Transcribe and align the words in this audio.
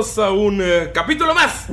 Bienvenidos 0.00 0.18
a 0.18 0.30
un 0.30 0.62
eh, 0.62 0.90
capítulo 0.94 1.34
más 1.34 1.66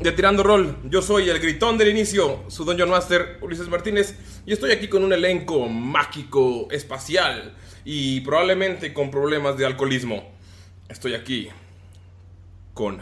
de 0.00 0.12
Tirando 0.12 0.42
Roll. 0.42 0.74
Yo 0.88 1.02
soy 1.02 1.28
el 1.28 1.38
gritón 1.38 1.76
del 1.76 1.88
inicio, 1.88 2.44
su 2.48 2.64
Dungeon 2.64 2.88
Master 2.88 3.36
Ulises 3.42 3.68
Martínez, 3.68 4.14
y 4.46 4.54
estoy 4.54 4.72
aquí 4.72 4.88
con 4.88 5.04
un 5.04 5.12
elenco 5.12 5.68
mágico, 5.68 6.66
espacial 6.70 7.54
y 7.84 8.22
probablemente 8.22 8.94
con 8.94 9.10
problemas 9.10 9.58
de 9.58 9.66
alcoholismo. 9.66 10.32
Estoy 10.88 11.12
aquí 11.12 11.50
con 12.72 13.00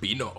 Pino. 0.00 0.34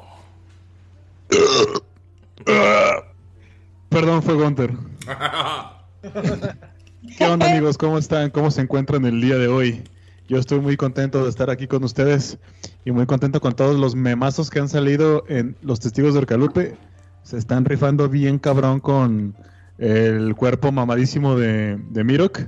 Perdón, 3.88 4.24
fue 4.24 4.34
Gunter. 4.34 4.74
¿Qué 7.18 7.26
onda 7.26 7.50
amigos? 7.50 7.78
¿Cómo 7.78 7.98
están? 7.98 8.30
¿Cómo 8.30 8.52
se 8.52 8.59
encuentran 8.59 9.06
el 9.06 9.22
día 9.22 9.38
de 9.38 9.48
hoy? 9.48 9.86
Yo 10.29 10.38
estoy 10.38 10.59
muy 10.59 10.78
contento 10.78 11.23
de 11.23 11.29
estar 11.31 11.50
aquí 11.50 11.66
con 11.66 11.84
ustedes 11.84 12.38
y 12.85 12.91
muy 12.91 13.07
contento 13.07 13.41
con 13.41 13.56
todos 13.56 13.79
los 13.79 13.95
memazos 13.95 14.51
que 14.51 14.59
han 14.59 14.69
salido 14.69 15.23
en 15.28 15.56
Los 15.63 15.79
Testigos 15.79 16.13
de 16.13 16.19
Orcalupe. 16.19 16.78
Se 17.23 17.35
están 17.35 17.66
rifando 17.66 18.07
bien 18.09 18.38
cabrón 18.38 18.79
con 18.79 19.35
el 19.79 20.35
cuerpo 20.35 20.72
mamadísimo 20.72 21.35
de, 21.35 21.79
de 21.90 22.03
Mirok. 22.03 22.41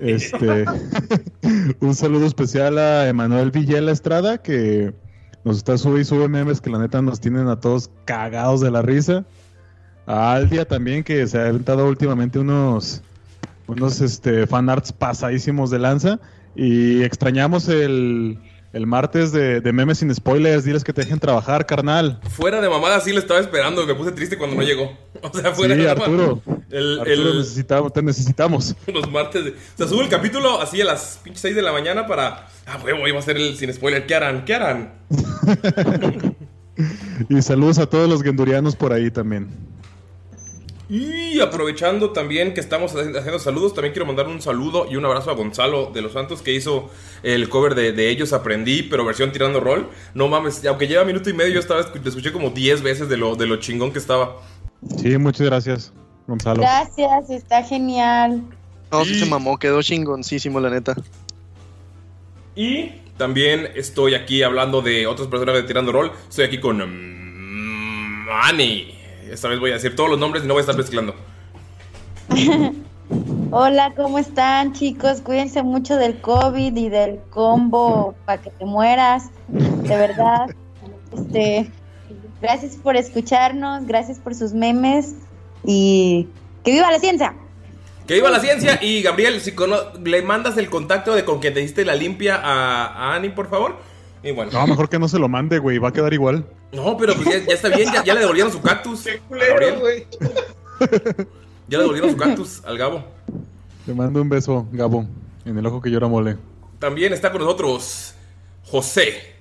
Este, 0.00 0.64
un 1.80 1.94
saludo 1.94 2.26
especial 2.26 2.76
a 2.76 3.08
Emanuel 3.08 3.52
Villela 3.52 3.92
Estrada 3.92 4.38
que 4.38 4.92
nos 5.44 5.58
está 5.58 5.78
sube 5.78 6.00
y 6.00 6.04
sube 6.04 6.26
memes 6.26 6.60
que 6.60 6.70
la 6.70 6.80
neta 6.80 7.00
nos 7.02 7.20
tienen 7.20 7.46
a 7.46 7.60
todos 7.60 7.92
cagados 8.04 8.60
de 8.62 8.72
la 8.72 8.82
risa. 8.82 9.24
A 10.06 10.32
Aldia 10.32 10.64
también 10.64 11.04
que 11.04 11.24
se 11.28 11.38
ha 11.38 11.46
aventado 11.46 11.86
últimamente 11.86 12.40
unos 12.40 13.00
unos 13.68 14.00
este 14.00 14.48
fanarts 14.48 14.92
pasadísimos 14.92 15.70
de 15.70 15.78
lanza 15.78 16.18
y 16.56 17.02
extrañamos 17.02 17.68
el, 17.68 18.38
el 18.72 18.86
martes 18.86 19.32
de, 19.32 19.60
de 19.60 19.72
memes 19.72 19.98
sin 19.98 20.14
spoilers, 20.14 20.64
diles 20.64 20.84
que 20.84 20.92
te 20.92 21.02
dejen 21.02 21.18
trabajar, 21.20 21.66
carnal. 21.66 22.20
Fuera 22.30 22.60
de 22.60 22.68
mamada 22.68 23.00
sí 23.00 23.12
lo 23.12 23.18
estaba 23.18 23.40
esperando, 23.40 23.86
me 23.86 23.94
puse 23.94 24.12
triste 24.12 24.36
cuando 24.38 24.56
no 24.56 24.62
llegó. 24.62 24.92
O 25.22 25.30
sea, 25.38 25.52
fuera 25.52 25.74
Sí, 25.74 25.82
de 25.82 25.90
Arturo. 25.90 26.40
El, 26.70 27.00
Arturo, 27.00 27.30
el- 27.30 27.38
necesitamos, 27.38 27.92
te 27.92 28.02
necesitamos. 28.02 28.74
los 28.86 29.10
martes. 29.10 29.44
de- 29.44 29.50
o 29.50 29.54
sea, 29.76 29.86
subo 29.86 30.00
el 30.02 30.08
capítulo 30.08 30.60
así 30.62 30.80
a 30.80 30.84
las 30.86 31.20
pinches 31.22 31.42
6 31.42 31.56
de 31.56 31.62
la 31.62 31.72
mañana 31.72 32.06
para. 32.06 32.48
Ah, 32.66 32.78
huevo, 32.82 33.06
iba 33.06 33.18
a 33.18 33.22
ser 33.22 33.36
el 33.36 33.56
sin 33.56 33.72
spoiler. 33.74 34.06
¿Qué 34.06 34.14
harán? 34.14 34.44
¿Qué 34.44 34.54
harán? 34.54 34.92
Y 37.28 37.42
saludos 37.42 37.78
a 37.78 37.86
todos 37.86 38.08
los 38.08 38.22
gendurianos 38.22 38.74
por 38.74 38.92
ahí 38.94 39.10
también. 39.10 39.48
Y 40.90 41.38
aprovechando 41.38 42.10
también 42.10 42.52
que 42.52 42.58
estamos 42.60 42.96
haci- 42.96 43.16
haciendo 43.16 43.38
saludos, 43.38 43.74
también 43.74 43.92
quiero 43.92 44.06
mandar 44.06 44.26
un 44.26 44.42
saludo 44.42 44.88
y 44.90 44.96
un 44.96 45.04
abrazo 45.04 45.30
a 45.30 45.34
Gonzalo 45.34 45.92
de 45.94 46.02
los 46.02 46.14
Santos 46.14 46.42
que 46.42 46.52
hizo 46.52 46.90
el 47.22 47.48
cover 47.48 47.76
de, 47.76 47.92
de 47.92 48.10
ellos 48.10 48.32
Aprendí, 48.32 48.82
pero 48.82 49.04
versión 49.04 49.30
tirando 49.30 49.60
rol. 49.60 49.88
No 50.14 50.26
mames, 50.26 50.66
aunque 50.66 50.88
lleva 50.88 51.04
minuto 51.04 51.30
y 51.30 51.32
medio, 51.32 51.52
yo 51.54 51.60
estaba 51.60 51.84
te 51.92 52.08
escuché 52.08 52.32
como 52.32 52.50
10 52.50 52.82
veces 52.82 53.08
de 53.08 53.16
lo, 53.16 53.36
de 53.36 53.46
lo 53.46 53.56
chingón 53.58 53.92
que 53.92 54.00
estaba. 54.00 54.38
Sí, 54.96 55.16
muchas 55.16 55.46
gracias, 55.46 55.92
Gonzalo. 56.26 56.60
Gracias, 56.62 57.30
está 57.30 57.62
genial. 57.62 58.42
No, 58.90 59.04
sí 59.04 59.14
se 59.14 59.26
mamó, 59.26 59.58
quedó 59.58 59.80
chingoncísimo, 59.82 60.58
la 60.58 60.70
neta. 60.70 60.96
Y 62.56 62.90
también 63.16 63.68
estoy 63.76 64.14
aquí 64.14 64.42
hablando 64.42 64.82
de 64.82 65.06
otros 65.06 65.28
personajes 65.28 65.62
de 65.62 65.68
Tirando 65.68 65.92
Rol. 65.92 66.10
Estoy 66.28 66.46
aquí 66.46 66.58
con 66.58 66.78
mm, 66.78 68.26
Manny. 68.26 68.96
Esta 69.30 69.48
vez 69.48 69.60
voy 69.60 69.70
a 69.70 69.74
decir 69.74 69.94
todos 69.94 70.10
los 70.10 70.18
nombres 70.18 70.44
y 70.44 70.46
no 70.46 70.54
voy 70.54 70.60
a 70.60 70.62
estar 70.62 70.76
mezclando. 70.76 71.14
Hola, 73.52 73.92
¿cómo 73.96 74.18
están 74.18 74.72
chicos? 74.72 75.20
Cuídense 75.20 75.62
mucho 75.62 75.96
del 75.96 76.20
COVID 76.20 76.76
y 76.76 76.88
del 76.88 77.20
combo 77.30 78.14
para 78.24 78.42
que 78.42 78.50
te 78.50 78.64
mueras. 78.64 79.30
De 79.48 79.96
verdad. 79.96 80.46
Este, 81.12 81.68
gracias 82.40 82.76
por 82.76 82.96
escucharnos, 82.96 83.84
gracias 83.84 84.20
por 84.20 84.32
sus 84.36 84.52
memes 84.52 85.16
y 85.64 86.28
que 86.62 86.70
viva 86.70 86.88
la 86.88 87.00
ciencia. 87.00 87.34
Que 88.06 88.14
viva 88.14 88.30
la 88.30 88.38
ciencia 88.38 88.78
y 88.80 89.02
Gabriel, 89.02 89.40
si 89.40 89.52
le 90.04 90.22
mandas 90.22 90.56
el 90.56 90.70
contacto 90.70 91.12
de 91.16 91.24
con 91.24 91.40
quien 91.40 91.52
te 91.52 91.58
diste 91.58 91.84
la 91.84 91.96
limpia 91.96 92.36
a, 92.36 92.86
a 92.86 93.16
Annie, 93.16 93.30
por 93.30 93.50
favor. 93.50 93.80
Y 94.22 94.32
bueno. 94.32 94.50
No, 94.52 94.66
mejor 94.66 94.88
que 94.88 94.98
no 94.98 95.08
se 95.08 95.18
lo 95.18 95.28
mande, 95.28 95.58
güey, 95.58 95.78
va 95.78 95.88
a 95.88 95.92
quedar 95.92 96.12
igual. 96.12 96.44
No, 96.72 96.96
pero 96.96 97.14
pues 97.14 97.26
ya, 97.26 97.46
ya 97.46 97.54
está 97.54 97.68
bien, 97.68 97.90
ya, 97.92 98.04
ya 98.04 98.14
le 98.14 98.20
devolvieron 98.20 98.52
su 98.52 98.60
cactus. 98.60 99.06
a 99.06 99.10
Gabriel. 99.30 100.06
Ya 101.68 101.78
le 101.78 101.84
devolvieron 101.84 102.10
su 102.10 102.16
cactus 102.16 102.64
al 102.64 102.76
Gabo. 102.78 103.04
Te 103.86 103.94
mando 103.94 104.20
un 104.20 104.28
beso, 104.28 104.66
Gabo, 104.72 105.06
en 105.44 105.56
el 105.56 105.66
ojo 105.66 105.80
que 105.80 105.90
llora 105.90 106.08
mole. 106.08 106.36
También 106.78 107.12
está 107.12 107.30
con 107.30 107.40
nosotros 107.40 108.14
José, 108.64 109.34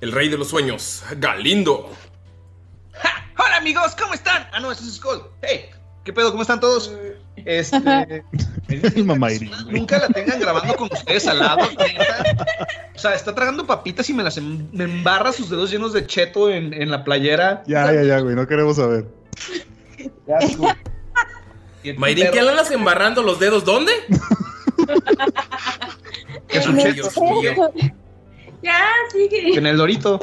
el 0.00 0.12
rey 0.12 0.28
de 0.28 0.38
los 0.38 0.48
sueños, 0.48 1.02
Galindo. 1.18 1.90
Hola 3.38 3.56
amigos, 3.56 3.96
¿cómo 4.00 4.14
están? 4.14 4.46
Ah, 4.52 4.60
no, 4.60 4.70
eso 4.72 4.82
es 4.84 4.94
Skull. 4.94 5.22
Hey, 5.42 5.66
¿qué 6.04 6.12
pedo? 6.12 6.30
¿Cómo 6.30 6.42
están 6.42 6.60
todos? 6.60 6.94
Este. 7.36 8.22
El 8.70 9.04
mamairín. 9.04 9.50
Nunca 9.68 9.98
la 9.98 10.08
tengan 10.08 10.40
grabando 10.40 10.74
con 10.76 10.88
ustedes 10.92 11.26
al 11.26 11.38
lado. 11.40 11.68
O 12.94 12.98
sea, 12.98 13.14
está 13.14 13.34
tragando 13.34 13.66
papitas 13.66 14.08
y 14.10 14.14
me 14.14 14.22
las 14.22 14.36
em- 14.36 14.68
me 14.72 14.84
embarra 14.84 15.32
sus 15.32 15.50
dedos 15.50 15.70
llenos 15.70 15.92
de 15.92 16.06
cheto 16.06 16.50
en, 16.50 16.72
en 16.74 16.90
la 16.90 17.02
playera. 17.04 17.62
Ya, 17.66 17.92
ya, 17.92 18.02
ya, 18.02 18.20
güey, 18.20 18.34
no 18.34 18.46
queremos 18.46 18.76
saber. 18.76 19.06
Mayrin, 21.96 22.30
¿qué 22.30 22.40
andas 22.40 22.70
embarrando 22.70 23.22
los 23.22 23.40
dedos? 23.40 23.64
¿Dónde? 23.64 23.92
Es 26.48 26.66
un 26.66 26.78
cheto. 26.78 27.10
Ya, 28.62 28.80
sigue. 29.12 29.56
En 29.56 29.66
el 29.66 29.76
Dorito. 29.76 30.20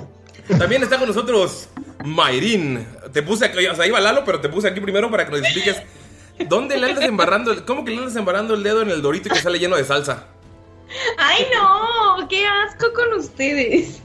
También 0.59 0.83
está 0.83 0.97
con 0.97 1.07
nosotros 1.07 1.69
Mayrin. 2.05 2.85
Te 3.11 3.23
puse 3.23 3.45
aquí, 3.45 3.65
o 3.65 3.75
sea, 3.75 3.88
iba 3.88 3.99
Lalo, 3.99 4.23
pero 4.23 4.39
te 4.39 4.49
puse 4.49 4.67
aquí 4.67 4.79
primero 4.79 5.09
para 5.09 5.25
que 5.25 5.31
nos 5.31 5.41
expliques 5.41 5.81
dónde 6.47 6.77
le 6.77 6.87
andas 6.87 7.03
embarrando, 7.05 7.51
el- 7.51 7.65
cómo 7.65 7.83
que 7.85 7.91
le 7.91 7.97
andas 7.99 8.15
embarrando 8.15 8.53
el 8.53 8.63
dedo 8.63 8.81
en 8.81 8.89
el 8.91 9.01
dorito 9.01 9.29
y 9.29 9.31
que 9.31 9.41
sale 9.41 9.59
lleno 9.59 9.75
de 9.75 9.83
salsa. 9.85 10.27
Ay, 11.17 11.45
no, 11.53 12.27
qué 12.27 12.45
asco 12.45 12.93
con 12.93 13.13
ustedes. 13.19 14.01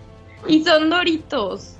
Y 0.49 0.65
son 0.65 0.91
doritos. 0.91 1.75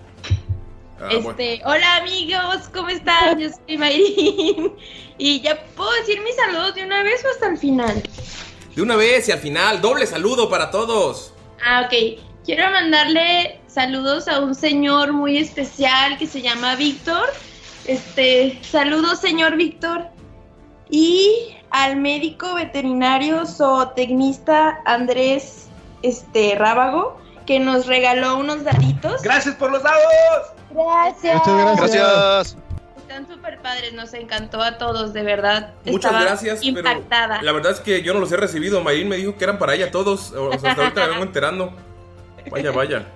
Ah, 1.01 1.09
bueno. 1.15 1.31
Este, 1.31 1.61
hola 1.65 1.97
amigos, 1.97 2.69
¿cómo 2.73 2.89
están? 2.89 3.39
Yo 3.41 3.49
soy 3.67 3.77
Mayrin. 3.79 4.73
Y 5.19 5.41
ya 5.41 5.61
puedo 5.77 5.91
decir 6.01 6.21
mis 6.23 6.37
saludos 6.37 6.75
de 6.77 6.85
una 6.85 7.03
vez 7.03 7.25
o 7.25 7.29
hasta 7.31 7.49
el 7.49 7.59
final. 7.59 8.03
De 8.75 8.83
una 8.83 8.97
vez 8.97 9.29
y 9.29 9.33
al 9.33 9.41
final, 9.41 9.81
doble 9.81 10.07
saludo 10.07 10.49
para 10.49 10.71
todos. 10.71 11.35
Ah, 11.65 11.87
ok. 11.87 12.21
Quiero 12.45 12.71
mandarle 12.71 13.61
saludos 13.69 14.27
a 14.29 14.41
un 14.41 14.55
señor 14.55 15.13
muy 15.13 15.39
especial 15.39 16.19
que 16.19 16.27
se 16.27 16.41
llama 16.43 16.75
Víctor. 16.77 17.29
Este, 17.87 18.59
saludos, 18.63 19.21
señor 19.21 19.57
Víctor. 19.57 20.07
Y 20.93 21.57
al 21.71 21.97
médico 21.97 22.55
veterinario 22.55 23.47
zootecnista 23.47 24.79
Andrés 24.85 25.69
este, 26.03 26.55
Rábago, 26.55 27.19
que 27.47 27.59
nos 27.59 27.87
regaló 27.87 28.37
unos 28.37 28.63
daditos. 28.63 29.23
¡Gracias 29.23 29.55
por 29.55 29.73
los 29.73 29.83
dados! 29.83 30.03
Gracias. 30.71 31.35
Muchas 31.47 31.79
gracias. 31.79 31.91
Gracias. 31.91 32.57
Están 32.99 33.27
súper 33.27 33.59
padres, 33.61 33.95
nos 33.95 34.13
encantó 34.15 34.61
a 34.63 34.77
todos, 34.77 35.13
de 35.15 35.23
verdad. 35.23 35.73
Muchas 35.87 36.13
Estaba 36.13 36.23
gracias, 36.25 36.61
pero 36.61 36.79
impactada. 36.79 37.43
la 37.43 37.53
verdad 37.53 37.73
es 37.73 37.81
que 37.81 38.03
yo 38.03 38.13
no 38.15 38.21
los 38.21 38.31
he 38.33 38.37
recibido. 38.37 38.83
Mayrin 38.83 39.09
me 39.09 39.17
dijo 39.17 39.37
que 39.37 39.45
eran 39.45 39.59
para 39.59 39.75
ella 39.75 39.91
todos. 39.91 40.33
O 40.33 40.59
sea, 40.59 40.71
hasta 40.73 40.83
ahorita 40.83 41.01
me 41.05 41.09
vengo 41.09 41.23
enterando. 41.25 41.73
Vaya, 42.51 42.71
vaya. 42.71 43.07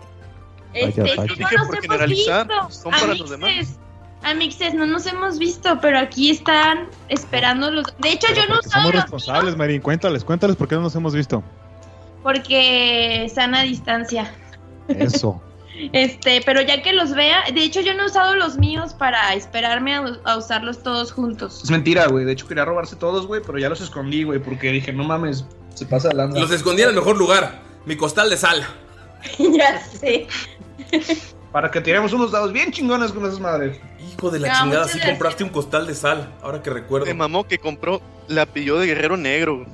Este, 0.72 1.00
Vaya, 1.02 1.14
vaya. 1.16 1.32
no 1.32 1.36
por 1.36 1.54
hemos 1.54 1.78
generalizar, 1.80 2.46
visto. 2.46 2.70
son 2.70 2.92
para 2.92 3.14
los 3.14 3.32
Amixes, 3.32 3.78
Amixes, 4.22 4.74
no 4.74 4.86
nos 4.86 5.06
hemos 5.06 5.38
visto, 5.38 5.78
pero 5.80 5.98
aquí 5.98 6.30
están 6.30 6.88
esperando 7.08 7.70
los. 7.70 7.86
De 7.98 8.10
hecho, 8.10 8.26
yo 8.34 8.46
no 8.48 8.58
usado 8.58 8.70
somos 8.70 8.94
los 8.94 9.02
responsables, 9.02 9.56
Marín. 9.56 9.80
Cuéntales, 9.80 10.24
cuéntales 10.24 10.56
por 10.56 10.66
qué 10.68 10.74
no 10.74 10.82
nos 10.82 10.94
hemos 10.96 11.14
visto. 11.14 11.42
porque 12.22 13.24
están 13.24 13.54
a 13.54 13.62
distancia. 13.62 14.32
Eso. 14.88 15.40
Este, 15.92 16.40
pero 16.46 16.62
ya 16.62 16.82
que 16.82 16.94
los 16.94 17.14
vea, 17.14 17.44
de 17.52 17.62
hecho, 17.62 17.82
yo 17.82 17.92
no 17.92 18.04
he 18.04 18.06
usado 18.06 18.34
los 18.34 18.56
míos 18.56 18.94
para 18.94 19.34
esperarme 19.34 19.94
a, 19.94 20.18
a 20.24 20.38
usarlos 20.38 20.82
todos 20.82 21.12
juntos. 21.12 21.60
Es 21.64 21.70
mentira, 21.70 22.06
güey. 22.06 22.24
De 22.24 22.32
hecho, 22.32 22.48
quería 22.48 22.64
robarse 22.64 22.96
todos, 22.96 23.26
güey, 23.26 23.42
pero 23.44 23.58
ya 23.58 23.68
los 23.68 23.82
escondí, 23.82 24.22
güey, 24.22 24.38
porque 24.38 24.72
dije, 24.72 24.90
no 24.94 25.04
mames, 25.04 25.44
se 25.74 25.84
pasa 25.84 26.10
lanza. 26.14 26.40
Los 26.40 26.50
escondí 26.50 26.80
en 26.80 26.88
el 26.88 26.94
mejor 26.94 27.18
lugar. 27.18 27.60
Mi 27.84 27.94
costal 27.94 28.30
de 28.30 28.38
sal. 28.38 28.66
ya 29.38 29.78
sé. 29.84 30.26
Para 31.52 31.70
que 31.70 31.82
tiremos 31.82 32.10
unos 32.14 32.32
dados 32.32 32.54
bien 32.54 32.72
chingones 32.72 33.12
con 33.12 33.26
esas 33.26 33.38
madres. 33.38 33.78
Hijo 34.16 34.30
de 34.30 34.38
la 34.38 34.48
No, 34.48 34.54
chingada, 34.60 34.88
sí 34.88 34.98
compraste 35.04 35.44
un 35.44 35.50
costal 35.50 35.86
de 35.86 35.94
sal. 35.94 36.32
Ahora 36.42 36.62
que 36.62 36.70
recuerdo. 36.70 37.06
Me 37.06 37.14
mamó 37.14 37.46
que 37.46 37.58
compró 37.58 38.00
la 38.28 38.46
pilló 38.46 38.78
de 38.78 38.86
Guerrero 38.86 39.16
Negro. 39.16 39.66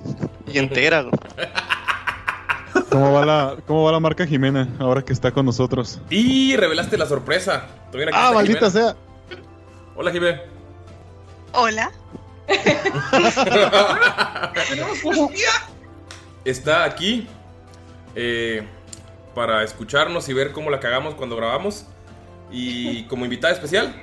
Y 0.52 0.58
entera. 0.58 1.06
¿Cómo 2.90 3.12
va 3.12 3.24
la, 3.24 3.56
cómo 3.66 3.84
va 3.84 3.92
la 3.92 4.00
marca 4.00 4.26
Jimena 4.26 4.68
ahora 4.78 5.02
que 5.02 5.12
está 5.12 5.30
con 5.30 5.46
nosotros? 5.46 6.00
Y 6.10 6.56
revelaste 6.56 6.98
la 6.98 7.06
sorpresa. 7.06 7.66
Ah, 8.12 8.32
maldita 8.34 8.70
Jimena. 8.70 8.70
sea. 8.70 8.96
Hola, 9.94 10.10
Jimena. 10.10 10.40
Hola. 11.52 11.92
Está 16.44 16.84
aquí 16.84 17.28
eh, 18.16 18.66
para 19.34 19.62
escucharnos 19.62 20.28
y 20.28 20.32
ver 20.32 20.52
cómo 20.52 20.70
la 20.70 20.80
cagamos 20.80 21.14
cuando 21.14 21.36
grabamos. 21.36 21.86
Y 22.50 23.04
como 23.04 23.24
invitada 23.24 23.54
especial, 23.54 23.94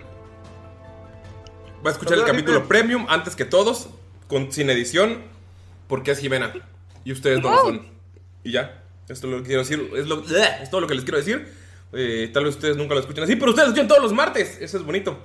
va 1.85 1.89
a 1.89 1.93
escuchar 1.93 2.17
el 2.17 2.25
capítulo 2.25 2.67
premium 2.67 3.05
antes 3.09 3.35
que 3.35 3.45
todos, 3.45 3.89
con, 4.27 4.51
sin 4.51 4.69
edición, 4.69 5.23
porque 5.87 6.11
es 6.11 6.19
Jimena. 6.19 6.53
Y 7.05 7.11
ustedes 7.11 7.41
no 7.41 7.49
lo 7.51 7.61
son. 7.61 7.87
Y 8.43 8.51
ya, 8.51 8.83
esto 9.07 9.27
es 9.27 9.33
lo 9.33 9.37
que 9.39 9.47
quiero 9.47 9.61
decir. 9.61 9.89
Es, 9.95 10.07
lo- 10.07 10.23
es 10.25 10.69
todo 10.69 10.81
lo 10.81 10.87
que 10.87 10.95
les 10.95 11.03
quiero 11.03 11.17
decir. 11.17 11.51
Eh, 11.93 12.29
tal 12.33 12.43
vez 12.45 12.55
ustedes 12.55 12.77
nunca 12.77 12.93
lo 12.93 12.99
escuchen 12.99 13.23
así, 13.23 13.35
pero 13.35 13.51
ustedes 13.51 13.69
lo 13.69 13.73
escuchan 13.73 13.87
todos 13.87 14.01
los 14.03 14.13
martes. 14.13 14.57
Eso 14.61 14.77
es 14.77 14.83
bonito. 14.83 15.17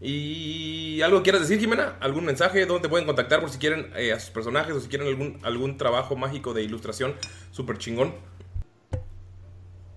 ¿Y 0.00 1.00
algo 1.02 1.22
quieras 1.22 1.42
decir, 1.42 1.58
Jimena? 1.60 1.96
¿Algún 2.00 2.24
mensaje? 2.24 2.66
¿Dónde 2.66 2.82
te 2.82 2.88
pueden 2.88 3.06
contactar 3.06 3.40
por 3.40 3.50
si 3.50 3.58
quieren 3.58 3.92
eh, 3.96 4.12
a 4.12 4.18
sus 4.20 4.30
personajes 4.30 4.74
o 4.74 4.80
si 4.80 4.88
quieren 4.88 5.06
algún, 5.08 5.38
algún 5.42 5.76
trabajo 5.78 6.16
mágico 6.16 6.52
de 6.54 6.62
ilustración 6.62 7.14
súper 7.52 7.78
chingón? 7.78 8.14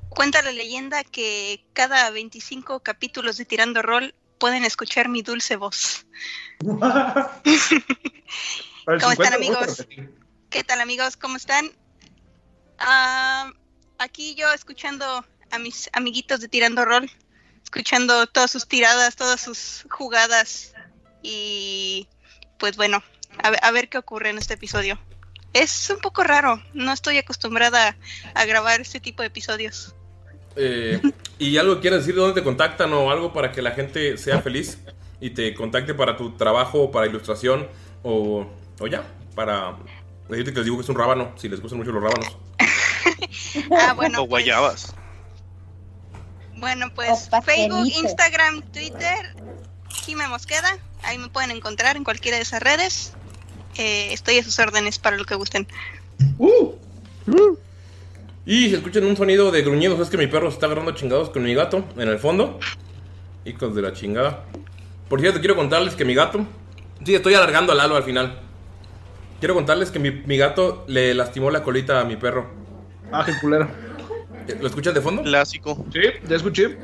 Cuenta 0.09 0.41
la 0.41 0.51
leyenda 0.51 1.03
que 1.03 1.65
cada 1.73 2.09
25 2.11 2.79
capítulos 2.81 3.37
de 3.37 3.45
Tirando 3.45 3.81
Rol 3.81 4.13
pueden 4.45 4.63
escuchar 4.63 5.09
mi 5.09 5.23
dulce 5.23 5.55
voz. 5.55 6.05
¿Cómo 6.59 6.77
50, 8.85 9.13
están, 9.13 9.33
amigos? 9.33 9.87
¿Qué 10.51 10.63
tal 10.63 10.81
amigos? 10.81 11.17
¿Cómo 11.17 11.35
están? 11.35 11.71
Ah, 12.77 13.51
aquí 13.97 14.35
yo 14.35 14.53
escuchando 14.53 15.25
a 15.49 15.57
mis 15.57 15.89
amiguitos 15.93 16.41
de 16.41 16.47
Tirando 16.47 16.85
Rol, 16.85 17.09
escuchando 17.63 18.27
todas 18.27 18.51
sus 18.51 18.67
tiradas, 18.67 19.15
todas 19.15 19.41
sus 19.41 19.87
jugadas 19.89 20.75
y 21.23 22.07
pues 22.59 22.77
bueno, 22.77 23.01
a, 23.41 23.47
a 23.47 23.71
ver 23.71 23.89
qué 23.89 23.97
ocurre 23.97 24.29
en 24.29 24.37
este 24.37 24.53
episodio. 24.53 24.99
Es 25.53 25.89
un 25.89 26.01
poco 26.01 26.23
raro, 26.23 26.61
no 26.75 26.93
estoy 26.93 27.17
acostumbrada 27.17 27.97
a 28.35 28.45
grabar 28.45 28.79
este 28.79 28.99
tipo 28.99 29.23
de 29.23 29.29
episodios. 29.29 29.94
Eh, 30.55 31.01
¿Y 31.37 31.57
algo 31.57 31.79
quieres 31.79 31.99
decir? 31.99 32.15
¿Dónde 32.15 32.39
te 32.39 32.43
contactan 32.43 32.93
o 32.93 33.11
algo 33.11 33.33
para 33.33 33.51
que 33.51 33.61
la 33.61 33.71
gente 33.71 34.17
sea 34.17 34.41
feliz 34.41 34.79
y 35.19 35.31
te 35.31 35.53
contacte 35.53 35.93
para 35.93 36.15
tu 36.15 36.31
trabajo, 36.37 36.91
para 36.91 37.07
ilustración 37.07 37.67
o, 38.03 38.47
o 38.79 38.87
ya? 38.87 39.03
Para 39.35 39.75
decirte 40.29 40.51
que 40.51 40.59
les 40.59 40.65
digo 40.65 40.77
que 40.77 40.83
es 40.83 40.89
un 40.89 40.95
rábano, 40.95 41.33
si 41.35 41.49
les 41.49 41.61
gustan 41.61 41.79
mucho 41.79 41.91
los 41.91 42.03
rábanos. 42.03 42.37
Ah, 43.71 43.93
bueno, 43.93 44.21
O 44.21 44.25
guayabas. 44.25 44.93
Bueno, 46.57 46.91
pues 46.93 47.29
O 47.31 47.41
Facebook. 47.41 47.87
Instagram, 47.87 48.61
Twitter, 48.73 49.35
Jime 49.89 50.27
Mosqueda. 50.27 50.77
Ahí 51.03 51.17
me 51.17 51.29
pueden 51.29 51.51
encontrar 51.51 51.95
en 51.95 52.03
cualquiera 52.03 52.37
de 52.37 52.43
esas 52.43 52.61
redes. 52.61 53.13
Eh, 53.77 54.13
estoy 54.13 54.39
a 54.39 54.43
sus 54.43 54.57
órdenes 54.59 54.99
para 54.99 55.17
lo 55.17 55.25
que 55.25 55.35
gusten. 55.35 55.67
Y 58.45 58.69
si 58.69 58.75
escuchan 58.75 59.05
un 59.05 59.17
sonido 59.17 59.51
de 59.51 59.63
gruñidos, 59.63 59.99
es 59.99 60.09
que 60.09 60.17
mi 60.17 60.27
perro 60.27 60.49
se 60.51 60.55
está 60.55 60.67
agarrando 60.67 60.91
a 60.91 60.95
chingados 60.95 61.29
con 61.31 61.43
mi 61.43 61.55
gato 61.55 61.83
en 61.97 62.07
el 62.07 62.19
fondo. 62.19 62.59
Hijos 63.43 63.75
de 63.75 63.81
la 63.81 63.93
chingada. 63.93 64.45
Por 65.09 65.19
cierto, 65.19 65.39
quiero 65.39 65.55
contarles 65.55 65.95
que 65.95 66.05
mi 66.05 66.13
gato. 66.13 66.45
Sí, 67.03 67.15
estoy 67.15 67.33
alargando 67.33 67.71
al 67.71 67.79
halo 67.79 67.95
al 67.95 68.03
final. 68.03 68.39
Quiero 69.39 69.55
contarles 69.55 69.89
que 69.89 69.99
mi, 69.99 70.11
mi 70.11 70.37
gato 70.37 70.85
le 70.87 71.13
lastimó 71.13 71.49
la 71.49 71.63
colita 71.63 71.99
a 71.99 72.05
mi 72.05 72.15
perro. 72.15 72.47
Ah, 73.11 73.23
qué 73.25 73.33
culero. 73.41 73.67
¿Lo 74.59 74.67
escuchan 74.67 74.93
de 74.93 75.01
fondo? 75.01 75.23
Clásico. 75.23 75.83
Sí, 75.91 76.01
ya 76.27 76.35
escuché. 76.35 76.77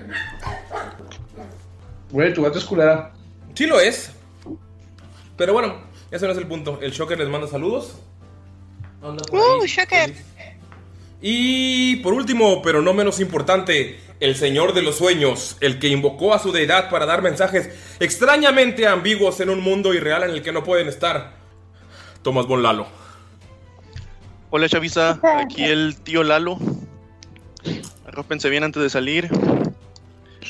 Güey, 2.10 2.34
tu 2.34 2.42
gato 2.42 2.58
es 2.58 2.66
culera. 2.66 3.14
Sí 3.54 3.68
lo 3.68 3.80
es. 3.80 4.12
Pero 5.38 5.54
bueno, 5.54 5.76
ese 6.10 6.26
no 6.26 6.32
es 6.32 6.38
el 6.38 6.48
punto. 6.48 6.80
El 6.82 6.92
Shocker 6.92 7.18
les 7.20 7.30
manda 7.30 7.48
saludos. 7.48 7.96
Anda 9.02 9.24
por 9.26 9.40
¡Uh, 9.40 9.62
ahí, 9.62 9.68
Shocker! 9.68 10.16
Y 11.22 11.98
por 11.98 12.14
último, 12.14 12.62
pero 12.64 12.82
no 12.82 12.94
menos 12.94 13.20
importante, 13.20 14.00
el 14.20 14.36
Señor 14.36 14.74
de 14.74 14.82
los 14.82 14.98
Sueños, 14.98 15.56
el 15.62 15.78
que 15.78 15.88
invocó 15.88 16.34
a 16.34 16.40
su 16.40 16.52
deidad 16.52 16.90
para 16.90 17.06
dar 17.06 17.22
mensajes 17.22 17.70
extrañamente 18.00 18.88
ambiguos 18.88 19.40
en 19.40 19.52
un 19.52 19.62
mundo 19.62 19.94
irreal 19.94 20.24
en 20.24 20.32
el 20.32 20.42
que 20.42 20.52
no 20.52 20.64
pueden 20.64 20.88
estar. 20.88 21.34
Tomás 22.24 22.48
Bon 22.48 22.64
Lalo. 22.64 22.88
Hola 24.50 24.68
Chavisa, 24.68 25.20
aquí 25.38 25.64
el 25.64 25.96
tío 25.98 26.24
Lalo. 26.24 26.58
Arrópense 28.08 28.50
bien 28.50 28.64
antes 28.64 28.82
de 28.82 28.90
salir. 28.90 29.30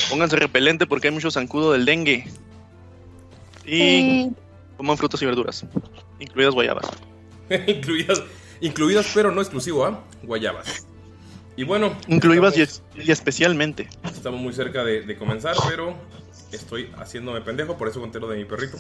Pónganse 0.10 0.38
repelente 0.38 0.88
porque 0.88 1.10
hay 1.10 1.14
mucho 1.14 1.32
zancudo 1.32 1.74
del 1.74 1.86
dengue. 1.86 2.26
Y 3.66 4.32
coman 4.78 4.98
frutas 4.98 5.22
y 5.22 5.26
verduras, 5.26 5.66
incluidas 6.20 6.54
guayabas. 6.54 6.86
incluidas, 7.68 8.24
incluidas, 8.62 9.12
pero 9.14 9.32
no 9.32 9.42
exclusivo, 9.42 9.86
¿ah? 9.86 10.00
Guayabas. 10.24 10.86
Y 11.58 11.64
bueno, 11.64 11.96
Incluidas 12.08 12.58
y, 12.58 12.62
estamos- 12.62 12.96
es- 12.98 13.08
y 13.08 13.12
especialmente. 13.12 13.90
Estamos 14.06 14.40
muy 14.40 14.54
cerca 14.54 14.84
de, 14.84 15.02
de 15.02 15.18
comenzar, 15.18 15.56
pero 15.68 15.96
estoy 16.52 16.90
haciéndome 16.98 17.42
pendejo, 17.42 17.78
por 17.78 17.88
eso 17.90 18.00
conté 18.00 18.20
lo 18.20 18.28
de 18.28 18.38
mi 18.38 18.46
perrito. 18.46 18.78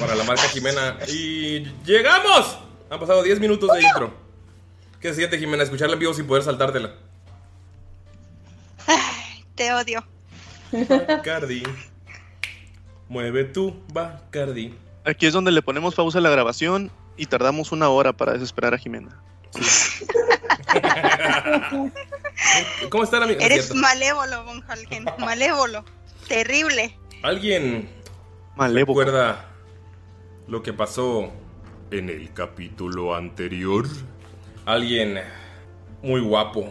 Para 0.00 0.14
la 0.14 0.24
marca 0.24 0.42
Jimena. 0.48 0.96
¡Y 1.08 1.60
llegamos! 1.84 2.58
Han 2.90 2.98
pasado 3.00 3.22
10 3.22 3.38
minutos 3.40 3.70
de 3.72 3.82
intro. 3.82 4.12
¿Qué 5.00 5.08
se 5.10 5.16
siente, 5.16 5.38
Jimena, 5.38 5.62
escucharla 5.62 5.94
en 5.94 6.00
vivo 6.00 6.14
sin 6.14 6.26
poder 6.26 6.42
saltártela? 6.42 6.94
Te 9.54 9.72
odio. 9.72 10.04
Bacardi. 10.72 11.62
Mueve 13.08 13.44
tu 13.44 13.74
Bacardi. 13.92 14.74
Aquí 15.04 15.26
es 15.26 15.32
donde 15.32 15.52
le 15.52 15.62
ponemos 15.62 15.94
pausa 15.94 16.18
a 16.18 16.20
la 16.20 16.30
grabación 16.30 16.90
y 17.16 17.26
tardamos 17.26 17.72
una 17.72 17.88
hora 17.88 18.12
para 18.12 18.32
desesperar 18.32 18.74
a 18.74 18.78
Jimena. 18.78 19.20
¿Cómo 22.90 23.04
está 23.04 23.18
la 23.18 23.26
amiga? 23.26 23.44
Eres 23.44 23.74
malévolo, 23.74 24.44
Von 24.44 24.62
Falken. 24.62 25.06
Malévolo. 25.18 25.84
Terrible. 26.28 26.96
¿Alguien 27.22 27.88
recuerda 28.56 29.46
lo 30.46 30.62
que 30.62 30.72
pasó 30.72 31.32
en 31.90 32.10
el 32.10 32.32
capítulo 32.32 33.14
anterior? 33.14 33.86
Alguien 34.64 35.20
muy 36.02 36.20
guapo. 36.20 36.70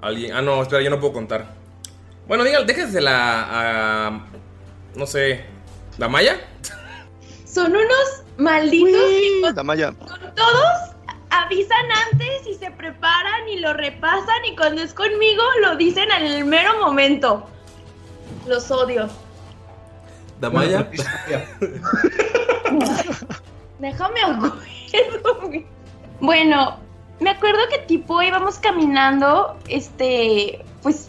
Alguien. 0.00 0.34
Ah, 0.34 0.42
no, 0.42 0.62
espera, 0.62 0.82
yo 0.82 0.90
no 0.90 1.00
puedo 1.00 1.12
contar. 1.12 1.54
Bueno, 2.26 2.44
dígale, 2.44 2.66
déjesela 2.66 3.46
a. 3.50 4.26
No 4.94 5.06
sé. 5.06 5.44
¿La 5.98 6.08
Maya? 6.08 6.40
Son 7.44 7.70
unos 7.70 8.25
malditos 8.38 9.54
Damaya. 9.54 9.92
con 9.92 10.34
todos 10.34 10.96
avisan 11.30 11.86
antes 12.12 12.46
y 12.46 12.54
se 12.54 12.70
preparan 12.70 13.48
y 13.48 13.58
lo 13.58 13.72
repasan 13.72 14.44
y 14.50 14.56
cuando 14.56 14.82
es 14.82 14.94
conmigo 14.94 15.42
lo 15.62 15.76
dicen 15.76 16.10
en 16.10 16.24
el 16.24 16.44
mero 16.44 16.78
momento. 16.80 17.46
Los 18.46 18.70
odio. 18.70 19.08
¿Damaya? 20.40 20.88
Déjame 23.78 24.20
acuerdo. 24.20 24.60
Bueno, 26.20 26.78
me 27.20 27.30
acuerdo 27.30 27.60
que 27.70 27.78
tipo 27.80 28.22
íbamos 28.22 28.58
caminando, 28.58 29.56
este, 29.68 30.64
pues 30.82 31.08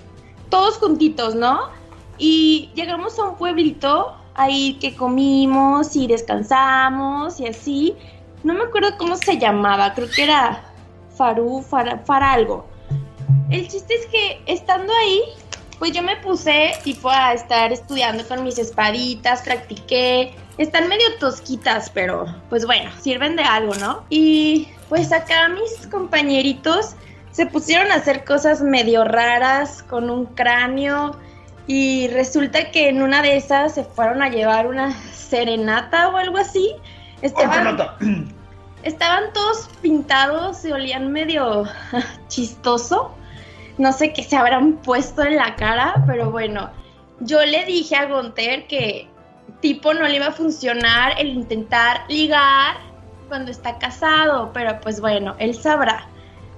todos 0.50 0.78
juntitos, 0.78 1.36
¿no? 1.36 1.70
Y 2.18 2.72
llegamos 2.76 3.20
a 3.20 3.24
un 3.24 3.38
pueblito 3.38 4.16
ahí 4.38 4.78
que 4.80 4.96
comimos 4.96 5.96
y 5.96 6.08
descansamos 6.08 7.40
y 7.40 7.48
así. 7.48 7.96
No 8.44 8.54
me 8.54 8.64
acuerdo 8.64 8.98
cómo 8.98 9.18
se 9.18 9.38
llamaba, 9.38 9.94
creo 9.94 10.10
que 10.10 10.24
era 10.24 10.64
Farú, 11.16 11.62
Fara, 11.62 12.00
Fara 12.06 12.32
algo. 12.32 12.66
El 13.50 13.68
chiste 13.68 13.96
es 13.96 14.06
que 14.06 14.42
estando 14.46 14.94
ahí, 14.94 15.22
pues 15.80 15.92
yo 15.92 16.02
me 16.04 16.16
puse 16.18 16.72
tipo 16.84 17.10
a 17.10 17.34
estar 17.34 17.72
estudiando 17.72 18.26
con 18.28 18.44
mis 18.44 18.58
espaditas, 18.58 19.42
practiqué. 19.42 20.34
Están 20.58 20.88
medio 20.88 21.06
tosquitas, 21.20 21.90
pero 21.90 22.26
pues 22.50 22.66
bueno, 22.66 22.90
sirven 23.00 23.36
de 23.36 23.44
algo, 23.44 23.76
¿no? 23.76 24.04
Y 24.10 24.68
pues 24.90 25.12
acá 25.12 25.50
mis 25.50 25.88
compañeritos 25.88 26.96
se 27.32 27.46
pusieron 27.46 27.92
a 27.92 27.96
hacer 27.96 28.26
cosas 28.26 28.62
medio 28.62 29.04
raras 29.04 29.84
con 29.84 30.10
un 30.10 30.26
cráneo 30.26 31.16
y 31.68 32.08
resulta 32.08 32.72
que 32.72 32.88
en 32.88 33.02
una 33.02 33.22
de 33.22 33.36
esas 33.36 33.76
se 33.76 33.84
fueron 33.84 34.22
a 34.22 34.30
llevar 34.30 34.68
una 34.68 34.94
serenata 35.12 36.08
o 36.08 36.18
algo 36.18 36.38
así. 36.38 36.74
Estaban, 37.22 37.78
estaban 38.84 39.34
todos 39.34 39.70
pintados 39.82 40.64
y 40.64 40.72
olían 40.72 41.12
medio 41.12 41.66
chistoso. 42.30 43.14
No 43.78 43.92
sé 43.92 44.14
qué 44.14 44.24
se 44.24 44.38
habrán 44.38 44.78
puesto 44.78 45.24
en 45.24 45.36
la 45.36 45.56
cara, 45.56 46.04
pero 46.08 46.32
bueno, 46.32 46.70
yo 47.20 47.46
le 47.46 47.66
dije 47.66 47.96
a 47.98 48.06
Gonter 48.06 48.66
que 48.68 49.10
tipo 49.60 49.94
no 49.94 50.08
le 50.08 50.16
iba 50.16 50.28
a 50.28 50.32
funcionar 50.32 51.14
el 51.20 51.28
intentar 51.28 52.02
ligar 52.08 52.78
cuando 53.28 53.52
está 53.52 53.78
casado, 53.78 54.52
pero 54.54 54.80
pues 54.80 55.02
bueno, 55.02 55.36
él 55.38 55.54
sabrá. 55.54 56.08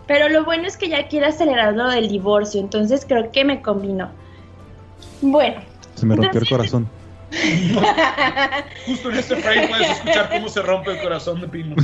Pero 0.06 0.30
lo 0.30 0.44
bueno 0.44 0.68
es 0.68 0.78
que 0.78 0.90
ya 0.90 1.08
quiere 1.08 1.28
acelerar 1.28 1.74
lo 1.74 1.90
del 1.90 2.10
divorcio, 2.10 2.62
entonces 2.62 3.06
creo 3.08 3.32
que 3.32 3.44
me 3.44 3.62
combinó. 3.62 4.12
Bueno, 5.22 5.62
Se 5.96 6.06
me 6.06 6.16
rompió 6.16 6.40
el 6.40 6.48
corazón. 6.48 6.90
Justo 8.86 9.12
en 9.12 9.18
este 9.18 9.36
frame 9.36 9.68
puedes 9.68 9.90
escuchar 9.92 10.30
cómo 10.30 10.50
se 10.50 10.62
rompe 10.62 10.92
el 10.92 11.02
corazón 11.02 11.42
de 11.42 11.48
Pino. 11.48 11.76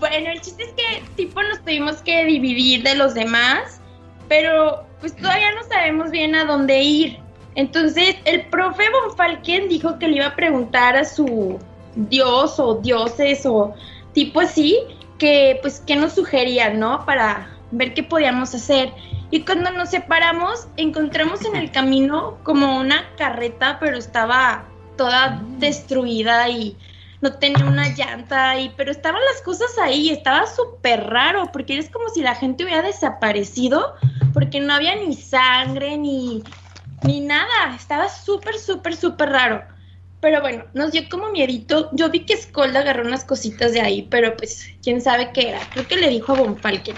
Bueno, 0.00 0.30
el 0.30 0.40
chiste 0.40 0.64
es 0.64 0.72
que 0.72 1.02
tipo 1.14 1.42
nos 1.42 1.60
tuvimos 1.60 1.96
que 1.98 2.24
dividir 2.24 2.82
de 2.82 2.94
los 2.94 3.12
demás, 3.12 3.80
pero 4.28 4.84
pues 4.98 5.14
todavía 5.14 5.52
no 5.52 5.62
sabemos 5.68 6.10
bien 6.10 6.34
a 6.34 6.46
dónde 6.46 6.82
ir. 6.82 7.18
Entonces 7.54 8.16
el 8.24 8.46
profe 8.46 8.84
Von 8.90 9.14
Falken 9.16 9.68
dijo 9.68 9.98
que 9.98 10.08
le 10.08 10.16
iba 10.16 10.26
a 10.26 10.36
preguntar 10.36 10.96
a 10.96 11.04
su 11.04 11.58
dios 11.94 12.58
o 12.58 12.76
dioses 12.76 13.44
o 13.44 13.74
tipo 14.14 14.40
así, 14.40 14.78
que 15.18 15.58
pues 15.60 15.82
qué 15.86 15.96
nos 15.96 16.14
sugerían, 16.14 16.80
¿no? 16.80 17.04
Para 17.04 17.50
ver 17.70 17.94
qué 17.94 18.02
podíamos 18.02 18.54
hacer. 18.54 18.92
Y 19.30 19.44
cuando 19.44 19.70
nos 19.70 19.90
separamos, 19.90 20.68
encontramos 20.76 21.44
en 21.44 21.56
el 21.56 21.70
camino 21.70 22.38
como 22.42 22.78
una 22.78 23.04
carreta, 23.16 23.78
pero 23.78 23.96
estaba 23.96 24.66
toda 24.96 25.42
destruida 25.58 26.48
y 26.48 26.76
no 27.20 27.34
tenía 27.34 27.64
una 27.64 27.88
llanta, 27.90 28.58
y, 28.58 28.70
pero 28.76 28.90
estaban 28.90 29.20
las 29.32 29.42
cosas 29.42 29.70
ahí, 29.82 30.10
estaba 30.10 30.46
súper 30.46 31.04
raro, 31.08 31.50
porque 31.52 31.78
es 31.78 31.90
como 31.90 32.08
si 32.08 32.22
la 32.22 32.34
gente 32.34 32.64
hubiera 32.64 32.82
desaparecido, 32.82 33.94
porque 34.32 34.60
no 34.60 34.72
había 34.72 34.96
ni 34.96 35.14
sangre, 35.14 35.98
ni, 35.98 36.42
ni 37.02 37.20
nada, 37.20 37.74
estaba 37.76 38.08
súper, 38.08 38.58
súper, 38.58 38.96
súper 38.96 39.30
raro. 39.30 39.62
Pero 40.20 40.40
bueno, 40.40 40.64
nos 40.74 40.92
dio 40.92 41.02
como 41.10 41.30
miedito. 41.30 41.88
Yo 41.92 42.10
vi 42.10 42.20
que 42.26 42.36
Skold 42.36 42.76
agarró 42.76 43.06
unas 43.06 43.24
cositas 43.24 43.72
de 43.72 43.80
ahí, 43.80 44.06
pero 44.10 44.36
pues 44.36 44.70
quién 44.82 45.00
sabe 45.00 45.30
qué 45.32 45.50
era. 45.50 45.60
Creo 45.72 45.88
que 45.88 45.96
le 45.96 46.08
dijo 46.08 46.32
a 46.32 46.36
Von 46.36 46.58
Falken. 46.58 46.96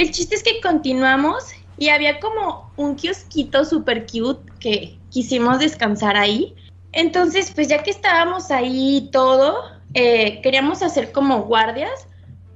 El 0.00 0.12
chiste 0.12 0.34
es 0.34 0.42
que 0.42 0.62
continuamos 0.62 1.44
y 1.76 1.90
había 1.90 2.20
como 2.20 2.72
un 2.78 2.96
kiosquito 2.96 3.66
súper 3.66 4.06
cute 4.06 4.50
que 4.58 4.98
quisimos 5.10 5.58
descansar 5.58 6.16
ahí. 6.16 6.54
Entonces, 6.92 7.52
pues 7.54 7.68
ya 7.68 7.82
que 7.82 7.90
estábamos 7.90 8.50
ahí 8.50 9.10
todo, 9.12 9.62
eh, 9.92 10.40
queríamos 10.40 10.80
hacer 10.80 11.12
como 11.12 11.42
guardias, 11.42 12.06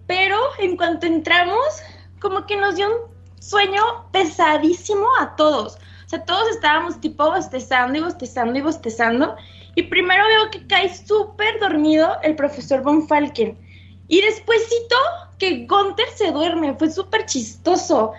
pero 0.07 0.39
en 0.59 0.79
cuanto 0.79 1.05
entramos, 1.05 1.83
como 2.19 2.47
que 2.47 2.57
nos 2.57 2.77
dio 2.77 2.89
un 2.89 3.43
sueño 3.43 3.83
pesadísimo 4.11 5.07
a 5.21 5.37
todos. 5.37 5.75
O 6.07 6.09
sea, 6.09 6.25
todos 6.25 6.49
estábamos 6.49 6.99
tipo 6.99 7.31
bostezando 7.31 7.99
y 7.99 8.01
bostezando 8.01 8.59
y 8.59 8.63
bostezando. 8.63 9.37
Y 9.75 9.83
primero 9.83 10.25
veo 10.29 10.51
que 10.51 10.67
cae 10.67 10.97
súper 10.97 11.61
dormido 11.61 12.17
el 12.23 12.37
profesor 12.37 12.81
Von 12.81 13.07
Falken. 13.07 13.59
Y 14.09 14.23
despuésito 14.23 14.97
que 15.45 15.67
Gunther 15.67 16.09
se 16.15 16.33
duerme, 16.33 16.75
fue 16.75 16.91
súper 16.91 17.27
chistoso. 17.27 18.13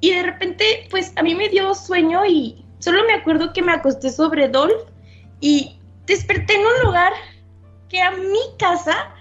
Y 0.00 0.12
de 0.12 0.22
repente, 0.22 0.86
pues 0.90 1.12
a 1.16 1.22
mí 1.22 1.34
me 1.34 1.48
dio 1.48 1.74
sueño 1.74 2.24
y 2.24 2.64
solo 2.78 3.04
me 3.04 3.14
acuerdo 3.14 3.52
que 3.52 3.62
me 3.62 3.72
acosté 3.72 4.10
sobre 4.10 4.48
Dolph 4.48 4.88
y 5.40 5.76
desperté 6.06 6.54
en 6.54 6.60
un 6.60 6.84
lugar 6.84 7.12
que 7.88 7.98
era 7.98 8.12
mi 8.12 8.56
casa. 8.58 9.12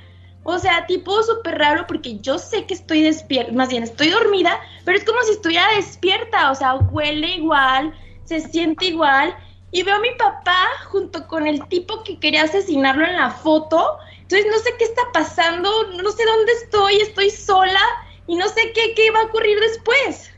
O 0.44 0.60
sea, 0.60 0.86
tipo 0.86 1.24
súper 1.24 1.58
raro 1.58 1.86
porque 1.88 2.20
yo 2.20 2.38
sé 2.38 2.66
que 2.66 2.76
estoy 2.76 3.02
despierta, 3.02 3.52
más 3.52 3.70
bien 3.70 3.84
estoy 3.84 4.10
dormida, 4.10 4.60
pero 4.86 4.98
es 4.98 5.04
como 5.04 5.20
si 5.24 5.32
estuviera 5.32 5.68
despierta. 5.76 6.52
O 6.52 6.56
sea, 6.56 6.76
huele 6.76 7.28
igual, 7.38 7.94
se 8.24 8.40
siente 8.40 8.86
igual. 8.86 9.36
Y 9.72 9.84
veo 9.84 9.96
a 9.96 10.00
mi 10.00 10.12
papá 10.18 10.68
junto 10.90 11.28
con 11.28 11.48
el 11.48 11.68
tipo 11.68 12.04
que 12.04 12.20
quería 12.20 12.44
asesinarlo 12.44 13.06
en 13.06 13.18
la 13.18 13.32
foto. 13.32 13.98
Entonces 14.28 14.52
no 14.52 14.60
sé 14.60 14.76
qué 14.78 14.84
está 14.84 15.04
pasando, 15.14 15.70
no 16.04 16.12
sé 16.12 16.26
dónde 16.26 16.52
estoy, 16.52 16.98
estoy 16.98 17.30
sola 17.30 17.80
y 18.28 18.36
no 18.36 18.50
sé 18.50 18.74
qué, 18.74 18.94
qué 18.94 19.10
va 19.10 19.22
a 19.22 19.24
ocurrir 19.24 19.58
después. 19.58 20.34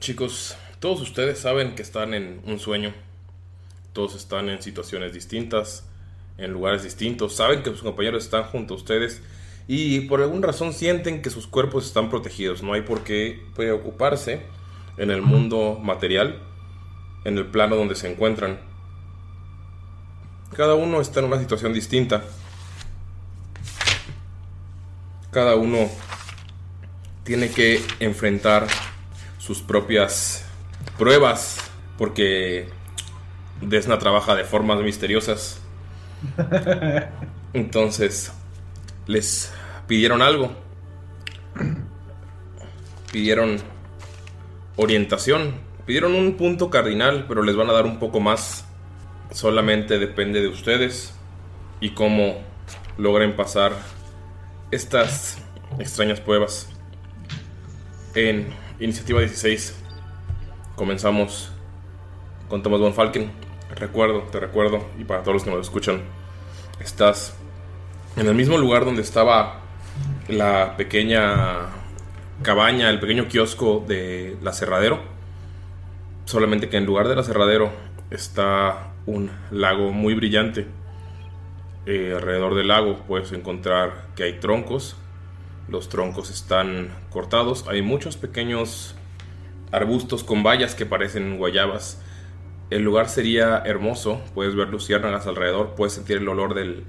Chicos, 0.00 0.54
todos 0.80 1.00
ustedes 1.00 1.38
saben 1.38 1.74
que 1.74 1.80
están 1.80 2.12
en 2.12 2.42
un 2.44 2.58
sueño. 2.58 2.92
Todos 3.94 4.14
están 4.14 4.50
en 4.50 4.60
situaciones 4.60 5.14
distintas, 5.14 5.88
en 6.36 6.52
lugares 6.52 6.82
distintos. 6.82 7.36
Saben 7.36 7.62
que 7.62 7.70
sus 7.70 7.82
compañeros 7.82 8.24
están 8.24 8.44
junto 8.44 8.74
a 8.74 8.76
ustedes 8.76 9.22
y 9.66 10.00
por 10.00 10.20
alguna 10.20 10.48
razón 10.48 10.74
sienten 10.74 11.22
que 11.22 11.30
sus 11.30 11.46
cuerpos 11.46 11.86
están 11.86 12.10
protegidos. 12.10 12.62
No 12.62 12.74
hay 12.74 12.82
por 12.82 13.02
qué 13.02 13.42
preocuparse 13.54 14.42
en 14.98 15.10
el 15.10 15.22
mundo 15.22 15.78
material, 15.82 16.42
en 17.24 17.38
el 17.38 17.46
plano 17.46 17.76
donde 17.76 17.94
se 17.94 18.12
encuentran. 18.12 18.71
Cada 20.56 20.74
uno 20.74 21.00
está 21.00 21.20
en 21.20 21.26
una 21.26 21.38
situación 21.38 21.72
distinta. 21.72 22.22
Cada 25.30 25.56
uno 25.56 25.88
tiene 27.24 27.50
que 27.50 27.82
enfrentar 28.00 28.66
sus 29.38 29.62
propias 29.62 30.44
pruebas 30.98 31.58
porque 31.96 32.68
Desna 33.62 33.98
trabaja 33.98 34.34
de 34.34 34.44
formas 34.44 34.80
misteriosas. 34.82 35.60
Entonces, 37.52 38.32
les 39.06 39.52
pidieron 39.86 40.20
algo. 40.20 40.52
Pidieron 43.10 43.58
orientación. 44.76 45.54
Pidieron 45.86 46.14
un 46.14 46.36
punto 46.36 46.70
cardinal, 46.70 47.26
pero 47.26 47.42
les 47.42 47.56
van 47.56 47.70
a 47.70 47.72
dar 47.72 47.86
un 47.86 47.98
poco 47.98 48.20
más. 48.20 48.66
Solamente 49.32 49.98
depende 49.98 50.40
de 50.40 50.48
ustedes 50.48 51.14
y 51.80 51.90
cómo 51.90 52.42
logren 52.98 53.34
pasar 53.34 53.72
estas 54.70 55.38
extrañas 55.78 56.20
pruebas. 56.20 56.68
En 58.14 58.48
Iniciativa 58.78 59.20
16 59.20 59.76
comenzamos 60.76 61.50
con 62.48 62.62
Thomas 62.62 62.80
Von 62.80 62.94
Falken. 62.94 63.30
Recuerdo, 63.74 64.22
te 64.30 64.38
recuerdo, 64.38 64.86
y 64.98 65.04
para 65.04 65.22
todos 65.22 65.34
los 65.34 65.44
que 65.44 65.50
nos 65.50 65.60
escuchan, 65.60 66.02
Estás 66.82 67.36
en 68.16 68.26
el 68.26 68.34
mismo 68.34 68.58
lugar 68.58 68.84
donde 68.84 69.02
estaba 69.02 69.60
la 70.26 70.76
pequeña 70.76 71.68
cabaña, 72.42 72.90
el 72.90 72.98
pequeño 72.98 73.28
kiosco 73.28 73.84
de 73.86 74.36
la 74.42 74.52
Cerradero. 74.52 75.00
Solamente 76.24 76.68
que 76.68 76.78
en 76.78 76.86
lugar 76.86 77.06
de 77.06 77.14
la 77.14 77.22
Cerradero 77.22 77.70
está 78.10 78.91
un 79.06 79.30
lago 79.50 79.92
muy 79.92 80.14
brillante. 80.14 80.66
Eh, 81.86 82.12
alrededor 82.14 82.54
del 82.54 82.68
lago 82.68 82.98
puedes 83.08 83.32
encontrar 83.32 84.06
que 84.14 84.24
hay 84.24 84.34
troncos. 84.34 84.96
Los 85.68 85.88
troncos 85.88 86.30
están 86.30 86.90
cortados. 87.10 87.66
Hay 87.68 87.82
muchos 87.82 88.16
pequeños 88.16 88.94
arbustos 89.70 90.22
con 90.24 90.42
bayas 90.42 90.74
que 90.74 90.86
parecen 90.86 91.38
guayabas. 91.38 92.00
El 92.70 92.82
lugar 92.82 93.08
sería 93.08 93.62
hermoso. 93.64 94.20
Puedes 94.34 94.54
ver 94.54 94.68
luciérnagas 94.68 95.26
alrededor. 95.26 95.74
Puedes 95.74 95.94
sentir 95.94 96.18
el 96.18 96.28
olor 96.28 96.54
del, 96.54 96.84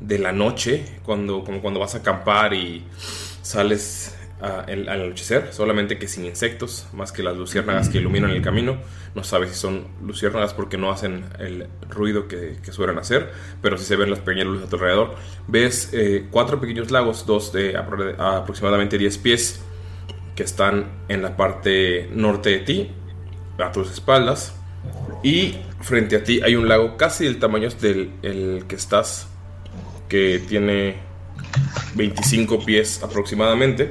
de 0.00 0.18
la 0.18 0.32
noche, 0.32 0.84
cuando, 1.04 1.44
como 1.44 1.60
cuando 1.60 1.80
vas 1.80 1.94
a 1.94 1.98
acampar 1.98 2.54
y 2.54 2.84
sales 3.42 4.16
al 4.40 4.88
anochecer, 4.88 5.52
solamente 5.52 5.96
que 5.98 6.06
sin 6.08 6.24
insectos, 6.26 6.86
más 6.92 7.12
que 7.12 7.22
las 7.22 7.36
luciérnagas 7.36 7.88
que 7.88 7.98
iluminan 7.98 8.30
el 8.30 8.42
camino. 8.42 8.76
No 9.14 9.24
sabes 9.24 9.50
si 9.50 9.56
son 9.56 9.86
luciérnagas 10.04 10.52
porque 10.54 10.76
no 10.76 10.90
hacen 10.90 11.24
el 11.38 11.66
ruido 11.88 12.28
que, 12.28 12.56
suelen 12.70 12.98
hacer, 12.98 13.30
pero 13.62 13.78
sí 13.78 13.84
se 13.84 13.96
ven 13.96 14.10
las 14.10 14.18
pequeñas 14.18 14.46
luces 14.48 14.66
a 14.66 14.70
tu 14.70 14.76
alrededor. 14.76 15.14
Ves 15.46 15.90
eh, 15.92 16.26
cuatro 16.30 16.60
pequeños 16.60 16.90
lagos, 16.90 17.24
dos 17.26 17.52
de 17.52 17.74
apro- 17.74 18.16
aproximadamente 18.18 18.98
10 18.98 19.18
pies, 19.18 19.60
que 20.34 20.42
están 20.42 20.86
en 21.08 21.22
la 21.22 21.36
parte 21.36 22.08
norte 22.12 22.50
de 22.50 22.58
ti, 22.58 22.90
a 23.58 23.70
tus 23.72 23.90
espaldas. 23.90 24.54
Y 25.22 25.54
frente 25.80 26.16
a 26.16 26.24
ti 26.24 26.40
hay 26.42 26.56
un 26.56 26.68
lago 26.68 26.96
casi 26.96 27.24
del 27.24 27.38
tamaño 27.38 27.68
del 27.80 28.10
el 28.22 28.64
que 28.66 28.74
estás, 28.74 29.28
que 30.08 30.42
tiene 30.46 30.96
25 31.94 32.64
pies 32.64 33.02
aproximadamente. 33.02 33.88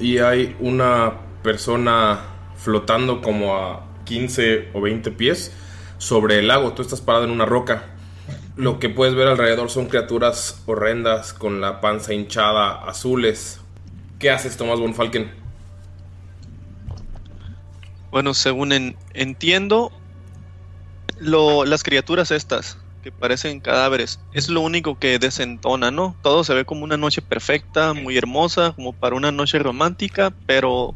Y 0.00 0.18
hay 0.18 0.56
una 0.60 1.12
persona 1.42 2.20
flotando 2.56 3.20
como 3.20 3.56
a 3.56 3.84
15 4.04 4.70
o 4.74 4.80
20 4.80 5.10
pies 5.12 5.52
sobre 5.98 6.38
el 6.38 6.48
lago. 6.48 6.72
Tú 6.72 6.82
estás 6.82 7.00
parado 7.00 7.24
en 7.24 7.30
una 7.30 7.46
roca. 7.46 7.84
Lo 8.56 8.78
que 8.78 8.88
puedes 8.88 9.14
ver 9.14 9.28
alrededor 9.28 9.70
son 9.70 9.86
criaturas 9.86 10.62
horrendas 10.66 11.32
con 11.32 11.60
la 11.60 11.80
panza 11.80 12.12
hinchada, 12.12 12.84
azules. 12.88 13.60
¿Qué 14.18 14.30
haces, 14.30 14.56
Tomás 14.56 14.80
von 14.80 14.94
Falken? 14.94 15.30
Bueno, 18.10 18.34
según 18.34 18.72
en- 18.72 18.96
entiendo, 19.14 19.92
lo, 21.20 21.64
las 21.64 21.82
criaturas 21.82 22.30
estas, 22.30 22.78
que 23.10 23.18
parecen 23.18 23.60
cadáveres, 23.60 24.20
es 24.32 24.48
lo 24.48 24.60
único 24.60 24.98
que 24.98 25.18
desentona, 25.18 25.90
¿no? 25.90 26.14
Todo 26.22 26.44
se 26.44 26.54
ve 26.54 26.64
como 26.64 26.84
una 26.84 26.96
noche 26.96 27.22
perfecta, 27.22 27.94
muy 27.94 28.16
hermosa, 28.18 28.72
como 28.72 28.92
para 28.92 29.16
una 29.16 29.32
noche 29.32 29.58
romántica, 29.58 30.32
pero 30.46 30.94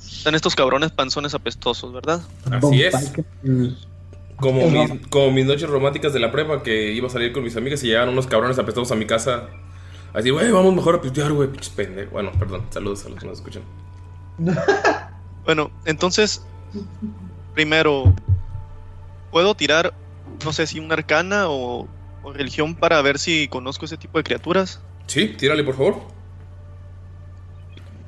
están 0.00 0.34
estos 0.34 0.54
cabrones 0.54 0.92
panzones 0.92 1.34
apestosos, 1.34 1.92
¿verdad? 1.92 2.22
Así 2.50 2.82
es. 2.82 3.12
Como 4.36 4.70
mis, 4.70 5.06
como 5.08 5.30
mis 5.30 5.44
noches 5.44 5.68
románticas 5.68 6.12
de 6.12 6.20
la 6.20 6.32
prepa 6.32 6.62
que 6.62 6.92
iba 6.92 7.06
a 7.06 7.10
salir 7.10 7.32
con 7.32 7.44
mis 7.44 7.56
amigas 7.56 7.82
y 7.84 7.88
llegaban 7.88 8.08
unos 8.08 8.26
cabrones 8.26 8.58
apestosos 8.58 8.90
a 8.92 8.94
mi 8.94 9.04
casa. 9.04 9.48
Así, 10.14 10.30
güey, 10.30 10.50
vamos 10.50 10.74
mejor 10.74 10.96
a 10.96 11.00
pistear, 11.00 11.32
güey, 11.32 11.48
pinches 11.48 11.70
pendejos. 11.70 12.12
Bueno, 12.12 12.32
perdón, 12.38 12.66
saludos 12.70 13.04
a 13.04 13.10
los 13.10 13.20
que 13.20 13.26
nos 13.26 13.38
escuchan. 13.38 13.62
Bueno, 15.44 15.72
entonces, 15.86 16.40
primero, 17.52 18.14
¿puedo 19.32 19.56
tirar, 19.56 19.92
no 20.44 20.52
sé 20.52 20.66
si 20.66 20.78
una 20.80 20.94
arcana 20.94 21.48
o, 21.48 21.88
o 22.22 22.32
religión 22.32 22.74
para 22.74 23.00
ver 23.02 23.18
si 23.18 23.48
conozco 23.48 23.84
ese 23.84 23.96
tipo 23.96 24.18
de 24.18 24.24
criaturas? 24.24 24.80
Sí, 25.06 25.28
tírale, 25.28 25.64
por 25.64 25.76
favor. 25.76 25.96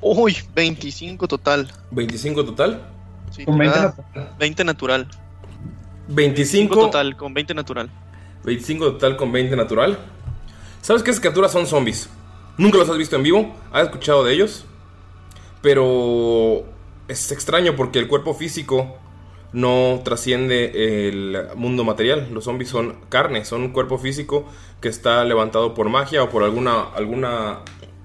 Uy, 0.01 0.37
25 0.53 1.27
total. 1.27 1.71
¿25 1.91 2.45
total? 2.45 2.89
Sí, 3.31 3.43
Con 3.43 3.57
20 3.57 3.79
ah, 3.79 3.95
20 4.39 4.63
natural. 4.63 5.07
25 6.07 6.75
total, 6.75 7.17
con 7.17 7.33
20 7.33 7.53
natural. 7.53 7.89
25 8.43 8.91
total 8.93 9.17
con 9.17 9.31
20 9.31 9.55
natural. 9.55 9.97
¿Sabes 10.81 11.01
qué 11.01 11.09
esas 11.09 11.19
criaturas 11.21 11.51
son 11.51 11.65
zombies? 11.65 12.09
Nunca 12.57 12.77
los 12.77 12.89
has 12.89 12.97
visto 12.97 13.15
en 13.15 13.23
vivo, 13.23 13.55
has 13.71 13.85
escuchado 13.85 14.23
de 14.23 14.33
ellos. 14.33 14.65
Pero 15.61 16.63
es 17.07 17.31
extraño 17.31 17.75
porque 17.75 17.99
el 17.99 18.07
cuerpo 18.07 18.35
físico 18.35 18.97
no 19.55 20.01
trasciende 20.03 21.07
el 21.07 21.47
mundo 21.55 21.85
material. 21.85 22.27
Los 22.33 22.43
zombies 22.43 22.69
son 22.69 22.97
carne, 23.07 23.45
son 23.45 23.61
un 23.61 23.69
cuerpo 23.69 23.97
físico 23.97 24.45
que 24.81 24.89
está 24.89 25.23
levantado 25.23 25.73
por 25.73 25.87
magia 25.87 26.23
o 26.23 26.29
por 26.29 26.43
alguna, 26.43 26.89
alguna 26.93 27.59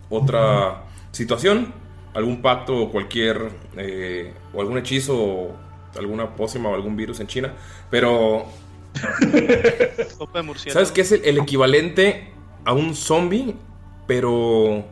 otra 0.08 0.84
situación, 1.10 1.74
algún 2.14 2.40
pacto 2.40 2.76
o 2.76 2.92
cualquier, 2.92 3.50
eh, 3.76 4.32
o 4.54 4.60
algún 4.60 4.78
hechizo, 4.78 5.16
o 5.18 5.56
alguna 5.98 6.36
pócima 6.36 6.68
o 6.68 6.74
algún 6.76 6.96
virus 6.96 7.18
en 7.18 7.26
China. 7.26 7.52
Pero. 7.90 8.46
¿Sabes 10.68 10.92
qué 10.92 11.00
es 11.00 11.10
el, 11.10 11.24
el 11.24 11.38
equivalente 11.38 12.32
a 12.64 12.74
un 12.74 12.94
zombie? 12.94 13.56
Pero. 14.06 14.84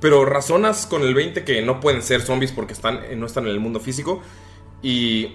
Pero 0.00 0.24
razonas 0.24 0.86
con 0.86 1.02
el 1.02 1.14
20 1.14 1.42
que 1.42 1.62
no 1.62 1.80
pueden 1.80 2.02
ser 2.02 2.20
zombies 2.20 2.52
porque 2.52 2.74
están, 2.74 3.00
no 3.18 3.26
están 3.26 3.44
en 3.46 3.50
el 3.50 3.58
mundo 3.58 3.80
físico. 3.80 4.22
Y. 4.84 5.32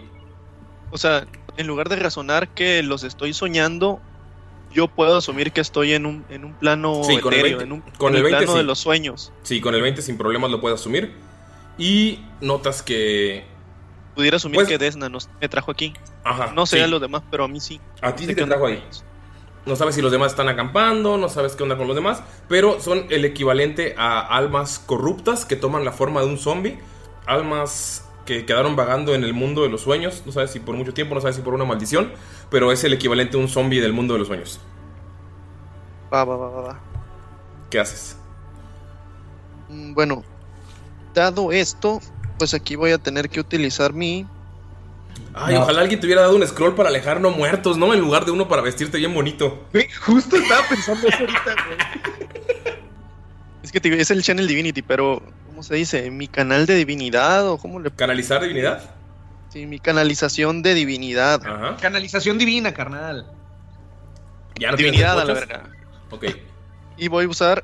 O 0.92 0.98
sea, 0.98 1.26
en 1.58 1.68
lugar 1.68 1.90
de 1.90 1.96
razonar 1.96 2.50
que 2.50 2.84
los 2.84 3.04
estoy 3.04 3.34
soñando, 3.34 4.00
yo 4.74 4.88
puedo 4.88 5.18
asumir 5.18 5.52
que 5.52 5.62
estoy 5.62 5.94
en 5.94 6.06
un, 6.06 6.26
en 6.30 6.46
un 6.46 6.54
plano 6.54 7.02
Sí, 7.04 7.20
con 7.20 7.34
el 7.34 7.40
etéreo, 7.40 7.58
20, 7.60 7.64
en 7.64 7.72
un 7.72 7.82
con 7.98 8.14
en 8.14 8.18
el 8.18 8.24
20 8.24 8.38
plano 8.44 8.58
de 8.58 8.64
los 8.64 8.80
sueños. 8.80 9.32
Sí, 9.44 9.60
con 9.62 9.76
el 9.76 9.82
20 9.82 10.02
sin 10.02 10.18
problemas 10.18 10.52
lo 10.52 10.62
puedes 10.62 10.80
asumir. 10.80 11.14
Y 11.78 12.20
notas 12.42 12.82
que. 12.82 13.46
Pudiera 14.16 14.38
asumir 14.38 14.56
Pues- 14.56 14.68
que 14.68 14.78
Desna 14.78 15.10
nos, 15.10 15.30
me 15.40 15.48
trajo 15.50 15.72
aquí. 15.72 15.94
Ajá. 16.24 16.52
No 16.54 16.66
sé 16.66 16.78
sí. 16.78 16.84
a 16.84 16.88
los 16.88 17.00
demás, 17.02 17.24
pero 17.32 17.46
a 17.46 17.48
mí 17.48 17.60
sí. 17.60 17.80
A 18.02 18.16
ti 18.16 18.26
sí 18.26 18.36
te 18.36 18.46
trajo 18.46 18.66
ahí. 18.68 18.84
No 19.66 19.76
sabes 19.76 19.94
si 19.96 20.02
los 20.02 20.12
demás 20.12 20.32
están 20.32 20.50
acampando, 20.50 21.18
no 21.18 21.30
sabes 21.30 21.56
qué 21.56 21.64
onda 21.64 21.78
con 21.78 21.86
los 21.88 21.96
demás, 21.96 22.24
pero 22.50 22.82
son 22.82 23.06
el 23.10 23.26
equivalente 23.26 23.94
a 23.98 24.20
almas 24.20 24.80
corruptas 24.80 25.46
que 25.46 25.56
toman 25.56 25.86
la 25.86 25.92
forma 25.92 26.22
de 26.22 26.26
un 26.28 26.38
zombie, 26.40 26.80
almas 27.28 28.06
que 28.40 28.46
quedaron 28.46 28.76
vagando 28.76 29.14
en 29.14 29.24
el 29.24 29.34
mundo 29.34 29.64
de 29.64 29.70
los 29.70 29.82
sueños, 29.82 30.24
no 30.26 30.32
sabes 30.32 30.52
si 30.52 30.60
por 30.60 30.76
mucho 30.76 30.94
tiempo, 30.94 31.16
no 31.16 31.22
sabes 31.22 31.36
si 31.36 31.42
por 31.42 31.54
una 31.54 31.66
maldición, 31.66 32.12
pero 32.50 32.72
es 32.72 32.84
el 32.84 32.94
equivalente 32.94 33.36
a 33.38 33.40
un 33.40 33.48
zombie 33.50 33.82
del 33.82 33.94
mundo 33.94 34.14
de 34.14 34.20
los 34.20 34.28
sueños. 34.28 34.60
Va, 36.14 36.24
va, 36.24 36.36
va, 36.38 36.50
va, 36.50 36.62
va. 36.62 36.80
¿Qué 37.70 37.80
haces? 37.80 38.16
Mm, 39.70 39.94
Bueno, 39.94 40.24
dado 41.14 41.52
esto, 41.52 42.02
pues 42.38 42.54
aquí 42.54 42.76
voy 42.76 42.92
a 42.92 42.98
tener 42.98 43.30
que 43.30 43.40
utilizar 43.40 43.94
mi. 43.94 44.26
Ay, 45.34 45.56
No. 45.56 45.64
ojalá 45.64 45.82
alguien 45.82 46.00
te 46.00 46.06
hubiera 46.08 46.22
dado 46.22 46.36
un 46.36 46.46
scroll 46.48 46.76
para 46.76 46.90
alejar 46.90 47.20
no 47.22 47.32
muertos, 47.32 47.78
¿no? 47.78 47.94
En 47.94 48.00
lugar 48.00 48.26
de 48.26 48.32
uno 48.32 48.48
para 48.48 48.62
vestirte 48.62 48.98
bien 48.98 49.14
bonito. 49.14 49.66
justo 50.06 50.36
estaba 50.38 50.68
pensando 50.68 51.08
eso 51.08 51.18
ahorita, 51.20 51.56
güey. 51.66 51.78
Es 53.64 53.72
que 53.72 53.80
te 53.80 54.02
es 54.02 54.10
el 54.10 54.24
Channel 54.24 54.48
Divinity, 54.48 54.82
pero 54.82 55.22
¿cómo 55.62 55.68
se 55.68 55.76
dice? 55.76 56.10
¿Mi 56.10 56.28
canal 56.28 56.66
de 56.66 56.74
divinidad 56.74 57.48
o 57.48 57.60
cómo 57.60 57.80
le. 57.80 57.92
¿Canalizar 57.92 58.42
divinidad? 58.42 58.82
Sí, 59.50 59.68
mi 59.68 59.78
canalización 59.78 60.64
de 60.64 60.74
divinidad. 60.74 61.40
Ajá. 61.46 61.78
Canalización 61.80 62.40
divina, 62.40 62.74
carnal. 62.74 63.32
Ya 64.60 64.72
no 64.72 64.78
divinidad 64.78 65.20
a 65.20 65.26
la 65.26 65.34
verga. 65.36 65.70
Ok. 66.10 66.26
Y 66.98 67.10
voy 67.10 67.26
a 67.26 67.28
usar 67.28 67.64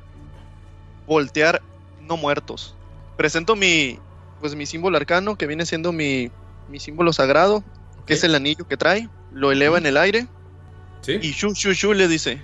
voltear 1.08 1.64
no 2.02 2.18
muertos. 2.18 2.76
Presento 3.16 3.56
mi 3.56 4.00
pues 4.42 4.54
mi 4.54 4.68
símbolo 4.68 4.96
arcano 4.96 5.36
que 5.36 5.48
viene 5.48 5.66
siendo 5.66 5.92
mi, 5.92 6.30
mi 6.70 6.80
símbolo 6.80 7.14
sagrado, 7.14 7.64
que 8.06 8.14
es 8.14 8.24
el 8.24 8.36
anillo 8.36 8.68
que 8.68 8.78
trae, 8.78 9.10
lo 9.34 9.52
eleva 9.52 9.80
en 9.80 9.88
el 9.88 9.98
aire. 9.98 10.28
¿Sí? 11.02 11.18
Y 11.20 11.32
shu 11.32 11.56
shu 11.56 11.74
shu 11.74 11.94
le 11.94 12.08
dice 12.08 12.44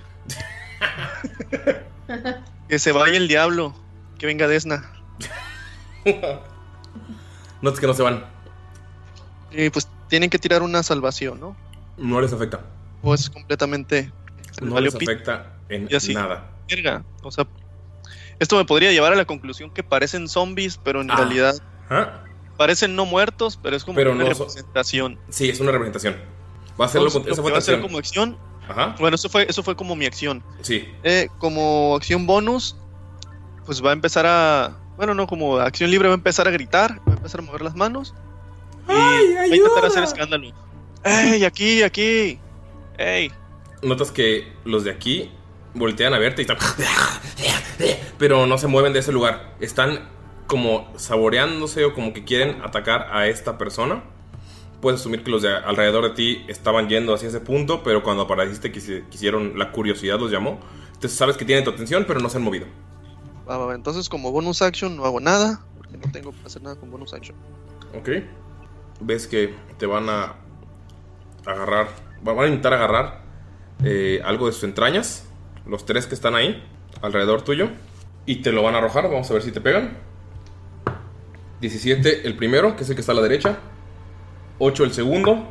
que 2.68 2.78
se 2.80 2.90
vaya 2.90 3.16
el 3.16 3.28
diablo, 3.28 3.72
que 4.18 4.26
venga 4.26 4.48
Desna. 4.48 4.90
Notas 7.62 7.80
que 7.80 7.86
no 7.86 7.94
se 7.94 8.02
van, 8.02 8.24
Y 9.50 9.70
pues 9.70 9.88
tienen 10.08 10.30
que 10.30 10.38
tirar 10.38 10.62
una 10.62 10.82
salvación, 10.82 11.40
¿no? 11.40 11.56
no 11.96 12.20
les 12.20 12.32
afecta. 12.32 12.60
O 13.02 13.14
es 13.14 13.30
completamente 13.30 14.12
No 14.60 14.80
les 14.80 14.94
afecta 14.94 15.52
en 15.68 15.86
Y 15.90 15.94
así. 15.94 16.14
nada. 16.14 16.50
Verga, 16.68 17.04
O 17.22 17.30
sea, 17.30 17.46
esto 18.38 18.56
me 18.56 18.64
podría 18.64 18.90
llevar 18.92 19.12
a 19.12 19.16
la 19.16 19.24
conclusión 19.24 19.70
que 19.70 19.82
parecen 19.82 20.28
zombies, 20.28 20.78
pero 20.82 21.00
en 21.02 21.10
Ah. 21.10 21.16
realidad 21.16 21.54
Ajá. 21.88 22.24
parecen 22.56 22.96
no 22.96 23.06
muertos, 23.06 23.58
pero 23.62 23.76
es 23.76 23.84
como 23.84 23.96
Pero 23.96 24.12
una 24.12 24.24
no 24.24 24.34
so- 24.34 24.44
representación. 24.44 25.18
Sí, 25.28 25.48
es 25.48 25.60
una 25.60 25.70
representación. 25.72 26.16
Va 26.80 26.86
a 26.86 26.88
ser 26.88 27.00
lo, 27.02 27.06
Entonces, 27.08 27.36
lo 27.36 27.42
fue 27.42 27.52
va 27.52 27.58
a 27.58 27.60
ser 27.60 27.80
como 27.80 27.98
acción. 27.98 28.36
Ajá. 28.68 28.96
Bueno, 28.98 29.14
eso 29.14 29.28
fue, 29.28 29.46
eso 29.48 29.62
fue 29.62 29.76
como 29.76 29.94
mi 29.94 30.06
acción. 30.06 30.42
Sí. 30.62 30.88
Eh, 31.04 31.28
como 31.38 31.94
acción 31.96 32.26
bonus, 32.26 32.76
pues 33.66 33.82
va 33.84 33.90
a 33.90 33.92
empezar 33.92 34.26
a. 34.26 34.76
Bueno, 34.96 35.14
no, 35.14 35.26
como 35.26 35.58
acción 35.58 35.90
libre 35.90 36.08
va 36.08 36.14
a 36.14 36.16
empezar 36.16 36.46
a 36.46 36.50
gritar, 36.50 37.00
va 37.08 37.12
a 37.12 37.16
empezar 37.16 37.40
a 37.40 37.42
mover 37.42 37.62
las 37.62 37.74
manos. 37.74 38.14
Y 38.88 38.92
va 38.92 39.40
a 39.42 39.46
intentar 39.46 39.86
hacer 39.86 40.04
escándalo. 40.04 40.52
¡Ey, 41.04 41.44
aquí, 41.44 41.82
aquí! 41.82 42.38
¡Ey! 42.98 43.30
Notas 43.82 44.10
que 44.10 44.52
los 44.64 44.84
de 44.84 44.90
aquí 44.90 45.30
voltean 45.74 46.14
a 46.14 46.18
verte 46.18 46.42
y 46.42 46.44
están... 46.44 46.58
Pero 48.18 48.46
no 48.46 48.56
se 48.58 48.68
mueven 48.68 48.92
de 48.92 49.00
ese 49.00 49.12
lugar. 49.12 49.54
Están 49.60 50.08
como 50.46 50.92
saboreándose 50.96 51.84
o 51.84 51.94
como 51.94 52.12
que 52.12 52.24
quieren 52.24 52.62
atacar 52.62 53.08
a 53.12 53.26
esta 53.26 53.58
persona. 53.58 54.02
Puedes 54.80 55.00
asumir 55.00 55.24
que 55.24 55.30
los 55.30 55.42
de 55.42 55.54
alrededor 55.54 56.04
de 56.04 56.10
ti 56.10 56.44
estaban 56.48 56.88
yendo 56.88 57.14
hacia 57.14 57.28
ese 57.28 57.40
punto, 57.40 57.82
pero 57.82 58.02
cuando 58.02 58.22
apareciste 58.24 58.72
quisi- 58.72 59.08
quisieron, 59.08 59.58
la 59.58 59.72
curiosidad 59.72 60.18
los 60.20 60.30
llamó. 60.30 60.60
Entonces 60.92 61.18
sabes 61.18 61.36
que 61.36 61.44
tienen 61.44 61.64
tu 61.64 61.70
atención, 61.70 62.04
pero 62.06 62.20
no 62.20 62.28
se 62.28 62.36
han 62.36 62.44
movido. 62.44 62.66
Va, 63.48 63.58
va, 63.58 63.66
va. 63.66 63.74
Entonces, 63.74 64.08
como 64.08 64.32
bonus 64.32 64.62
action, 64.62 64.96
no 64.96 65.04
hago 65.04 65.20
nada. 65.20 65.60
Porque 65.76 65.96
no 65.96 66.10
tengo 66.12 66.32
que 66.32 66.46
hacer 66.46 66.62
nada 66.62 66.76
con 66.76 66.90
bonus 66.90 67.12
action. 67.12 67.36
Ok. 67.98 68.08
Ves 69.00 69.26
que 69.26 69.54
te 69.78 69.86
van 69.86 70.08
a 70.08 70.34
agarrar. 71.46 71.88
Van 72.22 72.38
a 72.38 72.46
intentar 72.46 72.72
agarrar 72.72 73.22
eh, 73.84 74.20
algo 74.24 74.46
de 74.46 74.52
sus 74.52 74.64
entrañas. 74.64 75.26
Los 75.66 75.84
tres 75.86 76.06
que 76.06 76.14
están 76.14 76.34
ahí, 76.34 76.62
alrededor 77.02 77.42
tuyo. 77.42 77.68
Y 78.26 78.36
te 78.36 78.52
lo 78.52 78.62
van 78.62 78.74
a 78.74 78.78
arrojar. 78.78 79.04
Vamos 79.04 79.30
a 79.30 79.34
ver 79.34 79.42
si 79.42 79.52
te 79.52 79.60
pegan. 79.60 79.98
17 81.60 82.26
el 82.26 82.36
primero, 82.36 82.76
que 82.76 82.82
es 82.82 82.90
el 82.90 82.94
que 82.94 83.00
está 83.00 83.12
a 83.12 83.16
la 83.16 83.22
derecha. 83.22 83.58
8 84.58 84.84
el 84.84 84.92
segundo. 84.92 85.46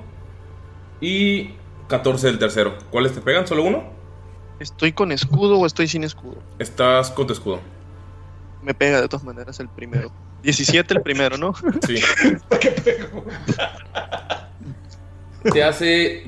Y 1.01 1.51
14 1.87 2.29
el 2.29 2.39
tercero. 2.39 2.77
¿Cuáles 2.91 3.13
te 3.13 3.21
pegan? 3.21 3.45
¿Solo 3.45 3.63
uno? 3.63 3.83
¿Estoy 4.59 4.93
con 4.93 5.11
escudo 5.11 5.59
o 5.59 5.65
estoy 5.65 5.87
sin 5.87 6.03
escudo? 6.03 6.37
Estás 6.59 7.11
con 7.11 7.27
tu 7.27 7.33
escudo. 7.33 7.59
Me 8.63 8.73
pega 8.73 9.01
de 9.01 9.07
todas 9.07 9.23
maneras 9.25 9.59
el 9.59 9.67
primero. 9.69 10.11
17 10.43 10.93
el 10.95 11.01
primero, 11.01 11.37
¿no? 11.37 11.53
Sí. 11.85 11.95
Te 15.51 15.63
hace. 15.63 16.23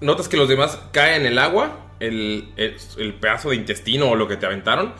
Notas 0.00 0.28
que 0.28 0.36
los 0.36 0.48
demás 0.48 0.78
caen 0.92 1.22
en 1.22 1.32
el 1.32 1.38
agua, 1.38 1.86
el, 2.00 2.52
el- 2.56 2.76
el 2.98 3.14
pedazo 3.14 3.50
de 3.50 3.56
intestino 3.56 4.08
o 4.10 4.14
lo 4.16 4.28
que 4.28 4.36
te 4.36 4.46
aventaron, 4.46 4.94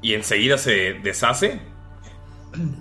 y 0.00 0.14
enseguida 0.14 0.56
se 0.58 0.94
deshace. 0.94 1.60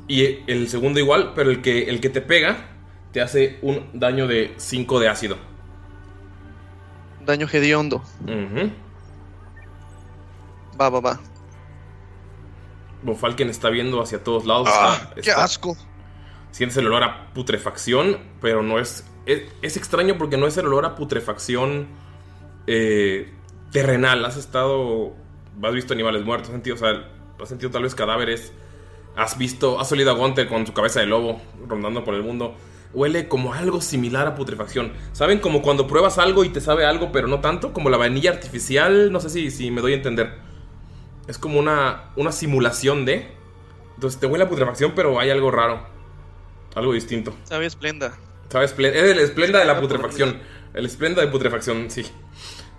Y 0.08 0.40
el 0.50 0.70
segundo 0.70 1.00
igual, 1.00 1.34
pero 1.36 1.50
el 1.52 1.62
que, 1.62 1.90
el 1.90 2.00
que 2.00 2.10
te 2.10 2.22
pega 2.22 2.70
te 3.12 3.22
hace 3.22 3.60
un 3.62 3.90
daño 3.94 4.28
de 4.28 4.54
5 4.58 5.00
de 5.02 5.10
ácido. 5.10 5.38
Daño 7.26 7.48
hediondo. 7.52 8.02
Va, 10.80 10.90
va, 10.90 11.00
va. 11.02 11.20
Von 13.04 13.16
Falken 13.16 13.50
está 13.50 13.70
viendo 13.70 14.02
hacia 14.02 14.24
todos 14.24 14.46
lados. 14.46 14.68
Ah, 14.72 14.98
está- 15.02 15.14
¡Qué 15.16 15.20
está- 15.30 15.44
asco! 15.44 15.78
Sientes 16.52 16.78
el 16.78 16.88
olor 16.88 17.04
a 17.04 17.34
putrefacción, 17.34 18.18
pero 18.42 18.64
no 18.64 18.80
es, 18.80 19.06
es. 19.26 19.44
es 19.62 19.78
extraño 19.78 20.18
porque 20.18 20.38
no 20.38 20.48
es 20.48 20.58
el 20.58 20.66
olor 20.66 20.86
a 20.86 20.96
putrefacción 20.96 21.88
eh, 22.68 23.32
terrenal. 23.72 24.24
Has 24.26 24.38
estado. 24.38 25.14
Has 25.62 25.74
visto 25.74 25.94
animales 25.94 26.24
muertos, 26.24 26.50
has 26.50 26.54
sentido, 26.54 26.76
o 26.76 26.80
sea, 26.80 27.10
has 27.42 27.50
sentido 27.50 27.72
tal 27.72 27.84
vez 27.84 27.96
cadáveres. 27.96 28.54
Has 29.16 29.38
visto. 29.38 29.80
Has 29.80 29.92
olido 29.92 30.12
a 30.12 30.14
Gunther 30.14 30.48
con 30.48 30.66
su 30.66 30.74
cabeza 30.74 31.00
de 31.00 31.06
lobo 31.08 31.42
rondando 31.68 32.04
por 32.04 32.14
el 32.14 32.24
mundo. 32.24 32.56
Huele 32.94 33.28
como 33.28 33.54
algo 33.54 33.82
similar 33.82 34.28
a 34.28 34.36
putrefacción. 34.36 34.94
¿Saben? 35.12 35.40
Como 35.40 35.62
cuando 35.62 35.88
pruebas 35.88 36.18
algo 36.18 36.44
y 36.46 36.50
te 36.50 36.62
sabe 36.62 36.86
algo, 36.86 37.12
pero 37.12 37.28
no 37.28 37.40
tanto. 37.42 37.74
Como 37.74 37.90
la 37.90 37.98
vainilla 37.98 38.32
artificial. 38.32 39.12
No 39.12 39.20
sé 39.20 39.30
si, 39.30 39.52
si 39.52 39.70
me 39.72 39.82
doy 39.82 39.94
a 39.94 39.96
entender. 39.98 40.47
Es 41.28 41.38
como 41.38 41.60
una, 41.60 42.12
una 42.16 42.32
simulación 42.32 43.06
de. 43.06 43.28
Entonces 43.96 44.20
te 44.20 44.28
huele 44.28 44.46
a 44.46 44.50
putrefacción, 44.50 44.94
pero 44.96 45.20
hay 45.20 45.30
algo 45.30 45.52
raro. 45.52 45.82
Algo 46.76 46.94
distinto. 46.94 47.34
Sabe 47.44 47.66
esplenda. 47.66 48.18
Sabe 48.50 48.66
Es 48.66 48.74
el 48.78 49.20
esplenda 49.20 49.60
de 49.60 49.66
la 49.66 49.80
putrefacción. 49.80 50.40
El 50.74 50.86
esplenda 50.86 51.22
de 51.22 51.28
putrefacción, 51.28 51.90
sí. 51.90 52.06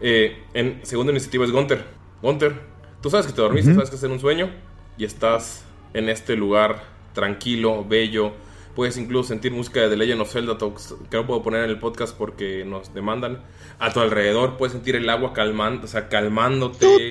Eh, 0.01 0.45
en 0.55 0.81
segunda 0.85 1.11
iniciativa 1.13 1.45
es 1.45 1.51
Gunter. 1.51 1.85
Gunter, 2.23 2.61
tú 3.03 3.11
sabes 3.11 3.27
que 3.27 3.33
te 3.33 3.41
dormiste, 3.41 3.75
sabes 3.75 3.91
que 3.91 3.97
es 3.97 4.03
en 4.03 4.13
un 4.13 4.21
sueño. 4.21 4.51
Y 4.97 5.05
estás 5.05 5.65
en 5.95 6.09
este 6.09 6.37
lugar 6.37 6.83
tranquilo, 7.13 7.85
bello. 7.85 8.33
Puedes 8.79 8.97
incluso 8.97 9.31
sentir 9.31 9.51
música 9.51 9.81
de 9.81 9.89
The 9.89 9.97
Legend 9.97 10.21
of 10.21 10.33
Zelda 10.33 10.57
que 10.57 11.17
no 11.17 11.27
puedo 11.27 11.43
poner 11.43 11.65
en 11.65 11.71
el 11.71 11.81
podcast 11.81 12.17
porque 12.17 12.65
nos 12.65 12.95
demandan. 12.95 13.43
A 13.81 13.93
tu 13.93 13.99
alrededor 13.99 14.57
puedes 14.57 14.73
sentir 14.73 14.95
el 14.95 15.11
agua 15.11 15.33
calmando, 15.33 15.87
o 15.87 15.89
sea, 15.89 16.09
calmándote. 16.09 17.11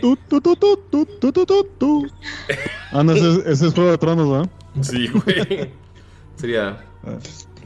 ah, 2.93 3.03
no, 3.03 3.11
ese, 3.11 3.51
ese 3.51 3.67
es 3.67 3.73
Juego 3.73 3.91
de 3.91 3.97
Tronos, 3.97 4.27
¿no? 4.29 4.81
Sí, 4.81 5.09
güey. 5.09 5.69
Sería. 6.37 6.85
Ah. 7.03 7.17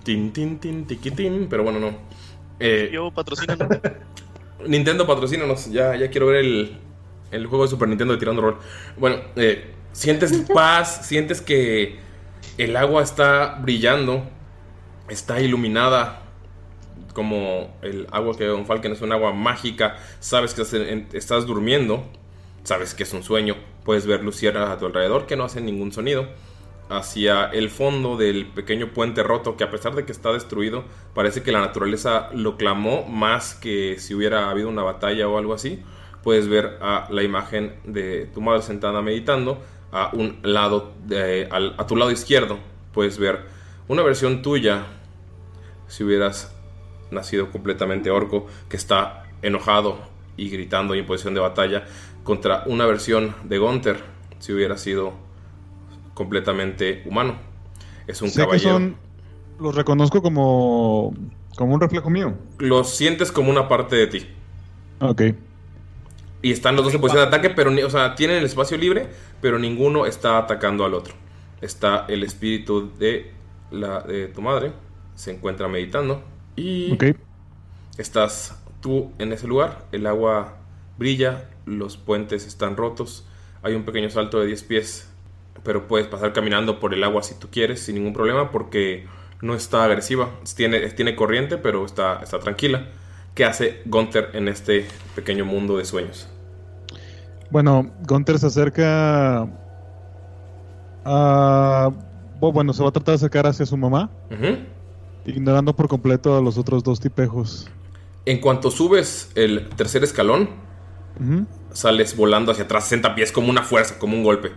Tin, 0.01 0.33
tin, 0.33 0.57
tin, 0.57 0.87
tiquitín, 0.87 1.45
pero 1.47 1.61
bueno, 1.61 1.79
no. 1.79 1.95
Eh, 2.59 2.89
Yo 2.91 3.11
patrocino. 3.11 3.55
Nintendo 4.67 5.05
patrocínanos. 5.05 5.71
Ya, 5.71 5.95
ya 5.95 6.09
quiero 6.09 6.25
ver 6.25 6.37
el, 6.37 6.79
el 7.29 7.45
juego 7.45 7.65
de 7.65 7.69
Super 7.69 7.87
Nintendo 7.87 8.15
de 8.15 8.19
tirando 8.19 8.41
rol. 8.41 8.57
Bueno, 8.97 9.17
eh, 9.35 9.75
sientes 9.91 10.35
paz, 10.51 11.05
sientes 11.05 11.39
que 11.39 12.09
el 12.57 12.75
agua 12.77 13.03
está 13.03 13.57
brillando, 13.61 14.23
está 15.09 15.41
iluminada 15.41 16.21
como 17.13 17.75
el 17.81 18.07
agua 18.11 18.37
que 18.37 18.45
Don 18.45 18.65
Falken 18.65 18.93
es 18.93 19.01
un 19.01 19.11
agua 19.11 19.33
mágica. 19.33 19.97
Sabes 20.19 20.53
que 20.53 20.61
estás, 20.61 20.79
en- 20.79 21.07
estás 21.13 21.45
durmiendo, 21.45 22.03
sabes 22.63 22.93
que 22.93 23.03
es 23.03 23.13
un 23.13 23.23
sueño. 23.23 23.55
Puedes 23.83 24.05
ver 24.05 24.23
luciernas 24.23 24.69
a 24.69 24.77
tu 24.77 24.85
alrededor 24.85 25.25
que 25.25 25.35
no 25.35 25.43
hacen 25.43 25.65
ningún 25.65 25.91
sonido. 25.91 26.27
Hacia 26.89 27.45
el 27.45 27.69
fondo 27.69 28.17
del 28.17 28.47
pequeño 28.47 28.91
puente 28.93 29.23
roto 29.23 29.55
que 29.55 29.63
a 29.63 29.71
pesar 29.71 29.95
de 29.95 30.05
que 30.05 30.11
está 30.11 30.33
destruido, 30.33 30.83
parece 31.13 31.41
que 31.41 31.51
la 31.53 31.61
naturaleza 31.61 32.29
lo 32.33 32.57
clamó 32.57 33.03
más 33.05 33.55
que 33.55 33.95
si 33.97 34.13
hubiera 34.13 34.49
habido 34.49 34.67
una 34.69 34.83
batalla 34.83 35.27
o 35.27 35.37
algo 35.37 35.53
así. 35.53 35.81
Puedes 36.21 36.47
ver 36.49 36.77
a 36.81 37.07
la 37.09 37.23
imagen 37.23 37.75
de 37.85 38.25
tu 38.33 38.41
madre 38.41 38.61
sentada 38.61 39.01
meditando 39.01 39.61
a 39.91 40.10
un 40.13 40.39
lado, 40.43 40.93
de- 41.06 41.47
al- 41.51 41.75
a 41.77 41.86
tu 41.88 41.95
lado 41.95 42.12
izquierdo. 42.12 42.60
Puedes 42.93 43.17
ver 43.17 43.41
una 43.88 44.04
versión 44.04 44.41
tuya 44.41 44.86
si 45.88 46.04
hubieras 46.04 46.56
nacido 47.12 47.51
completamente 47.51 48.10
orco, 48.10 48.47
que 48.69 48.77
está 48.77 49.23
enojado 49.41 49.99
y 50.38 50.49
gritando 50.49 50.95
y 50.95 50.99
en 50.99 51.06
posición 51.06 51.34
de 51.34 51.41
batalla, 51.41 51.86
contra 52.23 52.63
una 52.67 52.86
versión 52.86 53.36
de 53.43 53.58
Gunther, 53.58 53.97
si 54.39 54.54
hubiera 54.54 54.77
sido 54.77 55.13
completamente 56.13 57.04
humano. 57.06 57.36
Es 58.08 58.21
un 58.21 58.30
Sé 58.30 58.41
que 58.41 58.45
caballero. 58.45 58.71
son. 58.73 58.95
Los 59.60 59.75
reconozco 59.75 60.21
como. 60.21 61.13
como 61.56 61.73
un 61.75 61.82
reflejo 61.82 62.10
mío. 62.10 62.34
Los 62.60 62.89
sientes 62.95 63.32
como 63.32 63.51
una 63.51 63.67
parte 63.67 63.95
de 63.95 64.08
ti. 64.08 64.27
Ok. 64.99 65.21
Y 66.41 66.51
están 66.51 66.75
los 66.75 66.86
dos 66.86 66.93
en 66.93 67.01
posición 67.01 67.23
de 67.30 67.36
ataque, 67.36 67.49
pero 67.51 67.69
ni- 67.71 67.84
o 67.84 67.89
sea, 67.89 68.15
tienen 68.15 68.38
el 68.38 68.45
espacio 68.45 68.77
libre, 68.77 69.08
pero 69.41 69.60
ninguno 69.60 70.06
está 70.06 70.38
atacando 70.38 70.86
al 70.86 70.93
otro. 70.93 71.13
Está 71.62 72.06
el 72.10 72.23
espíritu 72.23 72.91
de 72.97 73.32
la 73.69 74.01
de 74.01 74.27
tu 74.27 74.41
madre, 74.41 74.71
se 75.15 75.32
encuentra 75.32 75.67
meditando 75.67 76.23
y 76.56 76.95
estás 77.97 78.62
tú 78.82 79.12
en 79.19 79.32
ese 79.34 79.47
lugar, 79.47 79.86
el 79.91 80.08
agua 80.08 80.58
brilla, 80.97 81.49
los 81.65 81.97
puentes 81.97 82.45
están 82.47 82.75
rotos, 82.77 83.25
hay 83.63 83.75
un 83.75 83.84
pequeño 83.84 84.10
salto 84.10 84.39
de 84.39 84.47
10 84.47 84.63
pies, 84.63 85.10
pero 85.63 85.88
puedes 85.88 86.08
pasar 86.08 86.34
caminando 86.34 86.80
por 86.80 86.93
el 86.93 87.04
agua 87.04 87.21
si 87.23 87.36
tú 87.38 87.49
quieres, 87.51 87.82
sin 87.82 87.95
ningún 87.95 88.13
problema, 88.13 88.51
porque 88.51 89.06
no 89.41 89.54
está 89.54 89.84
agresiva, 89.84 90.30
tiene, 90.56 90.80
tiene 90.89 91.15
corriente, 91.15 91.58
pero 91.58 91.86
está, 91.86 92.19
está 92.23 92.39
tranquila. 92.39 92.88
¿Qué 93.36 93.46
hace 93.46 93.82
Gunther 93.86 94.30
en 94.34 94.48
este 94.48 94.88
pequeño 95.15 95.46
mundo 95.46 95.78
de 95.78 95.86
sueños? 95.86 96.28
Bueno, 97.50 97.91
Gunther 98.08 98.39
se 98.39 98.48
acerca 98.48 99.48
a... 101.06 101.89
bu- 102.39 102.54
Bueno, 102.54 102.74
se 102.74 102.84
va 102.84 102.89
a 102.89 102.91
tratar 102.91 103.13
de 103.13 103.15
acercar 103.17 103.48
hacia 103.48 103.65
su 103.65 103.78
mamá, 103.78 104.10
Ujú. 104.32 104.58
ignorando 105.26 105.76
por 105.76 105.88
completo 105.88 106.38
a 106.38 106.41
los 106.41 106.58
otros 106.58 106.84
dos 106.84 107.00
tipejos. 107.00 107.70
En 108.26 108.39
cuanto 108.39 108.70
subes 108.70 109.32
el 109.36 109.70
tercer 109.70 110.04
escalón, 110.04 110.50
sales 111.74 112.15
volando 112.15 112.52
hacia 112.52 112.65
atrás 112.65 112.84
60 112.86 113.15
pies 113.15 113.32
como 113.32 113.50
una 113.50 113.63
fuerza, 113.63 113.98
como 113.98 114.15
un 114.15 114.24
golpe. 114.24 114.52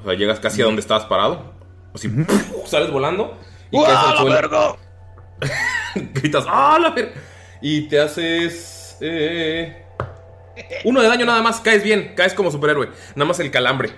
O 0.00 0.04
sea, 0.04 0.14
llegas 0.14 0.40
casi 0.40 0.62
a 0.62 0.64
donde 0.64 0.80
estabas 0.80 1.04
parado. 1.04 1.52
O 1.92 1.98
si 1.98 2.08
sales 2.66 2.90
volando 2.90 3.36
y 3.70 3.80
caes 3.82 3.96
al 3.98 4.16
suelo. 4.18 4.76
Gritas, 6.14 6.44
¡ah, 6.48 6.78
la 6.80 6.90
verga! 6.90 7.12
Y 7.62 7.82
te 7.88 8.00
haces. 8.00 8.96
eh, 9.00 9.84
uno 10.84 11.00
de 11.00 11.08
daño 11.08 11.24
nada 11.24 11.40
más, 11.42 11.60
caes 11.60 11.82
bien, 11.82 12.12
caes 12.14 12.34
como 12.34 12.50
superhéroe. 12.50 12.88
Nada 13.14 13.26
más 13.26 13.40
el 13.40 13.50
calambre. 13.50 13.90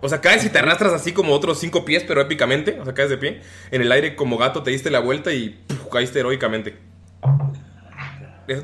O 0.00 0.08
sea, 0.08 0.20
caes 0.20 0.44
y 0.44 0.50
te 0.50 0.58
arrastras 0.58 0.92
así 0.92 1.12
como 1.12 1.32
otros 1.32 1.58
cinco 1.58 1.84
pies, 1.84 2.04
pero 2.06 2.20
épicamente. 2.20 2.78
O 2.80 2.84
sea, 2.84 2.94
caes 2.94 3.10
de 3.10 3.18
pie. 3.18 3.40
En 3.70 3.80
el 3.82 3.90
aire 3.90 4.14
como 4.14 4.36
gato 4.36 4.62
te 4.62 4.70
diste 4.70 4.90
la 4.90 5.00
vuelta 5.00 5.32
y 5.32 5.50
¡puf! 5.66 5.86
caíste 5.90 6.20
heroicamente. 6.20 6.78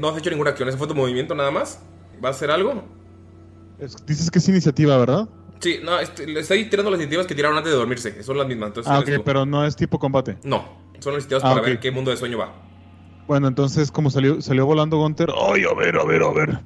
No 0.00 0.09
has 0.09 0.18
hecho 0.18 0.30
ninguna 0.30 0.50
acción, 0.50 0.68
ese 0.68 0.78
fue 0.78 0.87
tu 0.87 0.94
movimiento 0.94 1.35
nada 1.35 1.50
más. 1.50 1.80
¿Vas 2.20 2.35
a 2.35 2.37
hacer 2.37 2.50
algo? 2.50 2.85
Es- 3.78 3.96
dices 4.07 4.30
que 4.30 4.38
es 4.38 4.48
iniciativa, 4.48 4.96
¿verdad? 4.96 5.28
Sí, 5.61 5.80
no, 5.83 5.98
este, 5.98 6.38
estoy 6.38 6.64
tirando 6.66 6.90
las 6.90 6.98
iniciativas 7.00 7.26
que 7.26 7.35
tiraron 7.35 7.57
antes 7.59 7.72
de 7.72 7.78
dormirse. 7.78 8.22
Son 8.22 8.38
las 8.38 8.46
mismas. 8.46 8.68
Entonces, 8.68 8.90
Ah, 8.92 8.98
ok, 9.00 9.11
tú. 9.16 9.24
pero 9.24 9.44
no 9.44 9.64
es 9.66 9.76
tipo 9.76 9.98
combate. 9.98 10.38
No, 10.42 10.64
son 11.00 11.14
las 11.14 11.24
iniciativas 11.24 11.42
Ah, 11.44 11.48
para 11.50 11.61
ok. 11.61 11.66
ver 11.66 11.80
qué 11.80 11.90
mundo 11.90 12.11
de 12.11 12.16
sueño 12.16 12.38
va. 12.38 12.54
Bueno, 13.27 13.49
entonces 13.49 13.91
como 13.91 14.11
salió, 14.11 14.41
salió 14.41 14.67
volando 14.67 14.99
Gunther, 14.99 15.31
¡ay, 15.51 15.65
a 15.65 15.75
ver, 15.75 15.97
a 15.97 16.05
ver, 16.05 16.23
a 16.23 16.31
ver! 16.31 16.61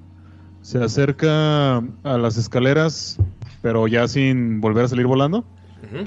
se 0.69 0.83
acerca 0.85 1.79
a 1.79 2.19
las 2.19 2.37
escaleras, 2.37 3.17
pero 3.63 3.87
ya 3.87 4.07
sin 4.07 4.61
volver 4.61 4.85
a 4.85 4.89
salir 4.89 5.07
volando. 5.07 5.45
Ujú. 5.83 6.05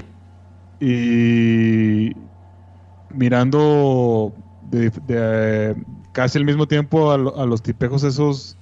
Y 0.78 2.12
mirando 3.10 4.32
de, 4.70 4.90
de, 5.06 5.76
casi 6.12 6.38
al 6.38 6.44
mismo 6.44 6.66
tiempo 6.68 7.10
a, 7.10 7.14
a 7.14 7.46
los 7.46 7.62
tipejos 7.62 8.04
esos, 8.04 8.56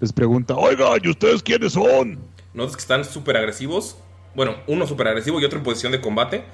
les 0.00 0.12
pregunta, 0.12 0.54
oiga, 0.54 0.88
¿y 1.02 1.08
ustedes 1.08 1.42
quiénes 1.42 1.72
son? 1.72 2.18
Notas 2.52 2.76
que 2.76 2.82
están 2.82 3.04
súper 3.04 3.36
agresivos. 3.36 3.96
Bueno, 4.34 4.56
uno 4.66 4.86
súper 4.86 5.08
agresivo 5.08 5.40
y 5.40 5.44
otro 5.44 5.58
en 5.58 5.64
posición 5.64 5.92
de 5.92 6.02
combate. 6.02 6.44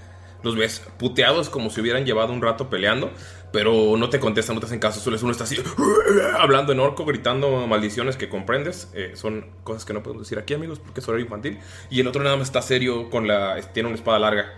Los 0.44 0.56
ves 0.56 0.82
puteados 0.98 1.48
como 1.48 1.70
si 1.70 1.80
hubieran 1.80 2.04
llevado 2.04 2.32
un 2.32 2.42
rato 2.42 2.68
peleando. 2.68 3.10
Pero 3.52 3.96
no 3.98 4.08
te 4.08 4.18
contestan, 4.18 4.54
no 4.56 4.60
te 4.60 4.66
hacen 4.66 4.78
caso. 4.78 4.98
Solo 5.00 5.18
uno 5.22 5.30
está 5.30 5.44
así, 5.44 5.56
hablando 6.38 6.72
en 6.72 6.80
orco, 6.80 7.04
gritando 7.04 7.66
maldiciones 7.66 8.16
que 8.16 8.28
comprendes. 8.28 8.90
Eh, 8.94 9.12
son 9.14 9.46
cosas 9.62 9.84
que 9.84 9.92
no 9.92 10.02
podemos 10.02 10.22
decir 10.26 10.38
aquí, 10.38 10.54
amigos, 10.54 10.78
porque 10.78 11.00
es 11.00 11.08
horario 11.08 11.24
infantil. 11.26 11.58
Y 11.90 12.00
el 12.00 12.06
otro 12.06 12.22
nada 12.22 12.36
más 12.36 12.48
está 12.48 12.62
serio 12.62 13.10
con 13.10 13.28
la. 13.28 13.60
Tiene 13.72 13.88
una 13.88 13.96
espada 13.96 14.18
larga. 14.18 14.54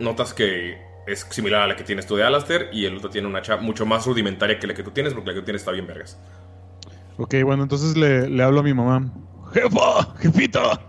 Notas 0.00 0.34
que 0.34 0.78
es 1.06 1.26
similar 1.30 1.62
a 1.62 1.66
la 1.68 1.76
que 1.76 1.84
tienes 1.84 2.06
tú 2.06 2.16
de 2.16 2.24
Alastair. 2.24 2.70
Y 2.72 2.86
el 2.86 2.96
otro 2.96 3.08
tiene 3.08 3.28
una 3.28 3.38
hacha 3.38 3.56
mucho 3.56 3.86
más 3.86 4.04
rudimentaria 4.04 4.58
que 4.58 4.66
la 4.66 4.74
que 4.74 4.82
tú 4.82 4.90
tienes, 4.90 5.14
porque 5.14 5.28
la 5.28 5.34
que 5.34 5.40
tú 5.40 5.44
tienes 5.44 5.62
está 5.62 5.70
bien 5.70 5.86
vergas. 5.86 6.18
Ok, 7.18 7.36
bueno, 7.44 7.62
entonces 7.62 7.96
le, 7.96 8.28
le 8.28 8.42
hablo 8.42 8.60
a 8.60 8.62
mi 8.62 8.74
mamá. 8.74 9.12
Jefa, 9.52 10.14
jefita, 10.20 10.80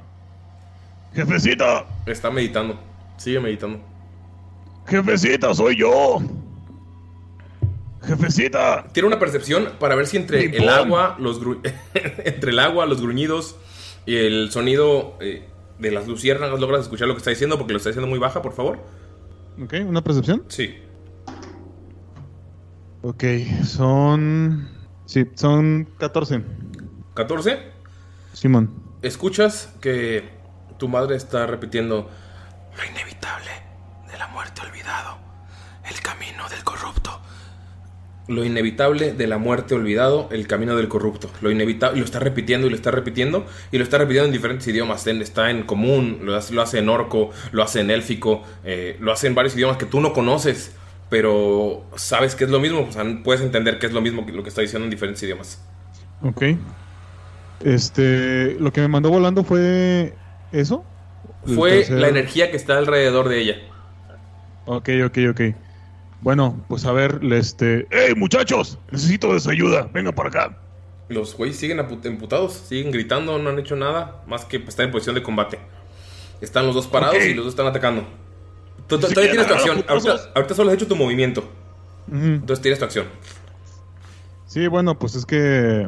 jefecita, 1.13 1.86
Está 2.06 2.30
meditando. 2.30 2.78
Sigue 3.18 3.39
meditando. 3.39 3.80
jefecita, 4.86 5.54
soy 5.54 5.78
yo. 5.78 6.20
Jefecita. 8.04 8.86
Tiene 8.94 9.08
una 9.08 9.20
percepción 9.20 9.70
para 9.80 9.96
ver 9.96 10.08
si 10.08 10.18
entre 10.18 10.46
el 10.56 10.70
agua, 10.70 11.16
los 11.20 11.42
gru- 11.42 11.60
entre 12.26 12.52
el 12.52 12.60
agua, 12.60 12.86
los 12.86 13.02
gruñidos 13.02 13.56
y 14.06 14.16
el 14.16 14.52
sonido 14.52 15.18
eh, 15.20 15.48
de 15.80 15.92
las 15.92 16.08
luciérnagas 16.08 16.60
logras 16.60 16.82
escuchar 16.82 17.08
lo 17.08 17.14
que 17.14 17.20
está 17.20 17.30
diciendo 17.30 17.58
porque 17.58 17.74
lo 17.74 17.78
está 17.78 17.90
diciendo 17.90 18.08
muy 18.08 18.20
baja, 18.20 18.42
por 18.42 18.54
favor. 18.54 18.80
Ok, 19.62 19.74
¿una 19.86 20.02
percepción? 20.04 20.44
Sí. 20.48 20.78
Ok, 23.02 23.24
son... 23.66 24.70
Sí, 25.06 25.26
son 25.36 25.88
14. 25.98 26.44
14. 27.16 27.60
Simón. 28.34 28.72
Escuchas 29.02 29.74
que 29.82 30.30
tu 30.78 30.88
madre 30.88 31.16
está 31.16 31.48
repitiendo 31.48 32.10
lo 32.78 32.86
inevitable 32.86 33.50
de 34.12 34.18
la 34.18 34.28
muerte 34.28 34.62
olvidado, 34.62 35.18
el 35.90 36.00
camino 36.02 36.48
del 36.50 36.64
corrupto. 36.64 37.20
Lo 38.30 38.46
inevitable 38.46 39.12
de 39.12 39.28
la 39.28 39.39
muerte 39.39 39.74
olvidado, 39.74 40.30
el 40.32 40.48
camino 40.48 40.76
del 40.78 40.88
corrupto. 40.88 41.30
Lo 41.42 41.50
inevitable, 41.52 41.98
y 41.98 42.00
lo 42.00 42.06
está 42.06 42.20
repitiendo 42.20 42.68
y 42.68 42.70
lo 42.70 42.76
está 42.76 42.92
repitiendo 42.92 43.46
y 43.72 43.78
lo 43.80 43.84
está 43.84 43.98
repitiendo 43.98 44.28
en 44.28 44.32
diferentes 44.34 44.68
idiomas. 44.68 45.06
Está 45.08 45.50
en 45.50 45.63
común, 45.63 46.20
lo 46.24 46.36
hace, 46.36 46.54
lo 46.54 46.62
hace 46.62 46.78
en 46.80 46.89
orco, 46.89 47.32
lo 47.52 47.63
hace 47.63 47.82
en 47.82 47.89
élfico, 47.92 48.44
eh, 48.63 48.96
lo 49.00 49.12
hace 49.12 49.28
en 49.28 49.36
varios 49.36 49.56
idiomas 49.56 49.78
que 49.78 49.86
tú 49.88 50.00
no 50.00 50.13
conoces, 50.13 50.76
pero 51.10 51.89
sabes 51.96 52.36
que 52.36 52.44
es 52.44 52.52
lo 52.52 52.60
mismo. 52.60 52.82
O 52.88 52.92
sea, 52.92 53.04
puedes 53.24 53.42
entender 53.42 53.80
que 53.80 53.88
es 53.88 53.94
lo 53.94 54.02
mismo 54.02 54.26
que 54.26 54.32
lo 54.32 54.44
que 54.44 54.50
está 54.50 54.62
diciendo 54.62 54.86
en 54.86 54.92
diferentes 54.92 55.24
idiomas. 55.24 55.60
Ok. 56.22 56.44
Este, 57.60 58.56
lo 58.60 58.72
que 58.72 58.82
me 58.82 58.88
mandó 58.88 59.10
volando 59.10 59.44
fue 59.44 60.13
eso. 60.52 60.86
Fue 61.46 61.72
tercer- 61.72 61.98
la 61.98 62.08
energía 62.10 62.52
que 62.52 62.58
está 62.58 62.78
alrededor 62.78 63.28
de 63.30 63.39
ella. 63.42 63.56
Ok, 64.65 64.89
ok, 65.06 65.18
ok. 65.32 65.42
Bueno, 66.22 66.60
pues 66.68 66.86
a 66.86 66.92
ver, 66.92 67.20
este... 67.32 67.88
¡Hey, 67.92 68.14
muchachos! 68.16 68.78
Necesito 68.92 69.34
de 69.34 69.40
su 69.40 69.50
ayuda. 69.50 69.90
Venga 69.94 70.12
para 70.12 70.30
acá. 70.30 70.58
Los 71.08 71.36
güeyes 71.36 71.58
siguen 71.58 71.80
emputados, 71.80 72.54
siguen 72.54 72.92
gritando, 72.92 73.38
no 73.40 73.50
han 73.50 73.58
hecho 73.60 73.76
nada 73.76 74.22
más 74.28 74.46
que 74.46 74.58
estar 74.58 74.86
en 74.86 74.92
posición 74.92 75.16
de 75.16 75.24
combate. 75.24 75.60
Están 76.42 76.66
los 76.66 76.76
dos 76.76 76.88
parados 76.88 77.24
y 77.24 77.34
los 77.34 77.46
dos 77.46 77.54
están 77.54 77.68
atacando. 77.68 78.04
Tú- 78.88 79.00
Todavía 79.00 79.32
tienes 79.32 79.48
tu 79.48 79.54
acción. 79.54 79.86
Ahorita, 79.88 80.16
ahorita 80.36 80.54
solo 80.54 80.70
has 80.70 80.76
hecho 80.76 80.88
tu 80.88 80.96
movimiento. 80.96 81.44
Entonces 82.12 82.62
tienes 82.62 82.80
tu 82.80 82.86
acción. 82.86 83.06
Sí, 84.46 84.68
bueno, 84.68 84.98
pues 84.98 85.16
es 85.16 85.26
que... 85.26 85.88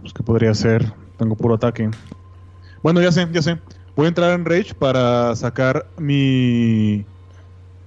Pues 0.00 0.12
que 0.12 0.22
podría 0.22 0.54
ser. 0.54 0.92
Tengo 1.18 1.34
puro 1.36 1.54
ataque. 1.54 1.90
Bueno, 2.82 3.00
ya 3.02 3.10
sé, 3.12 3.26
ya 3.32 3.42
sé. 3.42 3.58
Voy 3.96 4.06
a 4.06 4.08
entrar 4.08 4.32
en 4.32 4.44
Rage 4.44 4.74
para 4.74 5.34
sacar 5.36 5.86
mi... 5.98 7.04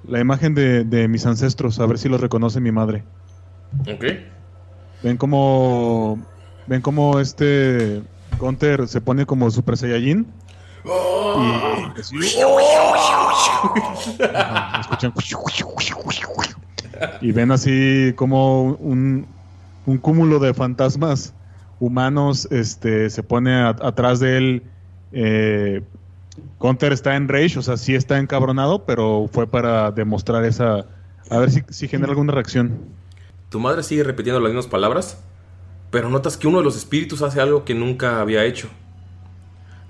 La 0.08 0.20
imagen 0.20 0.54
de, 0.56 0.84
de 0.84 1.08
mis 1.08 1.26
ancestros, 1.26 1.80
a 1.80 1.86
ver 1.86 1.98
si 1.98 2.10
los 2.10 2.20
reconoce 2.22 2.60
mi 2.60 2.72
madre. 2.72 3.04
Ok. 3.82 4.04
Ven 5.04 5.18
como... 5.18 6.20
Ven 6.68 6.82
como 6.82 7.20
este... 7.20 8.02
Gunter 8.40 8.88
se 8.88 9.02
pone 9.02 9.26
como 9.26 9.52
Super 9.52 9.78
Saiyajin. 9.78 10.26
Y... 10.86 12.00
escuchan. 14.80 15.14
Y 17.22 17.32
ven 17.32 17.52
así 17.52 18.14
como 18.16 18.64
un, 18.64 19.26
un 19.88 19.98
cúmulo 19.98 20.38
de 20.40 20.54
fantasmas 20.54 21.34
humanos 21.80 22.48
este, 22.52 23.10
se 23.10 23.24
pone 23.24 23.56
a- 23.56 23.70
atrás 23.70 24.20
de 24.20 24.38
él. 24.38 24.64
Eh, 25.12 25.82
Gunter 26.62 26.94
está 26.94 27.16
en 27.16 27.28
rage, 27.28 27.58
o 27.58 27.64
sea, 27.64 27.76
sí 27.76 27.96
está 27.96 28.20
encabronado, 28.20 28.86
pero 28.86 29.28
fue 29.32 29.48
para 29.48 29.90
demostrar 29.92 30.46
esa... 30.46 30.86
A 31.30 31.40
ver 31.40 31.50
si, 31.50 31.64
si 31.70 31.88
genera 31.88 32.12
alguna 32.12 32.34
reacción. 32.34 32.78
Tu 33.50 33.60
madre 33.60 33.82
sigue 33.82 34.04
repitiendo 34.04 34.40
las 34.40 34.50
mismas 34.50 34.68
palabras, 34.68 35.24
pero 35.90 36.10
notas 36.10 36.38
que 36.38 36.48
uno 36.48 36.60
de 36.60 36.64
los 36.64 36.78
espíritus 36.78 37.24
hace 37.24 37.42
algo 37.42 37.66
que 37.66 37.74
nunca 37.74 38.22
había 38.22 38.46
hecho. 38.46 38.70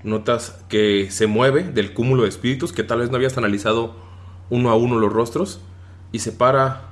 Notas 0.04 0.64
que 0.70 1.12
se 1.12 1.28
mueve 1.28 1.64
del 1.64 1.94
cúmulo 1.94 2.24
de 2.24 2.30
espíritus, 2.30 2.72
que 2.72 2.84
tal 2.84 3.00
vez 3.00 3.10
no 3.10 3.18
habías 3.18 3.38
analizado 3.38 3.96
uno 4.50 4.70
a 4.70 4.76
uno 4.76 4.98
los 4.98 5.12
rostros, 5.12 5.60
y 6.14 6.20
se 6.20 6.32
para 6.32 6.84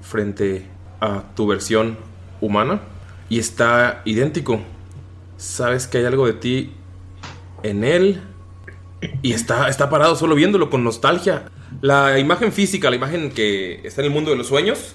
frente 0.00 0.66
a 1.00 1.22
tu 1.36 1.46
versión 1.46 1.96
humana 2.40 2.80
y 3.28 3.38
está 3.38 4.02
idéntico. 4.04 4.60
Sabes 5.36 5.86
que 5.86 5.98
hay 5.98 6.06
algo 6.06 6.26
de 6.26 6.32
ti 6.32 6.72
en 7.62 7.84
él 7.84 8.20
y 9.22 9.32
está, 9.32 9.68
está 9.68 9.90
parado 9.90 10.16
solo 10.16 10.34
viéndolo 10.34 10.70
con 10.70 10.84
nostalgia. 10.84 11.44
La 11.82 12.18
imagen 12.18 12.52
física, 12.52 12.90
la 12.90 12.96
imagen 12.96 13.30
que 13.30 13.80
está 13.86 14.00
en 14.00 14.06
el 14.06 14.12
mundo 14.12 14.30
de 14.30 14.36
los 14.36 14.46
sueños, 14.48 14.94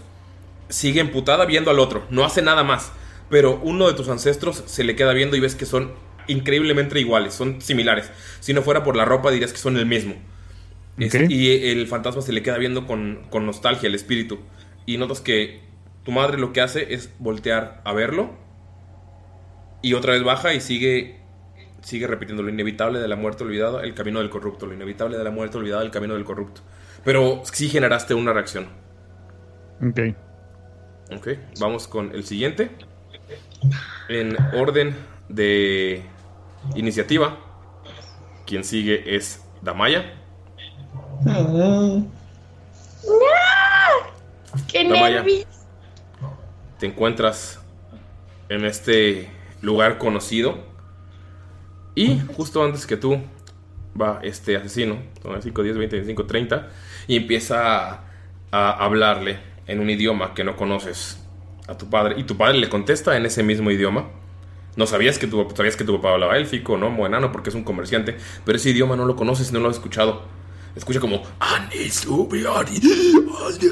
sigue 0.70 1.02
emputada 1.02 1.46
viendo 1.46 1.70
al 1.72 1.80
otro, 1.80 2.06
no 2.10 2.24
hace 2.26 2.42
nada 2.42 2.64
más. 2.64 2.92
Pero 3.30 3.60
uno 3.64 3.88
de 3.88 3.94
tus 3.94 4.10
ancestros 4.10 4.64
se 4.66 4.84
le 4.84 4.96
queda 4.96 5.14
viendo 5.14 5.38
y 5.38 5.40
ves 5.40 5.56
que 5.56 5.66
son 5.66 5.92
increíblemente 6.28 7.00
iguales, 7.00 7.34
son 7.34 7.62
similares. 7.62 8.10
Si 8.40 8.54
no 8.54 8.62
fuera 8.62 8.84
por 8.84 8.96
la 8.96 9.06
ropa 9.06 9.32
dirías 9.32 9.52
que 9.54 9.58
son 9.60 9.78
el 9.78 9.86
mismo. 9.86 10.16
Es- 10.98 11.16
Ok. 11.16 11.30
y 11.30 11.70
el 11.70 11.88
fantasma 11.88 12.22
se 12.22 12.34
le 12.34 12.44
queda 12.44 12.58
viendo 12.58 12.86
con, 12.88 13.26
con 13.30 13.46
nostalgia, 13.46 13.88
el 13.88 13.96
espíritu. 13.96 14.40
Y 14.86 14.98
notas 14.98 15.22
que 15.22 15.62
tu 16.04 16.12
madre 16.12 16.38
lo 16.38 16.52
que 16.52 16.62
hace 16.62 16.94
es 16.94 17.10
voltear 17.20 17.82
a 17.86 17.94
verlo. 17.94 18.32
Y 19.82 19.94
otra 19.94 20.14
vez 20.14 20.24
baja 20.24 20.54
y 20.54 20.62
sigue, 20.62 21.21
sigue 21.82 22.08
repitiendo 22.08 22.44
lo 22.44 22.50
inevitable 22.50 23.00
de 23.00 23.08
la 23.08 23.16
muerte 23.16 23.44
olvidada, 23.44 23.84
el 23.84 23.94
camino 23.94 24.20
del 24.20 24.30
corrupto. 24.30 24.66
Lo 24.66 24.74
inevitable 24.74 25.18
de 25.18 25.24
la 25.24 25.32
muerte 25.32 25.58
olvidada, 25.58 25.84
el 25.84 25.92
camino 25.92 26.14
del 26.14 26.24
corrupto. 26.24 26.62
Pero 27.04 27.42
sí 27.52 27.70
generaste 27.70 28.14
una 28.14 28.34
reacción. 28.34 28.68
Ok. 29.82 30.00
Ok, 31.16 31.28
vamos 31.60 31.88
con 31.88 32.14
el 32.14 32.24
siguiente. 32.24 32.72
En 34.08 34.38
orden 34.56 34.96
de 35.28 36.04
iniciativa, 36.76 37.38
quien 38.46 38.64
sigue 38.64 39.16
es 39.16 39.44
Damaya. 39.62 40.14
¡Qué 44.68 44.84
Damaya. 44.84 45.18
nervios! 45.18 45.48
Te 46.80 46.86
encuentras 46.88 47.60
en 48.50 48.66
este 48.66 49.30
lugar 49.62 49.98
conocido. 49.98 50.71
Y 51.96 52.20
justo 52.36 52.64
antes 52.64 52.86
que 52.86 52.98
tú 52.98 53.20
va 54.00 54.20
este 54.24 54.56
asesino, 54.58 54.98
son 55.22 55.42
5, 55.42 55.64
10, 55.64 55.78
20, 55.78 55.96
25, 55.98 56.26
30, 56.26 56.70
y 57.08 57.18
empieza 57.18 57.90
a, 57.90 58.04
a 58.52 58.72
hablarle 58.86 59.40
en 59.68 59.80
un 59.80 59.90
idioma 59.90 60.34
que 60.34 60.44
no 60.44 60.56
conoces 60.56 61.20
a 61.68 61.78
tu 61.78 61.90
padre. 61.90 62.16
Y 62.18 62.24
tu 62.24 62.38
padre 62.38 62.58
le 62.58 62.70
contesta 62.70 63.16
en 63.18 63.26
ese 63.26 63.44
mismo 63.44 63.72
idioma. 63.72 64.10
No 64.78 64.88
sabías 64.88 65.20
que 65.20 65.28
tu, 65.28 65.48
sabías 65.56 65.76
que 65.76 65.84
tu 65.84 65.96
papá 65.98 66.14
hablaba 66.14 66.38
élfico, 66.38 66.78
¿no? 66.78 66.90
Moenano, 66.90 67.32
porque 67.32 67.50
es 67.50 67.56
un 67.56 67.64
comerciante. 67.64 68.16
Pero 68.46 68.58
ese 68.58 68.70
idioma 68.70 68.96
no 68.96 69.06
lo 69.06 69.16
conoces, 69.16 69.52
no 69.52 69.60
lo 69.60 69.70
has 69.70 69.76
escuchado. 69.76 70.24
Escucha 70.76 71.02
como... 71.02 71.22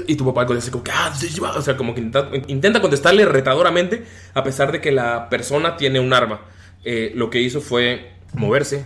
Y 0.07 0.15
tu 0.15 0.25
papá 0.25 0.45
contesta 0.45 0.71
como. 0.71 0.83
"Ah, 0.91 1.13
O 1.55 1.61
sea, 1.61 1.77
como 1.77 1.93
que 1.95 2.01
intenta, 2.01 2.29
intenta 2.47 2.81
contestarle 2.81 3.23
retadoramente 3.25 4.05
a 4.33 4.43
pesar 4.43 4.73
de 4.73 4.81
que 4.81 4.91
la 4.91 5.29
persona 5.29 5.77
tiene 5.77 6.01
un 6.01 6.11
arma. 6.11 6.41
Eh, 6.83 7.11
lo 7.15 7.29
que 7.29 7.41
hizo 7.41 7.61
fue 7.61 8.13
moverse 8.33 8.85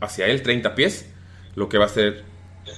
hacia 0.00 0.26
él 0.26 0.42
30 0.42 0.74
pies. 0.74 1.10
Lo 1.54 1.68
que 1.68 1.78
va 1.78 1.84
a 1.84 1.86
hacer 1.86 2.24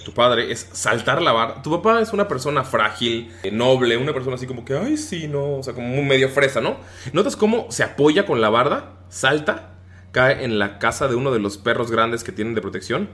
tu 0.04 0.12
padre 0.12 0.50
es 0.50 0.68
saltar 0.72 1.22
la 1.22 1.32
barra. 1.32 1.62
Tu 1.62 1.70
papá 1.70 2.00
es 2.00 2.12
una 2.12 2.28
persona 2.28 2.64
frágil, 2.64 3.32
eh, 3.42 3.50
noble, 3.50 3.96
una 3.96 4.12
persona 4.12 4.36
así 4.36 4.46
como 4.46 4.64
que, 4.64 4.76
ay, 4.76 4.96
sí, 4.96 5.28
no, 5.28 5.56
o 5.56 5.62
sea, 5.62 5.74
como 5.74 5.88
muy 5.88 6.04
medio 6.04 6.28
fresa, 6.28 6.60
¿no? 6.60 6.78
Notas 7.12 7.36
cómo 7.36 7.66
se 7.70 7.82
apoya 7.82 8.26
con 8.26 8.40
la 8.40 8.48
barda 8.48 8.92
salta, 9.08 9.70
cae 10.12 10.44
en 10.44 10.58
la 10.58 10.78
casa 10.78 11.08
de 11.08 11.14
uno 11.14 11.32
de 11.32 11.38
los 11.38 11.58
perros 11.58 11.90
grandes 11.90 12.24
que 12.24 12.32
tienen 12.32 12.54
de 12.54 12.60
protección. 12.60 13.08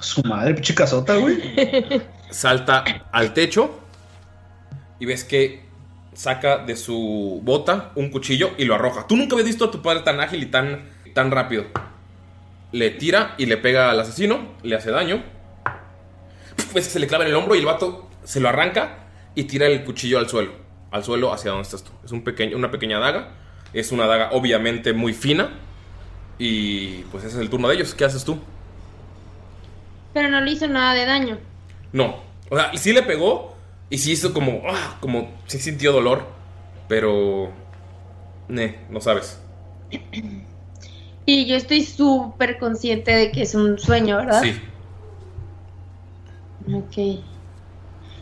Su 0.00 0.22
madre, 0.22 0.54
pinche 0.54 0.74
casota, 0.74 1.16
güey. 1.16 1.40
Salta 2.30 2.84
al 3.12 3.34
techo 3.34 3.78
y 4.98 5.06
ves 5.06 5.24
que 5.24 5.64
saca 6.14 6.58
de 6.58 6.76
su 6.76 7.40
bota 7.42 7.92
un 7.94 8.10
cuchillo 8.10 8.50
y 8.58 8.64
lo 8.64 8.74
arroja. 8.74 9.06
Tú 9.06 9.16
nunca 9.16 9.34
habías 9.34 9.48
visto 9.48 9.64
a 9.66 9.70
tu 9.70 9.82
padre 9.82 10.00
tan 10.00 10.20
ágil 10.20 10.42
y 10.42 10.46
tan, 10.46 10.90
tan 11.14 11.30
rápido. 11.30 11.64
Le 12.72 12.90
tira 12.90 13.34
y 13.38 13.46
le 13.46 13.56
pega 13.56 13.90
al 13.90 14.00
asesino, 14.00 14.54
le 14.62 14.76
hace 14.76 14.90
daño. 14.90 15.22
Que 16.72 16.82
se 16.82 16.98
le 16.98 17.06
clava 17.06 17.24
en 17.24 17.30
el 17.30 17.36
hombro 17.36 17.54
y 17.54 17.58
el 17.58 17.66
vato 17.66 18.08
se 18.24 18.40
lo 18.40 18.48
arranca 18.48 18.98
y 19.34 19.44
tira 19.44 19.66
el 19.66 19.84
cuchillo 19.84 20.18
al 20.18 20.28
suelo. 20.28 20.52
Al 20.90 21.04
suelo 21.04 21.32
hacia 21.32 21.50
donde 21.50 21.64
estás 21.64 21.82
tú. 21.84 21.92
Es 22.04 22.12
un 22.12 22.22
pequeño, 22.22 22.56
una 22.56 22.70
pequeña 22.70 22.98
daga. 22.98 23.32
Es 23.72 23.92
una 23.92 24.06
daga 24.06 24.30
obviamente 24.32 24.92
muy 24.92 25.14
fina. 25.14 25.50
Y 26.38 27.02
pues 27.04 27.24
ese 27.24 27.36
es 27.36 27.42
el 27.42 27.50
turno 27.50 27.68
de 27.68 27.76
ellos. 27.76 27.94
¿Qué 27.94 28.04
haces 28.04 28.24
tú? 28.24 28.38
Pero 30.12 30.28
no 30.28 30.40
le 30.40 30.50
hizo 30.50 30.66
nada 30.66 30.94
de 30.94 31.06
daño. 31.06 31.38
No. 31.92 32.22
O 32.50 32.56
sea, 32.56 32.76
sí 32.76 32.92
le 32.92 33.02
pegó 33.02 33.51
y 33.92 33.98
sí 33.98 34.12
hizo 34.12 34.32
como. 34.32 34.62
ah, 34.66 34.96
como. 35.00 35.30
Sí 35.46 35.58
sintió 35.58 35.92
dolor. 35.92 36.24
Pero. 36.88 37.52
Ne, 38.48 38.78
no 38.88 39.02
sabes. 39.02 39.38
Y 41.26 41.44
yo 41.44 41.56
estoy 41.56 41.84
súper 41.84 42.58
consciente 42.58 43.12
de 43.12 43.30
que 43.30 43.42
es 43.42 43.54
un 43.54 43.78
sueño, 43.78 44.16
¿verdad? 44.16 44.42
Sí. 44.42 44.58
Ok. 46.72 47.22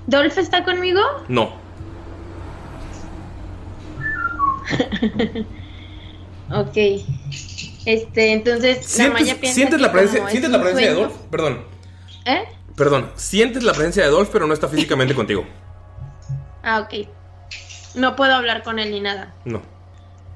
¿Dolph 0.09 0.39
está 0.39 0.65
conmigo? 0.65 1.01
No. 1.29 1.53
Ok. 6.53 6.77
Este, 7.87 8.33
entonces 8.33 8.99
la 8.99 9.11
Maya 9.11 9.37
¿Sientes, 9.37 9.55
piensa 9.55 9.79
la 9.79 9.93
presencia, 9.93 10.19
como 10.19 10.27
es 10.27 10.33
sientes 10.33 10.51
la 10.51 10.61
presencia 10.61 10.91
de 10.91 10.95
Dolph? 10.97 11.17
Perdón. 11.31 11.65
¿Eh? 12.25 12.43
Perdón. 12.81 13.11
Sientes 13.15 13.63
la 13.63 13.73
presencia 13.75 14.03
de 14.03 14.09
Dolph, 14.09 14.31
pero 14.33 14.47
no 14.47 14.55
está 14.55 14.67
físicamente 14.67 15.15
contigo. 15.15 15.45
Ah, 16.63 16.81
ok. 16.81 17.07
No 17.95 18.17
puedo 18.17 18.35
hablar 18.35 18.63
con 18.63 18.79
él 18.79 18.91
ni 18.91 19.01
nada. 19.01 19.35
No. 19.45 19.61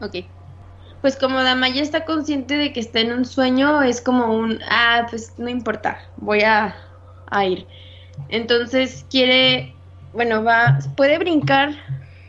Ok. 0.03 0.17
Pues 1.01 1.17
como 1.17 1.43
Damaya 1.43 1.81
está 1.81 2.05
consciente 2.05 2.59
de 2.59 2.75
que 2.75 2.81
está 2.81 3.01
en 3.01 3.15
un 3.15 3.25
sueño, 3.25 3.83
es 3.83 4.03
como 4.03 4.27
un, 4.37 4.59
ah, 4.69 5.07
pues 5.09 5.33
no 5.39 5.49
importa, 5.49 6.01
voy 6.19 6.43
a, 6.43 6.77
a 7.31 7.47
ir. 7.47 7.67
Entonces 8.29 9.07
quiere, 9.11 9.75
bueno, 10.13 10.45
va, 10.45 10.81
puede 10.99 11.17
brincar 11.19 11.71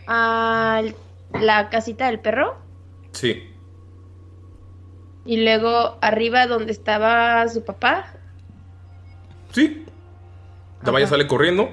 a 0.07 0.81
la 1.33 1.69
casita 1.69 2.05
del 2.05 2.21
perro 2.21 2.57
Sí. 3.11 3.43
y 5.25 5.43
luego 5.43 5.97
arriba 6.01 6.47
donde 6.47 6.71
estaba 6.71 7.45
su 7.49 7.65
papá. 7.65 8.13
Sí. 9.51 9.84
Damaya 10.83 11.07
sale 11.07 11.27
corriendo. 11.27 11.69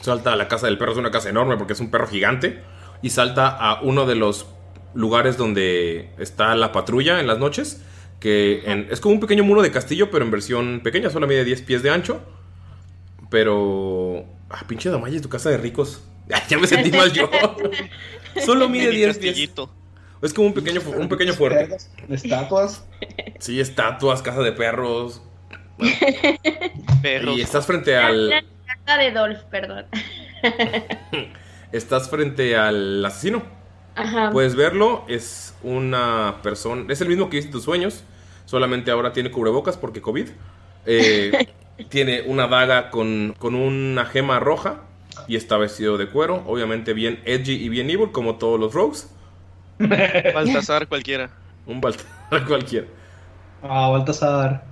Salta 0.00 0.32
a 0.32 0.36
la 0.36 0.48
casa 0.48 0.66
del 0.66 0.78
perro. 0.78 0.92
Es 0.92 0.98
una 0.98 1.10
casa 1.10 1.28
enorme 1.28 1.56
porque 1.56 1.72
es 1.74 1.80
un 1.80 1.90
perro 1.90 2.06
gigante. 2.06 2.62
Y 3.02 3.10
salta 3.10 3.48
a 3.48 3.80
uno 3.82 4.06
de 4.06 4.14
los 4.14 4.46
lugares 4.94 5.36
donde 5.36 6.10
está 6.18 6.54
la 6.54 6.72
patrulla 6.72 7.20
en 7.20 7.26
las 7.26 7.38
noches. 7.38 7.82
Que 8.20 8.62
en- 8.64 8.88
es 8.90 9.00
como 9.00 9.14
un 9.14 9.20
pequeño 9.20 9.44
muro 9.44 9.62
de 9.62 9.70
castillo, 9.70 10.10
pero 10.10 10.24
en 10.24 10.30
versión 10.30 10.80
pequeña. 10.82 11.10
Solo 11.10 11.26
mide 11.26 11.44
10 11.44 11.62
pies 11.62 11.82
de 11.82 11.90
ancho. 11.90 12.20
Pero. 13.30 14.24
Ah, 14.50 14.64
pinche 14.66 14.90
Damaya, 14.90 15.16
es 15.16 15.22
tu 15.22 15.28
casa 15.28 15.50
de 15.50 15.58
ricos. 15.58 16.02
Ya 16.48 16.58
me 16.58 16.66
sentí 16.66 16.90
mal 16.90 17.12
yo. 17.12 17.30
Solo 18.44 18.68
mide 18.68 18.88
Mini 18.88 18.96
10 18.98 19.18
pies. 19.18 19.50
Es 20.22 20.34
como 20.34 20.48
un 20.48 20.54
pequeño, 20.54 20.80
un 20.96 21.08
pequeño 21.08 21.32
fuerte. 21.34 21.76
Estatuas. 22.08 22.84
Sí, 23.38 23.60
estatuas, 23.60 24.22
casa 24.22 24.40
de 24.42 24.50
perros. 24.52 25.22
Perros. 27.02 27.36
Y 27.36 27.40
estás 27.40 27.66
frente 27.66 27.96
al. 27.96 28.28
La 28.28 28.42
casa 28.66 28.98
de 28.98 29.10
Dolph, 29.12 29.42
perdón. 29.50 29.86
Estás 31.72 32.08
frente 32.08 32.56
al 32.56 33.04
asesino. 33.04 33.42
Ajá. 33.94 34.30
Puedes 34.30 34.54
verlo, 34.54 35.04
es 35.08 35.54
una 35.62 36.36
persona, 36.42 36.84
es 36.92 37.00
el 37.00 37.08
mismo 37.08 37.30
que 37.30 37.38
viste 37.38 37.48
en 37.48 37.52
tus 37.52 37.64
sueños, 37.64 38.04
solamente 38.44 38.90
ahora 38.90 39.12
tiene 39.12 39.30
cubrebocas 39.30 39.76
porque 39.76 40.02
COVID. 40.02 40.28
Eh, 40.84 41.48
tiene 41.88 42.22
una 42.22 42.46
daga 42.46 42.90
con, 42.90 43.34
con 43.38 43.54
una 43.54 44.04
gema 44.04 44.38
roja 44.38 44.82
y 45.28 45.36
está 45.36 45.56
vestido 45.56 45.98
de 45.98 46.08
cuero, 46.08 46.42
obviamente 46.46 46.92
bien 46.92 47.20
edgy 47.24 47.54
y 47.54 47.68
bien 47.68 47.90
evil 47.90 48.12
como 48.12 48.36
todos 48.36 48.60
los 48.60 48.74
rogues. 48.74 49.10
Baltasar 49.78 50.86
cualquiera. 50.88 51.30
Un 51.66 51.80
Baltasar 51.80 52.46
cualquiera. 52.46 52.86
Ah, 53.62 53.88
Baltasar. 53.90 54.64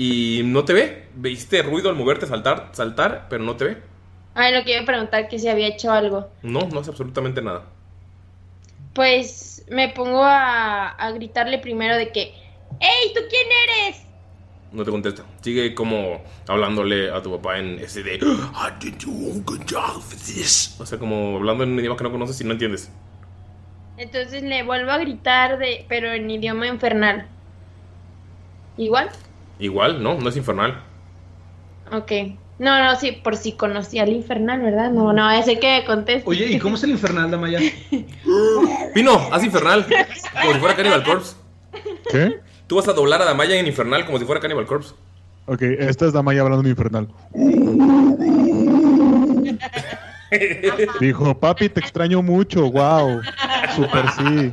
Y 0.00 0.42
no 0.44 0.64
te 0.64 0.74
ve, 0.74 1.08
viste 1.16 1.60
ruido 1.60 1.90
al 1.90 1.96
moverte, 1.96 2.24
saltar, 2.24 2.68
saltar, 2.70 3.26
pero 3.28 3.42
no 3.42 3.56
te 3.56 3.64
ve. 3.64 3.82
Ay, 4.32 4.54
lo 4.54 4.62
que 4.62 4.70
iba 4.74 4.82
a 4.82 4.86
preguntar 4.86 5.28
que 5.28 5.40
si 5.40 5.48
había 5.48 5.66
hecho 5.66 5.90
algo. 5.90 6.30
No, 6.42 6.60
no 6.72 6.78
hace 6.78 6.90
absolutamente 6.90 7.42
nada. 7.42 7.64
Pues 8.94 9.64
me 9.68 9.88
pongo 9.88 10.22
a, 10.22 10.90
a 10.90 11.10
gritarle 11.10 11.58
primero 11.58 11.96
de 11.96 12.12
que, 12.12 12.32
¡Ey, 12.78 13.12
¿tú 13.12 13.20
quién 13.28 13.48
eres? 13.64 14.02
No 14.70 14.84
te 14.84 14.92
contesta. 14.92 15.24
Sigue 15.40 15.74
como 15.74 16.22
hablándole 16.46 17.10
a 17.10 17.20
tu 17.20 17.32
papá 17.32 17.58
en 17.58 17.80
ese 17.80 18.04
de. 18.04 18.18
"I 18.18 18.78
did 18.78 18.94
do 19.04 19.10
a 19.10 19.42
good 19.44 19.62
job 19.68 20.00
for 20.00 20.16
this". 20.16 20.76
O 20.78 20.86
sea, 20.86 20.98
como 21.00 21.38
hablando 21.38 21.64
en 21.64 21.72
un 21.72 21.80
idioma 21.80 21.96
que 21.96 22.04
no 22.04 22.12
conoces 22.12 22.40
y 22.40 22.44
no 22.44 22.52
entiendes. 22.52 22.88
Entonces 23.96 24.44
le 24.44 24.62
vuelvo 24.62 24.92
a 24.92 24.98
gritar, 24.98 25.58
de, 25.58 25.84
pero 25.88 26.12
en 26.12 26.30
idioma 26.30 26.68
infernal. 26.68 27.26
¿Igual? 28.76 29.10
Igual, 29.58 30.02
¿no? 30.02 30.14
No 30.18 30.28
es 30.28 30.36
infernal. 30.36 30.82
Ok. 31.92 32.12
No, 32.58 32.82
no, 32.84 32.96
sí, 32.96 33.12
por 33.12 33.36
si 33.36 33.52
conocía 33.52 34.02
al 34.02 34.08
infernal, 34.08 34.60
¿verdad? 34.60 34.90
No, 34.90 35.12
no, 35.12 35.30
ese 35.30 35.60
que 35.60 35.84
conteste. 35.86 36.28
Oye, 36.28 36.46
¿y 36.46 36.58
cómo 36.58 36.74
es 36.74 36.82
el 36.82 36.90
infernal, 36.90 37.30
Damaya? 37.30 37.60
Pino, 38.94 39.12
haz 39.32 39.44
infernal. 39.44 39.86
Como 40.40 40.52
si 40.54 40.58
fuera 40.58 40.74
Cannibal 40.74 41.04
Corpse. 41.04 41.36
¿Qué? 42.10 42.40
Tú 42.66 42.76
vas 42.76 42.88
a 42.88 42.92
doblar 42.92 43.22
a 43.22 43.24
Damaya 43.24 43.58
en 43.58 43.66
infernal 43.66 44.04
como 44.04 44.18
si 44.18 44.24
fuera 44.24 44.40
Cannibal 44.40 44.66
Corpse. 44.66 44.94
Ok, 45.46 45.62
esta 45.62 46.06
es 46.06 46.12
Damaya 46.12 46.42
hablando 46.42 46.64
en 46.64 46.70
infernal. 46.70 47.08
Dijo, 51.00 51.38
papi, 51.38 51.68
te 51.68 51.80
extraño 51.80 52.22
mucho, 52.22 52.70
wow. 52.70 53.20
Super 53.74 54.04
sí. 54.10 54.52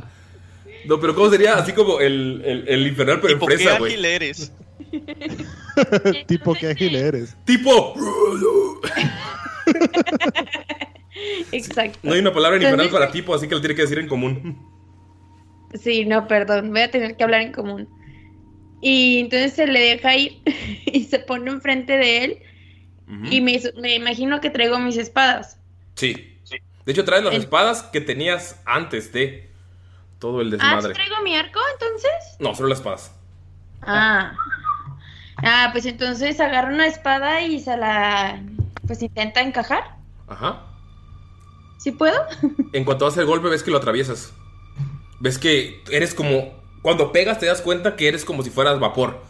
No, 0.86 1.00
pero 1.00 1.14
¿cómo 1.14 1.28
sería? 1.28 1.54
Así 1.54 1.72
como 1.72 2.00
el, 2.00 2.40
el, 2.44 2.68
el 2.68 2.86
infernal, 2.86 3.20
pero 3.20 3.34
en 3.34 3.38
¿Por 3.40 3.50
qué 3.50 3.56
fresa, 3.56 3.78
güey. 3.78 3.92
ágil 3.92 4.04
eres? 4.04 4.52
tipo, 6.26 6.54
qué 6.54 6.68
ágil 6.68 6.94
eres. 6.96 7.36
Tipo. 7.44 7.94
Exacto. 11.52 11.98
No 12.02 12.12
hay 12.12 12.20
una 12.20 12.32
palabra 12.32 12.56
en 12.56 12.62
infernal 12.62 12.90
para 12.90 13.10
tipo, 13.10 13.34
así 13.34 13.48
que 13.48 13.54
lo 13.54 13.60
tiene 13.60 13.74
que 13.74 13.82
decir 13.82 13.98
en 13.98 14.08
común. 14.08 14.72
Sí, 15.82 16.06
no, 16.06 16.26
perdón, 16.28 16.70
voy 16.70 16.80
a 16.82 16.90
tener 16.90 17.16
que 17.16 17.24
hablar 17.24 17.42
en 17.42 17.52
común. 17.52 17.88
Y 18.80 19.18
entonces 19.18 19.52
se 19.52 19.66
le 19.66 19.80
deja 19.80 20.16
ir 20.16 20.40
y 20.86 21.04
se 21.04 21.18
pone 21.18 21.50
enfrente 21.50 21.98
de 21.98 22.24
él 22.24 22.38
y 23.30 23.40
me, 23.40 23.60
me 23.80 23.96
imagino 23.96 24.40
que 24.40 24.48
traigo 24.48 24.78
mis 24.78 24.96
espadas. 24.96 25.58
Sí. 25.96 26.38
De 26.86 26.92
hecho, 26.92 27.04
traes 27.04 27.24
las 27.24 27.34
El- 27.34 27.40
espadas 27.40 27.82
que 27.82 28.00
tenías 28.00 28.62
antes 28.64 29.12
de 29.12 29.50
todo 30.20 30.40
el 30.40 30.46
Ah, 30.46 30.50
¿sí 30.50 30.56
desmadre. 30.56 30.94
traigo 30.94 31.16
mi 31.24 31.34
arco 31.34 31.58
entonces? 31.74 32.10
No, 32.38 32.54
solo 32.54 32.68
las 32.68 32.78
espadas. 32.78 33.12
Ah. 33.82 34.32
Ah, 35.42 35.68
pues 35.72 35.86
entonces 35.86 36.40
agarra 36.40 36.72
una 36.72 36.86
espada 36.86 37.42
y 37.42 37.60
se 37.60 37.76
la 37.76 38.42
pues 38.86 39.02
intenta 39.02 39.40
encajar. 39.40 39.96
Ajá. 40.28 40.62
¿Sí 41.78 41.92
puedo? 41.92 42.18
En 42.72 42.84
cuanto 42.84 43.06
hace 43.06 43.20
el 43.20 43.26
golpe, 43.26 43.48
ves 43.48 43.62
que 43.62 43.70
lo 43.70 43.78
atraviesas. 43.78 44.32
Ves 45.20 45.38
que 45.38 45.82
eres 45.90 46.14
como. 46.14 46.54
Cuando 46.82 47.10
pegas, 47.10 47.38
te 47.38 47.46
das 47.46 47.62
cuenta 47.62 47.96
que 47.96 48.06
eres 48.08 48.24
como 48.24 48.42
si 48.42 48.50
fueras 48.50 48.78
vapor. 48.78 49.20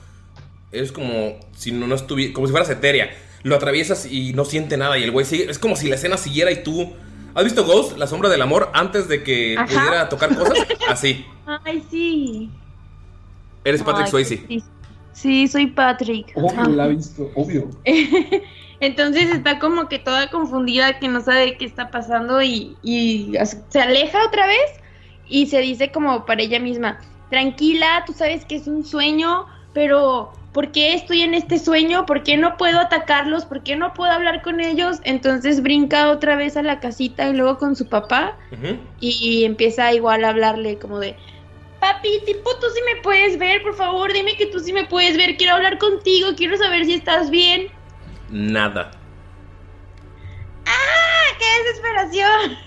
Eres 0.72 0.92
como 0.92 1.38
si 1.56 1.72
no, 1.72 1.86
no 1.86 1.94
estuviera. 1.94 2.32
Como 2.34 2.46
si 2.46 2.50
fueras 2.50 2.68
etérea. 2.70 3.10
Lo 3.42 3.54
atraviesas 3.56 4.06
y 4.06 4.32
no 4.32 4.44
siente 4.44 4.76
nada. 4.76 4.98
Y 4.98 5.04
el 5.04 5.10
güey 5.10 5.24
sigue. 5.24 5.50
Es 5.50 5.58
como 5.58 5.76
si 5.76 5.88
la 5.88 5.94
escena 5.94 6.16
siguiera 6.16 6.50
y 6.50 6.62
tú. 6.62 6.94
¿Has 7.34 7.44
visto 7.44 7.64
Ghost, 7.64 7.98
la 7.98 8.06
sombra 8.06 8.30
del 8.30 8.40
amor, 8.42 8.70
antes 8.72 9.08
de 9.08 9.22
que 9.22 9.56
Ajá. 9.58 9.66
pudiera 9.66 10.08
tocar 10.08 10.34
cosas? 10.34 10.58
Así. 10.88 11.26
Ay, 11.64 11.84
sí. 11.90 12.50
Eres 13.62 13.82
Patrick 13.82 14.06
Ay, 14.06 14.10
Swayze. 14.10 14.44
sí. 14.48 14.64
Sí, 15.16 15.48
soy 15.48 15.68
Patrick. 15.68 16.30
Obvio, 16.34 16.68
la 16.76 16.84
ha 16.84 16.88
visto, 16.88 17.30
obvio. 17.34 17.70
Entonces 18.80 19.30
está 19.30 19.58
como 19.58 19.88
que 19.88 19.98
toda 19.98 20.30
confundida, 20.30 20.98
que 20.98 21.08
no 21.08 21.22
sabe 21.22 21.56
qué 21.56 21.64
está 21.64 21.90
pasando 21.90 22.42
y, 22.42 22.76
y 22.82 23.32
se 23.70 23.80
aleja 23.80 24.26
otra 24.26 24.46
vez 24.46 24.60
y 25.26 25.46
se 25.46 25.60
dice 25.62 25.90
como 25.90 26.26
para 26.26 26.42
ella 26.42 26.60
misma, 26.60 27.00
tranquila, 27.30 28.04
tú 28.06 28.12
sabes 28.12 28.44
que 28.44 28.56
es 28.56 28.66
un 28.66 28.84
sueño, 28.84 29.46
pero 29.72 30.34
¿por 30.52 30.70
qué 30.70 30.92
estoy 30.92 31.22
en 31.22 31.32
este 31.32 31.58
sueño? 31.58 32.04
¿Por 32.04 32.22
qué 32.22 32.36
no 32.36 32.58
puedo 32.58 32.78
atacarlos? 32.78 33.46
¿Por 33.46 33.62
qué 33.62 33.74
no 33.74 33.94
puedo 33.94 34.12
hablar 34.12 34.42
con 34.42 34.60
ellos? 34.60 35.00
Entonces 35.04 35.62
brinca 35.62 36.10
otra 36.10 36.36
vez 36.36 36.58
a 36.58 36.62
la 36.62 36.78
casita 36.78 37.26
y 37.30 37.32
luego 37.32 37.56
con 37.56 37.74
su 37.74 37.88
papá 37.88 38.36
y 39.00 39.44
empieza 39.44 39.94
igual 39.94 40.26
a 40.26 40.28
hablarle 40.28 40.78
como 40.78 40.98
de, 40.98 41.16
papi, 41.80 42.20
tipo, 42.24 42.56
tú 42.58 42.66
sí 42.74 42.80
me 42.84 43.00
puedes 43.02 43.38
ver, 43.38 43.62
por 43.62 43.74
favor, 43.74 44.12
dime 44.12 44.36
que 44.36 44.46
tú 44.46 44.60
sí 44.60 44.72
me 44.72 44.86
puedes 44.86 45.16
ver. 45.16 45.36
Quiero 45.36 45.54
hablar 45.54 45.78
contigo, 45.78 46.30
quiero 46.36 46.56
saber 46.56 46.84
si 46.84 46.94
estás 46.94 47.30
bien. 47.30 47.68
Nada. 48.30 48.90
¡Ah! 50.66 51.36
¡Qué 51.38 51.44
desesperación! 51.64 52.58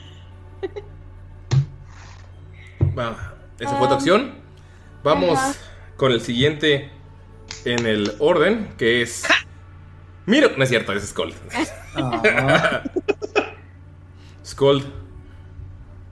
Va, 2.98 3.36
esa 3.60 3.76
fue 3.78 3.88
tu 3.88 3.94
acción. 3.94 4.36
Vamos 5.04 5.38
Ajá. 5.38 5.54
con 5.98 6.12
el 6.12 6.22
siguiente 6.22 6.92
en 7.66 7.86
el 7.86 8.14
orden, 8.20 8.74
que 8.78 9.02
es. 9.02 9.26
Mira, 10.26 10.50
no 10.56 10.64
es 10.64 10.70
cierto, 10.70 10.94
es 10.94 11.08
Skull. 11.08 11.34
Skull, 14.46 14.84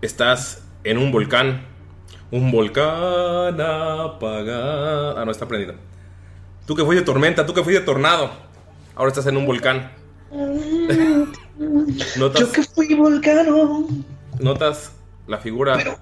estás 0.01 0.67
en 0.83 0.97
un 0.97 1.11
volcán. 1.11 1.76
Un 2.31 2.51
volcán 2.51 3.59
apagado. 3.61 5.17
Ah, 5.17 5.23
no, 5.25 5.31
está 5.31 5.47
prendido. 5.47 5.75
Tú 6.65 6.75
que 6.75 6.83
fuiste 6.83 7.05
tormenta, 7.05 7.45
tú 7.45 7.53
que 7.53 7.63
fuiste 7.63 7.81
tornado. 7.81 8.31
Ahora 8.95 9.09
estás 9.09 9.25
en 9.27 9.37
un 9.37 9.45
volcán. 9.45 9.91
Notas, 12.17 12.41
Yo 12.41 12.51
que 12.51 12.63
fui 12.63 12.93
volcano. 12.93 13.87
notas 14.39 14.91
la 15.25 15.37
figura 15.39 15.97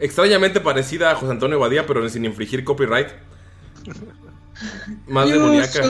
extrañamente 0.00 0.60
parecida 0.60 1.10
a 1.10 1.14
José 1.14 1.32
Antonio 1.32 1.58
Badía, 1.58 1.86
pero 1.86 2.06
sin 2.08 2.24
infligir 2.24 2.64
copyright. 2.64 3.08
Más 5.06 5.30
demoníaca. 5.30 5.80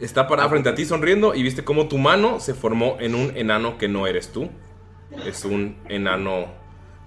Está 0.00 0.26
parada 0.26 0.48
frente 0.48 0.68
a 0.68 0.74
ti 0.74 0.84
sonriendo 0.84 1.34
y 1.34 1.42
viste 1.42 1.64
cómo 1.64 1.86
tu 1.86 1.98
mano 1.98 2.40
se 2.40 2.54
formó 2.54 2.96
en 2.98 3.14
un 3.14 3.36
enano 3.36 3.78
que 3.78 3.88
no 3.88 4.06
eres 4.06 4.32
tú. 4.32 4.50
Es 5.24 5.44
un 5.44 5.76
enano 5.88 6.46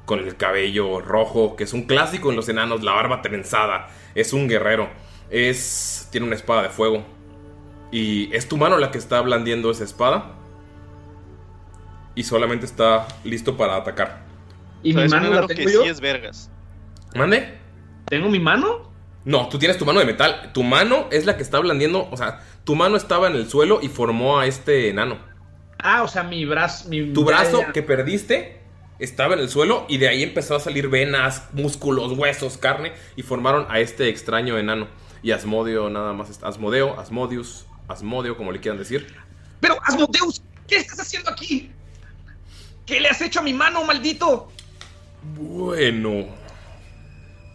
con 0.07 0.19
el 0.19 0.37
cabello 0.37 1.01
rojo, 1.01 1.55
que 1.57 1.65
es 1.65 1.73
un 1.73 1.83
clásico 1.83 2.29
en 2.31 2.37
los 2.37 2.47
enanos, 2.49 2.81
la 2.81 2.93
barba 2.93 3.21
trenzada. 3.21 3.89
Es 4.15 4.31
un 4.33 4.47
guerrero. 4.47 4.89
Es 5.29 6.07
tiene 6.11 6.25
una 6.25 6.35
espada 6.35 6.63
de 6.63 6.69
fuego. 6.69 7.05
Y 7.91 8.33
es 8.35 8.47
tu 8.47 8.57
mano 8.57 8.77
la 8.77 8.89
que 8.89 8.97
está 8.97 9.19
blandiendo 9.21 9.69
esa 9.69 9.83
espada. 9.83 10.31
Y 12.15 12.23
solamente 12.23 12.65
está 12.65 13.05
listo 13.25 13.57
para 13.57 13.75
atacar. 13.75 14.21
¿Y 14.81 14.93
mi 14.93 15.07
¿Sabes 15.07 15.11
mano 15.11 15.29
la 15.29 15.45
tengo 15.45 15.65
que 15.65 15.73
yo? 15.73 15.83
sí 15.83 15.89
es 15.89 15.99
vergas. 15.99 16.49
¿Mande? 17.13 17.57
¿Tengo 18.05 18.29
mi 18.29 18.39
mano? 18.39 18.89
No, 19.25 19.49
tú 19.49 19.59
tienes 19.59 19.77
tu 19.77 19.85
mano 19.85 19.99
de 19.99 20.05
metal. 20.05 20.51
Tu 20.53 20.63
mano 20.63 21.07
es 21.11 21.25
la 21.25 21.35
que 21.35 21.43
está 21.43 21.59
blandiendo. 21.59 22.07
O 22.11 22.15
sea, 22.15 22.41
tu 22.63 22.75
mano 22.75 22.95
estaba 22.95 23.27
en 23.27 23.35
el 23.35 23.49
suelo 23.49 23.79
y 23.81 23.89
formó 23.89 24.39
a 24.39 24.47
este 24.47 24.89
enano. 24.89 25.17
Ah, 25.79 26.03
o 26.03 26.07
sea, 26.07 26.23
mi 26.23 26.45
brazo. 26.45 26.87
Mi, 26.89 27.11
Tu 27.13 27.21
ya, 27.21 27.27
brazo 27.27 27.59
ya. 27.59 27.73
que 27.73 27.83
perdiste 27.83 28.61
estaba 28.99 29.33
en 29.35 29.39
el 29.41 29.49
suelo 29.49 29.85
y 29.87 29.97
de 29.97 30.07
ahí 30.07 30.23
empezó 30.23 30.55
a 30.55 30.59
salir 30.59 30.87
venas, 30.89 31.43
músculos, 31.53 32.11
huesos, 32.17 32.57
carne 32.57 32.93
y 33.15 33.21
formaron 33.23 33.65
a 33.69 33.79
este 33.79 34.09
extraño 34.09 34.57
enano. 34.57 34.87
Y 35.23 35.31
Asmodio 35.31 35.89
nada 35.89 36.13
más. 36.13 36.29
está- 36.29 36.47
Asmodeo, 36.47 36.99
Asmodius, 36.99 37.65
Asmodio, 37.87 38.37
como 38.37 38.51
le 38.51 38.59
quieran 38.59 38.77
decir. 38.77 39.07
Pero, 39.59 39.77
Asmodeus, 39.83 40.41
¿qué 40.67 40.77
estás 40.77 40.99
haciendo 40.99 41.31
aquí? 41.31 41.71
¿Qué 42.85 43.01
le 43.01 43.09
has 43.09 43.19
hecho 43.21 43.39
a 43.39 43.43
mi 43.43 43.53
mano, 43.53 43.83
maldito? 43.83 44.49
Bueno. 45.35 46.25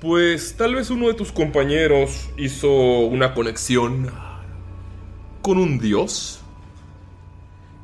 Pues 0.01 0.57
tal 0.57 0.75
vez 0.75 0.91
uno 0.91 1.07
de 1.07 1.15
tus 1.15 1.31
compañeros 1.31 2.29
hizo 2.37 2.69
una 2.73 3.35
conexión 3.35 4.13
con 5.43 5.59
un 5.59 5.79
dios. 5.79 6.42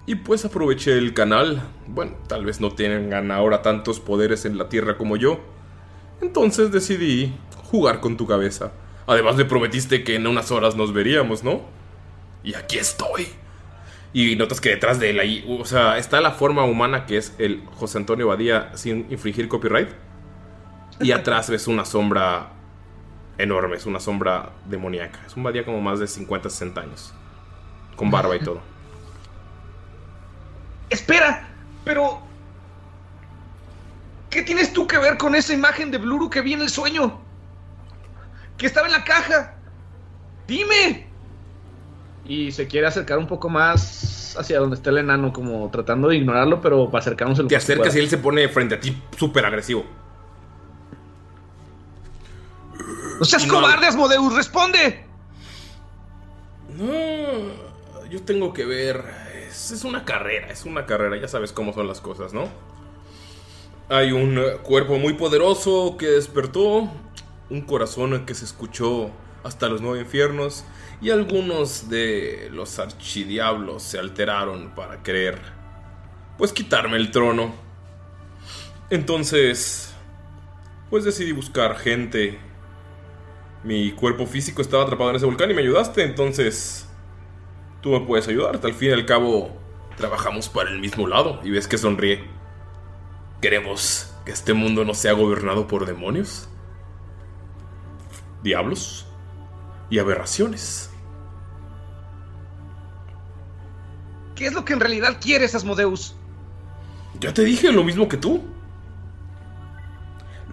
Y 0.08 0.14
pues 0.14 0.42
aproveché 0.46 0.96
el 0.96 1.12
canal. 1.12 1.68
Bueno, 1.86 2.12
tal 2.28 2.46
vez 2.46 2.62
no 2.62 2.72
tengan 2.72 3.30
ahora 3.30 3.60
tantos 3.60 4.00
poderes 4.00 4.46
en 4.46 4.56
la 4.56 4.70
tierra 4.70 4.96
como 4.96 5.18
yo. 5.18 5.38
Entonces 6.22 6.72
decidí 6.72 7.34
jugar 7.70 8.00
con 8.00 8.16
tu 8.16 8.26
cabeza. 8.26 8.72
Además 9.06 9.36
me 9.36 9.44
prometiste 9.44 10.04
que 10.04 10.14
en 10.14 10.26
unas 10.26 10.50
horas 10.50 10.76
nos 10.76 10.94
veríamos, 10.94 11.44
¿no? 11.44 11.60
Y 12.42 12.54
aquí 12.54 12.78
estoy. 12.78 13.26
Y 14.14 14.34
notas 14.36 14.62
que 14.62 14.70
detrás 14.70 14.98
de 14.98 15.10
él 15.10 15.20
ahí, 15.20 15.44
o 15.46 15.66
sea, 15.66 15.98
está 15.98 16.22
la 16.22 16.30
forma 16.30 16.64
humana 16.64 17.04
que 17.04 17.18
es 17.18 17.34
el 17.36 17.62
José 17.74 17.98
Antonio 17.98 18.28
Badía 18.28 18.74
sin 18.78 19.06
infringir 19.10 19.46
copyright. 19.46 19.90
Y 21.02 21.12
atrás 21.12 21.50
ves 21.50 21.68
una 21.68 21.84
sombra 21.84 22.54
enorme, 23.36 23.76
es 23.76 23.84
una 23.84 24.00
sombra 24.00 24.52
demoníaca. 24.64 25.20
Es 25.26 25.36
un 25.36 25.42
Badía 25.42 25.66
como 25.66 25.82
más 25.82 26.00
de 26.00 26.06
50, 26.06 26.48
60 26.48 26.80
años. 26.80 27.12
Con 27.94 28.10
barba 28.10 28.34
y 28.36 28.38
todo. 28.42 28.77
Espera, 30.90 31.48
pero. 31.84 32.20
¿Qué 34.30 34.42
tienes 34.42 34.72
tú 34.72 34.86
que 34.86 34.98
ver 34.98 35.16
con 35.16 35.34
esa 35.34 35.54
imagen 35.54 35.90
de 35.90 35.98
Bluru 35.98 36.28
que 36.28 36.42
vi 36.42 36.52
en 36.52 36.60
el 36.62 36.68
sueño? 36.68 37.18
Que 38.58 38.66
estaba 38.66 38.86
en 38.86 38.92
la 38.92 39.04
caja. 39.04 39.54
Dime. 40.46 41.06
Y 42.26 42.52
se 42.52 42.66
quiere 42.66 42.86
acercar 42.86 43.16
un 43.18 43.26
poco 43.26 43.48
más 43.48 44.36
hacia 44.38 44.58
donde 44.60 44.76
está 44.76 44.90
el 44.90 44.98
enano, 44.98 45.32
como 45.32 45.70
tratando 45.70 46.08
de 46.08 46.16
ignorarlo, 46.16 46.60
pero 46.60 46.90
para 46.90 47.00
acercarnos 47.00 47.38
el 47.38 47.46
Te 47.48 47.56
acercas 47.56 47.96
y 47.96 48.00
él 48.00 48.10
se 48.10 48.18
pone 48.18 48.46
frente 48.48 48.74
a 48.74 48.80
ti 48.80 49.00
súper 49.16 49.46
agresivo. 49.46 49.86
¡No 53.18 53.24
seas 53.24 53.46
No. 53.46 53.54
cobarde, 53.54 53.86
Asmodeus! 53.86 54.34
¡Responde! 54.34 55.04
No, 56.76 58.04
yo 58.10 58.22
tengo 58.22 58.52
que 58.52 58.64
ver. 58.64 59.02
Es, 59.48 59.84
una 59.84 60.04
carrera, 60.04 60.48
es 60.50 60.64
una 60.64 60.86
carrera, 60.86 61.16
ya 61.16 61.28
sabes 61.28 61.52
cómo 61.52 61.72
son 61.72 61.86
las 61.86 62.00
cosas, 62.00 62.34
¿no? 62.34 62.48
Hay 63.88 64.12
un 64.12 64.38
eh, 64.38 64.58
cuerpo 64.62 64.98
muy 64.98 65.14
poderoso 65.14 65.96
que 65.98 66.06
despertó, 66.06 66.90
un 67.50 67.60
corazón 67.62 68.26
que 68.26 68.34
se 68.34 68.44
escuchó 68.44 69.10
hasta 69.44 69.68
los 69.68 69.80
nueve 69.80 70.00
infiernos 70.00 70.64
y 71.00 71.10
algunos 71.10 71.88
de 71.88 72.48
los 72.52 72.78
archidiablos 72.78 73.82
se 73.82 73.98
alteraron 73.98 74.74
para 74.74 75.02
querer, 75.02 75.38
pues 76.36 76.52
quitarme 76.52 76.96
el 76.98 77.10
trono. 77.10 77.54
Entonces, 78.90 79.94
pues 80.90 81.04
decidí 81.04 81.32
buscar 81.32 81.76
gente. 81.76 82.38
Mi 83.64 83.92
cuerpo 83.92 84.26
físico 84.26 84.62
estaba 84.62 84.84
atrapado 84.84 85.10
en 85.10 85.16
ese 85.16 85.26
volcán 85.26 85.50
y 85.50 85.54
me 85.54 85.62
ayudaste, 85.62 86.04
entonces 86.04 86.87
tú 87.80 87.90
me 87.90 88.00
puedes 88.00 88.28
ayudar. 88.28 88.60
Al 88.62 88.74
fin 88.74 88.90
y 88.90 88.92
al 88.92 89.06
cabo, 89.06 89.50
trabajamos 89.96 90.48
para 90.48 90.70
el 90.70 90.80
mismo 90.80 91.06
lado 91.06 91.40
y 91.42 91.50
ves 91.50 91.68
que 91.68 91.78
sonríe. 91.78 92.24
¿Queremos 93.40 94.12
que 94.24 94.32
este 94.32 94.54
mundo 94.54 94.84
no 94.84 94.94
sea 94.94 95.12
gobernado 95.12 95.66
por 95.66 95.86
demonios? 95.86 96.48
Diablos 98.42 99.06
y 99.90 99.98
aberraciones. 99.98 100.90
¿Qué 104.34 104.46
es 104.46 104.52
lo 104.52 104.64
que 104.64 104.72
en 104.72 104.80
realidad 104.80 105.18
quieres, 105.20 105.54
Asmodeus? 105.54 106.14
Ya 107.20 107.34
te 107.34 107.42
dije 107.42 107.72
lo 107.72 107.82
mismo 107.82 108.08
que 108.08 108.16
tú. 108.16 108.44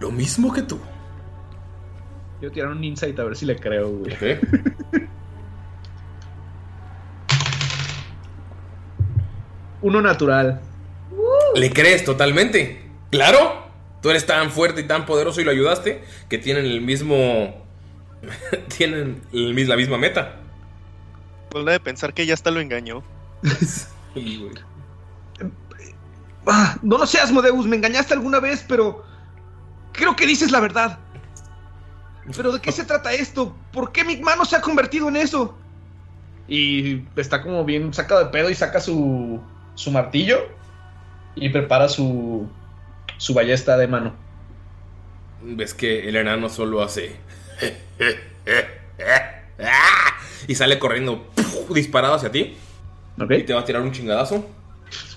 Lo 0.00 0.10
mismo 0.10 0.52
que 0.52 0.62
tú. 0.62 0.78
Quiero 2.40 2.52
tirar 2.52 2.70
un 2.72 2.82
insight 2.82 3.18
a 3.18 3.24
ver 3.24 3.36
si 3.36 3.46
le 3.46 3.56
creo, 3.56 3.90
güey. 3.90 4.12
Uno 9.82 10.00
natural. 10.02 10.60
Le 11.54 11.72
crees 11.72 12.04
totalmente. 12.04 12.82
Claro. 13.10 13.66
Tú 14.02 14.10
eres 14.10 14.26
tan 14.26 14.50
fuerte 14.50 14.82
y 14.82 14.84
tan 14.84 15.06
poderoso 15.06 15.40
y 15.40 15.44
lo 15.44 15.50
ayudaste 15.50 16.04
que 16.28 16.38
tienen 16.38 16.64
el 16.64 16.80
mismo... 16.80 17.64
tienen 18.76 19.22
el 19.32 19.68
la 19.68 19.76
misma 19.76 19.98
meta. 19.98 20.36
Vuelve 21.50 21.72
de 21.72 21.80
pensar 21.80 22.14
que 22.14 22.26
ya 22.26 22.34
hasta 22.34 22.50
lo 22.50 22.60
engañó. 22.60 23.02
Ah, 26.48 26.76
no 26.80 26.96
lo 26.96 27.06
sé, 27.06 27.18
Asmodeus, 27.18 27.66
me 27.66 27.74
engañaste 27.74 28.14
alguna 28.14 28.38
vez, 28.38 28.64
pero 28.68 29.04
creo 29.92 30.14
que 30.14 30.26
dices 30.26 30.52
la 30.52 30.60
verdad. 30.60 30.98
¿Pero 32.36 32.52
de 32.52 32.60
qué 32.60 32.70
se 32.70 32.84
trata 32.84 33.12
esto? 33.12 33.54
¿Por 33.72 33.90
qué 33.90 34.04
mi 34.04 34.16
mano 34.18 34.44
se 34.44 34.54
ha 34.54 34.60
convertido 34.60 35.08
en 35.08 35.16
eso? 35.16 35.56
Y 36.46 37.04
está 37.16 37.42
como 37.42 37.64
bien 37.64 37.92
sacado 37.92 38.24
de 38.24 38.30
pedo 38.30 38.48
y 38.48 38.54
saca 38.54 38.80
su, 38.80 39.40
su 39.76 39.92
martillo 39.92 40.48
y 41.36 41.50
prepara 41.50 41.88
su, 41.88 42.48
su 43.18 43.34
ballesta 43.34 43.76
de 43.76 43.86
mano. 43.86 44.14
Ves 45.42 45.74
que 45.74 46.08
el 46.08 46.16
enano 46.16 46.48
solo 46.48 46.82
hace... 46.82 47.14
y 50.48 50.54
sale 50.54 50.78
corriendo 50.78 51.26
disparado 51.70 52.14
hacia 52.14 52.32
ti. 52.32 52.56
Y 53.18 53.42
te 53.44 53.54
va 53.54 53.60
a 53.60 53.64
tirar 53.64 53.82
un 53.82 53.92
chingadazo. 53.92 54.46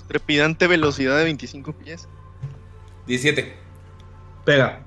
Trepidante 0.08 0.68
velocidad 0.68 1.18
de 1.18 1.24
25 1.24 1.74
pies. 1.74 2.08
17. 3.08 3.56
Pega. 4.46 4.82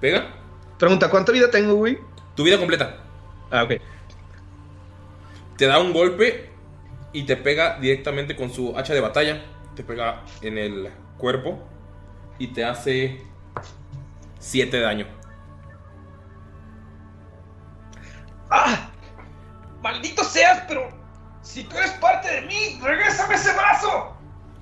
¿Pega? 0.00 0.34
Pregunta, 0.78 1.10
¿cuánta 1.10 1.32
vida 1.32 1.50
tengo, 1.50 1.74
güey? 1.74 1.98
Tu 2.34 2.44
vida 2.44 2.58
completa. 2.58 2.98
Ah, 3.50 3.64
ok. 3.64 3.72
Te 5.56 5.66
da 5.66 5.78
un 5.78 5.92
golpe 5.92 6.51
y 7.12 7.24
te 7.24 7.36
pega 7.36 7.78
directamente 7.78 8.36
con 8.36 8.50
su 8.52 8.76
hacha 8.76 8.94
de 8.94 9.00
batalla. 9.00 9.42
Te 9.74 9.82
pega 9.82 10.22
en 10.42 10.58
el 10.58 10.90
cuerpo 11.16 11.58
y 12.38 12.48
te 12.48 12.64
hace 12.64 13.22
7 14.38 14.76
de 14.76 14.82
daño. 14.82 15.06
¡Ah! 18.50 18.90
¡Maldito 19.82 20.22
seas, 20.24 20.64
pero 20.68 20.88
si 21.42 21.64
tú 21.64 21.76
eres 21.76 21.92
parte 21.92 22.28
de 22.28 22.42
mí, 22.42 22.78
regrésame 22.82 23.34
ese 23.34 23.52
brazo! 23.54 24.16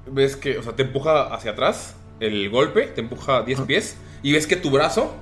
Ves 0.06 0.36
que, 0.36 0.58
o 0.58 0.62
sea, 0.62 0.74
te 0.74 0.82
empuja 0.82 1.34
hacia 1.34 1.52
atrás 1.52 1.96
el 2.20 2.48
golpe, 2.50 2.86
te 2.86 3.00
empuja 3.00 3.42
10 3.42 3.62
pies 3.62 3.96
y 4.22 4.32
ves 4.32 4.46
que 4.46 4.56
tu 4.56 4.70
brazo 4.70 5.14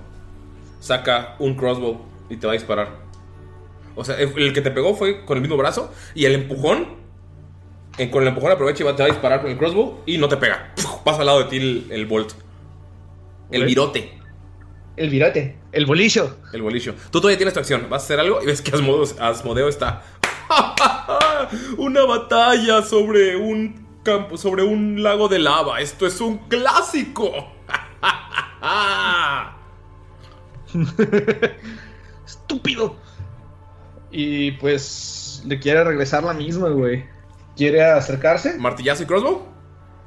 saca 0.80 1.36
un 1.38 1.56
crossbow 1.56 2.00
y 2.28 2.36
te 2.36 2.46
va 2.46 2.52
a 2.52 2.54
disparar. 2.54 2.88
O 3.96 4.04
sea, 4.04 4.16
el 4.16 4.52
que 4.52 4.60
te 4.60 4.70
pegó 4.70 4.94
fue 4.94 5.24
con 5.24 5.36
el 5.36 5.42
mismo 5.42 5.56
brazo 5.56 5.92
y 6.14 6.24
el 6.26 6.34
empujón, 6.34 6.96
en- 7.98 8.10
con 8.10 8.22
el 8.22 8.28
empujón 8.28 8.52
aprovecha 8.52 8.82
y 8.82 8.86
va, 8.86 8.96
te 8.96 9.02
va 9.02 9.08
a 9.08 9.12
disparar 9.12 9.40
con 9.42 9.50
el 9.50 9.58
crossbow 9.58 10.00
y 10.06 10.18
no 10.18 10.28
te 10.28 10.36
pega. 10.36 10.72
Pasa 11.04 11.20
al 11.20 11.26
lado 11.26 11.38
de 11.40 11.44
ti 11.46 11.56
el, 11.56 11.86
el 11.90 12.06
bolt. 12.06 12.32
El 13.50 13.64
virote. 13.64 14.18
El 14.96 15.10
virote, 15.10 15.56
el 15.72 15.86
bolillo. 15.86 16.36
El 16.52 16.62
bolillo. 16.62 16.94
Tú 17.10 17.20
todavía 17.20 17.36
tienes 17.38 17.54
tu 17.54 17.60
acción. 17.60 17.86
Vas 17.88 18.02
a 18.02 18.04
hacer 18.06 18.20
algo 18.20 18.42
y 18.42 18.46
ves 18.46 18.60
que 18.62 18.74
Asmodeo, 18.74 19.04
Asmodeo 19.20 19.68
está. 19.68 20.02
Una 21.78 22.04
batalla 22.04 22.82
sobre 22.82 23.36
un 23.36 23.86
campo, 24.02 24.36
sobre 24.36 24.64
un 24.64 25.02
lago 25.02 25.28
de 25.28 25.38
lava. 25.38 25.80
Esto 25.80 26.04
es 26.06 26.20
un 26.20 26.38
clásico. 26.48 27.30
Estúpido. 32.26 32.96
Y 34.10 34.52
pues 34.52 35.42
le 35.46 35.58
quiere 35.58 35.84
regresar 35.84 36.24
la 36.24 36.32
misma, 36.34 36.68
güey. 36.70 37.04
¿Quiere 37.58 37.82
acercarse? 37.82 38.56
¿Martillazo 38.56 39.02
y 39.02 39.06
crossbow? 39.06 39.42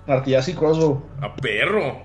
Martillazo 0.08 0.52
y 0.52 0.54
crossbow. 0.54 1.04
A 1.20 1.36
perro. 1.36 2.02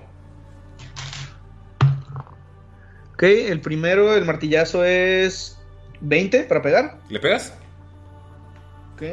Ok, 3.13 3.23
el 3.23 3.61
primero, 3.61 4.13
el 4.13 4.25
martillazo 4.25 4.83
es 4.83 5.57
20 6.01 6.43
para 6.43 6.61
pegar. 6.61 6.97
¿Le 7.07 7.21
pegas? 7.21 7.53
Ok. 8.93 9.03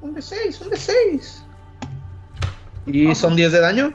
Un 0.00 0.14
de 0.14 0.22
6, 0.22 0.60
un 0.62 0.70
de 0.70 0.76
6. 0.76 1.44
Y 2.86 3.14
son 3.14 3.36
10 3.36 3.52
de 3.52 3.60
daño. 3.60 3.94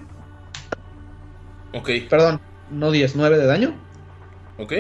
Ok. 1.74 1.90
Perdón, 2.10 2.40
no 2.72 2.90
10, 2.90 3.18
9 3.18 3.38
de 3.38 3.46
daño. 3.46 3.76
Ok. 4.58 4.72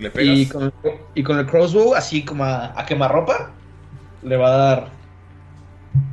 Le 0.00 0.10
pegas. 0.10 0.36
Y 0.36 0.48
con, 0.48 0.64
el, 0.64 0.72
y 1.14 1.22
con 1.22 1.38
el 1.38 1.46
crossbow, 1.46 1.94
así 1.94 2.24
como 2.24 2.44
a, 2.44 2.78
a 2.78 2.84
quemarropa, 2.84 3.52
le 4.24 4.36
va 4.36 4.48
a 4.48 4.56
dar. 4.56 5.01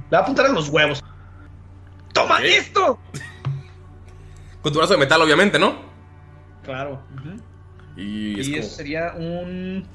Le 0.10 0.16
va 0.16 0.20
a 0.20 0.22
apuntar 0.22 0.46
a 0.46 0.50
los 0.50 0.70
huevos. 0.70 1.04
¡Toma 2.14 2.42
esto! 2.44 3.00
Con 4.62 4.74
tu 4.74 4.80
brazo 4.80 4.94
de 4.94 5.00
metal, 5.00 5.22
obviamente, 5.22 5.58
¿no? 5.60 5.76
Claro. 6.64 7.02
Y, 7.96 8.40
es 8.40 8.48
Y 8.48 8.52
como- 8.52 8.64
eso 8.64 8.76
sería 8.76 9.14
un 9.16 9.86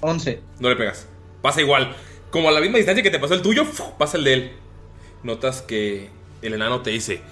11. 0.00 0.42
No 0.60 0.68
le 0.68 0.76
pegas. 0.76 1.08
Pasa 1.42 1.60
igual. 1.60 1.94
Como 2.30 2.48
a 2.48 2.52
la 2.52 2.60
misma 2.60 2.76
distancia 2.78 3.02
que 3.02 3.10
te 3.10 3.18
pasó 3.18 3.34
el 3.34 3.42
tuyo, 3.42 3.64
pasa 3.98 4.16
el 4.16 4.24
de 4.24 4.32
él. 4.34 4.52
Notas 5.22 5.62
que 5.62 6.10
el 6.42 6.54
enano 6.54 6.82
te 6.82 6.90
dice. 6.90 7.22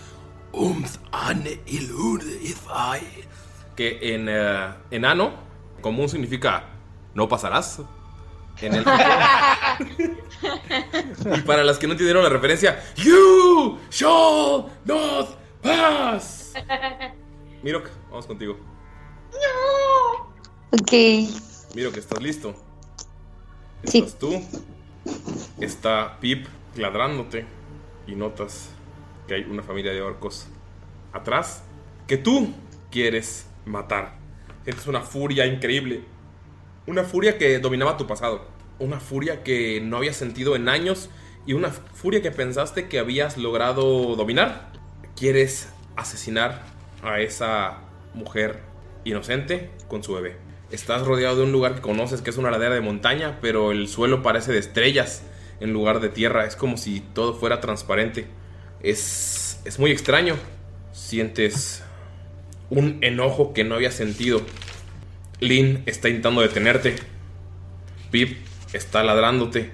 Que 3.77 4.15
en 4.15 4.27
eh, 4.29 4.69
enano, 4.91 5.33
común 5.81 6.09
significa 6.09 6.65
no 7.15 7.29
pasarás. 7.29 7.81
En 8.61 8.75
el- 8.75 8.85
y 11.37 11.41
para 11.43 11.65
las 11.65 11.79
que 11.79 11.87
no 11.87 11.93
entendieron 11.93 12.23
la 12.23 12.29
referencia, 12.29 12.83
You 12.97 13.79
shall 13.91 14.67
not 14.85 15.39
pass. 15.63 16.55
Mirok, 17.63 17.89
vamos 18.11 18.27
contigo. 18.27 18.59
Ok. 20.73 20.93
Miro 21.75 21.93
que 21.93 22.01
estás 22.01 22.21
listo. 22.21 22.55
Sí. 23.85 23.99
Estás 23.99 24.19
tú. 24.19 24.43
Está 25.61 26.19
Pip 26.21 26.47
ladrándote. 26.77 27.47
Y 28.07 28.15
notas 28.15 28.71
que 29.29 29.35
hay 29.35 29.45
una 29.45 29.63
familia 29.63 29.93
de 29.93 30.03
orcos 30.03 30.49
atrás 31.13 31.63
que 32.07 32.17
tú 32.17 32.53
quieres 32.91 33.47
matar. 33.65 34.17
Sientes 34.65 34.87
una 34.87 35.01
furia 35.03 35.47
increíble. 35.47 36.05
Una 36.87 37.05
furia 37.05 37.39
que 37.39 37.59
dominaba 37.59 37.97
tu 37.97 38.07
pasado. 38.07 38.47
Una 38.83 38.99
furia 38.99 39.45
que 39.45 39.81
no 39.81 39.99
habías 39.99 40.17
sentido 40.17 40.57
en 40.57 40.69
años. 40.69 41.09
Y 41.47 41.53
una 41.53 41.71
furia 41.71 42.21
que 42.21 42.33
pensaste 42.33 42.89
que 42.89 42.99
habías 42.99 43.39
logrado 43.39 44.17
dominar. 44.17 44.73
Quieres 45.17 45.69
asesinar 45.95 46.65
a 47.01 47.21
esa 47.21 47.79
mujer 48.13 48.59
inocente 49.05 49.71
con 49.87 50.03
su 50.03 50.15
bebé. 50.15 50.37
Estás 50.73 51.07
rodeado 51.07 51.37
de 51.37 51.43
un 51.45 51.53
lugar 51.53 51.77
que 51.77 51.81
conoces 51.81 52.23
que 52.23 52.31
es 52.31 52.39
una 52.39 52.51
ladera 52.51 52.75
de 52.75 52.81
montaña, 52.81 53.39
pero 53.41 53.71
el 53.71 53.87
suelo 53.87 54.21
parece 54.23 54.51
de 54.51 54.59
estrellas 54.59 55.23
en 55.61 55.73
lugar 55.73 56.01
de 56.01 56.09
tierra. 56.09 56.45
Es 56.45 56.57
como 56.57 56.77
si 56.77 56.99
todo 57.01 57.35
fuera 57.35 57.61
transparente. 57.61 58.27
Es, 58.83 59.61
es 59.65 59.79
muy 59.79 59.93
extraño. 59.93 60.35
Sientes 60.93 61.85
un 62.69 62.99
enojo 63.01 63.53
que 63.53 63.63
no 63.63 63.77
habías 63.77 63.95
sentido. 63.95 64.43
Lynn 65.39 65.85
está 65.87 66.09
intentando 66.09 66.41
detenerte. 66.41 66.97
Pip 68.11 68.52
está 68.73 69.03
ladrándote. 69.03 69.73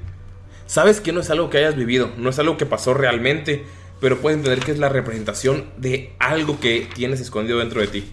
Sabes 0.66 1.00
que 1.00 1.12
no 1.12 1.20
es 1.20 1.30
algo 1.30 1.50
que 1.50 1.58
hayas 1.58 1.76
vivido, 1.76 2.12
no 2.16 2.30
es 2.30 2.38
algo 2.38 2.56
que 2.56 2.66
pasó 2.66 2.94
realmente, 2.94 3.64
pero 4.00 4.18
puedes 4.18 4.38
entender 4.38 4.64
que 4.64 4.72
es 4.72 4.78
la 4.78 4.88
representación 4.88 5.70
de 5.76 6.14
algo 6.18 6.60
que 6.60 6.88
tienes 6.94 7.20
escondido 7.20 7.58
dentro 7.58 7.80
de 7.80 7.88
ti. 7.88 8.12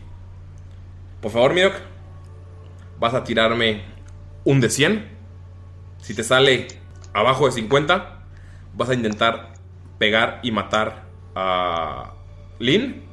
Por 1.21 1.31
favor, 1.31 1.53
Mirok, 1.53 1.75
vas 2.99 3.13
a 3.13 3.23
tirarme 3.23 3.83
un 4.43 4.61
de 4.61 4.69
100. 4.69 5.09
Si 6.01 6.13
te 6.13 6.23
sale 6.23 6.67
abajo 7.13 7.45
de 7.45 7.51
50, 7.51 8.23
vas 8.73 8.89
a 8.89 8.93
intentar 8.93 9.53
pegar 9.97 10.39
y 10.43 10.51
matar 10.51 11.05
a 11.35 12.13
Lynn 12.59 13.03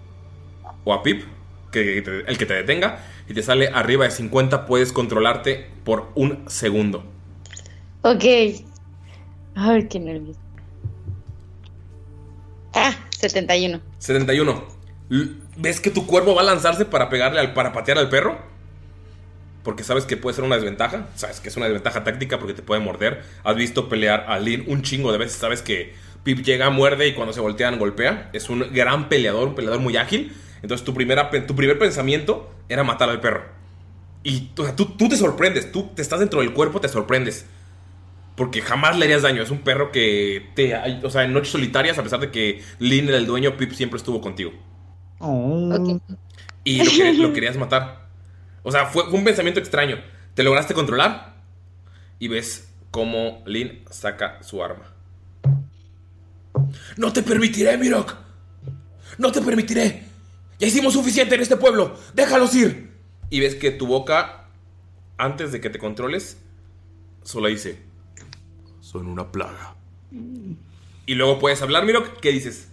o 0.85 0.95
a 0.95 1.03
Pip, 1.03 1.25
que 1.71 1.99
el 1.99 2.39
que 2.39 2.47
te 2.47 2.55
detenga. 2.55 2.99
Si 3.27 3.35
te 3.35 3.43
sale 3.43 3.69
arriba 3.69 4.05
de 4.05 4.11
50, 4.11 4.67
puedes 4.67 4.93
controlarte 4.93 5.71
por 5.85 6.11
un 6.15 6.49
segundo. 6.49 7.12
Ok. 8.03 8.25
Ay, 9.55 9.89
qué 9.89 10.01
nervios. 10.01 10.37
Ah, 12.75 12.95
71. 13.11 13.81
71. 13.99 14.65
L- 15.11 15.29
¿Ves 15.57 15.81
que 15.81 15.91
tu 15.91 16.07
cuerpo 16.07 16.35
va 16.35 16.41
a 16.41 16.45
lanzarse 16.45 16.85
para 16.87 17.09
pegarle 17.11 17.41
al, 17.41 17.53
para 17.53 17.73
patear 17.73 17.99
al 17.99 18.09
perro? 18.09 18.39
Porque 19.63 19.85
sabes 19.85 20.07
que 20.07 20.17
puede 20.17 20.35
ser 20.35 20.45
una 20.45 20.57
desventaja. 20.57 21.09
Sabes 21.15 21.41
que 21.41 21.49
es 21.49 21.57
una 21.57 21.67
desventaja 21.67 22.03
táctica 22.03 22.39
porque 22.39 22.55
te 22.55 22.63
puede 22.63 22.81
morder. 22.81 23.23
Has 23.45 23.55
visto 23.57 23.89
pelear 23.89 24.25
a 24.29 24.39
Lin 24.39 24.65
un 24.67 24.83
chingo 24.83 25.13
de 25.13 25.19
veces. 25.19 25.37
Sabes 25.37 25.63
que 25.63 25.95
Pip 26.25 26.41
llega, 26.41 26.71
muerde 26.71 27.09
y 27.09 27.15
cuando 27.15 27.33
se 27.33 27.41
voltean 27.41 27.79
golpea. 27.79 28.31
Es 28.33 28.49
un 28.49 28.73
gran 28.73 29.09
peleador, 29.09 29.49
un 29.49 29.55
peleador 29.55 29.81
muy 29.81 29.97
ágil. 29.97 30.33
Entonces 30.63 30.85
tu, 30.85 30.95
primera, 30.95 31.31
tu 31.47 31.55
primer 31.55 31.79
pensamiento 31.79 32.51
era 32.69 32.83
matar 32.83 33.11
al 33.11 33.21
perro. 33.21 33.45
Y 34.25 34.53
tú, 34.55 34.65
tú 34.99 35.09
te 35.09 35.17
sorprendes. 35.17 35.71
Tú 35.71 35.91
te 35.95 36.03
estás 36.03 36.19
dentro 36.21 36.41
del 36.41 36.53
cuerpo, 36.55 36.81
te 36.81 36.89
sorprendes. 36.89 37.47
Porque 38.37 38.63
jamás 38.63 38.99
le 38.99 39.05
harías 39.05 39.23
daño. 39.23 39.43
Es 39.43 39.51
un 39.51 39.59
perro 39.59 39.93
que 39.93 40.51
te... 40.55 40.75
O 41.05 41.11
sea, 41.11 41.25
en 41.25 41.33
noches 41.33 41.53
solitarias, 41.53 41.99
a 41.99 42.03
pesar 42.03 42.21
de 42.21 42.31
que 42.31 42.63
Lin 42.79 43.09
era 43.09 43.19
el 43.19 43.27
dueño, 43.27 43.57
Pip 43.57 43.73
siempre 43.73 43.99
estuvo 43.99 44.21
contigo. 44.21 44.53
Y 46.65 46.79
lo, 46.83 46.91
que- 46.91 47.13
lo 47.15 47.33
querías 47.35 47.57
matar. 47.57 48.09
O 48.63 48.71
sea, 48.73 48.87
fue, 48.87 49.05
fue 49.05 49.15
un 49.19 49.25
pensamiento 49.25 49.61
extraño. 49.61 49.99
Te 50.35 50.43
lograste 50.43 50.75
controlar. 50.75 51.35
Y 52.19 52.29
ves 52.29 52.73
cómo 52.91 53.43
Lin 53.47 53.85
saca 53.91 54.43
su 54.43 54.63
arma. 54.63 54.93
No 56.97 57.13
te 57.13 57.23
permitiré, 57.23 57.77
Mirok. 57.79 58.15
No 59.19 59.33
te 59.33 59.41
permitiré. 59.43 60.05
Ya 60.59 60.67
hicimos 60.69 60.93
suficiente 60.95 61.35
en 61.35 61.41
este 61.43 61.57
pueblo. 61.57 61.97
Déjalos 62.15 62.55
ir. 62.55 62.93
Y 63.31 63.41
ves 63.41 63.55
que 63.57 63.71
tu 63.71 63.87
boca, 63.87 64.47
antes 65.19 65.53
de 65.53 65.61
que 65.61 65.71
te 65.71 65.79
controles, 65.79 66.39
solo 67.25 67.49
dice: 67.49 67.83
Son 68.93 69.07
una 69.07 69.33
plaga. 69.33 69.75
Y 71.07 71.15
luego 71.15 71.39
puedes 71.39 71.63
hablar, 71.63 71.85
Mirok. 71.87 72.21
¿Qué 72.21 72.31
dices? 72.31 72.69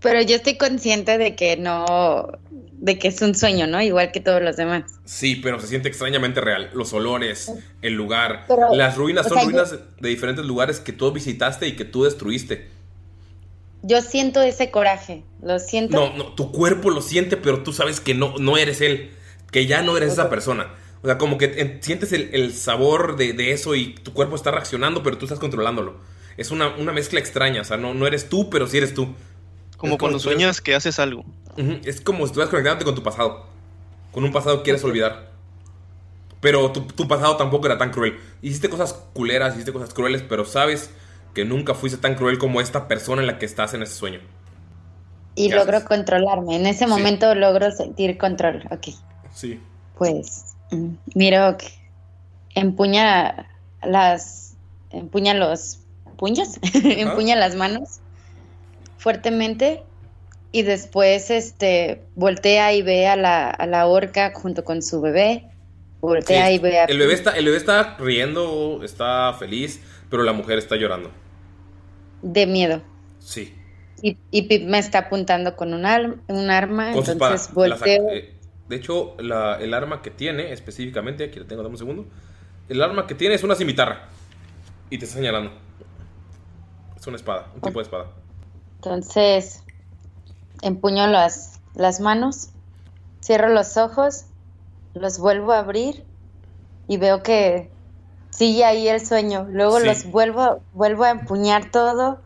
Pero 0.00 0.20
yo 0.22 0.34
estoy 0.36 0.56
consciente 0.56 1.16
de 1.18 1.36
que 1.36 1.56
no, 1.56 2.26
de 2.72 2.98
que 2.98 3.08
es 3.08 3.22
un 3.22 3.34
sueño, 3.34 3.66
¿no? 3.68 3.80
Igual 3.80 4.10
que 4.10 4.20
todos 4.20 4.42
los 4.42 4.56
demás. 4.56 4.84
Sí, 5.04 5.36
pero 5.36 5.60
se 5.60 5.68
siente 5.68 5.88
extrañamente 5.88 6.40
real. 6.40 6.70
Los 6.74 6.92
olores, 6.92 7.52
el 7.82 7.94
lugar. 7.94 8.46
Pero, 8.48 8.74
las 8.74 8.96
ruinas 8.96 9.28
son 9.28 9.34
sea, 9.34 9.42
yo- 9.44 9.50
ruinas 9.50 9.70
de 10.00 10.08
diferentes 10.08 10.44
lugares 10.44 10.80
que 10.80 10.92
tú 10.92 11.12
visitaste 11.12 11.68
y 11.68 11.76
que 11.76 11.84
tú 11.84 12.02
destruiste. 12.04 12.68
Yo 13.84 14.00
siento 14.00 14.40
ese 14.42 14.70
coraje, 14.70 15.22
lo 15.42 15.58
siento. 15.58 15.96
No, 15.96 16.16
no, 16.16 16.32
tu 16.34 16.50
cuerpo 16.50 16.90
lo 16.90 17.02
siente, 17.02 17.36
pero 17.36 17.62
tú 17.62 17.72
sabes 17.72 18.00
que 18.00 18.14
no, 18.14 18.34
no 18.38 18.56
eres 18.56 18.80
él. 18.80 19.10
Que 19.50 19.66
ya 19.66 19.82
no 19.82 19.96
eres 19.96 20.14
esa 20.14 20.30
persona. 20.30 20.68
O 21.02 21.06
sea, 21.06 21.18
como 21.18 21.36
que 21.38 21.46
en- 21.56 21.82
sientes 21.82 22.12
el, 22.12 22.30
el 22.32 22.52
sabor 22.54 23.16
de, 23.16 23.32
de 23.32 23.52
eso 23.52 23.74
y 23.74 23.94
tu 23.94 24.12
cuerpo 24.12 24.36
está 24.36 24.50
reaccionando, 24.50 25.02
pero 25.02 25.18
tú 25.18 25.24
estás 25.24 25.38
controlándolo. 25.40 25.96
Es 26.36 26.50
una, 26.50 26.68
una 26.76 26.92
mezcla 26.92 27.18
extraña. 27.20 27.60
O 27.60 27.64
sea, 27.64 27.76
no, 27.76 27.92
no 27.94 28.06
eres 28.06 28.28
tú, 28.28 28.48
pero 28.50 28.66
sí 28.66 28.78
eres 28.78 28.94
tú. 28.94 29.14
Como 29.76 29.98
cuando 29.98 30.18
sueñas 30.18 30.60
que 30.60 30.74
haces 30.74 30.98
algo. 31.00 31.24
Es 31.84 32.00
como 32.00 32.18
si 32.18 32.24
estuvieras 32.26 32.50
conectándote 32.50 32.84
con 32.84 32.94
tu 32.94 33.02
pasado. 33.02 33.46
Con 34.12 34.24
un 34.24 34.32
pasado 34.32 34.58
que 34.58 34.62
quieres 34.64 34.84
olvidar. 34.84 35.32
Pero 36.40 36.72
tu, 36.72 36.82
tu 36.82 37.06
pasado 37.08 37.36
tampoco 37.36 37.66
era 37.66 37.78
tan 37.78 37.90
cruel. 37.90 38.18
Hiciste 38.40 38.68
cosas 38.68 38.92
culeras, 39.12 39.54
hiciste 39.54 39.72
cosas 39.72 39.92
crueles, 39.94 40.22
pero 40.22 40.44
sabes 40.44 40.90
que 41.34 41.44
nunca 41.44 41.74
fuiste 41.74 41.98
tan 41.98 42.14
cruel 42.14 42.38
como 42.38 42.60
esta 42.60 42.88
persona 42.88 43.22
en 43.22 43.26
la 43.26 43.38
que 43.38 43.46
estás 43.46 43.74
en 43.74 43.82
ese 43.82 43.94
sueño. 43.94 44.20
Y 45.34 45.48
¿Qué 45.48 45.54
logro 45.56 45.84
controlarme. 45.84 46.56
En 46.56 46.66
ese 46.66 46.86
momento 46.86 47.34
logro 47.34 47.70
sentir 47.70 48.18
control. 48.18 48.62
Ok. 48.70 48.88
Sí. 49.34 49.60
Pues 49.96 50.51
miro 51.14 51.56
que 51.58 51.66
empuña 52.54 53.48
las. 53.82 54.56
empuña 54.90 55.34
los 55.34 55.78
puños, 56.16 56.58
empuña 56.84 57.36
las 57.36 57.54
manos 57.56 58.00
fuertemente 58.98 59.82
y 60.52 60.62
después 60.62 61.30
este 61.30 62.02
voltea 62.14 62.72
y 62.74 62.82
ve 62.82 63.06
a 63.06 63.16
la, 63.16 63.48
a 63.50 63.66
la 63.66 63.86
orca 63.86 64.32
junto 64.34 64.64
con 64.64 64.82
su 64.82 65.00
bebé. 65.00 65.48
Voltea 66.00 66.48
Sí, 66.48 66.54
y 66.54 66.58
ve 66.58 66.78
a 66.80 66.84
el, 66.84 66.98
bebé 66.98 67.14
está, 67.14 67.30
el 67.30 67.44
bebé 67.46 67.56
está 67.56 67.96
riendo, 67.98 68.80
está 68.82 69.32
feliz, 69.38 69.80
pero 70.10 70.22
la 70.24 70.32
mujer 70.32 70.58
está 70.58 70.76
llorando. 70.76 71.10
de 72.22 72.46
miedo. 72.46 72.82
Sí. 73.18 73.54
Y, 74.02 74.16
y 74.30 74.42
Pip 74.42 74.64
me 74.68 74.78
está 74.78 74.98
apuntando 74.98 75.54
con 75.56 75.74
un, 75.74 75.86
al- 75.86 76.20
un 76.26 76.50
arma, 76.50 76.92
Con 76.92 77.08
entonces 77.08 77.52
volteo. 77.54 78.08
eh, 78.10 78.34
de 78.68 78.76
hecho, 78.76 79.14
la- 79.18 79.56
el 79.60 79.74
arma 79.74 80.02
que 80.02 80.10
tiene 80.10 80.52
específicamente, 80.52 81.24
aquí 81.24 81.38
la 81.40 81.46
tengo, 81.46 81.62
dame 81.62 81.74
un 81.74 81.78
segundo. 81.78 82.06
El 82.68 82.82
arma 82.82 83.06
que 83.06 83.14
tiene 83.14 83.34
es 83.34 83.42
una 83.42 83.54
cimitarra. 83.54 84.08
Y 84.90 84.98
te 84.98 85.04
está 85.04 85.16
señalando. 85.18 85.50
Es 86.96 87.06
una 87.06 87.16
espada, 87.16 87.50
un 87.54 87.60
tipo 87.60 87.78
de 87.78 87.82
espada. 87.84 88.06
Entonces, 88.76 89.62
empuño 90.62 91.06
las, 91.06 91.60
las 91.74 92.00
manos, 92.00 92.50
cierro 93.22 93.48
los 93.48 93.76
ojos, 93.76 94.26
los 94.94 95.18
vuelvo 95.18 95.52
a 95.52 95.58
abrir 95.60 96.04
y 96.88 96.96
veo 96.98 97.22
que 97.22 97.70
sigue 98.30 98.64
ahí 98.64 98.88
el 98.88 99.04
sueño. 99.04 99.46
Luego 99.50 99.80
Sí. 99.80 99.86
los 99.86 100.04
vuelvo, 100.04 100.62
vuelvo 100.72 101.04
a 101.04 101.10
empuñar 101.10 101.70
todo, 101.70 102.20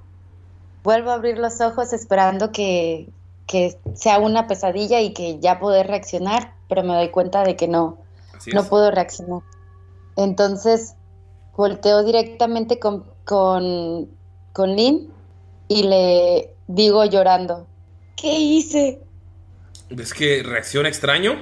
vuelvo 0.83 1.11
a 1.11 1.15
abrir 1.15 1.39
los 1.39 1.61
ojos 1.61 1.93
esperando 1.93 2.53
que, 2.53 3.09
que 3.47 3.79
sea 3.95 4.19
una 4.19 4.47
pesadilla 4.47 5.01
y 5.01 5.13
que 5.13 5.39
ya 5.41 5.59
poder 5.59 5.87
reaccionar, 5.87 6.55
pero 6.69 6.83
me 6.83 6.95
doy 6.95 7.11
cuenta 7.11 7.45
de 7.45 7.57
que 7.57 7.69
no, 7.69 7.99
Así 8.37 8.51
no 8.53 8.61
es. 8.61 8.67
puedo 8.67 8.91
reaccionar. 8.91 9.43
Entonces, 10.17 10.95
volteo 11.57 12.03
directamente 12.05 12.79
con, 12.79 13.05
con, 13.25 14.09
con 14.53 14.75
Lynn 14.77 15.11
y 15.69 15.83
le 15.85 16.55
digo 16.67 17.05
llorando, 17.05 17.67
¿qué 18.17 18.39
hice? 18.39 19.01
¿Ves 19.91 20.13
que 20.15 20.43
reacciona 20.43 20.89
extraño? 20.89 21.35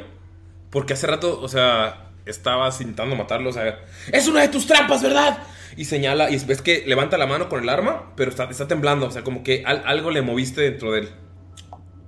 Porque 0.70 0.92
hace 0.94 1.07
rato, 1.07 1.40
o 1.40 1.48
sea, 1.48 2.11
estabas 2.26 2.80
intentando 2.80 3.16
matarlo, 3.16 3.50
o 3.50 3.52
sea, 3.52 3.78
es 4.12 4.26
una 4.28 4.40
de 4.42 4.48
tus 4.48 4.66
trampas, 4.66 5.02
¿verdad? 5.02 5.38
Y 5.76 5.84
señala, 5.86 6.30
y 6.30 6.38
ves 6.44 6.62
que 6.62 6.84
levanta 6.86 7.16
la 7.18 7.26
mano 7.26 7.48
con 7.48 7.62
el 7.62 7.68
arma, 7.68 8.12
pero 8.16 8.30
está, 8.30 8.44
está 8.44 8.68
temblando, 8.68 9.07
o 9.07 9.11
sea, 9.11 9.24
como 9.24 9.42
que 9.42 9.62
al- 9.66 9.82
algo 9.86 10.11
le 10.11 10.22
moviste 10.22 10.61
dentro 10.61 10.92
de 10.92 11.00
él. 11.00 11.09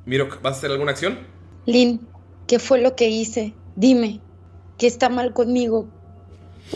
Miro, 0.07 0.29
¿vas 0.41 0.55
a 0.55 0.59
hacer 0.59 0.71
alguna 0.71 0.93
acción? 0.93 1.19
Lynn, 1.67 2.01
¿qué 2.47 2.61
fue 2.61 2.81
lo 2.81 2.95
que 2.95 3.09
hice? 3.09 3.55
Dime, 3.75 4.21
¿qué 4.79 4.87
está 4.87 5.09
mal 5.09 5.33
conmigo? 5.33 5.89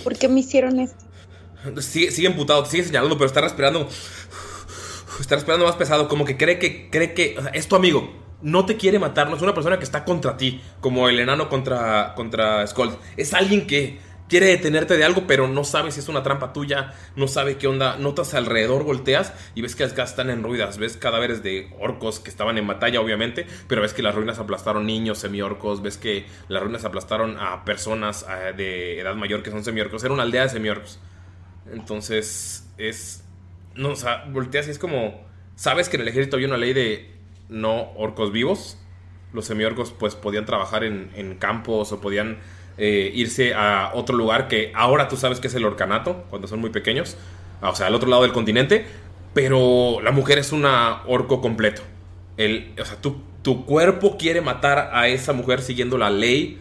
¿Por 0.03 0.18
qué 0.18 0.28
me 0.28 0.41
hicieron 0.41 0.81
esto? 0.81 1.05
Sigue, 1.81 2.11
sigue 2.11 2.26
emputado, 2.26 2.64
te 2.64 2.70
sigue 2.70 2.85
señalando, 2.85 3.16
pero 3.16 3.26
está 3.26 3.41
respirando. 3.41 3.89
Está 5.20 5.37
respirando 5.37 5.66
más 5.66 5.76
pesado, 5.76 6.09
como 6.09 6.24
que 6.24 6.37
cree 6.37 6.59
que, 6.59 6.91
cree 6.91 7.14
que 7.14 7.39
es 7.53 7.68
tu 7.68 7.76
amigo. 7.76 8.11
No 8.43 8.64
te 8.64 8.76
quiere 8.76 8.99
matar, 8.99 9.28
no 9.28 9.37
es 9.37 9.43
una 9.43 9.55
persona 9.55 9.78
que 9.78 9.85
está 9.85 10.05
contra 10.05 10.37
ti, 10.37 10.61
como 10.81 11.09
el 11.09 11.20
enano 11.20 11.49
contra, 11.49 12.14
contra 12.16 12.66
Skull. 12.66 12.97
Es 13.16 13.35
alguien 13.35 13.66
que 13.66 14.01
quiere 14.31 14.47
detenerte 14.47 14.97
de 14.97 15.05
algo, 15.05 15.24
pero 15.26 15.49
no 15.49 15.64
sabe 15.64 15.91
si 15.91 15.99
es 15.99 16.09
una 16.09 16.22
trampa 16.22 16.53
tuya, 16.53 16.95
no 17.16 17.26
sabe 17.26 17.59
qué 17.59 17.66
onda. 17.66 17.97
Notas 17.97 18.33
alrededor, 18.33 18.85
volteas 18.85 19.35
y 19.57 19.61
ves 19.61 19.74
que 19.74 19.83
las 19.83 19.93
casas 19.93 20.11
están 20.11 20.31
en 20.31 20.43
ruinas. 20.45 20.78
Ves 20.78 20.97
cadáveres 20.97 21.43
de 21.43 21.68
orcos 21.81 22.20
que 22.20 22.31
estaban 22.31 22.57
en 22.57 22.66
batalla, 22.66 23.01
obviamente, 23.01 23.45
pero 23.66 23.83
ves 23.83 23.93
que 23.93 24.03
las 24.03 24.14
ruinas 24.14 24.39
aplastaron 24.39 24.87
niños 24.87 25.18
semiorcos. 25.18 25.83
Ves 25.83 25.99
que 25.99 26.26
las 26.49 26.62
ruinas 26.62 26.85
aplastaron 26.85 27.37
a 27.39 27.64
personas 27.64 28.24
eh, 28.31 28.55
de 28.57 29.01
edad 29.01 29.16
mayor 29.16 29.43
que 29.43 29.51
son 29.51 29.64
semiorcos. 29.64 30.05
Era 30.05 30.14
una 30.14 30.22
aldea 30.22 30.45
de 30.45 30.49
semiorcos. 30.49 31.01
Entonces, 31.72 32.68
es. 32.78 33.24
No, 33.74 33.91
o 33.91 33.97
sea, 33.97 34.24
volteas 34.31 34.68
y 34.68 34.70
es 34.70 34.78
como. 34.78 35.28
Sabes 35.57 35.89
que 35.89 35.97
en 35.97 36.03
el 36.03 36.09
ejército 36.09 36.37
había 36.37 36.49
una 36.49 36.57
ley 36.57 36.72
de 36.72 37.11
no 37.49 37.93
orcos 37.97 38.31
vivos. 38.31 38.78
Los 39.33 39.45
semiorcos, 39.45 39.93
pues, 39.93 40.14
podían 40.14 40.47
trabajar 40.47 40.83
en, 40.85 41.11
en 41.14 41.37
campos 41.37 41.93
o 41.93 42.01
podían 42.01 42.39
eh, 42.83 43.12
irse 43.14 43.53
a 43.53 43.93
otro 43.95 44.16
lugar 44.16 44.49
que 44.49 44.72
ahora 44.74 45.07
tú 45.07 45.18
sabes 45.18 45.39
que 45.39 45.49
es 45.49 45.55
el 45.55 45.66
orcanato, 45.66 46.24
cuando 46.31 46.49
son 46.49 46.61
muy 46.61 46.70
pequeños. 46.70 47.16
O 47.61 47.74
sea, 47.74 47.89
al 47.89 47.95
otro 47.95 48.09
lado 48.09 48.22
del 48.22 48.33
continente. 48.33 48.87
Pero 49.35 50.01
la 50.03 50.11
mujer 50.11 50.39
es 50.39 50.51
una 50.51 51.03
orco 51.07 51.43
completo. 51.43 51.83
El, 52.39 52.72
o 52.81 52.85
sea, 52.85 52.97
tu, 52.97 53.18
tu 53.43 53.66
cuerpo 53.66 54.16
quiere 54.16 54.41
matar 54.41 54.91
a 54.93 55.09
esa 55.09 55.35
mujer 55.35 55.61
siguiendo 55.61 55.99
la 55.99 56.09
ley 56.09 56.59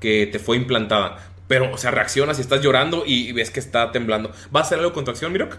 que 0.00 0.26
te 0.26 0.38
fue 0.38 0.56
implantada. 0.56 1.18
Pero, 1.48 1.72
o 1.72 1.76
sea, 1.76 1.90
reaccionas 1.90 2.38
y 2.38 2.40
estás 2.40 2.62
llorando 2.62 3.04
y 3.06 3.32
ves 3.32 3.50
que 3.50 3.60
está 3.60 3.92
temblando. 3.92 4.30
¿Va 4.54 4.60
a 4.60 4.62
hacer 4.62 4.78
algo 4.78 4.94
con 4.94 5.04
tu 5.04 5.10
acción, 5.10 5.32
Mirok? 5.32 5.58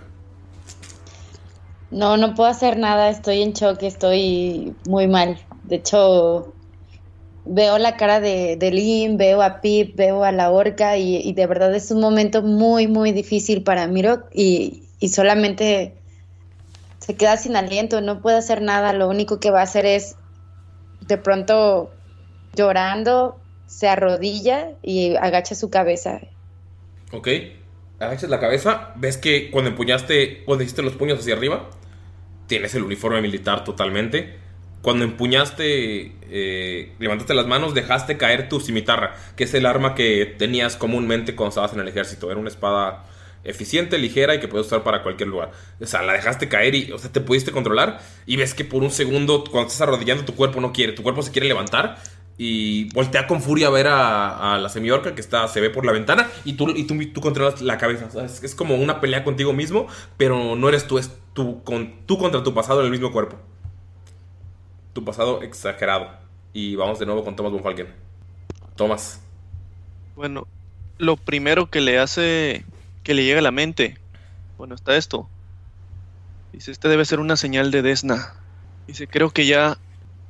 No, 1.92 2.18
no 2.18 2.34
puedo 2.34 2.50
hacer 2.50 2.78
nada, 2.78 3.10
estoy 3.10 3.42
en 3.42 3.54
shock, 3.54 3.82
estoy 3.84 4.74
muy 4.88 5.08
mal. 5.08 5.40
De 5.64 5.78
hecho, 5.78 6.54
veo 7.50 7.78
la 7.80 7.98
cara 7.98 8.20
de, 8.20 8.56
de 8.56 8.72
Lynn, 8.72 9.18
veo 9.18 9.42
a 9.42 9.60
Pip, 9.60 9.96
veo 9.96 10.24
a 10.24 10.32
la 10.32 10.52
orca 10.52 10.98
y, 10.98 11.18
y 11.18 11.34
de 11.34 11.48
verdad 11.48 11.74
es 11.76 11.90
un 11.92 12.00
momento 12.00 12.42
muy, 12.42 12.88
muy 12.88 13.12
difícil 13.12 13.64
para 13.64 13.88
Miro 13.88 14.24
y, 14.32 14.84
y 15.00 15.10
solamente 15.10 15.96
se 17.00 17.16
queda 17.16 17.38
sin 17.38 17.56
aliento, 17.56 18.02
no 18.02 18.22
puede 18.22 18.38
hacer 18.38 18.62
nada, 18.62 18.94
lo 18.94 19.10
único 19.10 19.40
que 19.40 19.50
va 19.50 19.62
a 19.62 19.64
hacer 19.64 19.86
es 19.86 20.16
de 21.08 21.18
pronto 21.18 21.92
llorando, 22.56 23.40
se 23.66 23.88
arrodilla 23.88 24.72
y 24.84 25.16
agacha 25.16 25.56
su 25.56 25.70
cabeza. 25.70 26.22
Ok. 27.12 27.28
Agachas 28.00 28.30
la 28.30 28.40
cabeza. 28.40 28.94
Ves 28.96 29.18
que 29.18 29.50
cuando 29.52 29.72
empuñaste, 29.72 30.44
cuando 30.46 30.64
hiciste 30.64 30.84
los 30.84 30.94
puños 30.94 31.20
hacia 31.20 31.34
arriba, 31.34 31.70
tienes 32.48 32.76
el 32.76 32.84
uniforme 32.84 33.22
militar 33.22 33.64
totalmente. 33.64 34.38
Cuando 34.82 35.04
empuñaste, 35.04 36.14
eh, 36.30 36.94
levantaste 37.00 37.34
las 37.34 37.48
manos, 37.48 37.74
dejaste 37.74 38.18
caer 38.18 38.48
tu 38.48 38.62
cimitarra, 38.62 39.16
que 39.36 39.44
es 39.44 39.54
el 39.54 39.66
arma 39.66 39.94
que 39.94 40.26
tenías 40.38 40.78
comúnmente 40.78 41.36
cuando 41.36 41.50
estabas 41.50 41.74
en 41.74 41.82
el 41.82 41.88
ejército. 41.88 42.32
Era 42.32 42.40
una 42.40 42.50
espada 42.50 43.06
eficiente, 43.44 43.98
ligera 43.98 44.36
y 44.36 44.40
que 44.40 44.48
puedes 44.48 44.68
usar 44.68 44.84
para 44.84 45.04
cualquier 45.04 45.30
lugar. 45.30 45.52
O 45.82 45.86
sea, 45.86 46.02
la 46.04 46.14
dejaste 46.14 46.48
caer 46.48 46.76
y, 46.76 46.92
o 46.92 46.98
sea, 46.98 47.12
te 47.12 47.22
pudiste 47.22 47.52
controlar 47.52 48.00
y 48.26 48.38
ves 48.38 48.54
que 48.54 48.66
por 48.66 48.84
un 48.84 48.92
segundo, 48.92 49.44
cuando 49.44 49.68
estás 49.68 49.82
arrodillando, 49.82 50.26
tu 50.26 50.36
cuerpo 50.36 50.62
no 50.62 50.72
quiere, 50.72 50.94
tu 50.94 51.04
cuerpo 51.04 51.22
se 51.24 51.32
quiere 51.32 51.48
levantar 51.48 51.98
y 52.38 52.86
voltea 52.94 53.28
con 53.28 53.42
furia 53.42 53.68
a 53.68 53.70
ver 53.70 53.88
a, 53.88 54.58
la 54.62 54.70
semiorca 54.70 55.14
que 55.14 55.20
está, 55.20 55.48
se 55.50 55.60
ve 55.60 55.70
por 55.70 55.86
la 55.86 55.92
ventana 55.92 56.30
y 56.46 56.54
tú, 56.54 56.70
y 56.70 56.86
tú, 56.86 56.98
tú 57.14 57.20
controlas 57.20 57.62
la 57.62 57.78
cabeza. 57.78 58.06
O 58.06 58.12
sea, 58.12 58.26
es, 58.26 58.42
es 58.44 58.56
como 58.56 58.76
una 58.76 59.02
pelea 59.02 59.26
contigo 59.26 59.52
mismo, 59.52 59.88
pero 60.16 60.56
no 60.56 60.70
eres 60.70 60.88
tú, 60.88 60.98
es 60.98 61.12
tú, 61.34 61.64
con, 61.64 62.06
tú 62.06 62.18
contra 62.18 62.42
tu 62.44 62.54
pasado 62.54 62.80
en 62.80 62.86
el 62.86 62.92
mismo 62.92 63.12
cuerpo. 63.12 63.38
Tu 64.94 65.04
pasado 65.04 65.42
exagerado. 65.42 66.10
Y 66.54 66.76
vamos 66.76 67.00
de 67.00 67.06
nuevo 67.06 67.24
con 67.24 67.36
Thomas 67.36 67.52
Bonfalken. 67.52 67.88
Thomas. 68.76 69.22
Bueno, 70.16 70.48
lo 70.98 71.16
primero 71.16 71.70
que 71.70 71.82
le 71.82 72.00
hace 72.00 72.66
que 73.04 73.14
le 73.14 73.24
llega 73.24 73.40
a 73.40 73.44
la 73.44 73.52
mente, 73.52 73.98
bueno, 74.58 74.76
está 74.76 74.96
esto. 74.96 75.30
Dice, 76.52 76.72
este 76.72 76.88
debe 76.88 77.06
ser 77.06 77.20
una 77.20 77.38
señal 77.38 77.72
de 77.72 77.82
Desna. 77.82 78.34
Dice, 78.88 79.08
creo 79.08 79.32
que 79.32 79.46
ya 79.46 79.78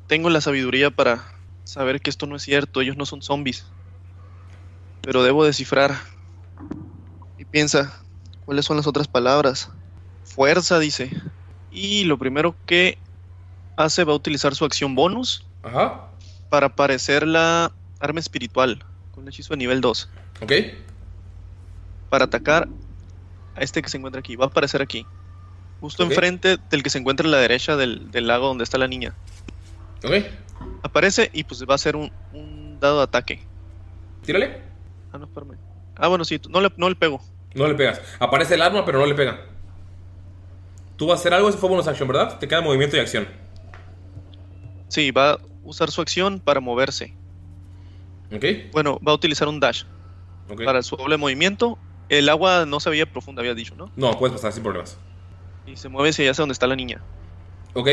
tengo 0.07 0.29
la 0.29 0.41
sabiduría 0.41 0.91
para 0.91 1.23
saber 1.63 2.01
que 2.01 2.09
esto 2.09 2.25
no 2.25 2.35
es 2.35 2.43
cierto, 2.43 2.81
ellos 2.81 2.97
no 2.97 3.05
son 3.05 3.21
zombies. 3.21 3.65
Pero 5.01 5.23
debo 5.23 5.45
descifrar. 5.45 5.95
Y 7.37 7.45
piensa, 7.45 8.01
¿cuáles 8.45 8.65
son 8.65 8.77
las 8.77 8.87
otras 8.87 9.07
palabras? 9.07 9.71
Fuerza, 10.23 10.79
dice. 10.79 11.11
Y 11.71 12.03
lo 12.03 12.17
primero 12.17 12.55
que 12.65 12.97
hace 13.79 14.03
va 14.03 14.13
a 14.13 14.15
utilizar 14.15 14.53
su 14.55 14.65
acción 14.65 14.93
bonus. 14.93 15.45
Ajá. 15.63 16.09
Para 16.49 16.67
aparecer 16.67 17.25
la 17.25 17.71
arma 17.99 18.19
espiritual. 18.19 18.83
Con 19.11 19.23
un 19.23 19.29
hechizo 19.29 19.53
de 19.53 19.57
nivel 19.57 19.81
2. 19.81 20.09
Ok. 20.41 20.51
Para 22.09 22.25
atacar 22.25 22.67
a 23.55 23.61
este 23.61 23.81
que 23.81 23.89
se 23.89 23.97
encuentra 23.97 24.19
aquí. 24.19 24.35
Va 24.35 24.45
a 24.45 24.47
aparecer 24.49 24.81
aquí. 24.81 25.05
Justo 25.79 26.03
enfrente 26.03 26.57
del 26.69 26.83
que 26.83 26.89
se 26.89 26.97
encuentra 26.97 27.25
a 27.25 27.31
la 27.31 27.37
derecha 27.37 27.77
del, 27.77 28.11
del 28.11 28.27
lago 28.27 28.47
donde 28.47 28.65
está 28.65 28.77
la 28.77 28.87
niña. 28.87 29.13
Ok. 30.03 30.25
Aparece 30.83 31.29
y 31.33 31.45
pues 31.45 31.63
va 31.63 31.75
a 31.75 31.77
ser 31.77 31.95
un, 31.95 32.11
un 32.33 32.79
dado 32.81 32.97
de 32.97 33.03
ataque. 33.03 33.41
Tírale. 34.25 34.61
Ah, 35.13 35.17
no, 35.17 35.25
espérame. 35.25 35.57
Ah, 35.95 36.07
bueno, 36.07 36.25
sí, 36.25 36.39
no 36.49 36.59
le, 36.59 36.71
no 36.75 36.89
le 36.89 36.95
pego. 36.95 37.21
No 37.53 37.65
le 37.67 37.75
pegas. 37.75 38.01
Aparece 38.19 38.55
el 38.55 38.61
arma, 38.61 38.85
pero 38.85 38.99
no 38.99 39.05
le 39.05 39.15
pega. 39.15 39.39
Tú 40.97 41.07
vas 41.07 41.19
a 41.19 41.21
hacer 41.21 41.33
algo, 41.33 41.47
ese 41.47 41.57
fue 41.57 41.69
bonus 41.69 41.87
action, 41.87 42.07
¿verdad? 42.09 42.37
Te 42.39 42.47
queda 42.47 42.59
movimiento 42.61 42.97
y 42.97 42.99
acción. 42.99 43.25
Sí, 44.89 45.11
va 45.11 45.31
a 45.31 45.39
usar 45.63 45.89
su 45.91 46.01
acción 46.01 46.39
para 46.39 46.59
moverse. 46.59 47.13
Ok. 48.33 48.43
Bueno, 48.73 48.99
va 49.05 49.13
a 49.13 49.15
utilizar 49.15 49.47
un 49.47 49.59
dash. 49.59 49.83
Ok. 50.49 50.65
Para 50.65 50.83
su 50.83 50.97
doble 50.97 51.17
movimiento. 51.17 51.77
El 52.09 52.27
agua 52.27 52.65
no 52.65 52.79
se 52.79 52.89
veía 52.89 53.05
profunda, 53.05 53.41
había 53.41 53.53
dicho, 53.53 53.75
¿no? 53.75 53.91
No, 53.95 54.17
puedes 54.17 54.35
pasar 54.35 54.51
sin 54.51 54.63
problemas. 54.63 54.97
Y 55.67 55.77
se 55.77 55.89
mueve 55.89 56.09
hacia 56.09 56.33
donde 56.33 56.53
está 56.53 56.65
la 56.65 56.75
niña. 56.75 57.01
Ok. 57.73 57.89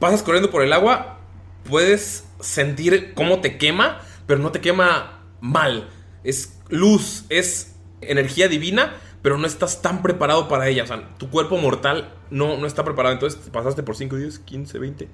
Pasas 0.00 0.22
corriendo 0.22 0.50
por 0.50 0.62
el 0.62 0.72
agua. 0.72 1.20
Puedes 1.64 2.26
sentir 2.40 3.14
cómo 3.14 3.40
te 3.40 3.56
quema, 3.56 4.00
pero 4.26 4.40
no 4.40 4.50
te 4.50 4.60
quema 4.60 5.20
mal. 5.40 5.88
Es 6.24 6.58
luz, 6.68 7.24
es 7.28 7.76
energía 8.00 8.48
divina, 8.48 8.96
pero 9.22 9.38
no 9.38 9.46
estás 9.46 9.80
tan 9.80 10.02
preparado 10.02 10.48
para 10.48 10.68
ella. 10.68 10.82
O 10.82 10.86
sea, 10.86 11.16
tu 11.18 11.30
cuerpo 11.30 11.56
mortal 11.56 12.12
no, 12.30 12.56
no 12.56 12.66
está 12.66 12.84
preparado. 12.84 13.12
Entonces 13.12 13.48
pasaste 13.50 13.84
por 13.84 13.96
5, 13.96 14.16
10, 14.16 14.38
15, 14.40 14.78
20. 14.78 15.08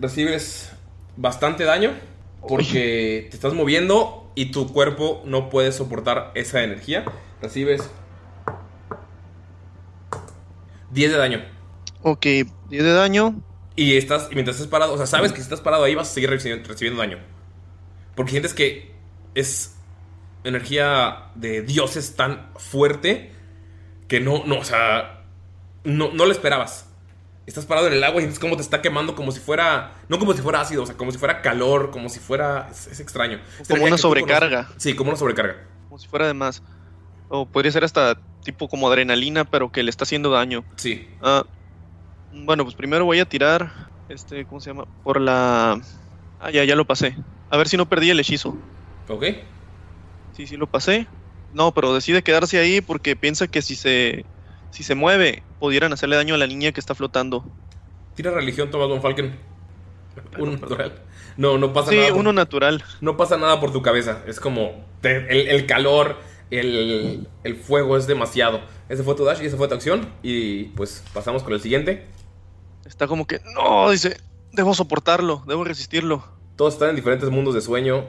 Recibes 0.00 0.72
bastante 1.16 1.64
daño 1.64 1.92
porque 2.46 3.28
te 3.30 3.36
estás 3.36 3.52
moviendo 3.52 4.32
y 4.34 4.50
tu 4.50 4.72
cuerpo 4.72 5.22
no 5.26 5.50
puede 5.50 5.72
soportar 5.72 6.32
esa 6.34 6.62
energía. 6.62 7.04
Recibes 7.42 7.90
10 10.90 11.12
de 11.12 11.16
daño. 11.16 11.44
Ok, 12.02 12.24
10 12.24 12.48
de 12.70 12.92
daño. 12.92 13.42
Y 13.76 13.96
estás, 13.96 14.28
y 14.30 14.34
mientras 14.34 14.56
estés 14.56 14.70
parado, 14.70 14.94
o 14.94 14.96
sea, 14.96 15.06
sabes 15.06 15.32
que 15.32 15.38
si 15.38 15.42
estás 15.42 15.60
parado 15.60 15.84
ahí 15.84 15.94
vas 15.94 16.10
a 16.10 16.14
seguir 16.14 16.30
recibiendo, 16.30 16.68
recibiendo 16.68 17.00
daño. 17.00 17.18
Porque 18.14 18.32
sientes 18.32 18.54
que 18.54 18.92
es 19.34 19.76
energía 20.44 21.30
de 21.34 21.62
dioses 21.62 22.16
tan 22.16 22.50
fuerte 22.56 23.32
que 24.08 24.20
no, 24.20 24.44
no, 24.44 24.58
o 24.58 24.64
sea, 24.64 25.24
no, 25.84 26.10
no 26.12 26.26
lo 26.26 26.32
esperabas. 26.32 26.89
Estás 27.50 27.66
parado 27.66 27.88
en 27.88 27.94
el 27.94 28.04
agua 28.04 28.20
y 28.20 28.22
sientes 28.22 28.38
cómo 28.38 28.54
te 28.54 28.62
está 28.62 28.80
quemando 28.80 29.16
como 29.16 29.32
si 29.32 29.40
fuera, 29.40 29.94
no 30.08 30.20
como 30.20 30.34
si 30.34 30.40
fuera 30.40 30.60
ácido, 30.60 30.84
o 30.84 30.86
sea, 30.86 30.96
como 30.96 31.10
si 31.10 31.18
fuera 31.18 31.42
calor, 31.42 31.90
como 31.90 32.08
si 32.08 32.20
fuera, 32.20 32.68
es, 32.70 32.86
es 32.86 33.00
extraño. 33.00 33.40
Es 33.60 33.66
Como 33.66 33.84
una 33.84 33.98
sobrecarga. 33.98 34.68
Sí, 34.76 34.94
como 34.94 35.10
una 35.10 35.18
sobrecarga. 35.18 35.56
Como 35.88 35.98
si 35.98 36.06
fuera 36.06 36.28
de 36.28 36.34
más. 36.34 36.62
O 37.28 37.46
podría 37.46 37.72
ser 37.72 37.82
hasta 37.82 38.20
tipo 38.44 38.68
como 38.68 38.86
adrenalina, 38.86 39.44
pero 39.44 39.72
que 39.72 39.82
le 39.82 39.90
está 39.90 40.04
haciendo 40.04 40.30
daño. 40.30 40.62
Sí. 40.76 41.08
Ah, 41.20 41.44
bueno, 42.32 42.62
pues 42.62 42.76
primero 42.76 43.04
voy 43.04 43.18
a 43.18 43.24
tirar. 43.24 43.72
Este, 44.08 44.44
¿cómo 44.44 44.60
se 44.60 44.70
llama? 44.70 44.84
Por 45.02 45.20
la. 45.20 45.80
Ah, 46.38 46.50
ya, 46.52 46.62
ya 46.62 46.76
lo 46.76 46.84
pasé. 46.86 47.16
A 47.50 47.56
ver 47.56 47.66
si 47.66 47.76
no 47.76 47.88
perdí 47.88 48.10
el 48.10 48.20
hechizo. 48.20 48.56
Ok. 49.08 49.24
Sí, 50.36 50.46
sí 50.46 50.56
lo 50.56 50.68
pasé. 50.68 51.08
No, 51.52 51.74
pero 51.74 51.92
decide 51.92 52.22
quedarse 52.22 52.60
ahí 52.60 52.80
porque 52.80 53.16
piensa 53.16 53.48
que 53.48 53.60
si 53.60 53.74
se. 53.74 54.24
Si 54.70 54.82
se 54.82 54.94
mueve, 54.94 55.42
pudieran 55.58 55.92
hacerle 55.92 56.16
daño 56.16 56.34
a 56.34 56.38
la 56.38 56.46
niña 56.46 56.72
que 56.72 56.80
está 56.80 56.94
flotando. 56.94 57.44
Tira 58.14 58.30
religión, 58.30 58.70
Thomas 58.70 58.88
Von 58.88 59.02
Falken. 59.02 59.36
Un 60.38 60.60
natural. 60.60 60.92
No, 61.36 61.58
no 61.58 61.72
pasa 61.72 61.90
Sí, 61.90 61.96
nada. 61.96 62.10
por- 62.10 62.18
uno 62.18 62.32
natural. 62.32 62.84
No 63.00 63.16
pasa 63.16 63.36
nada 63.36 63.60
por 63.60 63.72
tu 63.72 63.82
cabeza. 63.82 64.22
Es 64.26 64.40
como 64.40 64.84
te- 65.00 65.16
el, 65.30 65.48
el 65.48 65.66
calor, 65.66 66.16
el, 66.50 67.28
el 67.44 67.56
fuego 67.56 67.96
es 67.96 68.06
demasiado. 68.06 68.60
Ese 68.88 69.02
fue 69.02 69.14
tu 69.14 69.24
dash 69.24 69.42
y 69.42 69.46
esa 69.46 69.56
fue 69.56 69.68
tu 69.68 69.74
acción. 69.74 70.08
Y 70.22 70.64
pues 70.76 71.04
pasamos 71.14 71.42
con 71.42 71.52
el 71.52 71.60
siguiente. 71.60 72.06
Está 72.84 73.06
como 73.06 73.26
que. 73.26 73.40
No, 73.54 73.90
dice. 73.90 74.16
Debo 74.52 74.74
soportarlo, 74.74 75.44
debo 75.46 75.62
resistirlo. 75.64 76.24
Todos 76.56 76.74
están 76.74 76.90
en 76.90 76.96
diferentes 76.96 77.30
mundos 77.30 77.54
de 77.54 77.60
sueño. 77.60 78.04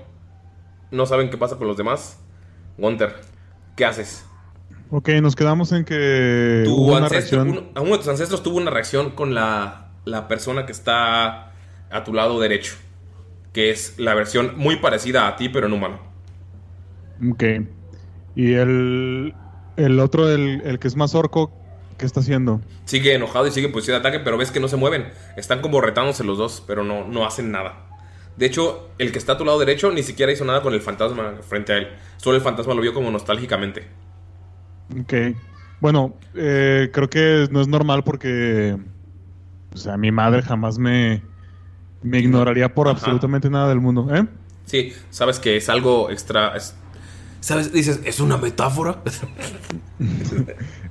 No 0.90 1.06
saben 1.06 1.30
qué 1.30 1.38
pasa 1.38 1.58
con 1.58 1.68
los 1.68 1.78
demás. 1.78 2.20
Gunter, 2.78 3.22
¿qué 3.78 3.86
haces? 3.86 4.26
Ok, 4.92 5.10
nos 5.22 5.36
quedamos 5.36 5.72
en 5.72 5.86
que 5.86 6.64
Tu 6.64 6.76
hubo 6.76 6.98
una 6.98 7.08
reacción. 7.08 7.50
uno, 7.50 7.64
a 7.76 7.82
uno 7.82 7.92
de 7.94 7.98
tus 8.00 8.08
ancestros 8.10 8.44
tuvo 8.44 8.58
una 8.58 8.72
reacción 8.72 9.12
con 9.12 9.34
la, 9.34 9.92
la 10.06 10.28
persona 10.28 10.66
que 10.66 10.74
está 10.74 11.54
a 11.90 12.04
tu 12.04 12.14
lado 12.14 12.40
derecho. 12.40 12.76
Que 13.54 13.70
es 13.72 13.98
la 14.00 14.14
versión 14.16 14.54
muy 14.58 14.78
parecida 14.78 15.28
a 15.28 15.36
ti, 15.38 15.50
pero 15.50 15.68
en 15.68 15.74
humano. 15.74 16.00
Ok. 17.32 17.44
Y 18.36 18.54
el, 18.54 19.34
el 19.78 20.00
otro, 20.00 20.30
el, 20.30 20.62
el 20.66 20.80
que 20.80 20.88
es 20.88 20.96
más 20.96 21.16
orco, 21.16 21.52
¿qué 21.98 22.06
está 22.06 22.20
haciendo? 22.22 22.62
Sigue 22.86 23.14
enojado 23.14 23.48
y 23.48 23.52
sigue 23.52 23.68
en 23.68 23.74
posición 23.74 23.96
de 23.96 24.08
ataque, 24.08 24.22
pero 24.24 24.38
ves 24.38 24.52
que 24.52 24.60
no 24.60 24.68
se 24.68 24.78
mueven. 24.78 25.10
Están 25.38 25.62
como 25.62 25.82
retándose 25.82 26.24
los 26.24 26.38
dos, 26.38 26.64
pero 26.68 26.84
no, 26.84 27.08
no 27.08 27.26
hacen 27.26 27.52
nada. 27.52 27.88
De 28.38 28.46
hecho, 28.46 28.90
el 28.98 29.12
que 29.12 29.20
está 29.20 29.34
a 29.34 29.38
tu 29.38 29.46
lado 29.46 29.60
derecho 29.60 29.92
ni 29.92 30.04
siquiera 30.04 30.32
hizo 30.32 30.46
nada 30.46 30.62
con 30.62 30.74
el 30.74 30.82
fantasma 30.82 31.36
frente 31.48 31.74
a 31.74 31.78
él. 31.78 31.88
Solo 32.18 32.38
el 32.38 32.42
fantasma 32.42 32.74
lo 32.74 32.82
vio 32.82 32.94
como 32.94 33.12
nostálgicamente. 33.12 33.88
Ok. 35.00 35.14
Bueno, 35.80 36.16
eh, 36.36 36.90
creo 36.94 37.10
que 37.10 37.48
no 37.52 37.62
es 37.62 37.68
normal 37.68 38.04
porque. 38.04 38.78
O 39.74 39.78
sea, 39.78 39.98
mi 39.98 40.12
madre 40.12 40.42
jamás 40.42 40.78
me, 40.78 41.22
me 42.04 42.20
ignoraría 42.20 42.74
por 42.74 42.88
Ajá. 42.88 42.98
absolutamente 42.98 43.50
nada 43.50 43.70
del 43.70 43.80
mundo. 43.80 44.08
¿Eh? 44.14 44.26
Sí, 44.66 44.94
sabes 45.10 45.40
que 45.40 45.58
es 45.58 45.70
algo 45.70 46.10
extra. 46.12 46.56
es- 46.56 46.76
¿Sabes? 47.40 47.74
Dices, 47.74 48.02
¿es 48.04 48.20
una 48.20 48.38
metáfora? 48.38 49.02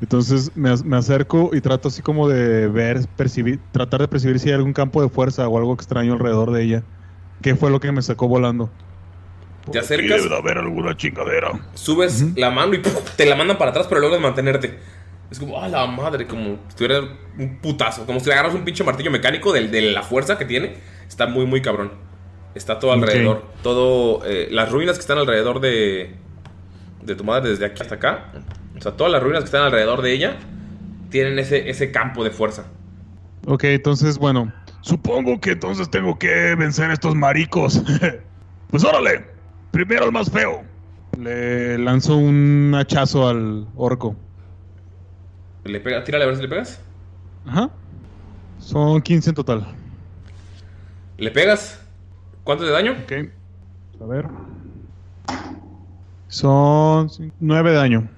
Entonces 0.00 0.50
me, 0.56 0.74
me 0.84 0.96
acerco 0.96 1.50
y 1.52 1.60
trato 1.60 1.88
así 1.88 2.02
como 2.02 2.28
de 2.28 2.66
ver, 2.68 3.06
percibir, 3.16 3.60
tratar 3.70 4.00
de 4.00 4.08
percibir 4.08 4.40
si 4.40 4.48
hay 4.48 4.54
algún 4.54 4.72
campo 4.72 5.00
de 5.02 5.08
fuerza 5.08 5.46
o 5.46 5.58
algo 5.58 5.74
extraño 5.74 6.12
alrededor 6.14 6.50
de 6.50 6.62
ella. 6.64 6.82
¿Qué 7.42 7.54
fue 7.54 7.70
lo 7.70 7.78
que 7.80 7.92
me 7.92 8.02
sacó 8.02 8.26
volando? 8.28 8.68
Te 9.70 9.78
acercas. 9.78 10.22
Debe 10.22 10.28
de 10.30 10.36
haber 10.36 10.58
alguna 10.58 10.96
chingadera. 10.96 11.52
Subes 11.74 12.36
la 12.36 12.50
mano 12.50 12.74
y 12.74 12.82
te 13.16 13.26
la 13.26 13.36
mandan 13.36 13.58
para 13.58 13.70
atrás, 13.70 13.86
pero 13.88 14.00
logras 14.00 14.20
mantenerte. 14.20 14.78
Es 15.30 15.38
como, 15.38 15.62
ah, 15.62 15.68
la 15.68 15.86
madre, 15.86 16.26
como 16.26 16.58
si 16.68 16.76
tuviera 16.76 17.00
un 17.38 17.58
putazo. 17.60 18.04
Como 18.04 18.18
si 18.20 18.26
le 18.26 18.32
agarras 18.32 18.54
un 18.54 18.64
pinche 18.64 18.82
martillo 18.82 19.10
mecánico 19.12 19.52
del- 19.52 19.70
de, 19.70 19.82
la 19.92 20.02
fuerza 20.02 20.36
que 20.38 20.44
tiene. 20.44 20.74
Está 21.06 21.26
muy, 21.26 21.46
muy 21.46 21.62
cabrón. 21.62 21.92
Está 22.54 22.80
todo 22.80 22.92
alrededor. 22.92 23.44
Todo. 23.62 24.22
eh, 24.26 24.48
las 24.50 24.72
ruinas 24.72 24.96
que 24.96 25.00
están 25.02 25.18
alrededor 25.18 25.60
de. 25.60 26.14
De 27.02 27.14
tu 27.14 27.22
madre 27.24 27.50
desde 27.50 27.64
aquí 27.64 27.80
hasta 27.80 27.94
acá. 27.94 28.32
O 28.76 28.80
sea, 28.80 28.92
todas 28.92 29.12
las 29.12 29.22
ruinas 29.22 29.42
que 29.42 29.46
están 29.46 29.62
alrededor 29.62 30.02
de 30.02 30.12
ella. 30.12 30.36
Tienen 31.10 31.38
ese, 31.38 31.70
ese 31.70 31.92
campo 31.92 32.24
de 32.24 32.30
fuerza. 32.30 32.66
Ok, 33.46 33.64
entonces, 33.64 34.18
bueno. 34.18 34.52
Supongo 34.80 35.40
que 35.40 35.52
entonces 35.52 35.90
tengo 35.90 36.18
que 36.18 36.54
vencer 36.56 36.90
a 36.90 36.94
estos 36.94 37.14
maricos. 37.14 37.82
pues 38.70 38.82
órale. 38.82 39.26
Primero 39.70 40.04
el 40.06 40.12
más 40.12 40.30
feo. 40.30 40.62
Le 41.18 41.78
lanzo 41.78 42.16
un 42.16 42.72
hachazo 42.76 43.28
al 43.28 43.66
orco. 43.76 44.16
Le 45.64 45.80
pega, 45.80 46.02
tírale 46.04 46.24
a 46.24 46.26
ver 46.28 46.36
si 46.36 46.42
le 46.42 46.48
pegas. 46.48 46.80
Ajá. 47.46 47.70
Son 48.58 49.00
15 49.00 49.30
en 49.30 49.34
total. 49.36 49.66
¿Le 51.18 51.30
pegas? 51.30 51.80
¿Cuánto 52.44 52.64
de 52.64 52.70
daño? 52.70 52.92
Ok. 53.02 53.12
A 54.02 54.06
ver. 54.06 54.26
Son 56.28 57.10
9 57.40 57.70
de 57.70 57.76
daño. 57.76 58.08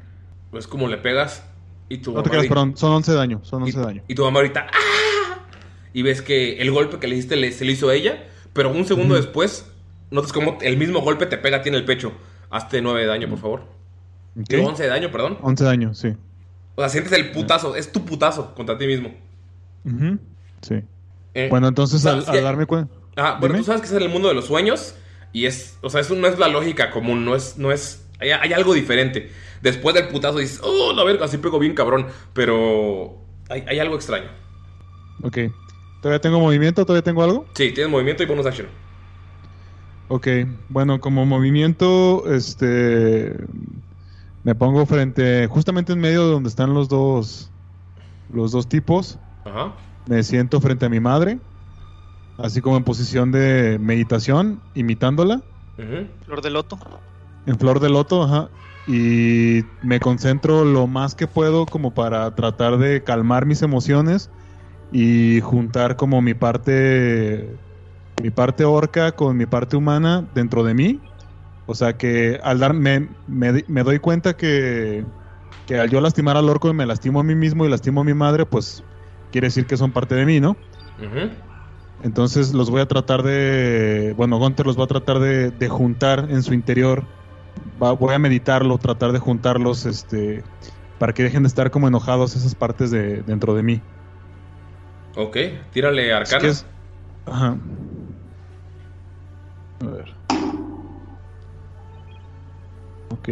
Pues 0.51 0.67
como 0.67 0.89
le 0.89 0.99
pegas. 0.99 1.45
Y 1.89 1.99
tu 1.99 2.13
No 2.13 2.23
te 2.23 2.31
creas, 2.31 2.47
perdón. 2.47 2.77
Son 2.77 2.93
11 2.93 3.11
de 3.13 3.17
daño. 3.17 3.41
Son 3.43 3.63
11 3.63 3.79
de 3.79 3.85
daño. 3.85 4.03
Y 4.09 4.15
tu 4.15 4.23
mamá 4.25 4.39
ahorita. 4.41 4.67
¡ah! 4.73 5.39
Y 5.93 6.03
ves 6.03 6.23
que 6.23 6.59
el 6.61 6.71
golpe 6.71 6.99
que 6.99 7.07
le 7.09 7.17
hiciste 7.17 7.37
le- 7.37 7.53
se 7.53 7.65
le 7.65 7.73
hizo 7.73 7.89
a 7.89 7.95
ella. 7.95 8.25
Pero 8.53 8.71
un 8.71 8.85
segundo 8.85 9.15
después, 9.15 9.72
notas 10.13 10.33
como 10.33 10.59
el 10.61 10.77
mismo 10.77 11.01
golpe 11.01 11.27
te 11.27 11.39
pega 11.39 11.59
a 11.59 11.63
ti 11.63 11.69
en 11.71 11.75
el 11.75 11.85
pecho. 11.85 12.13
Hazte 12.51 12.81
9 12.83 13.01
de 13.01 13.07
daño, 13.07 13.29
por 13.29 13.39
favor. 13.39 13.61
Ok. 14.39 14.47
Digo, 14.49 14.69
11 14.69 14.83
de 14.83 14.89
daño, 14.89 15.11
perdón. 15.11 15.39
11 15.43 15.65
de 15.65 15.71
daño, 15.71 15.95
sí. 15.95 16.15
O 16.75 16.81
sea, 16.83 16.89
sientes 16.89 17.13
el 17.13 17.33
putazo. 17.33 17.77
Es 17.77 17.93
tu 17.93 18.05
putazo 18.05 18.55
contra 18.55 18.79
ti 18.79 18.87
mismo. 18.87 19.15
Ujú, 19.85 20.19
Sí. 20.61 20.83
Eh, 21.35 21.49
Bueno, 21.51 21.69
entonces 21.69 22.05
al, 22.07 22.25
darme 22.25 22.67
cuenta. 22.67 22.95
Ah, 23.17 23.39
bueno, 23.41 23.57
tú 23.57 23.65
sabes 23.65 23.81
que 23.81 23.87
es 23.89 23.93
en 23.93 24.03
el 24.03 24.09
mundo 24.09 24.29
de 24.29 24.35
los 24.35 24.47
sueños. 24.47 24.95
Y 25.33 25.47
es. 25.47 25.79
O 25.83 25.91
sea, 25.91 26.01
eso 26.03 26.15
no 26.15 26.27
es 26.27 26.39
la 26.39 26.49
lógica 26.49 26.91
común. 26.91 27.25
No 27.25 27.35
es. 27.35 27.57
No 27.59 27.73
es 27.73 28.07
hay, 28.21 28.31
hay 28.31 28.53
algo 28.53 28.75
diferente. 28.75 29.31
Después 29.63 29.95
del 29.95 30.09
putazo 30.09 30.39
dices, 30.39 30.61
oh, 30.63 30.93
la 30.95 31.05
verga, 31.05 31.25
así 31.25 31.39
pego 31.39 31.59
bien 31.59 31.75
cabrón. 31.75 32.07
Pero. 32.33 33.19
Hay, 33.49 33.65
hay 33.67 33.79
algo 33.79 33.97
extraño. 33.97 34.29
Ok. 35.23 35.39
¿Todavía 36.01 36.21
tengo 36.21 36.41
movimiento? 36.41 36.85
¿Todavía 36.85 37.03
tengo 37.05 37.23
algo? 37.23 37.47
Sí, 37.55 37.71
tienes 37.73 37.91
movimiento 37.91 38.23
y 38.23 38.27
bonus 38.27 38.47
action. 38.47 38.67
Ok. 40.13 40.29
Bueno, 40.69 41.01
como 41.01 41.25
movimiento, 41.25 42.31
este. 42.31 43.35
Me 44.45 44.55
pongo 44.55 44.85
frente. 44.85 45.47
Justamente 45.47 45.95
en 45.95 46.01
medio 46.01 46.27
de 46.27 46.33
donde 46.33 46.51
están 46.51 46.75
los 46.75 46.91
dos. 46.91 47.51
Los 48.31 48.53
dos 48.53 48.69
tipos. 48.69 49.19
Ajá. 49.47 49.73
Me 50.05 50.23
siento 50.23 50.61
frente 50.61 50.85
a 50.85 50.91
mi 50.91 51.01
madre. 51.01 51.39
Así 52.37 52.61
como 52.61 52.77
en 52.77 52.85
posición 52.85 53.33
de 53.33 53.79
meditación, 53.81 54.61
imitándola. 54.75 55.41
Flor 56.27 56.43
de 56.43 56.51
loto. 56.51 56.79
En 57.47 57.59
flor 57.59 57.81
de 57.81 57.89
loto, 57.89 58.23
ajá. 58.23 58.51
Y 58.87 59.65
me 59.83 59.99
concentro 59.99 60.67
lo 60.67 60.87
más 60.87 61.15
que 61.15 61.27
puedo 61.27 61.65
como 61.65 61.95
para 61.95 62.35
tratar 62.35 62.77
de 62.77 63.03
calmar 63.03 63.47
mis 63.47 63.63
emociones 63.63 64.29
y 64.93 65.41
juntar 65.41 65.97
como 65.97 66.21
mi 66.21 66.35
parte 66.35 67.57
mi 68.23 68.31
parte 68.31 68.65
orca 68.65 69.13
con 69.13 69.37
mi 69.37 69.47
parte 69.47 69.77
humana 69.77 70.29
dentro 70.35 70.63
de 70.65 70.75
mí. 70.75 71.01
O 71.67 71.75
sea 71.75 71.97
que 71.97 72.39
al 72.43 72.59
dar 72.61 72.75
me, 72.75 73.09
me, 73.27 73.65
me 73.69 73.83
doy 73.83 73.99
cuenta 73.99 74.35
que, 74.37 75.05
que 75.67 75.79
al 75.79 75.91
yo 75.91 76.01
lastimar 76.01 76.37
al 76.37 76.49
orco 76.49 76.69
y 76.71 76.75
me 76.75 76.87
lastimo 76.87 77.21
a 77.21 77.25
mí 77.25 77.35
mismo 77.35 77.65
y 77.67 77.69
lastimo 77.71 78.01
a 78.01 78.05
mi 78.05 78.15
madre, 78.15 78.47
pues 78.47 78.85
quiere 79.31 79.49
decir 79.49 79.67
que 79.67 79.77
son 79.77 79.93
parte 79.93 80.15
de 80.15 80.27
mí, 80.27 80.41
¿no? 80.41 80.57
Entonces 82.03 82.53
los 82.53 82.71
voy 82.71 82.81
a 82.81 82.87
tratar 82.87 83.23
de. 83.23 84.15
Bueno, 84.17 84.39
Gunter 84.39 84.67
los 84.67 84.79
va 84.79 84.85
a 84.85 84.89
tratar 84.89 85.19
de, 85.21 85.51
de 85.51 85.69
juntar 85.69 86.27
en 86.31 86.43
su 86.43 86.55
interior. 86.55 87.05
Va- 87.81 87.93
voy 87.93 88.15
a 88.15 88.19
meditarlo, 88.19 88.79
tratar 88.79 89.13
de 89.13 89.19
juntarlos 89.19 89.85
este, 89.87 90.43
para 90.99 91.13
que 91.13 91.23
dejen 91.23 91.43
de 91.45 91.49
estar 91.49 91.71
como 91.71 91.89
enojados 91.89 92.35
esas 92.35 92.55
partes 92.55 92.91
de 92.91 93.23
dentro 93.23 93.55
de 93.55 93.63
mí. 93.63 93.83
Ok, 95.17 95.37
tírale 95.73 96.13
arcana. 96.13 96.41
que 96.41 96.49
es- 96.49 96.67
Ajá. 97.27 97.57
A 99.83 99.91
ver. 99.91 100.15
Ok. 103.11 103.29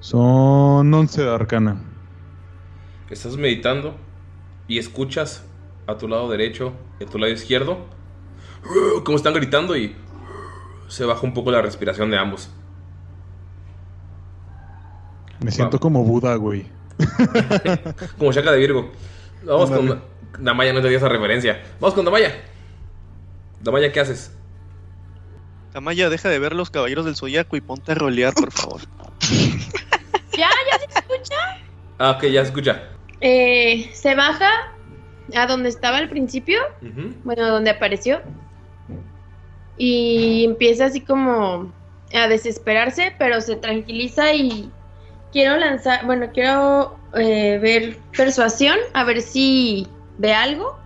Son 0.00 0.92
11 0.92 1.22
de 1.22 1.30
arcana. 1.34 1.82
Estás 3.08 3.36
meditando 3.36 3.94
y 4.68 4.78
escuchas 4.78 5.44
a 5.86 5.96
tu 5.96 6.08
lado 6.08 6.30
derecho 6.30 6.72
y 6.98 7.04
a 7.04 7.06
tu 7.06 7.18
lado 7.18 7.32
izquierdo 7.32 7.78
cómo 9.04 9.16
están 9.16 9.34
gritando 9.34 9.76
y 9.76 9.94
se 10.88 11.04
baja 11.04 11.22
un 11.22 11.34
poco 11.34 11.50
la 11.50 11.62
respiración 11.62 12.10
de 12.10 12.18
ambos. 12.18 12.50
Me 15.40 15.50
siento 15.50 15.80
como 15.80 16.04
Buda, 16.04 16.36
güey. 16.36 16.66
Como 18.18 18.30
Shaka 18.30 18.52
de 18.52 18.58
Virgo. 18.58 18.92
Vamos 19.44 19.70
con 19.70 20.00
Damaya, 20.38 20.72
no 20.72 20.80
te 20.80 20.88
di 20.88 20.94
esa 20.94 21.08
referencia. 21.08 21.60
Vamos 21.80 21.94
con 21.94 22.04
Damaya. 22.04 22.30
Damaya, 23.60 23.90
¿qué 23.90 23.98
haces? 23.98 24.36
Amaya, 25.74 26.10
deja 26.10 26.28
de 26.28 26.38
ver 26.38 26.54
los 26.54 26.70
caballeros 26.70 27.04
del 27.04 27.16
zodiaco 27.16 27.56
y 27.56 27.60
ponte 27.60 27.92
a 27.92 27.94
rolear, 27.94 28.34
por 28.34 28.52
favor. 28.52 28.80
¿Ya? 30.36 30.48
¿Ya 30.70 30.78
se 30.78 30.98
escucha? 30.98 31.34
Ah, 31.98 32.10
ok, 32.12 32.24
ya 32.24 32.42
se 32.42 32.48
escucha. 32.48 32.82
Eh, 33.20 33.90
se 33.94 34.14
baja 34.14 34.50
a 35.34 35.46
donde 35.46 35.68
estaba 35.68 35.98
al 35.98 36.08
principio, 36.08 36.60
bueno, 37.24 37.46
donde 37.48 37.70
apareció, 37.70 38.20
y 39.78 40.44
empieza 40.44 40.86
así 40.86 41.00
como 41.00 41.72
a 42.12 42.28
desesperarse, 42.28 43.14
pero 43.18 43.40
se 43.40 43.56
tranquiliza 43.56 44.34
y 44.34 44.70
quiero 45.32 45.56
lanzar, 45.56 46.04
bueno, 46.04 46.30
quiero 46.32 46.98
eh, 47.14 47.58
ver 47.62 47.96
persuasión, 48.16 48.76
a 48.92 49.04
ver 49.04 49.22
si 49.22 49.86
ve 50.18 50.34
algo, 50.34 50.78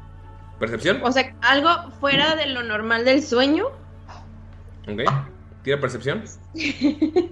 ¿Percepción? 0.60 1.00
o 1.02 1.10
sea, 1.10 1.34
algo 1.40 1.70
fuera 2.00 2.36
de 2.36 2.46
lo 2.46 2.62
normal 2.62 3.04
del 3.04 3.22
sueño. 3.22 3.66
Ok. 4.88 5.00
Tira 5.62 5.80
percepción. 5.80 6.24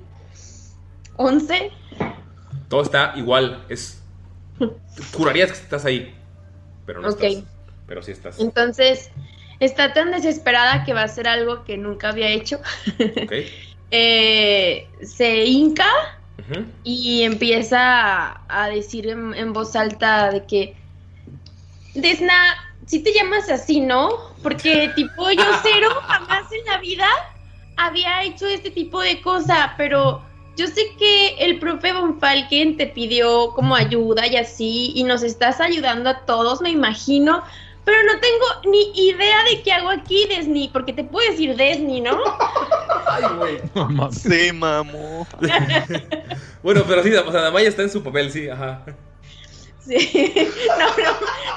11. 1.17 1.71
Todo 2.69 2.83
está 2.83 3.13
igual. 3.17 3.65
Es. 3.69 4.03
Jurarías 5.13 5.53
que 5.53 5.59
estás 5.59 5.85
ahí. 5.85 6.15
Pero 6.87 7.01
no 7.01 7.09
Ok. 7.09 7.23
estás. 7.23 7.45
Pero 7.87 8.03
sí 8.03 8.13
estás. 8.13 8.41
Entonces, 8.41 9.11
está 9.61 9.93
tan 9.93 10.11
desesperada 10.11 10.85
que 10.85 10.93
va 10.95 11.03
a 11.03 11.05
hacer 11.05 11.29
algo 11.29 11.65
que 11.65 11.77
nunca 11.77 12.09
había 12.11 12.29
hecho. 12.29 12.61
Ok. 13.25 13.33
Eh, 13.91 14.89
se 15.03 15.45
hinca 15.45 15.87
y 16.83 17.23
empieza 17.23 17.79
a, 18.33 18.65
a 18.65 18.69
decir 18.69 19.09
en, 19.09 19.33
en 19.35 19.53
voz 19.53 19.77
alta 19.77 20.31
de 20.33 20.45
que 20.45 20.75
Desna, 21.95 22.35
si 22.87 23.05
te 23.05 23.13
llamas 23.13 23.49
así, 23.51 23.81
¿no? 23.81 24.09
Porque 24.43 24.91
tipo 24.97 25.31
yo 25.31 25.45
cero 25.63 25.89
jamás 26.03 26.51
en 26.53 26.67
la 26.67 26.79
vida 26.79 27.07
había 27.77 28.23
hecho 28.25 28.47
este 28.47 28.71
tipo 28.71 29.01
de 29.01 29.21
cosa, 29.21 29.75
pero 29.77 30.23
yo 30.57 30.67
sé 30.67 30.95
que 30.99 31.37
el 31.39 31.59
profe 31.59 31.93
Von 31.93 32.19
Falken 32.21 32.77
te 32.77 32.87
pidió 32.87 33.51
como 33.55 33.75
ayuda 33.75 34.27
y 34.27 34.37
así, 34.37 34.93
y 34.95 35.05
nos 35.05 35.23
estás 35.23 35.61
ayudando 35.61 36.11
a 36.11 36.21
todos, 36.27 36.61
me 36.61 36.71
imagino, 36.71 37.43
pero 37.85 37.99
no 38.05 38.19
tengo 38.21 38.71
ni 38.71 39.09
idea 39.09 39.45
de 39.51 39.63
qué 39.63 39.73
hago 39.73 39.91
aquí, 39.91 40.27
Desni, 40.29 40.71
porque 40.73 40.93
te 40.93 41.05
puedo 41.05 41.31
decir 41.31 41.57
Desni, 41.57 42.01
¿no? 42.01 42.19
Sí, 44.13 44.53
mamo. 44.53 45.27
Bueno, 46.63 46.83
pero 46.89 47.03
sí, 47.03 47.13
o 47.13 47.31
sea, 47.31 47.43
Damaya 47.43 47.69
está 47.69 47.83
en 47.83 47.91
su 47.91 48.03
papel, 48.03 48.33
sí, 48.33 48.49
ajá. 48.49 48.83
Sí. 49.87 49.95
No, 50.79 50.87
no, 50.87 51.13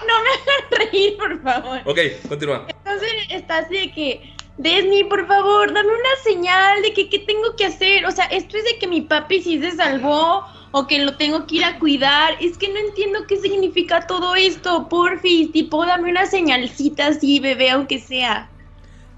no 0.05 0.23
me 0.23 0.29
hagan 0.29 0.91
reír, 0.91 1.17
por 1.17 1.41
favor. 1.41 1.79
Ok, 1.85 1.99
continúa. 2.27 2.67
Entonces 2.67 3.11
está 3.29 3.59
así 3.59 3.77
de 3.77 3.91
que, 3.93 4.33
Desni, 4.57 5.03
por 5.03 5.27
favor, 5.27 5.71
dame 5.71 5.89
una 5.89 6.23
señal 6.23 6.81
de 6.81 6.93
que 6.93 7.09
qué 7.09 7.19
tengo 7.19 7.55
que 7.55 7.65
hacer. 7.65 8.05
O 8.05 8.11
sea, 8.11 8.25
esto 8.25 8.57
es 8.57 8.63
de 8.63 8.79
que 8.79 8.87
mi 8.87 9.01
papi 9.01 9.41
sí 9.41 9.59
se 9.59 9.71
salvó 9.71 10.43
o 10.71 10.87
que 10.87 10.99
lo 10.99 11.15
tengo 11.15 11.45
que 11.45 11.57
ir 11.57 11.65
a 11.65 11.77
cuidar. 11.77 12.35
Es 12.39 12.57
que 12.57 12.69
no 12.69 12.79
entiendo 12.79 13.19
qué 13.27 13.37
significa 13.37 14.07
todo 14.07 14.35
esto. 14.35 14.89
Porfis, 14.89 15.51
tipo, 15.51 15.85
dame 15.85 16.09
una 16.09 16.25
señalcita 16.25 17.07
así, 17.07 17.39
bebé, 17.39 17.69
aunque 17.69 17.99
sea. 17.99 18.49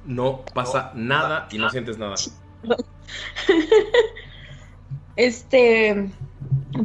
No 0.05 0.43
pasa 0.53 0.91
nada 0.93 1.47
y 1.51 1.57
no 1.57 1.69
sientes 1.69 1.97
nada. 1.97 2.15
Este, 5.15 6.09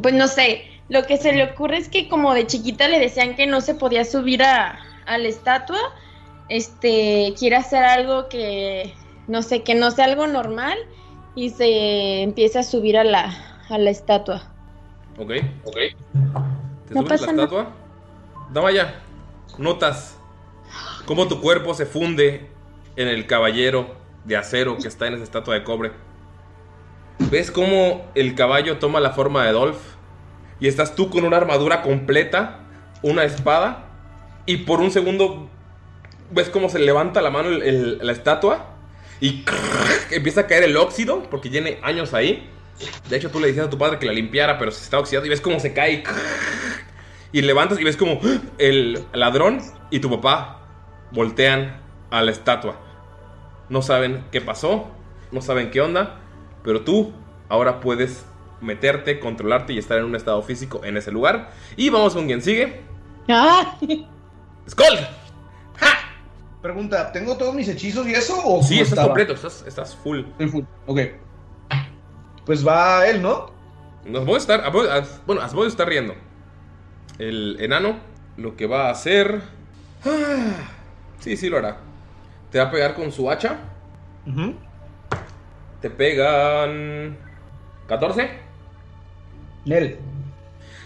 pues 0.01 0.13
no 0.13 0.27
sé, 0.27 0.65
lo 0.89 1.03
que 1.05 1.15
se 1.15 1.31
le 1.31 1.45
ocurre 1.45 1.77
es 1.77 1.87
que 1.87 2.09
como 2.09 2.33
de 2.33 2.45
chiquita 2.45 2.89
le 2.89 2.99
decían 2.99 3.37
que 3.37 3.47
no 3.47 3.61
se 3.61 3.75
podía 3.75 4.03
subir 4.03 4.43
a, 4.43 4.77
a 5.05 5.17
la 5.17 5.29
estatua, 5.29 5.79
este, 6.49 7.33
quiere 7.37 7.55
hacer 7.57 7.83
algo 7.83 8.29
que, 8.29 8.93
no 9.27 9.41
sé, 9.43 9.63
que 9.63 9.75
no 9.75 9.91
sea 9.91 10.05
algo 10.05 10.27
normal 10.27 10.77
y 11.35 11.49
se 11.51 12.21
empieza 12.23 12.59
a 12.61 12.63
subir 12.63 12.97
a 12.97 13.03
la, 13.03 13.33
a 13.69 13.77
la 13.77 13.89
estatua. 13.89 14.53
Ok, 15.17 15.31
ok. 15.63 15.77
¿Te 16.87 16.95
No 16.95 17.03
subes 17.03 17.07
pasa 17.09 17.27
la 17.27 17.33
nada. 17.33 17.43
estatua? 17.45 17.79
Damaya, 18.49 19.01
notas 19.57 20.21
cómo 21.05 21.27
tu 21.27 21.41
cuerpo 21.41 21.73
se 21.73 21.85
funde 21.85 22.51
en 22.95 23.07
el 23.07 23.27
caballero 23.27 23.95
de 24.23 24.37
acero 24.37 24.81
que 24.81 24.87
está 24.87 25.07
en 25.07 25.15
esa 25.15 25.23
estatua 25.23 25.55
de 25.55 25.63
cobre. 25.63 25.93
¿Ves 27.17 27.51
cómo 27.51 28.11
el 28.15 28.35
caballo 28.35 28.77
toma 28.79 28.99
la 28.99 29.11
forma 29.11 29.45
de 29.45 29.51
Dolph? 29.51 29.95
Y 30.59 30.67
estás 30.67 30.95
tú 30.95 31.09
con 31.09 31.25
una 31.25 31.37
armadura 31.37 31.81
completa, 31.81 32.61
una 33.01 33.23
espada, 33.23 33.89
y 34.45 34.57
por 34.57 34.79
un 34.81 34.91
segundo 34.91 35.49
ves 36.35 36.49
cómo 36.49 36.69
se 36.69 36.79
levanta 36.79 37.21
la 37.21 37.29
mano 37.31 37.49
el- 37.49 37.63
el- 37.63 37.97
la 38.01 38.11
estatua 38.11 38.75
y 39.21 39.43
empieza 40.11 40.41
a 40.41 40.47
caer 40.47 40.63
el 40.65 40.77
óxido 40.77 41.23
porque 41.23 41.49
tiene 41.49 41.79
años 41.81 42.13
ahí. 42.13 42.51
De 43.09 43.15
hecho, 43.15 43.31
tú 43.31 43.39
le 43.39 43.47
decías 43.47 43.67
a 43.67 43.69
tu 43.69 43.77
padre 43.77 43.97
que 43.99 44.05
la 44.05 44.11
limpiara, 44.13 44.57
pero 44.59 44.69
se 44.71 44.83
está 44.83 44.99
oxidando 44.99 45.27
y 45.27 45.29
ves 45.29 45.41
cómo 45.41 45.59
se 45.59 45.73
cae. 45.73 46.03
Y 47.31 47.41
levantas 47.41 47.77
y 47.81 47.83
ves 47.83 47.97
como 47.97 48.21
el 48.57 49.03
ladrón 49.11 49.59
y 49.89 49.99
tu 49.99 50.09
papá 50.09 50.61
voltean 51.11 51.81
a 52.09 52.21
la 52.21 52.31
estatua. 52.31 52.79
No 53.67 53.81
saben 53.81 54.23
qué 54.31 54.39
pasó, 54.39 54.87
no 55.33 55.41
saben 55.41 55.69
qué 55.69 55.81
onda, 55.81 56.19
pero 56.63 56.81
tú 56.81 57.11
ahora 57.49 57.81
puedes 57.81 58.25
meterte, 58.61 59.19
controlarte 59.19 59.73
y 59.73 59.77
estar 59.79 59.97
en 59.97 60.05
un 60.05 60.15
estado 60.15 60.41
físico 60.43 60.79
en 60.85 60.95
ese 60.95 61.11
lugar. 61.11 61.51
Y 61.75 61.89
vamos 61.89 62.13
con 62.13 62.25
quien 62.25 62.41
sigue. 62.41 62.79
¡Ah! 63.27 63.77
¡Skull! 64.69 64.97
Pregunta, 66.65 67.11
¿tengo 67.11 67.37
todos 67.37 67.53
mis 67.53 67.67
hechizos 67.69 68.07
y 68.07 68.13
eso? 68.15 68.41
O 68.43 68.63
Sí, 68.63 68.73
estás 68.79 68.89
estaba? 68.89 69.09
completo, 69.09 69.33
estás, 69.33 69.63
estás 69.67 69.95
full. 69.95 70.21
Estoy 70.21 70.47
full, 70.47 70.63
ok. 70.87 70.99
Pues 72.43 72.65
va 72.67 73.05
él, 73.05 73.21
¿no? 73.21 73.51
Nos 74.03 74.25
voy 74.25 74.33
a 74.33 74.37
estar. 74.39 74.63
Asboi- 74.63 74.89
As- 74.89 75.21
Bueno, 75.27 75.43
Asboi 75.43 75.67
está 75.67 75.85
riendo. 75.85 76.15
El 77.19 77.57
enano 77.59 77.97
lo 78.37 78.55
que 78.55 78.65
va 78.65 78.87
a 78.87 78.89
hacer. 78.89 79.41
Ah, 80.03 80.71
Sí, 81.19 81.37
sí 81.37 81.49
lo 81.49 81.57
hará. 81.59 81.77
Te 82.51 82.57
va 82.57 82.65
a 82.65 82.71
pegar 82.71 82.95
con 82.95 83.11
su 83.11 83.29
hacha. 83.29 83.57
Te 85.81 85.89
pegan. 85.91 87.15
14. 87.87 88.39
Nel. 89.65 89.99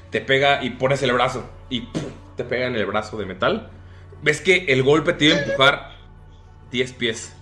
Te 0.09 0.19
pega 0.19 0.61
y 0.61 0.71
pones 0.71 1.01
el 1.03 1.13
brazo. 1.13 1.45
Y 1.69 1.81
¡pum! 1.83 2.03
te 2.35 2.43
pega 2.43 2.67
en 2.67 2.75
el 2.75 2.85
brazo 2.85 3.15
de 3.17 3.25
metal. 3.25 3.69
Ves 4.21 4.41
que 4.41 4.65
el 4.65 4.83
golpe 4.83 5.13
te 5.13 5.25
iba 5.25 5.35
a 5.35 5.39
empujar 5.39 5.91
10 6.71 6.93
pies. 6.93 7.33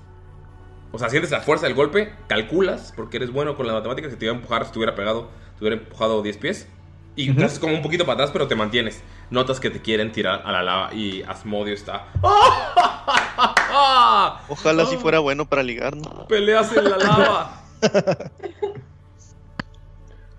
O 0.91 0.99
sea, 0.99 1.09
sientes 1.09 1.32
la 1.32 1.41
fuerza 1.41 1.65
del 1.65 1.75
golpe, 1.75 2.13
calculas, 2.28 2.93
porque 2.95 3.17
eres 3.17 3.32
bueno 3.32 3.55
con 3.55 3.67
las 3.67 3.75
matemáticas, 3.75 4.11
que 4.11 4.17
te 4.17 4.25
iba 4.25 4.34
a 4.34 4.38
empujar 4.38 4.65
si 4.65 4.71
te 4.71 4.80
hubiera 4.80 4.95
pegado, 4.95 5.30
te 5.57 5.65
hubiera 5.65 5.82
empujado 5.82 6.21
10 6.21 6.38
pies. 6.38 6.67
Y 7.15 7.34
te 7.34 7.43
haces 7.43 7.57
como 7.57 7.73
un 7.73 7.82
poquito 7.82 8.05
para 8.05 8.13
atrás, 8.13 8.30
pero 8.32 8.47
te 8.47 8.55
mantienes. 8.55 9.01
Notas 9.32 9.59
que 9.59 9.71
te 9.71 9.82
quieren 9.82 10.11
tirar 10.11 10.43
a 10.45 10.51
la 10.51 10.61
lava 10.61 10.93
y 10.93 11.23
Asmodio 11.23 11.73
está. 11.73 12.05
Ojalá 14.47 14.86
si 14.86 14.97
fuera 14.97 15.17
bueno 15.17 15.49
para 15.49 15.63
ligar, 15.63 15.97
¿no? 15.97 16.28
Peleas 16.28 16.71
en 16.78 16.84
la 16.84 16.97
lava. 16.97 17.63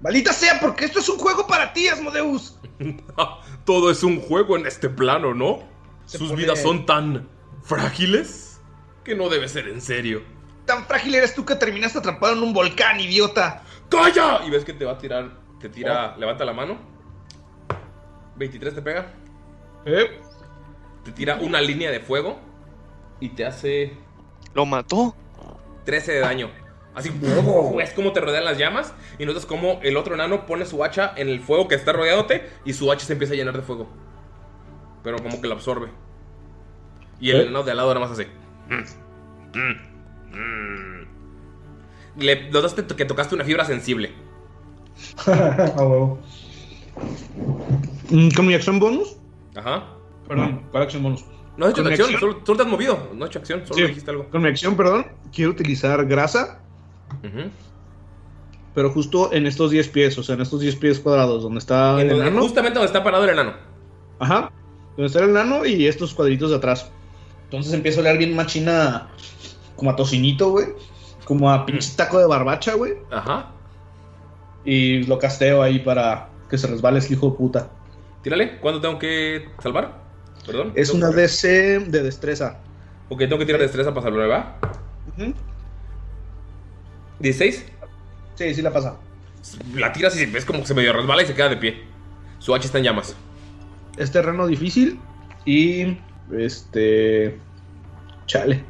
Maldita 0.00 0.32
sea, 0.32 0.60
porque 0.60 0.84
esto 0.84 1.00
es 1.00 1.08
un 1.08 1.18
juego 1.18 1.48
para 1.48 1.72
ti, 1.72 1.88
Asmodeus. 1.88 2.56
Todo 3.64 3.90
es 3.90 4.04
un 4.04 4.20
juego 4.20 4.56
en 4.56 4.66
este 4.66 4.88
plano, 4.88 5.34
¿no? 5.34 5.64
Sus 6.16 6.30
pone- 6.30 6.42
vidas 6.42 6.60
son 6.62 6.86
tan 6.86 7.28
frágiles 7.62 8.60
que 9.04 9.14
no 9.14 9.28
debe 9.28 9.48
ser 9.48 9.68
en 9.68 9.80
serio. 9.80 10.22
Tan 10.66 10.84
frágil 10.84 11.14
eres 11.14 11.34
tú 11.34 11.44
que 11.44 11.54
terminaste 11.54 11.98
atrapado 11.98 12.34
en 12.34 12.42
un 12.42 12.52
volcán, 12.52 13.00
idiota. 13.00 13.62
¡Calla! 13.88 14.40
Y 14.46 14.50
ves 14.50 14.64
que 14.64 14.72
te 14.74 14.84
va 14.84 14.92
a 14.92 14.98
tirar. 14.98 15.30
Te 15.60 15.68
tira. 15.68 16.14
Levanta 16.18 16.44
la 16.44 16.52
mano. 16.52 16.78
23 18.36 18.74
te 18.74 18.82
pega. 18.82 19.12
¿Eh? 19.84 20.20
Te 21.04 21.12
tira 21.12 21.36
una 21.36 21.60
línea 21.60 21.90
de 21.90 22.00
fuego. 22.00 22.38
y 23.20 23.30
te 23.30 23.44
hace. 23.44 23.96
¿Lo 24.54 24.64
mató? 24.64 25.16
13 25.84 26.12
de 26.12 26.20
daño. 26.20 26.50
Así, 26.94 27.10
es 27.82 27.92
como 27.92 28.12
te 28.12 28.20
rodean 28.20 28.44
las 28.44 28.58
llamas. 28.58 28.94
Y 29.18 29.26
notas 29.26 29.44
como 29.46 29.80
el 29.82 29.96
otro 29.96 30.14
enano 30.14 30.46
pone 30.46 30.64
su 30.66 30.84
hacha 30.84 31.12
en 31.16 31.28
el 31.28 31.40
fuego 31.40 31.66
que 31.66 31.74
está 31.74 31.92
rodeándote. 31.92 32.48
Y 32.64 32.74
su 32.74 32.92
hacha 32.92 33.06
se 33.06 33.14
empieza 33.14 33.34
a 33.34 33.36
llenar 33.36 33.56
de 33.56 33.62
fuego. 33.62 33.88
Pero 35.08 35.22
como 35.22 35.40
que 35.40 35.48
lo 35.48 35.54
absorbe. 35.54 35.88
Y 37.18 37.30
el 37.30 37.36
¿Eh? 37.36 37.42
enano 37.44 37.62
de 37.62 37.70
al 37.70 37.78
lado 37.78 37.94
nada 37.94 38.00
más 38.06 38.10
hace. 38.12 38.26
"Mm, 38.68 39.58
mm, 39.58 40.36
mm". 40.36 42.18
Le 42.18 42.50
notaste 42.50 42.84
que 42.94 43.06
tocaste 43.06 43.34
una 43.34 43.42
fibra 43.44 43.64
sensible. 43.64 44.12
A 45.26 45.82
huevo. 45.82 46.18
Mm, 48.10 48.28
¿Con 48.36 48.46
mi 48.48 48.52
acción 48.52 48.78
bonus? 48.78 49.16
Ajá. 49.56 49.84
Perdón, 50.28 50.60
¿cuál 50.70 50.82
acción 50.82 51.02
bonus? 51.02 51.24
No 51.56 51.64
has 51.64 51.72
hecho 51.72 51.82
mi 51.84 51.88
acción, 51.88 52.10
solo, 52.20 52.40
solo 52.44 52.56
te 52.58 52.62
has 52.64 52.68
movido. 52.68 53.08
No 53.14 53.24
has 53.24 53.30
hecho 53.30 53.38
acción, 53.38 53.62
solo 53.66 53.76
Sí. 53.76 53.82
dijiste 53.86 54.10
algo. 54.10 54.28
Con 54.28 54.42
mi 54.42 54.48
acción, 54.48 54.76
perdón, 54.76 55.06
quiero 55.32 55.52
utilizar 55.52 56.04
grasa, 56.04 56.60
Ujú. 57.24 57.48
pero 58.74 58.90
justo 58.90 59.32
en 59.32 59.46
estos 59.46 59.70
10 59.70 59.88
pies, 59.88 60.18
o 60.18 60.22
sea, 60.22 60.34
en 60.34 60.42
estos 60.42 60.60
10 60.60 60.76
pies 60.76 61.00
cuadrados, 61.00 61.42
donde 61.44 61.60
está 61.60 61.94
el 61.94 62.00
En 62.02 62.08
donde- 62.08 62.26
enano. 62.26 62.42
justamente 62.42 62.74
donde 62.78 62.88
está 62.88 63.02
parado 63.02 63.24
el 63.24 63.30
enano. 63.30 63.54
Ajá, 64.18 64.50
donde 64.98 65.06
está 65.06 65.20
el 65.20 65.30
enano 65.30 65.64
y 65.64 65.86
estos 65.86 66.12
cuadritos 66.12 66.50
de 66.50 66.56
atrás. 66.56 66.90
Entonces 67.44 67.72
empieza 67.72 68.00
a 68.00 68.00
oler 68.00 68.18
bien 68.18 68.34
machina, 68.34 69.08
como 69.76 69.92
a 69.92 69.96
tocinito, 69.96 70.50
güey. 70.50 70.66
Como 71.24 71.52
a 71.52 71.64
pinche 71.64 71.92
taco 71.94 72.18
de 72.18 72.26
barbacha, 72.26 72.74
güey. 72.74 72.94
Ajá. 73.12 73.52
Y 74.64 75.04
lo 75.04 75.20
casteo 75.20 75.62
ahí 75.62 75.78
para 75.78 76.30
que 76.50 76.58
se 76.58 76.66
resbale 76.66 76.98
ese 76.98 77.12
hijo 77.12 77.30
de 77.30 77.36
puta. 77.36 77.70
Tírale. 78.22 78.58
¿Cuánto 78.58 78.80
tengo 78.80 78.98
que 78.98 79.48
salvar? 79.62 80.02
Perdón. 80.44 80.72
Es 80.74 80.90
una 80.90 81.10
DC 81.10 81.78
de 81.78 82.02
destreza. 82.02 82.58
Ok, 83.08 83.20
tengo 83.20 83.38
que 83.38 83.46
tirar 83.46 83.60
destreza 83.60 83.94
para 83.94 84.02
salvar, 84.02 84.28
¿va? 84.28 84.58
Ujú. 85.16 85.32
¿16? 87.20 87.62
Sí, 88.34 88.54
sí 88.54 88.62
la 88.62 88.72
pasa. 88.72 88.96
La 89.76 89.92
tiras 89.92 90.20
y 90.20 90.26
ves 90.26 90.44
como 90.44 90.60
que 90.60 90.66
se 90.66 90.74
medio 90.74 90.92
resbala 90.92 91.22
y 91.22 91.26
se 91.26 91.34
queda 91.34 91.50
de 91.50 91.56
pie. 91.56 91.84
Su 92.40 92.52
hacha 92.52 92.66
está 92.66 92.78
en 92.78 92.84
llamas. 92.84 93.14
Es 93.98 94.12
terreno 94.12 94.46
difícil 94.46 95.00
y 95.44 95.98
este 96.32 97.36
chale. 98.26 98.64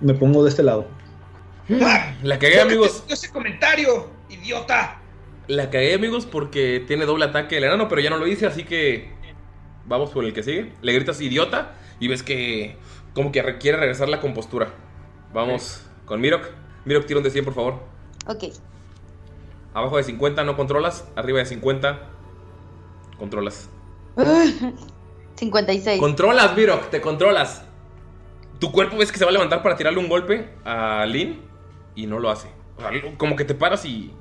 Me 0.00 0.14
pongo 0.14 0.42
de 0.42 0.48
este 0.48 0.62
lado. 0.62 0.86
La 1.68 2.38
cagué, 2.38 2.62
amigos. 2.62 3.04
Ese 3.10 3.30
comentario, 3.30 4.08
idiota. 4.30 5.02
La 5.48 5.68
cagué, 5.68 5.92
amigos, 5.92 6.24
porque 6.24 6.82
tiene 6.86 7.04
doble 7.04 7.26
ataque 7.26 7.58
el 7.58 7.64
enano, 7.64 7.88
pero 7.88 8.00
ya 8.00 8.08
no 8.08 8.16
lo 8.16 8.26
hice, 8.26 8.46
así 8.46 8.64
que 8.64 9.10
vamos 9.84 10.10
por 10.10 10.24
el 10.24 10.32
que 10.32 10.42
sigue. 10.42 10.72
Le 10.80 10.94
gritas 10.94 11.20
idiota 11.20 11.74
y 12.00 12.08
ves 12.08 12.22
que 12.22 12.78
como 13.12 13.32
que 13.32 13.42
requiere 13.42 13.76
regresar 13.76 14.08
la 14.08 14.22
compostura. 14.22 14.72
Vamos 15.34 15.82
con 16.06 16.22
Mirok. 16.22 16.46
Mirok, 16.86 17.04
tira 17.04 17.18
un 17.18 17.24
de 17.24 17.30
100, 17.30 17.44
por 17.44 17.54
favor. 17.54 17.82
Ok. 18.26 18.44
Abajo 19.74 19.98
de 19.98 20.04
50 20.04 20.42
no 20.44 20.56
controlas, 20.56 21.06
arriba 21.16 21.38
de 21.40 21.44
50 21.44 22.15
controlas. 23.18 23.68
56. 25.36 26.00
Controlas, 26.00 26.56
Mirok, 26.56 26.90
te 26.90 27.00
controlas. 27.00 27.62
Tu 28.58 28.72
cuerpo 28.72 28.96
ves 28.96 29.12
que 29.12 29.18
se 29.18 29.24
va 29.24 29.30
a 29.30 29.32
levantar 29.32 29.62
para 29.62 29.76
tirarle 29.76 29.98
un 29.98 30.08
golpe 30.08 30.50
a 30.64 31.04
Lin 31.06 31.42
y 31.94 32.06
no 32.06 32.18
lo 32.18 32.30
hace. 32.30 32.48
O 32.78 32.80
sea, 32.80 32.90
como 33.18 33.36
que 33.36 33.44
te 33.44 33.54
paras 33.54 33.84
y 33.84 34.12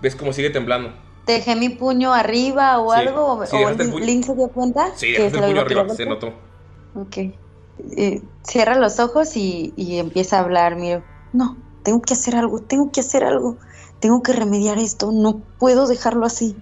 ves 0.00 0.14
como 0.14 0.32
sigue 0.32 0.50
temblando. 0.50 0.92
¿Dejé 1.26 1.54
mi 1.56 1.68
puño 1.68 2.12
arriba 2.12 2.78
o 2.78 2.92
Sí, 2.92 3.00
algo? 3.00 3.26
¿O, 3.26 3.46
sí, 3.46 3.56
o 3.56 3.58
dejaste 3.60 3.82
el 3.84 3.90
puño. 3.90 4.04
Lin 4.04 4.22
se 4.22 4.34
dio 4.34 4.48
cuenta? 4.48 4.90
Sí, 4.94 5.06
que 5.12 5.22
dejaste 5.22 5.38
se 5.38 5.44
el 5.44 5.50
puño 5.50 5.60
arriba, 5.62 5.88
se 5.88 6.06
notó. 6.06 6.32
Ok. 6.94 7.16
Eh, 7.96 8.22
cierra 8.42 8.76
los 8.76 9.00
ojos 9.00 9.36
y, 9.36 9.72
y 9.76 9.98
empieza 9.98 10.38
a 10.38 10.40
hablar. 10.40 10.76
Miro, 10.76 11.02
no, 11.32 11.56
tengo 11.82 12.02
que 12.02 12.14
hacer 12.14 12.36
algo, 12.36 12.60
tengo 12.60 12.90
que 12.92 13.00
hacer 13.00 13.24
algo. 13.24 13.56
Tengo 14.00 14.22
que 14.22 14.32
remediar 14.32 14.78
esto, 14.78 15.12
no 15.12 15.40
puedo 15.58 15.86
dejarlo 15.86 16.26
así. 16.26 16.56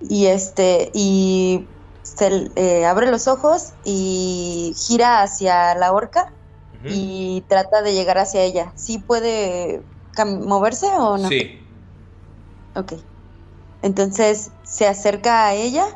Y 0.00 0.26
este, 0.26 0.90
y 0.94 1.66
se 2.02 2.50
eh, 2.56 2.86
abre 2.86 3.10
los 3.10 3.28
ojos 3.28 3.72
y 3.84 4.74
gira 4.76 5.22
hacia 5.22 5.74
la 5.74 5.92
horca 5.92 6.32
y 6.88 7.42
trata 7.48 7.82
de 7.82 7.94
llegar 7.94 8.18
hacia 8.18 8.42
ella. 8.42 8.72
¿Sí 8.76 8.98
puede 8.98 9.82
moverse 10.24 10.86
o 10.86 11.18
no? 11.18 11.28
Sí. 11.28 11.60
Ok. 12.76 12.94
Entonces 13.82 14.50
se 14.62 14.86
acerca 14.86 15.46
a 15.46 15.54
ella 15.54 15.86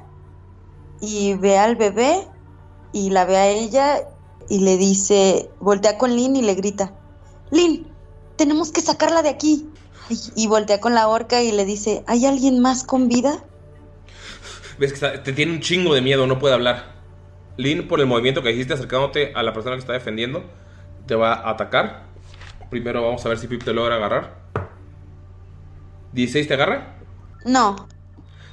y 1.01 1.34
ve 1.34 1.59
al 1.59 1.76
bebé 1.76 2.26
y 2.92 3.11
la 3.11 3.24
ve 3.24 3.36
a 3.36 3.48
ella 3.48 4.09
y 4.48 4.59
le 4.59 4.76
dice, 4.76 5.51
voltea 5.61 5.96
con 5.96 6.14
Lynn 6.16 6.36
y 6.36 6.42
le 6.42 6.55
grita, 6.55 6.92
Lynn, 7.51 7.86
tenemos 8.36 8.72
que 8.72 8.80
sacarla 8.80 9.22
de 9.22 9.28
aquí. 9.28 9.68
Y, 10.09 10.18
y 10.34 10.46
voltea 10.48 10.80
con 10.80 10.94
la 10.94 11.07
horca 11.07 11.40
y 11.40 11.53
le 11.53 11.64
dice, 11.64 12.03
¿hay 12.09 12.26
alguien 12.26 12.59
más 12.59 12.82
con 12.82 13.07
vida? 13.07 13.44
Ves 14.80 14.90
que 14.90 14.94
está- 14.94 15.22
te 15.22 15.32
tiene 15.32 15.52
un 15.52 15.60
chingo 15.60 15.94
de 15.94 16.00
miedo, 16.00 16.26
no 16.26 16.38
puede 16.40 16.54
hablar. 16.54 16.94
Lin, 17.58 17.86
por 17.86 18.00
el 18.00 18.06
movimiento 18.06 18.42
que 18.42 18.50
hiciste 18.50 18.72
acercándote 18.72 19.32
a 19.34 19.42
la 19.42 19.52
persona 19.52 19.76
que 19.76 19.80
está 19.80 19.92
defendiendo, 19.92 20.42
te 21.06 21.14
va 21.14 21.34
a 21.34 21.50
atacar. 21.50 22.04
Primero 22.70 23.02
vamos 23.02 23.24
a 23.26 23.28
ver 23.28 23.38
si 23.38 23.46
Pip 23.46 23.62
te 23.62 23.72
logra 23.74 23.96
agarrar. 23.96 24.40
16 26.12 26.48
te 26.48 26.54
agarra. 26.54 26.96
No, 27.44 27.88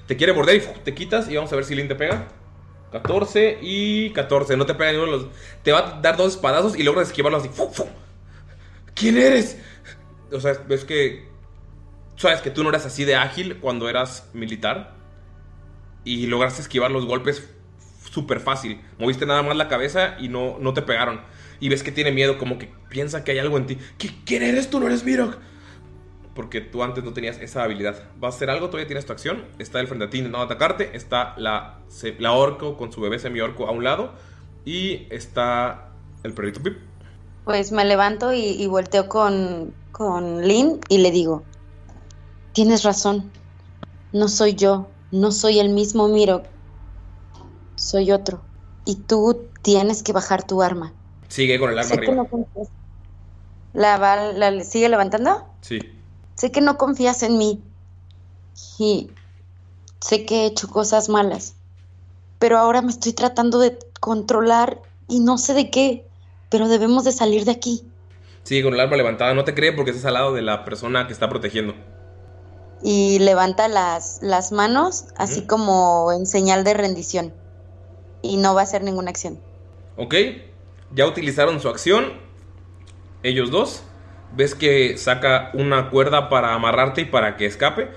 Te 0.05 0.15
quiere 0.15 0.31
morder 0.33 0.55
y 0.57 0.79
te 0.83 0.93
quitas 0.93 1.29
y 1.29 1.35
vamos 1.35 1.51
a 1.51 1.55
ver 1.55 1.65
si 1.65 1.75
Lin 1.75 1.87
te 1.87 1.95
pega. 1.95 2.27
14 2.91 3.57
y 3.61 4.11
14. 4.11 4.55
No 4.55 4.65
te 4.65 4.73
pega 4.73 4.91
ninguno 4.91 5.11
de 5.11 5.17
los. 5.23 5.27
Te 5.63 5.71
va 5.73 5.79
a 5.79 6.01
dar 6.01 6.15
dos 6.15 6.33
espadazos 6.35 6.77
y 6.77 6.83
logras 6.83 7.07
esquivarlo 7.07 7.37
así. 7.37 7.49
¡fu, 7.49 7.69
fu! 7.69 7.85
¿Quién 8.93 9.17
eres? 9.17 9.57
O 10.31 10.39
sea, 10.39 10.53
ves 10.67 10.85
que. 10.85 11.27
Sabes 12.15 12.41
que 12.41 12.51
tú 12.51 12.63
no 12.63 12.69
eras 12.69 12.85
así 12.85 13.03
de 13.05 13.15
ágil 13.15 13.57
cuando 13.59 13.89
eras 13.89 14.29
militar. 14.33 14.95
Y 16.07 16.27
lograste 16.27 16.61
esquivar 16.61 16.89
los 16.91 17.05
golpes 17.05 17.49
súper 18.09 18.39
fácil. 18.39 18.79
Moviste 18.97 19.25
nada 19.25 19.41
más 19.43 19.57
la 19.57 19.67
cabeza 19.67 20.15
y 20.19 20.29
no, 20.29 20.57
no 20.59 20.73
te 20.73 20.81
pegaron. 20.81 21.19
Y 21.59 21.69
ves 21.69 21.83
que 21.83 21.91
tiene 21.91 22.11
miedo, 22.11 22.37
como 22.37 22.57
que 22.57 22.71
piensa 22.89 23.23
que 23.23 23.31
hay 23.31 23.39
algo 23.39 23.57
en 23.57 23.65
ti. 23.65 23.77
¿Qui- 23.99 24.15
¿Quién 24.25 24.43
eres 24.43 24.69
tú? 24.69 24.79
No 24.79 24.85
eres 24.87 25.03
Mirok. 25.03 25.37
Porque 26.33 26.61
tú 26.61 26.83
antes 26.83 27.03
no 27.03 27.13
tenías 27.13 27.39
esa 27.39 27.63
habilidad. 27.63 28.03
¿Vas 28.19 28.35
a 28.35 28.37
hacer 28.37 28.49
algo? 28.51 28.67
Todavía 28.67 28.87
tienes 28.87 29.05
tu 29.05 29.11
acción. 29.11 29.43
Está 29.59 29.79
el 29.79 29.87
frente 29.87 30.05
a 30.05 30.09
ti 30.09 30.19
intentando 30.19 30.45
atacarte. 30.45 30.95
Está 30.95 31.33
la, 31.37 31.79
la 32.19 32.31
orco 32.31 32.77
con 32.77 32.91
su 32.93 33.01
bebé 33.01 33.17
semi-orco 33.19 33.67
a 33.67 33.71
un 33.71 33.83
lado. 33.83 34.13
Y 34.63 35.07
está 35.09 35.89
el 36.23 36.33
perrito 36.33 36.61
Pip. 36.61 36.77
pues 37.43 37.71
me 37.71 37.85
levanto 37.85 38.33
y, 38.33 38.39
y 38.45 38.67
volteo 38.67 39.07
con, 39.09 39.73
con 39.91 40.47
Lynn 40.47 40.79
y 40.89 40.99
le 40.99 41.11
digo, 41.11 41.43
tienes 42.53 42.83
razón, 42.83 43.31
no 44.13 44.27
soy 44.27 44.53
yo, 44.55 44.89
no 45.11 45.31
soy 45.31 45.59
el 45.59 45.69
mismo 45.69 46.07
Miro, 46.07 46.43
soy 47.75 48.11
otro. 48.11 48.41
Y 48.85 48.95
tú 48.95 49.47
tienes 49.61 50.03
que 50.03 50.13
bajar 50.13 50.45
tu 50.45 50.61
arma. 50.61 50.93
Sigue 51.27 51.59
con 51.59 51.69
el 51.71 51.77
arma 51.77 51.89
Sé 51.89 51.95
que 51.99 52.07
arriba. 52.07 52.23
no 52.23 52.29
confías. 52.29 52.67
¿La, 53.73 53.97
va- 53.97 54.31
la 54.31 54.63
sigue 54.63 54.89
levantando? 54.89 55.45
Sí. 55.61 55.79
Sé 56.35 56.51
que 56.51 56.61
no 56.61 56.77
confías 56.77 57.21
en 57.23 57.37
mí. 57.37 57.61
Y 58.79 59.11
sé 59.99 60.25
que 60.25 60.43
he 60.43 60.45
hecho 60.45 60.67
cosas 60.69 61.09
malas. 61.09 61.55
Pero 62.39 62.57
ahora 62.57 62.81
me 62.81 62.89
estoy 62.91 63.13
tratando 63.13 63.59
de 63.59 63.77
controlar 63.99 64.81
y 65.07 65.19
no 65.19 65.37
sé 65.37 65.53
de 65.53 65.69
qué. 65.69 66.05
Pero 66.49 66.69
debemos 66.69 67.03
de 67.03 67.11
salir 67.11 67.43
de 67.45 67.51
aquí. 67.51 67.83
Sigue 68.43 68.63
con 68.63 68.73
el 68.73 68.79
arma 68.79 68.95
levantada. 68.95 69.33
No 69.33 69.43
te 69.43 69.53
cree 69.53 69.73
porque 69.73 69.91
estás 69.91 70.05
al 70.05 70.13
lado 70.13 70.33
de 70.33 70.41
la 70.41 70.63
persona 70.63 71.05
que 71.07 71.13
está 71.13 71.27
protegiendo. 71.27 71.73
Y 72.81 73.19
levanta 73.19 73.67
las, 73.67 74.19
las 74.21 74.51
manos, 74.51 75.05
así 75.17 75.47
como 75.47 76.11
en 76.11 76.25
señal 76.25 76.63
de 76.63 76.73
rendición. 76.73 77.33
Y 78.21 78.37
no 78.37 78.53
va 78.53 78.61
a 78.61 78.63
hacer 78.63 78.83
ninguna 78.83 79.09
acción. 79.09 79.39
¿Ok? 79.97 80.13
Ya 80.93 81.07
utilizaron 81.07 81.59
su 81.59 81.69
acción. 81.69 82.13
Ellos 83.23 83.51
dos. 83.51 83.83
Ves 84.35 84.55
que 84.55 84.97
saca 84.97 85.51
una 85.53 85.89
cuerda 85.89 86.29
para 86.29 86.53
amarrarte 86.53 87.01
y 87.01 87.05
para 87.05 87.35
que 87.35 87.45
escape. 87.45 87.89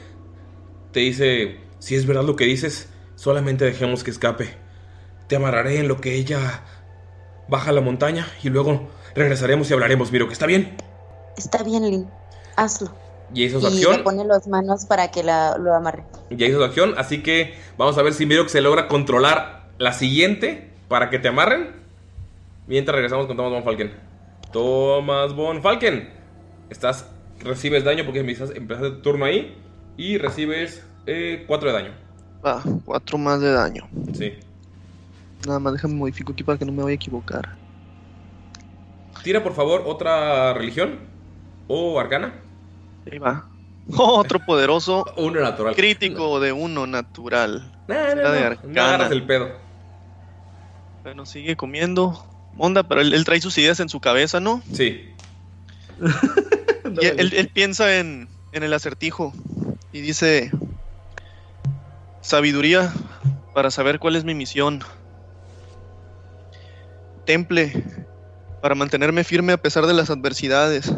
Te 0.93 1.01
dice, 1.01 1.61
si 1.79 1.97
es 1.97 2.07
verdad 2.07 2.25
lo 2.25 2.37
que 2.37 2.45
dices, 2.45 2.89
solamente 3.17 3.65
dejemos 3.65 4.03
que 4.03 4.11
escape. 4.11 4.57
Te 5.29 5.37
amarraré 5.37 5.79
en 5.79 5.89
lo 5.89 6.01
que 6.01 6.15
ella 6.15 6.63
baja 7.49 7.73
la 7.73 7.81
montaña 7.81 8.27
y 8.43 8.49
luego 8.49 8.89
regresaremos 9.15 9.71
y 9.71 9.75
hablaremos. 9.75 10.11
Miro 10.11 10.27
que 10.27 10.33
está 10.33 10.47
bien. 10.47 10.77
Está 11.37 11.63
bien, 11.63 11.85
Lynn. 11.85 12.11
Hazlo. 12.57 13.00
Y 13.35 13.45
hizo 13.45 13.61
su 13.61 13.69
Y 13.69 13.71
le 13.71 13.87
acción. 13.87 14.03
pone 14.05 14.25
las 14.25 14.49
manos 14.49 14.85
para 14.87 15.11
que 15.11 15.23
la, 15.23 15.57
lo 15.59 15.75
amarre. 15.75 16.05
Ya 16.31 16.47
hizo 16.47 16.59
su 16.59 16.65
acción. 16.65 16.95
Así 16.97 17.23
que 17.23 17.55
vamos 17.79 17.97
a 17.99 18.03
ver 18.03 18.13
si 18.13 18.27
Miro 18.27 18.49
se 18.49 18.61
logra 18.61 18.89
controlar 18.89 19.69
la 19.79 19.93
siguiente 19.93 20.71
para 20.89 21.11
que 21.11 21.19
te 21.19 21.29
amarren. 21.29 21.71
Mientras 22.67 22.95
regresamos 22.95 23.27
con 23.27 23.37
Thomas 23.37 23.53
Von 23.53 23.63
Falken. 23.65 23.93
Thomas 24.53 25.35
Von 25.35 25.63
Falken. 25.63 26.09
Estás, 26.71 27.07
recibes 27.41 27.85
daño 27.85 28.05
porque 28.05 28.21
empiezas- 28.21 28.51
empezaste 28.55 28.91
tu 28.91 29.03
turno 29.03 29.25
ahí. 29.25 29.57
Y 29.97 30.19
recibes 30.19 30.85
4 31.47 31.69
de 31.69 31.75
daño. 31.75 31.91
Va, 32.45 32.63
4 32.85 33.19
más 33.19 33.41
de 33.41 33.53
daño. 33.53 33.89
Sí. 34.15 34.33
Nada 35.47 35.59
más 35.59 35.73
déjame 35.75 35.95
modifico 35.95 36.33
aquí 36.33 36.43
para 36.43 36.59
que 36.59 36.65
no 36.65 36.73
me 36.73 36.83
vaya 36.83 36.93
a 36.93 36.97
equivocar. 36.97 37.57
Tira 39.23 39.43
por 39.43 39.55
favor 39.55 39.83
otra 39.87 40.53
religión 40.55 40.99
o 41.69 41.99
arcana. 42.01 42.35
Ahí 43.11 43.19
va. 43.19 43.49
Otro 43.97 44.45
poderoso. 44.45 45.05
Uno 45.17 45.41
natural. 45.41 45.75
Crítico 45.75 46.41
de 46.41 46.53
uno 46.53 46.87
natural. 46.87 47.73
No, 47.87 47.95
Será 47.95 48.15
no, 48.15 48.31
de 48.31 48.51
no, 48.51 48.59
no 48.65 48.83
agarras 48.83 49.11
el 49.13 49.25
pedo. 49.25 49.51
Bueno, 51.03 51.27
sigue 51.27 51.57
comiendo. 51.57 52.27
Onda, 52.59 52.83
pero 52.83 53.01
él, 53.01 53.15
él 53.15 53.25
trae 53.25 53.41
sus 53.41 53.57
ideas 53.59 53.81
en 53.81 53.89
su 53.89 54.01
cabeza, 54.01 54.41
¿no? 54.41 54.63
Sí. 54.73 55.15
Y 57.01 57.07
él, 57.07 57.33
él 57.35 57.49
piensa 57.55 57.99
en, 57.99 58.29
en 58.51 58.65
el 58.65 58.73
acertijo 58.73 59.33
y 59.93 60.01
dice: 60.01 60.51
Sabiduría 62.21 62.93
para 63.55 63.71
saber 63.71 64.01
cuál 64.01 64.17
es 64.17 64.25
mi 64.25 64.35
misión. 64.35 64.83
Temple 67.25 67.85
para 68.61 68.75
mantenerme 68.75 69.25
firme 69.25 69.53
a 69.53 69.57
pesar 69.57 69.87
de 69.87 69.95
las 69.95 70.11
adversidades. 70.11 70.93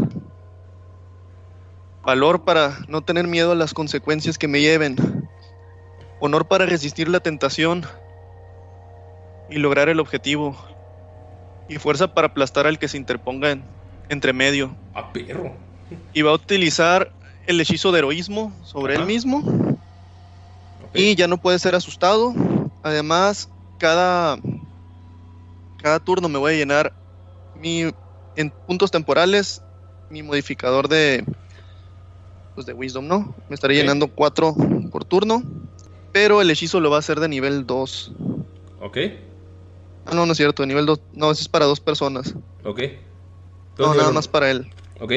Valor 2.04 2.44
para 2.44 2.78
no 2.88 3.02
tener 3.02 3.26
miedo 3.26 3.52
a 3.52 3.56
las 3.56 3.74
consecuencias 3.74 4.38
que 4.38 4.48
me 4.48 4.60
lleven. 4.60 4.96
Honor 6.20 6.46
para 6.46 6.66
resistir 6.66 7.08
la 7.08 7.20
tentación 7.20 7.86
y 9.48 9.58
lograr 9.58 9.88
el 9.88 10.00
objetivo. 10.00 10.56
Y 11.68 11.76
fuerza 11.78 12.08
para 12.08 12.28
aplastar 12.28 12.66
al 12.66 12.78
que 12.78 12.88
se 12.88 12.96
interponga 12.96 13.50
en- 13.50 13.64
entre 14.08 14.32
medio. 14.32 14.76
A 14.94 15.12
perro. 15.12 15.56
Y 16.12 16.22
va 16.22 16.30
a 16.32 16.34
utilizar 16.34 17.12
el 17.46 17.60
hechizo 17.60 17.92
de 17.92 18.00
heroísmo 18.00 18.52
sobre 18.64 18.96
él 18.96 19.06
mismo. 19.06 19.42
Y 20.94 21.14
ya 21.14 21.28
no 21.28 21.38
puede 21.38 21.58
ser 21.58 21.74
asustado. 21.74 22.34
Además, 22.82 23.48
cada, 23.78 24.38
cada 25.76 26.00
turno 26.00 26.28
me 26.28 26.38
voy 26.38 26.54
a 26.54 26.56
llenar 26.56 26.92
mi, 27.54 27.84
en 28.34 28.50
puntos 28.66 28.90
temporales 28.90 29.62
mi 30.10 30.22
modificador 30.22 30.88
de, 30.88 31.24
pues 32.54 32.66
de 32.66 32.72
Wisdom, 32.72 33.06
¿no? 33.06 33.34
Me 33.48 33.54
estaré 33.54 33.74
llenando 33.74 34.08
4 34.08 34.54
por 34.90 35.04
turno. 35.04 35.42
Pero 36.12 36.42
el 36.42 36.50
hechizo 36.50 36.80
lo 36.80 36.90
va 36.90 36.96
a 36.96 36.98
hacer 36.98 37.20
de 37.20 37.28
nivel 37.28 37.66
2. 37.66 38.12
Ok. 38.80 38.98
Ah, 40.06 40.14
no, 40.14 40.26
no 40.26 40.32
es 40.32 40.36
cierto, 40.38 40.62
de 40.62 40.66
nivel 40.66 40.84
2. 40.84 41.00
No, 41.14 41.30
ese 41.30 41.42
es 41.42 41.48
para 41.48 41.64
dos 41.64 41.80
personas. 41.80 42.34
Ok. 42.64 42.80
No, 43.78 43.94
nada 43.94 44.12
más 44.12 44.28
para 44.28 44.50
él. 44.50 44.70
Ok. 45.00 45.12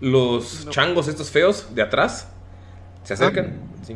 Los 0.00 0.68
changos 0.70 1.06
estos 1.06 1.30
feos 1.30 1.74
de 1.74 1.82
atrás 1.82 2.28
se 3.04 3.14
acercan. 3.14 3.60
Sí, 3.86 3.94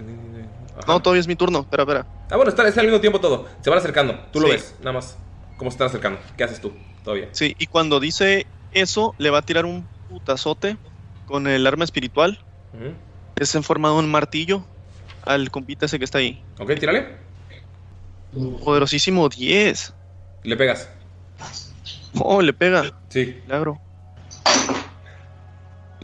Ajá. 0.79 0.85
No, 0.93 1.01
todavía 1.01 1.21
es 1.21 1.27
mi 1.27 1.35
turno. 1.37 1.61
Espera, 1.61 1.83
espera. 1.83 2.07
Ah, 2.31 2.37
bueno, 2.37 2.51
está, 2.51 2.67
está 2.69 2.81
al 2.81 2.87
mismo 2.87 3.01
tiempo 3.01 3.19
todo. 3.19 3.47
Se 3.63 3.71
van 3.71 3.79
acercando. 3.79 4.19
Tú 4.33 4.41
lo 4.41 4.47
Sí. 4.47 4.53
ves, 4.53 4.75
nada 4.81 4.93
más. 4.93 5.17
¿Cómo 5.57 5.71
se 5.71 5.75
están 5.75 5.89
acercando? 5.89 6.21
¿Qué 6.37 6.45
haces 6.45 6.61
tú 6.61 6.73
todavía? 7.03 7.29
Sí, 7.33 7.57
y 7.59 7.67
cuando 7.67 7.99
dice 7.99 8.47
eso, 8.73 9.15
le 9.19 9.31
va 9.31 9.39
a 9.39 9.43
tirar 9.43 9.65
un 9.65 9.89
putazote 10.11 10.77
con 11.27 11.47
el 11.47 11.67
arma 11.67 11.85
espiritual. 11.85 12.39
Es 13.37 13.55
en 13.55 13.63
forma 13.63 13.89
de 13.89 13.95
un 13.97 14.11
martillo 14.11 14.65
al 15.25 15.51
compita 15.51 15.87
ese 15.87 15.99
que 15.99 16.05
está 16.05 16.19
ahí. 16.19 16.43
Ok, 16.59 16.75
tírale. 16.79 17.17
Poderosísimo 18.65 19.29
10. 19.29 19.95
Le 20.45 20.57
pegas. 20.57 20.89
Oh, 22.19 22.41
le 22.41 22.53
pega. 22.53 22.93
Sí. 23.09 23.41
Milagro. 23.45 23.81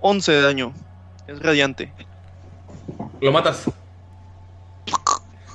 11 0.01 0.33
de 0.33 0.43
daño. 0.43 0.75
Es 1.27 1.39
radiante. 1.41 1.93
Lo 3.21 3.33
matas. 3.33 3.71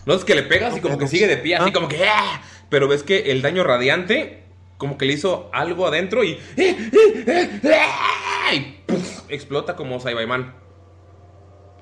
No 0.06 0.14
es 0.14 0.24
que 0.24 0.36
le 0.36 0.44
pegas 0.44 0.78
y 0.78 0.82
como 0.82 0.98
que 0.98 1.08
sigue 1.08 1.28
de 1.28 1.38
pie, 1.38 1.58
así 1.58 1.72
como 1.72 1.90
que. 1.90 2.08
¡ah! 2.08 2.42
Pero 2.70 2.88
ves 2.88 3.04
que 3.04 3.32
el 3.32 3.42
daño 3.42 3.64
radiante, 3.64 4.44
como 4.78 4.98
que 4.98 5.06
le 5.06 5.14
hizo 5.14 5.50
algo 5.54 5.88
adentro 5.88 6.24
y. 6.24 6.32
¡eh, 6.32 6.40
eh, 6.58 7.60
eh, 7.64 7.72
ah! 7.74 8.54
y 8.54 8.84
¡puf! 8.86 9.22
explota 9.30 9.76
como 9.76 10.00
Saibaiman. 10.00 10.54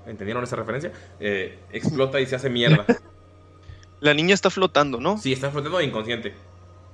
¿Entendieron 0.05 0.43
esa 0.43 0.55
referencia? 0.55 0.91
Eh, 1.19 1.59
explota 1.71 2.19
y 2.19 2.25
se 2.25 2.35
hace 2.35 2.49
mierda. 2.49 2.85
La 3.99 4.13
niña 4.13 4.33
está 4.33 4.49
flotando, 4.49 4.99
¿no? 4.99 5.17
Sí, 5.17 5.33
está 5.33 5.49
flotando 5.49 5.81
inconsciente. 5.81 6.33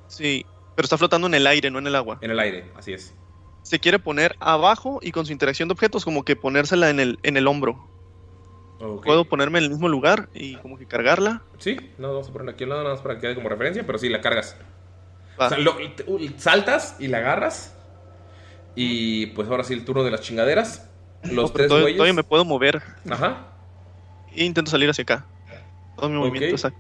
Sí, 0.08 0.46
pero 0.76 0.86
está 0.86 0.98
flotando 0.98 1.28
en 1.28 1.34
el 1.34 1.48
aire, 1.48 1.70
no 1.70 1.80
en 1.80 1.88
el 1.88 1.96
agua. 1.96 2.20
En 2.22 2.32
el 2.32 2.40
aire, 2.40 2.72
así 2.76 2.94
es. 2.94 3.14
Se 3.64 3.80
quiere 3.80 4.00
poner 4.00 4.36
abajo 4.40 5.00
y 5.02 5.12
con 5.12 5.26
su 5.26 5.32
interacción 5.32 5.68
de 5.68 5.74
objetos 5.74 6.06
como 6.06 6.24
que 6.24 6.36
ponérsela 6.36 6.90
en 6.90 7.00
el, 7.00 7.20
en 7.24 7.38
el 7.38 7.48
hombro. 7.48 7.88
Puedo 9.04 9.26
ponerme 9.26 9.60
en 9.60 9.66
el 9.66 9.70
mismo 9.70 9.88
lugar 9.88 10.30
y 10.34 10.56
como 10.56 10.78
que 10.78 10.88
cargarla. 10.88 11.44
Sí, 11.60 11.78
no, 12.00 12.14
vamos 12.14 12.30
a 12.30 12.34
ponerla 12.34 12.54
aquí 12.54 12.64
al 12.64 12.70
lado 12.70 12.84
nada 12.84 12.96
más 12.96 13.04
para 13.04 13.16
que 13.16 13.22
quede 13.22 13.36
como 13.36 13.48
referencia, 13.48 13.86
pero 13.86 14.00
sí, 14.00 14.10
la 14.10 14.22
cargas. 14.22 14.58
Va. 15.42 15.48
O 15.48 15.50
sea, 15.50 15.58
lo- 15.58 15.76
uh, 16.08 16.20
saltas 16.38 16.96
y 17.00 17.08
la 17.08 17.18
agarras. 17.18 17.76
Y 18.76 19.28
pues 19.28 19.50
ahora 19.50 19.64
sí, 19.64 19.74
el 19.74 19.84
turno 19.84 20.04
de 20.04 20.12
las 20.12 20.22
chingaderas. 20.22 20.88
Los 21.24 21.52
tres 21.54 21.68
todavía, 21.68 21.84
güeyes. 21.86 21.98
todavía 21.98 22.14
me 22.14 22.24
puedo 22.24 22.46
mover. 22.46 22.82
Ajá. 23.10 23.48
E 24.36 24.44
intento 24.46 24.72
salir 24.72 24.90
hacia 24.90 25.04
acá. 25.04 25.26
Todo 25.98 26.10
mi 26.10 26.16
movimiento 26.18 26.48
Ok. 26.48 26.52
exacto. 26.54 26.80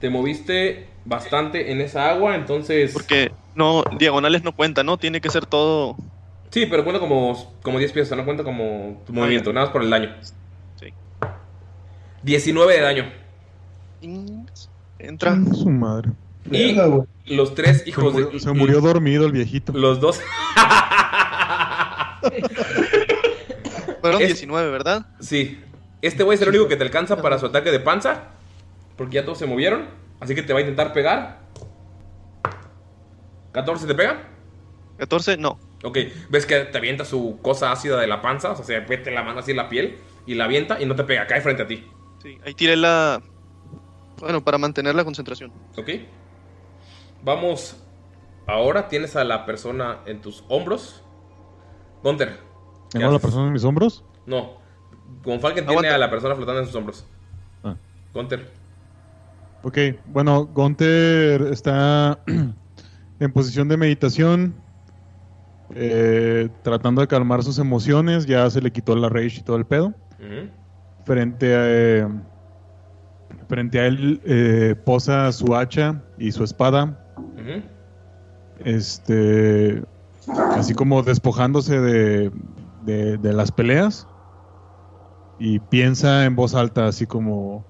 Te 0.00 0.10
moviste 0.10 0.88
bastante 1.04 1.72
en 1.72 1.80
esa 1.80 2.10
agua, 2.10 2.34
entonces. 2.34 2.92
Porque 2.92 3.32
no, 3.54 3.84
diagonales 3.98 4.42
no 4.44 4.54
cuenta, 4.54 4.82
¿no? 4.82 4.96
Tiene 4.98 5.20
que 5.20 5.30
ser 5.30 5.46
todo. 5.46 5.96
Sí, 6.50 6.66
pero 6.66 6.84
cuenta 6.84 7.00
como, 7.00 7.56
como 7.62 7.78
10 7.78 7.92
pies, 7.92 8.06
o 8.06 8.08
sea, 8.08 8.16
no 8.18 8.24
cuenta 8.24 8.44
como 8.44 9.02
tu 9.06 9.12
Ah, 9.12 9.16
movimiento, 9.16 9.52
nada 9.52 9.66
más 9.66 9.72
por 9.72 9.82
el 9.82 9.90
daño. 9.90 10.14
Sí. 10.78 10.92
19 12.22 12.74
de 12.74 12.80
daño. 12.80 13.12
Entra. 14.98 15.36
Su 15.54 15.70
madre. 15.70 16.10
Y 16.50 16.76
los 17.36 17.54
tres 17.54 17.86
hijos 17.86 18.04
se 18.04 18.10
murió, 18.10 18.30
de. 18.30 18.40
se 18.40 18.52
murió 18.52 18.80
dormido 18.80 19.26
el 19.26 19.32
viejito. 19.32 19.72
Los 19.72 20.00
dos. 20.00 20.20
Fueron 24.00 24.20
Es- 24.22 24.28
19, 24.28 24.70
¿verdad? 24.70 25.06
Sí. 25.20 25.60
Este 26.00 26.24
güey 26.24 26.34
es 26.36 26.42
el 26.42 26.48
único 26.48 26.66
que 26.68 26.76
te 26.76 26.82
alcanza 26.82 27.22
para 27.22 27.38
su 27.38 27.46
ataque 27.46 27.70
de 27.70 27.78
panza. 27.80 28.24
Porque 28.96 29.16
ya 29.16 29.24
todos 29.24 29.38
se 29.38 29.46
movieron. 29.46 29.86
Así 30.20 30.34
que 30.34 30.42
te 30.42 30.52
va 30.52 30.58
a 30.58 30.62
intentar 30.62 30.92
pegar. 30.92 31.40
¿14 33.52 33.86
te 33.86 33.94
pega? 33.94 34.28
14, 34.98 35.36
no. 35.36 35.58
Ok, 35.84 35.98
ves 36.30 36.46
que 36.46 36.60
te 36.60 36.78
avienta 36.78 37.04
su 37.04 37.38
cosa 37.42 37.72
ácida 37.72 37.98
de 38.00 38.06
la 38.06 38.20
panza. 38.22 38.50
O 38.52 38.56
sea, 38.56 38.64
se 38.64 38.80
mete 38.80 39.10
la 39.10 39.22
mano 39.22 39.40
así 39.40 39.52
en 39.52 39.56
la 39.56 39.68
piel. 39.68 39.98
Y 40.26 40.34
la 40.34 40.44
avienta 40.44 40.80
y 40.80 40.86
no 40.86 40.94
te 40.96 41.04
pega, 41.04 41.26
cae 41.26 41.40
frente 41.40 41.62
a 41.62 41.66
ti. 41.66 41.84
Sí, 42.22 42.38
ahí 42.44 42.54
tiré 42.54 42.76
la. 42.76 43.20
Bueno, 44.18 44.42
para 44.44 44.58
mantener 44.58 44.94
la 44.94 45.04
concentración. 45.04 45.52
Ok. 45.76 45.88
Vamos. 47.22 47.76
Ahora 48.46 48.88
tienes 48.88 49.16
a 49.16 49.24
la 49.24 49.46
persona 49.46 49.98
en 50.06 50.20
tus 50.20 50.44
hombros. 50.48 51.02
Gunter. 52.02 52.38
¿qué 52.90 52.98
¿Tengo 52.98 53.10
a 53.10 53.12
la 53.12 53.18
persona 53.18 53.46
en 53.46 53.52
mis 53.52 53.64
hombros? 53.64 54.04
No. 54.26 54.54
Con 55.22 55.40
Falken 55.40 55.66
tiene 55.66 55.88
a 55.88 55.98
la 55.98 56.10
persona 56.10 56.34
flotando 56.34 56.60
en 56.60 56.66
sus 56.66 56.74
hombros. 56.74 57.06
Ah. 57.62 57.76
Gunter. 58.12 58.50
Ok, 59.62 59.78
bueno, 60.06 60.46
Gunter 60.46 61.42
está 61.52 62.18
en 63.20 63.32
posición 63.32 63.68
de 63.68 63.76
meditación, 63.76 64.54
eh, 65.74 66.48
tratando 66.62 67.00
de 67.00 67.06
calmar 67.06 67.44
sus 67.44 67.58
emociones, 67.58 68.26
ya 68.26 68.50
se 68.50 68.60
le 68.60 68.72
quitó 68.72 68.96
la 68.96 69.08
rage 69.08 69.38
y 69.38 69.42
todo 69.42 69.56
el 69.56 69.64
pedo. 69.64 69.94
Frente 71.04 71.54
a, 71.54 71.62
eh, 71.64 72.08
frente 73.48 73.80
a 73.80 73.86
él 73.86 74.20
eh, 74.24 74.74
posa 74.84 75.30
su 75.32 75.54
hacha 75.54 76.02
y 76.18 76.32
su 76.32 76.44
espada, 76.44 77.01
Este, 78.64 79.82
así 80.54 80.74
como 80.74 81.02
despojándose 81.02 81.80
de, 81.80 82.30
de- 82.82 83.18
de 83.18 83.32
las 83.32 83.50
peleas 83.52 84.06
y 85.38 85.58
piensa 85.58 86.24
en 86.24 86.36
voz 86.36 86.54
alta, 86.54 86.86
así 86.86 87.06
como... 87.06 87.64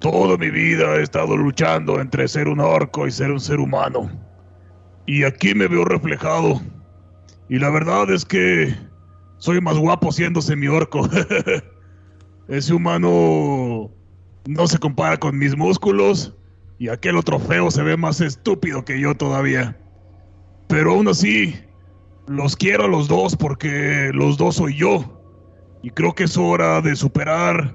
Toda 0.00 0.36
mi 0.36 0.48
vida 0.50 0.94
he 0.94 1.02
estado 1.02 1.36
luchando 1.36 2.00
entre 2.00 2.28
ser 2.28 2.46
un 2.46 2.60
orco 2.60 3.08
y 3.08 3.10
ser 3.10 3.32
un 3.32 3.40
ser 3.40 3.58
humano. 3.58 4.08
Y 5.06 5.24
aquí 5.24 5.54
me 5.56 5.66
veo 5.66 5.84
reflejado. 5.84 6.60
Y 7.48 7.58
la 7.58 7.68
verdad 7.70 8.08
es 8.12 8.24
que 8.24 8.76
soy 9.38 9.60
más 9.60 9.76
guapo 9.76 10.12
siendo 10.12 10.40
semi-orco. 10.40 11.08
Ese 12.48 12.72
humano 12.72 13.90
no 14.46 14.68
se 14.68 14.78
compara 14.78 15.16
con 15.16 15.36
mis 15.36 15.56
músculos. 15.56 16.32
Y 16.78 16.88
aquel 16.88 17.16
otro 17.16 17.38
feo 17.38 17.70
se 17.70 17.82
ve 17.82 17.96
más 17.96 18.20
estúpido 18.20 18.84
que 18.84 19.00
yo 19.00 19.14
todavía. 19.16 19.76
Pero 20.68 20.92
aún 20.92 21.08
así, 21.08 21.54
los 22.28 22.56
quiero 22.56 22.84
a 22.84 22.88
los 22.88 23.08
dos 23.08 23.36
porque 23.36 24.10
los 24.12 24.36
dos 24.36 24.56
soy 24.56 24.76
yo. 24.76 25.20
Y 25.82 25.90
creo 25.90 26.14
que 26.14 26.24
es 26.24 26.36
hora 26.36 26.80
de 26.80 26.94
superar 26.94 27.74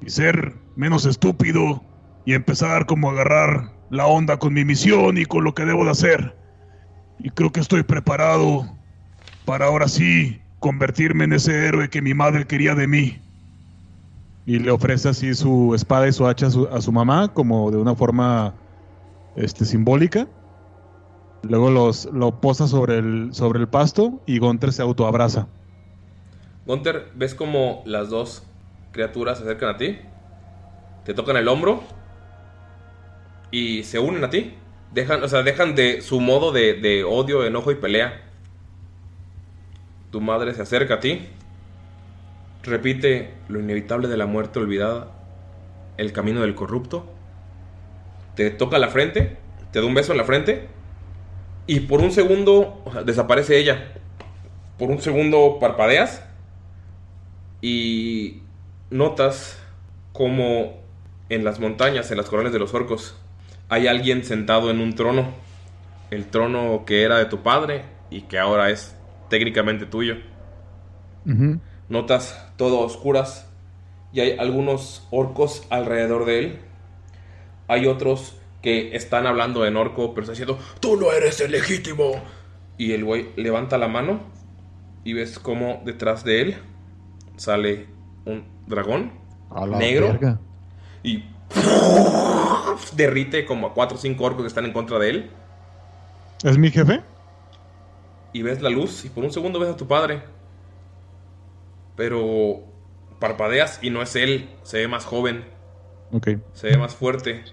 y 0.00 0.10
ser 0.10 0.54
menos 0.76 1.06
estúpido 1.06 1.82
y 2.24 2.34
empezar 2.34 2.86
como 2.86 3.08
a 3.08 3.12
agarrar 3.12 3.72
la 3.90 4.06
onda 4.06 4.38
con 4.38 4.52
mi 4.52 4.64
misión 4.64 5.18
y 5.18 5.24
con 5.24 5.44
lo 5.44 5.54
que 5.54 5.64
debo 5.64 5.84
de 5.84 5.90
hacer. 5.90 6.36
Y 7.18 7.30
creo 7.30 7.52
que 7.52 7.60
estoy 7.60 7.82
preparado 7.82 8.76
para 9.44 9.66
ahora 9.66 9.88
sí 9.88 10.40
convertirme 10.60 11.24
en 11.24 11.32
ese 11.32 11.66
héroe 11.66 11.88
que 11.88 12.02
mi 12.02 12.14
madre 12.14 12.46
quería 12.46 12.74
de 12.74 12.86
mí. 12.86 13.20
Y 14.48 14.60
le 14.60 14.70
ofrece 14.70 15.10
así 15.10 15.34
su 15.34 15.74
espada 15.74 16.08
y 16.08 16.12
su 16.12 16.26
hacha 16.26 16.46
a 16.46 16.80
su, 16.80 16.90
mamá 16.90 17.34
como 17.34 17.70
de 17.70 17.76
una 17.76 17.94
forma 17.94 18.54
este, 19.36 19.66
simbólica. 19.66 20.26
Luego 21.42 21.70
los, 21.70 22.06
lo 22.06 22.40
posa 22.40 22.66
sobre 22.66 22.96
el, 22.96 23.34
sobre 23.34 23.60
el 23.60 23.68
pasto 23.68 24.22
y 24.24 24.38
Gunter 24.38 24.72
se 24.72 24.80
autoabraza. 24.80 25.48
Gunter, 26.64 27.10
ves 27.14 27.34
como 27.34 27.82
las 27.84 28.08
dos 28.08 28.42
criaturas 28.92 29.36
se 29.36 29.44
acercan 29.44 29.74
a 29.74 29.76
ti, 29.76 29.98
te 31.04 31.12
tocan 31.12 31.36
el 31.36 31.46
hombro 31.46 31.82
y 33.50 33.82
se 33.82 33.98
unen 33.98 34.24
a 34.24 34.30
ti. 34.30 34.54
Dejan, 34.94 35.22
o 35.22 35.28
sea, 35.28 35.42
dejan 35.42 35.74
de 35.74 36.00
su 36.00 36.20
modo 36.20 36.52
de, 36.52 36.72
de 36.72 37.04
odio, 37.04 37.44
enojo 37.44 37.70
y 37.70 37.74
pelea. 37.74 38.22
Tu 40.10 40.22
madre 40.22 40.54
se 40.54 40.62
acerca 40.62 40.94
a 40.94 41.00
ti. 41.00 41.28
Repite 42.68 43.34
lo 43.48 43.60
inevitable 43.60 44.08
de 44.08 44.16
la 44.16 44.26
muerte 44.26 44.58
olvidada. 44.58 45.12
El 45.96 46.12
camino 46.12 46.42
del 46.42 46.54
corrupto. 46.54 47.06
Te 48.34 48.50
toca 48.50 48.78
la 48.78 48.88
frente. 48.88 49.38
Te 49.72 49.80
da 49.80 49.86
un 49.86 49.94
beso 49.94 50.12
en 50.12 50.18
la 50.18 50.24
frente. 50.24 50.68
Y 51.66 51.80
por 51.80 52.00
un 52.00 52.10
segundo 52.10 52.84
desaparece 53.04 53.58
ella. 53.58 53.92
Por 54.78 54.90
un 54.90 55.00
segundo 55.00 55.58
parpadeas. 55.60 56.22
Y 57.60 58.42
notas 58.90 59.58
como 60.12 60.78
en 61.28 61.44
las 61.44 61.60
montañas, 61.60 62.10
en 62.10 62.16
las 62.16 62.28
coronas 62.28 62.52
de 62.52 62.58
los 62.58 62.74
orcos, 62.74 63.16
hay 63.68 63.86
alguien 63.86 64.24
sentado 64.24 64.70
en 64.70 64.80
un 64.80 64.94
trono. 64.94 65.32
El 66.10 66.26
trono 66.26 66.84
que 66.86 67.02
era 67.02 67.18
de 67.18 67.26
tu 67.26 67.42
padre 67.42 67.84
y 68.10 68.22
que 68.22 68.38
ahora 68.38 68.70
es 68.70 68.96
técnicamente 69.28 69.86
tuyo. 69.86 70.16
Notas 71.88 72.52
todo 72.56 72.82
a 72.82 72.86
oscuras 72.86 73.48
y 74.12 74.20
hay 74.20 74.38
algunos 74.38 75.06
orcos 75.10 75.66
alrededor 75.70 76.24
de 76.24 76.38
él. 76.38 76.58
Hay 77.66 77.86
otros 77.86 78.36
que 78.62 78.96
están 78.96 79.26
hablando 79.26 79.66
en 79.66 79.76
orco, 79.76 80.14
pero 80.14 80.22
están 80.22 80.34
diciendo, 80.34 80.58
tú 80.80 80.96
no 80.96 81.12
eres 81.12 81.40
el 81.40 81.52
legítimo. 81.52 82.12
Y 82.76 82.92
el 82.92 83.04
güey 83.04 83.30
levanta 83.36 83.76
la 83.78 83.88
mano 83.88 84.20
y 85.04 85.12
ves 85.12 85.38
como 85.38 85.82
detrás 85.84 86.24
de 86.24 86.42
él 86.42 86.56
sale 87.36 87.86
un 88.24 88.44
dragón 88.66 89.12
negro 89.78 90.08
verga. 90.08 90.40
y 91.02 91.24
derrite 92.94 93.44
como 93.46 93.68
a 93.68 93.74
4 93.74 93.96
o 93.96 94.00
5 94.00 94.24
orcos 94.24 94.42
que 94.42 94.48
están 94.48 94.64
en 94.64 94.72
contra 94.72 94.98
de 94.98 95.10
él. 95.10 95.30
¿Es 96.44 96.56
mi 96.58 96.70
jefe? 96.70 97.02
y 98.32 98.42
ves 98.42 98.60
la 98.62 98.70
luz 98.70 99.04
y 99.04 99.08
por 99.08 99.24
un 99.24 99.32
segundo 99.32 99.58
ves 99.58 99.70
a 99.70 99.76
tu 99.76 99.86
padre. 99.86 100.22
Pero 101.98 102.62
parpadeas 103.18 103.80
y 103.82 103.90
no 103.90 104.02
es 104.02 104.14
él, 104.14 104.48
se 104.62 104.78
ve 104.78 104.88
más 104.88 105.04
joven, 105.04 105.44
se 106.52 106.68
ve 106.68 106.78
más 106.78 106.94
fuerte. 106.94 107.44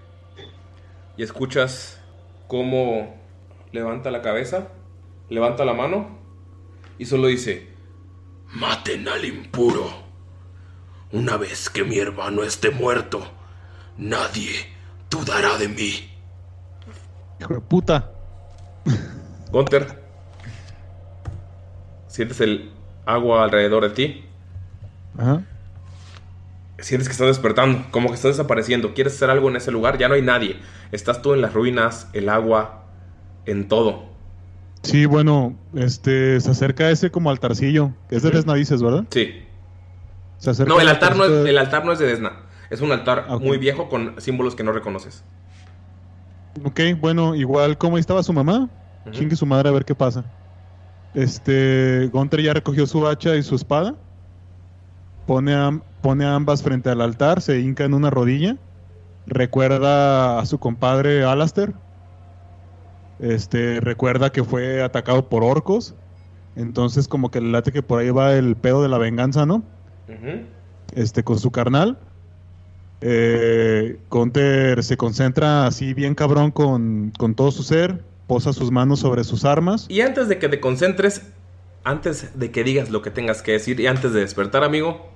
Y 1.16 1.24
escuchas 1.24 2.00
cómo 2.46 3.16
levanta 3.72 4.12
la 4.12 4.22
cabeza, 4.22 4.68
levanta 5.28 5.64
la 5.64 5.74
mano 5.74 6.18
y 6.96 7.06
solo 7.06 7.26
dice, 7.26 7.66
Maten 8.54 9.08
al 9.08 9.24
impuro. 9.24 9.90
Una 11.10 11.36
vez 11.36 11.68
que 11.68 11.82
mi 11.82 11.98
hermano 11.98 12.44
esté 12.44 12.70
muerto, 12.70 13.26
nadie 13.98 14.52
dudará 15.10 15.58
de 15.58 15.68
mí. 15.68 16.08
Hijo 17.40 17.54
de 17.54 17.60
puta. 17.60 18.12
Gunter, 19.50 20.02
sientes 22.06 22.40
el 22.40 22.70
agua 23.04 23.44
alrededor 23.44 23.88
de 23.88 23.90
ti, 23.90 24.25
Ajá. 25.18 25.42
sientes 26.78 27.08
que 27.08 27.12
estás 27.12 27.28
despertando, 27.28 27.86
como 27.90 28.08
que 28.08 28.14
estás 28.16 28.36
desapareciendo, 28.36 28.92
quieres 28.94 29.14
hacer 29.14 29.30
algo 29.30 29.48
en 29.48 29.56
ese 29.56 29.70
lugar, 29.72 29.96
ya 29.98 30.08
no 30.08 30.14
hay 30.14 30.22
nadie, 30.22 30.56
estás 30.92 31.22
tú 31.22 31.32
en 31.34 31.40
las 31.40 31.54
ruinas, 31.54 32.08
el 32.12 32.28
agua, 32.28 32.84
en 33.46 33.66
todo. 33.68 34.04
Sí, 34.82 35.06
bueno, 35.06 35.56
este, 35.74 36.38
se 36.40 36.50
acerca 36.50 36.90
ese 36.90 37.10
como 37.10 37.30
altarcillo, 37.30 37.92
que 38.08 38.16
es 38.16 38.22
de 38.22 38.30
Desna 38.30 38.54
dices, 38.54 38.82
¿verdad? 38.82 39.04
Sí. 39.10 39.42
Se 40.38 40.50
acerca 40.50 40.68
No, 40.72 40.80
el 40.80 40.88
al 40.88 40.94
altar 40.94 41.16
no, 41.16 41.24
es, 41.24 41.30
de- 41.30 41.50
el 41.50 41.58
altar 41.58 41.84
no 41.84 41.92
es 41.92 41.98
de 41.98 42.06
Desna. 42.06 42.32
Es 42.68 42.80
un 42.82 42.92
altar 42.92 43.26
muy 43.40 43.56
viejo 43.58 43.88
con 43.88 44.20
símbolos 44.20 44.54
que 44.54 44.62
no 44.62 44.72
reconoces. 44.72 45.24
Ok, 46.64 46.80
bueno, 47.00 47.34
igual 47.34 47.78
como 47.78 47.96
ahí 47.96 48.00
estaba 48.00 48.22
su 48.22 48.32
mamá, 48.32 48.68
chingue 49.12 49.34
su 49.36 49.46
madre 49.46 49.68
a 49.70 49.72
ver 49.72 49.84
qué 49.84 49.94
pasa. 49.94 50.24
Este, 51.14 52.08
Gunter 52.12 52.42
ya 52.42 52.52
recogió 52.54 52.86
su 52.86 53.06
hacha 53.06 53.34
y 53.36 53.42
su 53.42 53.54
espada. 53.56 53.94
Pone 55.26 55.54
a, 55.54 55.80
pone 56.02 56.24
a 56.24 56.34
ambas 56.34 56.62
frente 56.62 56.90
al 56.90 57.00
altar, 57.00 57.40
se 57.40 57.60
hinca 57.60 57.84
en 57.84 57.94
una 57.94 58.10
rodilla. 58.10 58.56
Recuerda 59.26 60.38
a 60.38 60.46
su 60.46 60.58
compadre 60.58 61.24
Alastair. 61.24 61.74
Este, 63.18 63.80
recuerda 63.80 64.30
que 64.30 64.44
fue 64.44 64.82
atacado 64.82 65.28
por 65.28 65.42
orcos. 65.42 65.94
Entonces 66.54 67.08
como 67.08 67.30
que 67.30 67.40
le 67.40 67.50
late 67.50 67.72
que 67.72 67.82
por 67.82 68.00
ahí 68.00 68.10
va 68.10 68.34
el 68.34 68.56
pedo 68.56 68.82
de 68.82 68.88
la 68.88 68.98
venganza, 68.98 69.46
¿no? 69.46 69.62
este, 70.94 71.22
con 71.22 71.38
su 71.38 71.50
carnal. 71.50 71.98
Eh, 73.00 73.98
Gunter 74.08 74.82
se 74.82 74.96
concentra 74.96 75.66
así 75.66 75.92
bien 75.92 76.14
cabrón 76.14 76.50
con, 76.50 77.12
con 77.18 77.34
todo 77.34 77.50
su 77.50 77.62
ser, 77.62 78.02
posa 78.26 78.52
sus 78.52 78.70
manos 78.70 79.00
sobre 79.00 79.24
sus 79.24 79.44
armas. 79.44 79.86
Y 79.88 80.00
antes 80.00 80.28
de 80.28 80.38
que 80.38 80.48
te 80.48 80.60
concentres, 80.60 81.22
antes 81.84 82.38
de 82.38 82.50
que 82.50 82.64
digas 82.64 82.90
lo 82.90 83.02
que 83.02 83.10
tengas 83.10 83.42
que 83.42 83.52
decir 83.52 83.78
y 83.80 83.86
antes 83.86 84.12
de 84.12 84.20
despertar, 84.20 84.64
amigo, 84.64 85.06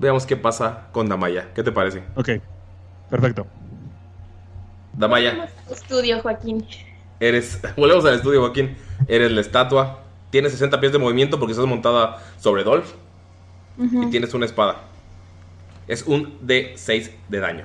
veamos 0.00 0.26
qué 0.26 0.36
pasa 0.36 0.88
con 0.92 1.08
Damaya. 1.08 1.52
¿Qué 1.54 1.62
te 1.62 1.70
parece? 1.70 2.02
Ok, 2.16 2.30
perfecto. 3.08 3.46
Damaya, 4.92 5.48
Estudio, 5.70 6.20
Joaquín. 6.20 6.66
eres. 7.20 7.60
Volvemos 7.76 8.04
al 8.04 8.14
estudio, 8.14 8.40
Joaquín. 8.40 8.76
Eres 9.06 9.30
la 9.30 9.40
estatua. 9.40 10.00
Tienes 10.30 10.52
60 10.52 10.80
pies 10.80 10.92
de 10.92 10.98
movimiento 10.98 11.38
porque 11.38 11.52
estás 11.52 11.66
montada 11.66 12.18
sobre 12.38 12.64
Dolph 12.64 12.92
Ujú. 13.78 14.04
y 14.04 14.10
tienes 14.10 14.34
una 14.34 14.46
espada. 14.46 14.82
Es 15.88 16.02
un 16.02 16.38
D6 16.46 17.10
de 17.28 17.40
daño. 17.40 17.64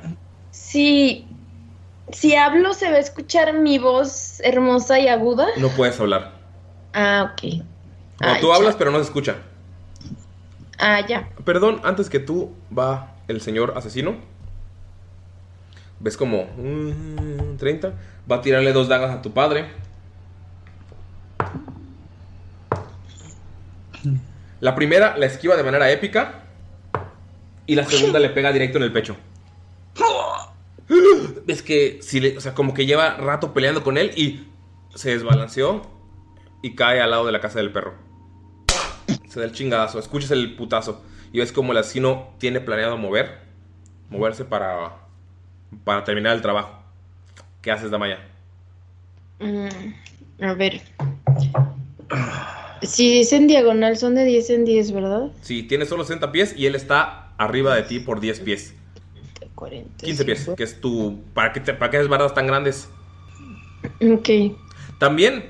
Si, 0.51 1.27
si 2.11 2.35
hablo, 2.35 2.73
¿se 2.73 2.89
va 2.89 2.97
a 2.97 2.99
escuchar 2.99 3.53
mi 3.53 3.77
voz 3.77 4.39
hermosa 4.43 4.99
y 4.99 5.07
aguda? 5.07 5.47
No 5.57 5.69
puedes 5.69 5.99
hablar. 5.99 6.33
Ah, 6.93 7.31
ok. 7.33 7.53
No, 8.21 8.27
Ay, 8.27 8.41
tú 8.41 8.51
hablas, 8.53 8.75
pero 8.75 8.89
no 8.91 8.97
se 8.97 9.03
escucha. 9.03 9.35
Ah, 10.77 10.99
ya. 11.07 11.29
Perdón, 11.45 11.81
antes 11.83 12.09
que 12.09 12.19
tú 12.19 12.53
va 12.77 13.15
el 13.27 13.41
señor 13.41 13.73
asesino. 13.77 14.15
Ves 15.99 16.17
como 16.17 16.45
mm, 16.57 17.57
30. 17.57 17.93
Va 18.29 18.37
a 18.37 18.41
tirarle 18.41 18.73
dos 18.73 18.87
dagas 18.87 19.11
a 19.11 19.21
tu 19.21 19.31
padre. 19.33 19.65
La 24.59 24.75
primera 24.75 25.17
la 25.17 25.25
esquiva 25.25 25.55
de 25.55 25.63
manera 25.63 25.89
épica. 25.91 26.41
Y 27.67 27.75
la 27.75 27.85
segunda 27.85 28.19
le 28.19 28.29
pega 28.29 28.51
directo 28.51 28.77
en 28.77 28.83
el 28.83 28.91
pecho. 28.93 29.15
Ves 31.45 31.63
que, 31.63 31.99
si 32.03 32.19
le- 32.19 32.37
o 32.37 32.41
sea, 32.41 32.53
como 32.53 32.73
que 32.75 32.85
lleva 32.85 33.15
rato 33.17 33.53
peleando 33.53 33.83
con 33.83 33.97
él 33.97 34.11
y 34.15 34.47
se 34.93 35.09
desbalanceó 35.11 35.81
y 36.61 36.75
cae 36.75 37.01
al 37.01 37.09
lado 37.11 37.25
de 37.25 37.31
la 37.31 37.41
casa 37.41 37.57
del 37.59 37.71
perro. 37.71 37.95
Se 39.35 39.41
da 39.41 39.47
el 39.47 39.51
chingadazo, 39.51 39.99
escuchas 39.99 40.31
el 40.31 40.55
putazo 40.55 41.03
y 41.33 41.39
ves 41.39 41.51
como 41.51 41.73
el 41.73 41.77
asesino 41.77 42.29
tiene 42.37 42.61
planeado 42.61 42.97
mover, 42.97 43.39
moverse 44.09 44.45
para, 44.45 44.93
para 45.83 46.05
terminar 46.05 46.37
el 46.37 46.41
trabajo. 46.41 46.81
¿Qué 47.61 47.69
haces, 47.69 47.91
Damaya? 47.91 48.25
Mm, 49.41 50.41
a 50.41 50.53
ver. 50.53 50.81
Si 52.81 53.19
es 53.19 53.33
en 53.33 53.47
diagonal, 53.47 53.97
son 53.97 54.15
de 54.15 54.23
10 54.23 54.49
en 54.51 54.63
10, 54.63 54.93
¿verdad? 54.93 55.31
Sí, 55.41 55.63
tiene 55.63 55.85
solo 55.85 56.05
60 56.05 56.31
pies 56.31 56.55
y 56.57 56.67
él 56.67 56.75
está 56.75 57.33
arriba 57.37 57.75
de 57.75 57.83
ti 57.83 57.99
por 57.99 58.21
10 58.21 58.39
pies. 58.39 58.73
15 59.97 60.23
pies, 60.23 60.49
que 60.55 60.63
es 60.63 60.79
tu... 60.79 61.19
¿Para 61.33 61.51
qué, 61.51 61.59
te, 61.59 61.73
para 61.73 61.91
qué 61.91 61.97
haces 61.97 62.07
bardas 62.07 62.33
tan 62.33 62.47
grandes? 62.47 62.87
Ok. 63.99 64.29
También 64.97 65.49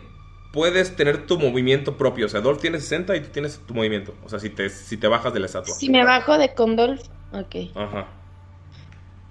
puedes 0.56 0.96
tener 0.96 1.28
tu 1.28 1.38
movimiento 1.38 1.98
propio. 1.98 2.26
O 2.28 2.30
sea, 2.30 2.40
Dolph 2.40 2.62
tiene 2.62 2.80
60 2.80 3.18
y 3.18 3.20
tú 3.20 3.28
tienes 3.28 3.60
tu 3.68 3.74
movimiento. 3.76 4.16
O 4.24 4.30
sea, 4.30 4.40
si 4.40 4.50
te, 4.50 4.70
si 4.70 4.96
te 4.96 5.08
bajas 5.08 5.34
de 5.34 5.42
la 5.42 5.48
estatua. 5.48 5.76
Si 5.76 5.90
me 5.90 6.06
bajo 6.06 6.38
de 6.38 6.54
Condolf, 6.56 7.02
ok. 7.34 7.56
Ajá. 7.76 8.08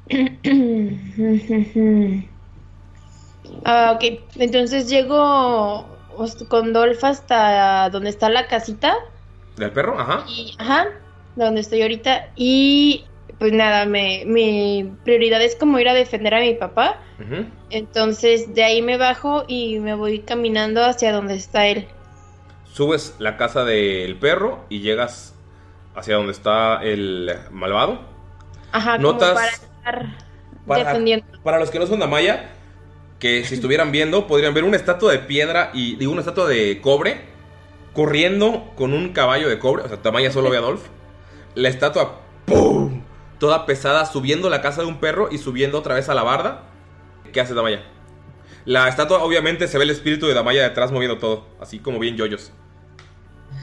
ah, 3.64 3.92
ok, 3.96 4.04
entonces 4.36 4.90
llego 4.90 5.86
con 6.48 6.74
Dolph 6.74 7.02
hasta 7.02 7.88
donde 7.88 8.10
está 8.10 8.28
la 8.28 8.46
casita. 8.46 8.94
¿Del 9.56 9.72
perro? 9.72 9.98
Ajá. 9.98 10.26
Y, 10.28 10.54
ajá, 10.58 10.88
donde 11.36 11.62
estoy 11.62 11.80
ahorita. 11.80 12.32
Y 12.36 13.06
pues 13.38 13.52
nada, 13.52 13.84
me, 13.86 14.24
mi 14.26 14.92
prioridad 15.04 15.42
es 15.42 15.56
como 15.56 15.78
ir 15.78 15.88
a 15.88 15.94
defender 15.94 16.34
a 16.34 16.40
mi 16.40 16.54
papá. 16.54 17.00
Entonces 17.70 18.54
de 18.54 18.64
ahí 18.64 18.82
me 18.82 18.96
bajo 18.96 19.44
y 19.48 19.78
me 19.78 19.94
voy 19.94 20.20
caminando 20.20 20.84
hacia 20.84 21.12
donde 21.12 21.34
está 21.34 21.66
él. 21.66 21.86
Subes 22.72 23.14
la 23.18 23.36
casa 23.36 23.64
del 23.64 24.16
perro 24.16 24.64
y 24.68 24.80
llegas 24.80 25.34
hacia 25.94 26.16
donde 26.16 26.32
está 26.32 26.82
el 26.82 27.30
malvado. 27.50 28.00
Ajá, 28.72 28.98
Notas- 28.98 29.28
como 29.28 29.34
para 29.34 29.50
estar 29.52 30.16
Para, 30.66 30.84
defendiendo. 30.84 31.26
para 31.42 31.58
los 31.60 31.70
que 31.70 31.78
no 31.78 31.86
son 31.86 32.00
Damaya, 32.00 32.50
que 33.20 33.44
si 33.44 33.54
estuvieran 33.54 33.92
viendo 33.92 34.26
podrían 34.26 34.54
ver 34.54 34.64
una 34.64 34.76
estatua 34.76 35.12
de 35.12 35.20
piedra 35.20 35.70
y 35.72 35.94
digo 35.96 36.10
una 36.10 36.20
estatua 36.22 36.48
de 36.48 36.80
cobre 36.80 37.20
corriendo 37.92 38.72
con 38.74 38.92
un 38.92 39.12
caballo 39.12 39.48
de 39.48 39.58
cobre, 39.60 39.84
o 39.84 39.88
sea, 39.88 39.98
Tamaya 40.02 40.32
solo 40.32 40.50
ve 40.50 40.56
a 40.56 40.60
Dolph. 40.62 40.82
La 41.54 41.68
estatua 41.68 42.20
¡pum! 42.44 42.83
Toda 43.44 43.66
pesada 43.66 44.06
subiendo 44.06 44.48
la 44.48 44.62
casa 44.62 44.80
de 44.80 44.86
un 44.86 45.00
perro 45.00 45.28
y 45.30 45.36
subiendo 45.36 45.78
otra 45.78 45.96
vez 45.96 46.08
a 46.08 46.14
la 46.14 46.22
barda. 46.22 46.62
¿Qué 47.30 47.42
hace 47.42 47.52
Damaya? 47.52 47.82
La 48.64 48.88
estatua 48.88 49.22
obviamente 49.22 49.68
se 49.68 49.76
ve 49.76 49.84
el 49.84 49.90
espíritu 49.90 50.26
de 50.26 50.32
Damaya 50.32 50.62
detrás 50.62 50.90
moviendo 50.90 51.18
todo, 51.18 51.46
así 51.60 51.78
como 51.78 51.98
bien 51.98 52.16
yoyos. 52.16 52.52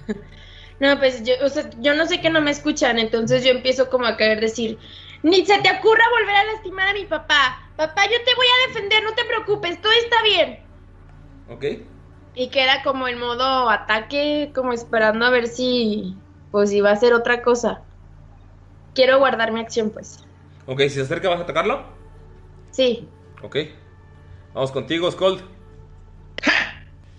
No, 0.79 0.97
pues 0.97 1.23
yo, 1.23 1.33
o 1.43 1.49
sea, 1.49 1.69
yo 1.79 1.93
no 1.93 2.07
sé 2.07 2.21
que 2.21 2.31
no 2.31 2.41
me 2.41 2.49
escuchan, 2.49 2.97
entonces 2.97 3.43
yo 3.43 3.51
empiezo 3.51 3.87
como 3.91 4.07
a 4.07 4.17
querer 4.17 4.39
decir, 4.39 4.79
ni 5.21 5.45
se 5.45 5.59
te 5.59 5.69
ocurra 5.69 6.03
volver 6.09 6.35
a 6.35 6.43
lastimar 6.45 6.87
a 6.87 6.93
mi 6.93 7.05
papá. 7.05 7.71
Papá, 7.75 8.05
yo 8.05 8.17
te 8.25 8.33
voy 8.35 8.47
a 8.47 8.67
defender, 8.67 9.03
no 9.03 9.13
te 9.13 9.23
preocupes, 9.25 9.79
todo 9.79 9.91
está 9.91 10.23
bien. 10.23 10.59
¿Ok? 11.49 11.65
Y 12.33 12.49
queda 12.49 12.81
como 12.81 13.07
en 13.07 13.19
modo 13.19 13.69
ataque, 13.69 14.51
como 14.55 14.73
esperando 14.73 15.23
a 15.23 15.29
ver 15.29 15.45
si, 15.45 16.15
pues, 16.49 16.71
iba 16.71 16.89
a 16.89 16.93
hacer 16.93 17.13
otra 17.13 17.43
cosa. 17.43 17.83
Quiero 18.93 19.19
guardar 19.19 19.51
mi 19.51 19.59
acción, 19.59 19.89
pues. 19.89 20.19
Ok, 20.65 20.81
si 20.81 20.89
se 20.91 21.01
acerca, 21.01 21.29
¿vas 21.29 21.39
a 21.39 21.43
atacarlo? 21.43 21.83
Sí. 22.71 23.07
Ok. 23.41 23.57
Vamos 24.53 24.71
contigo, 24.71 25.09
Skold. 25.09 25.41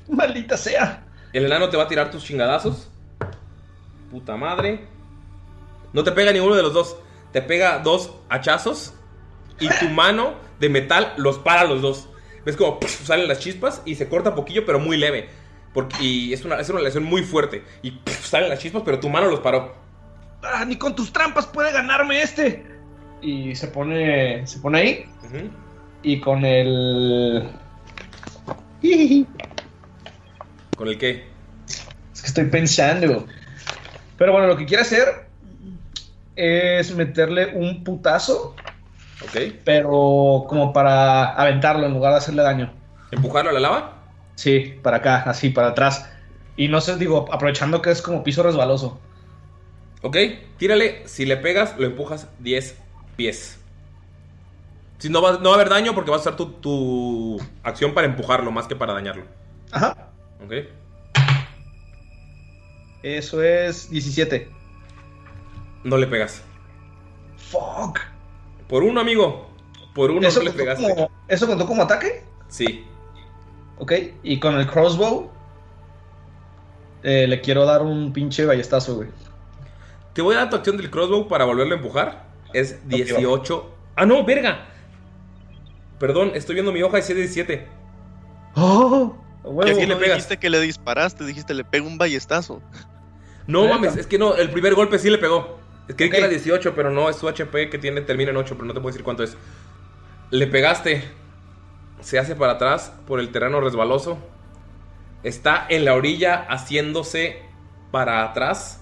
Maldita 0.08 0.56
sea. 0.56 1.04
El 1.32 1.46
enano 1.46 1.68
te 1.70 1.76
va 1.76 1.84
a 1.84 1.88
tirar 1.88 2.10
tus 2.10 2.24
chingadazos. 2.24 2.90
Puta 4.10 4.36
madre. 4.36 4.86
No 5.92 6.04
te 6.04 6.12
pega 6.12 6.32
ninguno 6.32 6.54
de 6.54 6.62
los 6.62 6.74
dos. 6.74 6.96
Te 7.32 7.40
pega 7.40 7.78
dos 7.78 8.12
hachazos. 8.28 8.94
Y 9.58 9.68
tu 9.68 9.88
mano 9.90 10.34
de 10.60 10.68
metal 10.68 11.14
los 11.16 11.38
para 11.38 11.64
los 11.64 11.80
dos. 11.80 12.08
Ves 12.44 12.56
como 12.56 12.78
salen 12.86 13.28
las 13.28 13.38
chispas 13.38 13.82
y 13.84 13.94
se 13.94 14.08
corta 14.08 14.34
poquillo, 14.34 14.66
pero 14.66 14.78
muy 14.78 14.96
leve. 14.96 15.28
Porque, 15.72 15.96
y 16.02 16.32
es 16.32 16.44
una, 16.44 16.60
es 16.60 16.68
una 16.68 16.80
lesión 16.80 17.04
muy 17.04 17.22
fuerte. 17.22 17.64
Y 17.82 18.00
salen 18.06 18.50
las 18.50 18.58
chispas, 18.58 18.82
pero 18.84 19.00
tu 19.00 19.08
mano 19.08 19.28
los 19.28 19.40
paró. 19.40 19.81
Ah, 20.42 20.64
ni 20.64 20.76
con 20.76 20.94
tus 20.94 21.12
trampas 21.12 21.46
puede 21.46 21.72
ganarme 21.72 22.22
este. 22.22 22.64
Y 23.20 23.54
se 23.54 23.68
pone. 23.68 24.46
Se 24.46 24.58
pone 24.58 24.78
ahí. 24.78 25.04
Y 26.02 26.20
con 26.20 26.44
el. 26.44 27.48
¿Con 30.76 30.88
el 30.88 30.98
qué? 30.98 31.26
Es 32.12 32.20
que 32.20 32.26
estoy 32.26 32.44
pensando. 32.46 33.26
Pero 34.18 34.32
bueno, 34.32 34.48
lo 34.48 34.56
que 34.56 34.66
quiere 34.66 34.82
hacer 34.82 35.26
es 36.34 36.94
meterle 36.94 37.54
un 37.54 37.84
putazo. 37.84 38.56
Ok. 39.22 39.36
Pero 39.64 40.44
como 40.48 40.72
para 40.72 41.34
aventarlo 41.34 41.86
en 41.86 41.94
lugar 41.94 42.12
de 42.12 42.18
hacerle 42.18 42.42
daño. 42.42 42.72
¿Empujarlo 43.12 43.50
a 43.50 43.52
la 43.52 43.60
lava? 43.60 43.98
Sí, 44.34 44.78
para 44.82 44.96
acá, 44.96 45.22
así, 45.26 45.50
para 45.50 45.68
atrás. 45.68 46.10
Y 46.56 46.68
no 46.68 46.80
sé, 46.80 46.96
digo, 46.96 47.26
aprovechando 47.32 47.80
que 47.80 47.90
es 47.90 48.02
como 48.02 48.24
piso 48.24 48.42
resbaloso. 48.42 48.98
Ok, 50.02 50.16
tírale. 50.58 51.06
Si 51.06 51.24
le 51.26 51.36
pegas, 51.36 51.76
lo 51.78 51.86
empujas 51.86 52.28
10 52.40 52.76
pies. 53.16 53.58
Si 54.98 55.08
no 55.08 55.20
va, 55.22 55.32
no 55.38 55.44
va 55.50 55.50
a 55.52 55.54
haber 55.54 55.68
daño 55.68 55.94
porque 55.94 56.10
vas 56.10 56.18
a 56.18 56.30
usar 56.30 56.36
tu, 56.36 56.46
tu 56.52 57.40
acción 57.62 57.94
para 57.94 58.06
empujarlo 58.06 58.50
más 58.52 58.66
que 58.66 58.76
para 58.76 58.92
dañarlo. 58.92 59.24
Ajá. 59.72 59.96
Ok. 60.44 60.52
Eso 63.02 63.42
es 63.42 63.90
17. 63.90 64.48
No 65.84 65.96
le 65.96 66.06
pegas. 66.06 66.42
Fuck. 67.36 67.98
Por 68.68 68.82
uno, 68.84 69.00
amigo. 69.00 69.50
Por 69.94 70.10
uno 70.10 70.26
¿Eso 70.26 70.38
no 70.40 70.44
le 70.46 70.52
pegaste. 70.52 70.88
como- 70.94 71.10
¿Eso 71.28 71.46
contó 71.46 71.66
como 71.66 71.82
ataque? 71.82 72.24
Sí. 72.48 72.84
Ok. 73.78 73.92
Y 74.22 74.38
con 74.38 74.56
el 74.58 74.66
crossbow. 74.66 75.30
eh, 77.04 77.26
le 77.26 77.40
quiero 77.40 77.64
dar 77.64 77.82
un 77.82 78.12
pinche 78.12 78.44
ballestazo, 78.46 78.94
güey. 78.94 79.08
Te 80.12 80.22
voy 80.22 80.34
a 80.34 80.38
dar 80.38 80.50
tu 80.50 80.56
acción 80.56 80.76
del 80.76 80.90
crossbow 80.90 81.28
para 81.28 81.44
volverlo 81.44 81.74
a 81.74 81.76
empujar. 81.76 82.26
Es 82.52 82.86
18. 82.88 83.74
Ah, 83.96 84.06
no, 84.06 84.24
verga. 84.24 84.66
Perdón, 85.98 86.32
estoy 86.34 86.54
viendo 86.54 86.72
mi 86.72 86.82
hoja 86.82 86.98
y 86.98 87.00
es 87.00 87.08
17. 87.08 87.66
¡Oh! 88.56 89.16
Y 89.64 89.70
así 89.70 89.80
le 89.80 89.86
no 89.88 89.98
pegas. 89.98 90.16
dijiste 90.16 90.38
que 90.38 90.50
le 90.50 90.60
disparaste, 90.60 91.24
dijiste 91.24 91.54
le 91.54 91.64
pego 91.64 91.86
un 91.86 91.98
ballestazo. 91.98 92.62
No 93.46 93.66
mames, 93.66 93.96
es 93.96 94.06
que 94.06 94.18
no, 94.18 94.36
el 94.36 94.50
primer 94.50 94.74
golpe 94.74 94.98
sí 94.98 95.10
le 95.10 95.18
pegó. 95.18 95.58
Creí 95.96 96.10
que 96.10 96.18
era 96.18 96.28
18, 96.28 96.74
pero 96.74 96.90
no, 96.90 97.08
es 97.10 97.16
su 97.16 97.28
HP 97.28 97.70
que 97.70 97.78
tiene, 97.78 98.00
termina 98.02 98.30
en 98.30 98.36
8, 98.36 98.54
pero 98.54 98.66
no 98.66 98.74
te 98.74 98.80
puedo 98.80 98.92
decir 98.92 99.04
cuánto 99.04 99.22
es. 99.22 99.36
Le 100.30 100.46
pegaste. 100.46 101.04
Se 102.00 102.18
hace 102.18 102.34
para 102.34 102.52
atrás 102.52 102.92
por 103.06 103.20
el 103.20 103.30
terreno 103.30 103.60
resbaloso. 103.60 104.18
Está 105.22 105.66
en 105.68 105.84
la 105.84 105.94
orilla 105.94 106.46
haciéndose 106.48 107.42
para 107.90 108.24
atrás. 108.24 108.81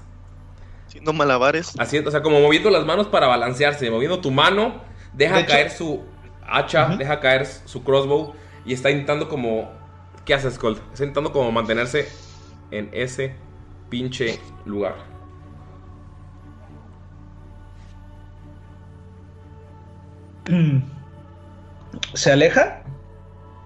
Haciendo 0.90 1.12
malabares. 1.12 1.72
Haciendo, 1.78 2.08
o 2.08 2.10
sea, 2.10 2.20
como 2.20 2.40
moviendo 2.40 2.68
las 2.68 2.84
manos 2.84 3.06
para 3.06 3.28
balancearse. 3.28 3.88
Moviendo 3.92 4.20
tu 4.20 4.32
mano, 4.32 4.82
deja 5.12 5.36
De 5.36 5.42
hecho- 5.42 5.52
caer 5.52 5.70
su 5.70 6.02
hacha, 6.44 6.96
deja 6.96 7.20
caer 7.20 7.46
su 7.46 7.84
crossbow. 7.84 8.34
Y 8.64 8.72
está 8.72 8.90
intentando 8.90 9.28
como. 9.28 9.70
¿Qué 10.24 10.34
haces, 10.34 10.58
Colt? 10.58 10.78
Está 10.92 11.04
intentando 11.04 11.32
como 11.32 11.52
mantenerse 11.52 12.08
en 12.72 12.90
ese 12.92 13.36
pinche 13.88 14.40
lugar. 14.64 14.96
¿Se 22.14 22.32
aleja? 22.32 22.82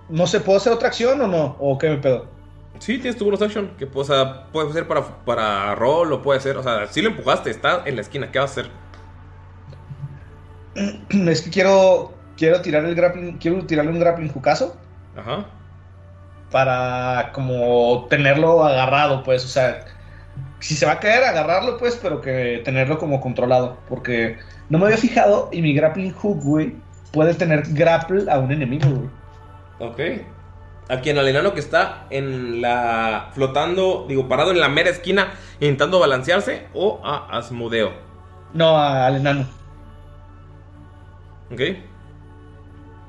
¿No 0.09 0.27
se 0.27 0.41
puede 0.41 0.59
hacer 0.59 0.73
otra 0.73 0.89
acción 0.89 1.21
o 1.21 1.27
no? 1.27 1.57
¿O 1.59 1.79
qué 1.79 1.89
me 1.91 1.97
pedo? 1.97 2.27
Sí, 2.79 2.99
tienes 2.99 3.17
tu 3.17 3.25
bonus 3.25 3.43
action. 3.43 3.71
Que 3.79 3.89
o 3.93 4.05
sea, 4.05 4.47
puede 4.53 4.73
ser 4.73 4.87
para, 4.87 5.03
para 5.25 5.75
roll 5.75 6.13
o 6.13 6.23
puede 6.23 6.41
ser. 6.41 6.57
O 6.57 6.63
sea, 6.63 6.87
si 6.87 7.03
lo 7.03 7.11
empujaste, 7.11 7.51
está 7.51 7.83
en 7.85 7.97
la 7.97 8.03
esquina. 8.03 8.31
¿Qué 8.31 8.39
vas 8.39 8.57
a 8.57 8.61
hacer? 8.61 8.71
Es 11.29 11.43
que 11.43 11.51
quiero. 11.51 12.13
Quiero 12.37 12.61
tirar 12.63 12.85
el 12.85 12.95
grappling. 12.95 13.39
Quiero 13.39 13.65
tirarle 13.65 13.93
un 13.93 14.01
grappling 14.01 14.29
jucazo. 14.29 14.77
Ajá. 15.17 15.47
Para 16.51 17.31
como 17.33 18.07
tenerlo 18.11 18.65
agarrado, 18.65 19.23
pues. 19.23 19.45
O 19.45 19.49
sea. 19.49 19.85
Si 20.59 20.75
se 20.75 20.87
va 20.87 20.93
a 20.93 21.01
caer, 21.01 21.23
agarrarlo, 21.25 21.77
pues, 21.77 21.99
pero 22.01 22.21
que 22.21 22.63
tenerlo 22.65 22.99
como 22.99 23.21
controlado. 23.21 23.77
Porque 23.89 24.39
no 24.69 24.79
me 24.79 24.87
había 24.87 24.97
fijado 24.97 25.51
y 25.53 25.61
mi 25.61 25.75
grappling 25.75 26.13
hook, 26.13 26.43
güey, 26.43 26.75
puede 27.13 27.35
tener 27.35 27.63
grapple 27.69 28.31
a 28.31 28.39
un 28.39 28.51
enemigo, 28.51 28.89
güey. 28.89 29.11
Ok. 29.79 30.25
A 30.89 31.01
quien 31.01 31.17
al 31.19 31.27
enano 31.29 31.55
que 31.55 31.61
está 31.61 32.07
en 32.11 32.61
la. 32.61 33.31
flotando, 33.33 34.05
digo, 34.09 34.29
parado 34.29 34.51
en 34.51 34.61
la 34.61 34.69
mera 34.69 34.91
esquina, 34.91 35.33
intentando 35.61 35.99
balancearse, 35.99 36.67
o 36.75 37.01
a 37.03 37.27
Asmodeo. 37.37 37.93
No, 38.53 38.77
a- 38.77 39.07
al 39.07 39.17
enano. 39.17 39.47
Ok. 41.53 41.61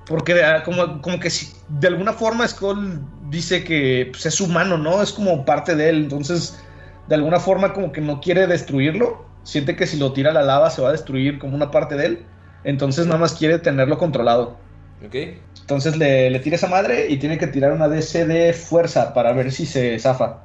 Porque 0.07 0.43
ah, 0.43 0.63
como, 0.63 1.01
como 1.01 1.19
que 1.19 1.29
si 1.29 1.51
de 1.67 1.87
alguna 1.87 2.13
forma 2.13 2.47
Skull 2.47 3.01
dice 3.29 3.63
que 3.63 4.09
pues, 4.11 4.25
es 4.25 4.39
humano, 4.39 4.77
¿no? 4.77 5.01
Es 5.01 5.11
como 5.11 5.45
parte 5.45 5.75
de 5.75 5.89
él. 5.89 6.03
Entonces, 6.03 6.59
de 7.07 7.15
alguna 7.15 7.39
forma 7.39 7.73
como 7.73 7.91
que 7.91 8.01
no 8.01 8.21
quiere 8.21 8.47
destruirlo. 8.47 9.25
Siente 9.43 9.75
que 9.75 9.85
si 9.87 9.97
lo 9.97 10.11
tira 10.13 10.31
a 10.31 10.33
la 10.33 10.41
lava 10.43 10.69
se 10.69 10.81
va 10.81 10.89
a 10.89 10.91
destruir 10.91 11.39
como 11.39 11.55
una 11.55 11.71
parte 11.71 11.95
de 11.95 12.05
él. 12.05 12.25
Entonces 12.63 13.05
nada 13.05 13.19
más 13.19 13.33
quiere 13.33 13.59
tenerlo 13.59 13.97
controlado. 13.97 14.57
Ok. 15.05 15.15
Entonces 15.65 15.97
le, 15.97 16.29
le 16.29 16.39
tira 16.39 16.57
esa 16.57 16.67
madre 16.67 17.07
y 17.09 17.17
tiene 17.17 17.39
que 17.39 17.47
tirar 17.47 17.71
una 17.71 17.87
DC 17.89 18.27
de 18.27 18.53
fuerza 18.53 19.15
para 19.15 19.33
ver 19.33 19.51
si 19.51 19.65
se 19.65 19.97
zafa. 19.97 20.43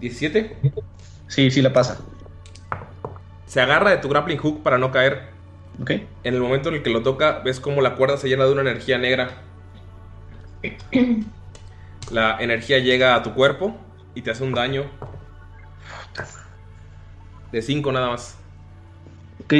¿17? 0.00 0.52
Sí, 1.26 1.50
sí 1.50 1.60
le 1.60 1.70
pasa. 1.70 1.98
Se 3.46 3.60
agarra 3.60 3.90
de 3.90 3.96
tu 3.96 4.08
grappling 4.08 4.38
hook 4.38 4.62
para 4.62 4.78
no 4.78 4.92
caer. 4.92 5.30
Ok. 5.80 5.90
En 6.22 6.34
el 6.34 6.40
momento 6.40 6.68
en 6.68 6.76
el 6.76 6.82
que 6.84 6.90
lo 6.90 7.02
toca, 7.02 7.40
ves 7.40 7.58
como 7.58 7.82
la 7.82 7.96
cuerda 7.96 8.16
se 8.16 8.28
llena 8.28 8.44
de 8.44 8.52
una 8.52 8.60
energía 8.60 8.98
negra. 8.98 9.42
La 12.12 12.36
energía 12.40 12.78
llega 12.78 13.16
a 13.16 13.24
tu 13.24 13.34
cuerpo 13.34 13.76
y 14.14 14.22
te 14.22 14.30
hace 14.30 14.44
un 14.44 14.54
daño. 14.54 14.84
De 17.50 17.60
5 17.60 17.90
nada 17.90 18.08
más. 18.10 18.36
Ok. 19.44 19.54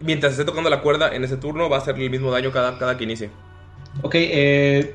Mientras 0.00 0.32
esté 0.32 0.44
tocando 0.44 0.70
la 0.70 0.80
cuerda, 0.82 1.14
en 1.14 1.24
ese 1.24 1.36
turno 1.36 1.68
va 1.68 1.76
a 1.76 1.80
hacerle 1.80 2.04
el 2.04 2.10
mismo 2.10 2.30
daño 2.30 2.52
cada, 2.52 2.78
cada 2.78 2.96
que 2.96 3.04
inicie. 3.04 3.30
Ok, 4.02 4.14
eh, 4.14 4.94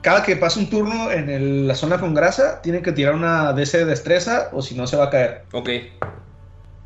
cada 0.00 0.22
que 0.22 0.36
pasa 0.36 0.58
un 0.58 0.70
turno 0.70 1.10
en 1.10 1.28
el- 1.28 1.68
la 1.68 1.74
zona 1.74 1.98
con 2.00 2.14
grasa, 2.14 2.62
tiene 2.62 2.80
que 2.82 2.92
tirar 2.92 3.14
una 3.14 3.52
DC 3.52 3.78
de 3.78 3.84
destreza 3.84 4.48
o 4.52 4.62
si 4.62 4.74
no 4.74 4.86
se 4.86 4.96
va 4.96 5.04
a 5.04 5.10
caer. 5.10 5.44
Ok. 5.52 5.68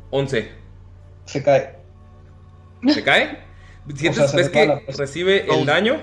11. 0.09 0.51
Se 1.25 1.43
cae. 1.43 1.75
¿Se 2.87 3.03
cae? 3.03 3.39
Sientes, 3.95 4.23
O 4.23 4.27
sea, 4.27 4.27
se 4.27 4.37
ves 4.37 4.49
que 4.49 4.67
la- 4.67 4.81
recibe 4.97 5.45
el 5.53 5.65
daño. 5.65 5.97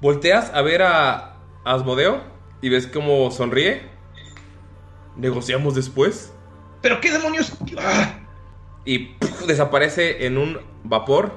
Volteas 0.00 0.50
a 0.54 0.62
ver 0.62 0.82
a 0.82 1.36
Asmodeo 1.64 2.20
y 2.62 2.68
ves 2.68 2.86
cómo 2.86 3.30
sonríe. 3.30 3.82
Negociamos 5.16 5.74
después. 5.74 6.32
¿Pero 6.82 7.00
qué 7.00 7.10
demonios? 7.10 7.52
Ah. 7.78 8.18
Y 8.84 8.98
¡puf! 9.14 9.46
desaparece 9.46 10.26
en 10.26 10.36
un 10.38 10.58
vapor. 10.88 11.32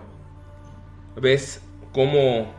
Ves 1.16 1.62
cómo 1.92 2.54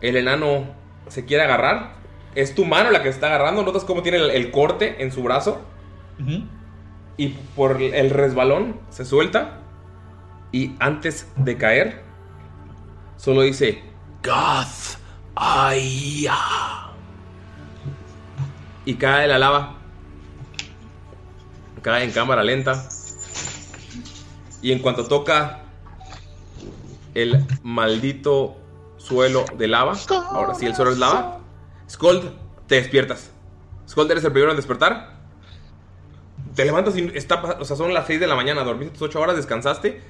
El 0.00 0.16
enano 0.16 0.66
se 1.08 1.24
quiere 1.24 1.42
agarrar. 1.44 1.94
Es 2.34 2.54
tu 2.54 2.64
mano 2.64 2.90
la 2.90 2.98
que 3.02 3.08
se 3.08 3.16
está 3.16 3.26
agarrando. 3.28 3.62
Notas 3.62 3.84
cómo 3.84 4.02
tiene 4.02 4.18
el, 4.18 4.30
el 4.30 4.50
corte 4.50 5.02
en 5.02 5.10
su 5.12 5.22
brazo. 5.22 5.60
Y 7.16 7.28
por 7.56 7.80
el 7.80 8.10
resbalón 8.10 8.78
se 8.90 9.04
suelta. 9.04 9.58
Y 10.52 10.74
antes 10.78 11.30
de 11.36 11.56
caer, 11.56 12.02
solo 13.16 13.42
dice: 13.42 13.82
Gath 14.22 14.98
Aya. 15.34 16.34
Y 18.84 18.94
cae 18.94 19.28
la 19.28 19.38
lava. 19.38 19.74
Cae 21.82 22.04
en 22.04 22.10
cámara 22.10 22.42
lenta. 22.42 22.88
Y 24.62 24.72
en 24.72 24.80
cuanto 24.80 25.06
toca 25.06 25.62
el 27.22 27.44
maldito 27.62 28.56
suelo 28.96 29.44
de 29.56 29.68
lava, 29.68 29.96
ahora 30.30 30.54
sí 30.54 30.66
el 30.66 30.74
suelo 30.74 30.90
es 30.90 30.98
lava, 30.98 31.40
Scold, 31.88 32.32
te 32.66 32.76
despiertas. 32.76 33.30
Scold, 33.88 34.10
eres 34.10 34.24
el 34.24 34.32
primero 34.32 34.50
en 34.50 34.56
despertar. 34.56 35.18
Te 36.54 36.64
levantas 36.64 36.96
y 36.96 37.10
está, 37.14 37.40
o 37.42 37.64
sea, 37.64 37.76
son 37.76 37.94
las 37.94 38.06
6 38.06 38.20
de 38.20 38.26
la 38.26 38.34
mañana, 38.34 38.64
dormiste 38.64 38.98
tus 38.98 39.08
8 39.08 39.20
horas, 39.20 39.36
descansaste 39.36 40.00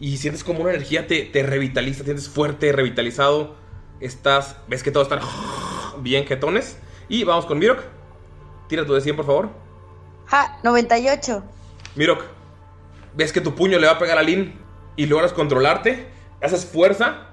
y 0.00 0.16
sientes 0.18 0.44
como 0.44 0.60
una 0.60 0.70
energía 0.70 1.06
te, 1.06 1.22
te 1.22 1.42
revitaliza, 1.42 2.04
sientes 2.04 2.28
fuerte, 2.28 2.72
revitalizado. 2.72 3.56
Estás, 4.00 4.56
ves 4.68 4.82
que 4.82 4.90
todos 4.90 5.10
están 5.10 5.20
bien 6.02 6.24
jetones. 6.26 6.78
Y 7.08 7.24
vamos 7.24 7.46
con 7.46 7.58
Mirok. 7.58 7.80
Tira 8.68 8.86
tu 8.86 8.94
de 8.94 9.00
100, 9.00 9.16
por 9.16 9.26
favor. 9.26 9.48
Ja, 10.26 10.58
98. 10.62 11.42
Mirok, 11.96 12.22
ves 13.14 13.32
que 13.32 13.40
tu 13.40 13.54
puño 13.54 13.78
le 13.78 13.86
va 13.86 13.94
a 13.94 13.98
pegar 13.98 14.18
a 14.18 14.22
Lin 14.22 14.54
y 14.94 15.06
logras 15.06 15.32
controlarte, 15.32 16.06
haces 16.42 16.66
fuerza 16.66 17.28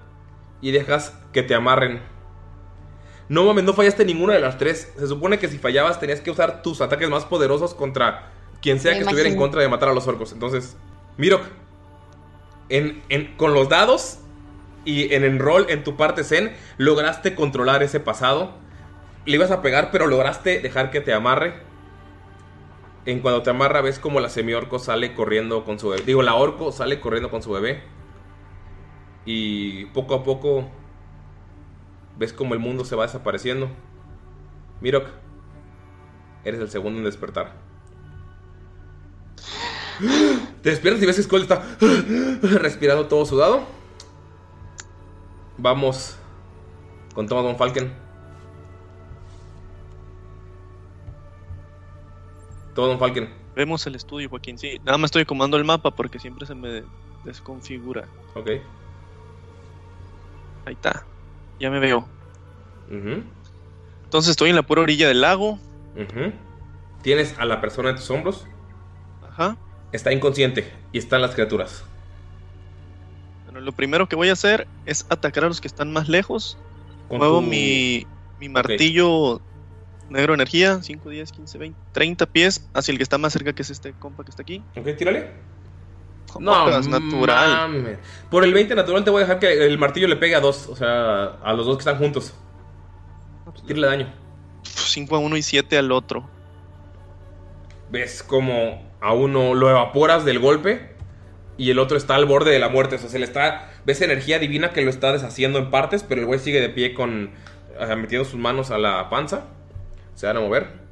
y 0.62 0.72
dejas 0.72 1.18
que 1.32 1.44
te 1.44 1.56
amarren. 1.56 2.02
No 3.28 3.44
mames, 3.46 3.64
no 3.64 3.74
fallaste 3.74 4.06
ninguna 4.06 4.34
de 4.34 4.40
las 4.40 4.58
tres. 4.58 4.94
Se 4.98 5.08
supone 5.08 5.40
que 5.40 5.48
si 5.48 5.58
fallabas 5.58 6.00
tenías 6.00 6.22
que 6.22 6.32
usar 6.32 6.62
tus 6.62 6.82
ataques 6.82 7.10
más 7.10 7.26
poderosos 7.26 7.74
contra 7.74 8.32
quien 8.62 8.80
sea 8.80 8.92
Me 8.92 8.98
que 9.00 9.04
estuviera 9.04 9.30
en 9.30 9.36
contra 9.38 9.62
de 9.62 9.68
matar 9.68 9.90
a 9.90 9.94
los 9.94 10.08
orcos. 10.08 10.32
Entonces, 10.32 10.78
Mirok, 11.18 11.42
en, 12.70 13.02
en- 13.10 13.36
con 13.38 13.54
los 13.54 13.70
dados 13.70 14.20
y 14.86 15.14
en 15.14 15.24
el 15.24 15.40
rol 15.40 15.66
en 15.70 15.84
tu 15.84 15.98
parte 15.98 16.24
Zen, 16.24 16.54
lograste 16.78 17.34
controlar 17.36 17.82
ese 17.84 18.00
pasado. 18.00 18.52
Le 19.26 19.36
ibas 19.38 19.50
a 19.50 19.64
pegar, 19.64 19.90
pero 19.92 20.06
lograste 20.06 20.60
dejar 20.60 20.92
que 20.92 21.02
te 21.02 21.14
amarre. 21.14 21.56
En 23.08 23.20
cuando 23.20 23.44
te 23.44 23.50
amarra, 23.52 23.82
ves 23.82 24.00
como 24.00 24.20
la 24.20 24.30
semiorco 24.30 24.78
sale 24.80 25.14
corriendo 25.14 25.64
con 25.64 25.80
su 25.80 25.90
bebé. 25.90 26.04
Digo, 26.06 26.22
la 26.22 26.36
orco 26.36 26.72
sale 26.72 27.00
corriendo 27.00 27.30
con 27.32 27.42
su 27.44 27.52
bebé. 27.52 27.84
Y 29.26 29.86
poco 29.88 30.14
a 30.14 30.24
poco 30.24 30.70
ves 32.18 32.32
como 32.34 32.54
el 32.54 32.60
mundo 32.60 32.86
se 32.86 32.96
va 32.96 33.04
desapareciendo. 33.06 33.70
Mirok, 34.82 35.08
eres 36.44 36.62
el 36.62 36.70
segundo 36.70 37.00
en 37.00 37.06
despertar. 37.06 37.54
Te 40.62 40.70
despiertas 40.70 41.02
y 41.02 41.06
ves 41.06 41.16
que 41.16 41.24
Skull 41.24 41.42
está 41.42 41.64
respirando 42.42 43.08
todo 43.08 43.26
sudado. 43.26 43.66
Vamos 45.58 46.18
con 47.14 47.28
Thomas 47.28 47.46
Von 47.46 47.56
Falken. 47.56 47.94
Thomas 52.74 52.92
Von 52.92 53.00
Falken. 53.00 53.34
Vemos 53.56 53.88
el 53.88 53.96
estudio, 53.96 54.30
Joaquín. 54.30 54.58
Sí, 54.58 54.80
nada 54.84 54.98
más 54.98 55.08
estoy 55.08 55.22
acomodando 55.22 55.56
el 55.56 55.64
mapa 55.64 55.92
porque 55.92 56.20
siempre 56.20 56.46
se 56.46 56.54
me 56.56 56.84
desconfigura. 57.24 58.06
Ok. 58.36 58.50
Ahí 60.66 60.74
está. 60.74 61.06
Ya 61.60 61.70
me 61.70 61.80
veo. 61.80 62.08
Entonces 64.04 64.32
estoy 64.32 64.50
en 64.50 64.56
la 64.56 64.64
pura 64.64 64.82
orilla 64.82 65.08
del 65.08 65.22
lago. 65.22 65.60
Tienes 67.02 67.38
a 67.38 67.46
la 67.46 67.62
persona 67.62 67.90
en 67.92 67.96
tus 67.96 68.10
hombros. 68.10 68.46
Ajá. 69.30 69.58
Está 69.92 70.12
inconsciente 70.12 70.72
y 70.92 70.98
están 70.98 71.22
las 71.22 71.34
criaturas. 71.36 71.84
Bueno, 73.46 73.62
lo 73.62 73.72
primero 73.72 74.08
que 74.08 74.16
voy 74.16 74.30
a 74.30 74.34
hacer 74.34 74.68
es 74.86 75.06
atacar 75.10 75.46
a 75.46 75.48
los 75.48 75.62
que 75.62 75.68
están 75.68 75.94
más 75.94 76.10
lejos. 76.10 76.58
Con 77.08 77.20
Muevo 77.20 77.40
tu- 77.40 77.48
mi, 77.48 78.06
mi 78.40 78.50
martillo 78.50 79.42
negro 80.10 80.34
energía, 80.34 80.82
5, 80.82 81.10
10, 81.10 81.32
15, 81.32 81.58
20, 81.58 81.80
30 81.92 82.26
pies 82.26 82.68
hacia 82.74 82.92
el 82.92 82.98
que 82.98 83.04
está 83.04 83.18
más 83.18 83.34
cerca, 83.34 83.54
que 83.54 83.62
es 83.62 83.70
este 83.70 83.94
compa 83.94 84.24
que 84.24 84.32
está 84.32 84.42
aquí. 84.44 84.64
Ok, 84.76 84.96
tírale. 84.98 85.32
No, 86.40 86.68
natural. 86.82 87.72
mames. 87.72 87.98
Por 88.30 88.44
el 88.44 88.54
20 88.54 88.76
natural 88.76 89.04
te 89.04 89.10
voy 89.10 89.20
a 89.24 89.26
dejar 89.26 89.40
que 89.40 89.66
el 89.66 89.78
martillo 89.78 90.08
le 90.08 90.18
pegue 90.18 90.36
a 90.36 90.40
dos. 90.42 90.68
O 90.68 90.76
sea, 90.76 91.38
a 91.44 91.54
los 91.54 91.66
dos 91.66 91.78
que 91.78 91.82
están 91.82 91.98
juntos. 91.98 92.34
Tírale 93.66 93.88
daño. 93.88 94.14
5 94.64 95.16
a 95.16 95.20
uno 95.20 95.38
y 95.38 95.42
7 95.42 95.78
al 95.78 95.92
otro. 95.92 96.28
Ves 97.92 98.24
como 98.24 98.84
a 99.00 99.14
uno 99.14 99.54
lo 99.54 99.70
evaporas 99.70 100.26
del 100.26 100.40
golpe 100.40 100.96
y 101.58 101.70
el 101.72 101.80
otro 101.80 101.96
está 101.98 102.16
al 102.16 102.26
borde 102.26 102.52
de 102.52 102.60
la 102.60 102.70
muerte. 102.70 102.96
O 102.96 103.00
sea, 103.00 103.10
se 103.10 103.20
le 103.20 103.26
está. 103.26 103.72
Ves 103.86 104.02
energía 104.02 104.40
divina 104.40 104.72
que 104.72 104.82
lo 104.82 104.90
está 104.90 105.14
deshaciendo 105.14 105.60
en 105.60 105.70
partes, 105.72 106.04
pero 106.04 106.22
el 106.22 106.28
güey 106.28 106.40
sigue 106.40 106.60
de 106.60 106.70
pie 106.70 106.94
con. 106.94 107.32
metiendo 107.98 108.26
sus 108.26 108.40
manos 108.40 108.72
a 108.72 108.78
la 108.78 109.10
panza. 109.10 109.46
Se 110.16 110.28
van 110.28 110.38
a 110.38 110.42
mover. 110.42 110.86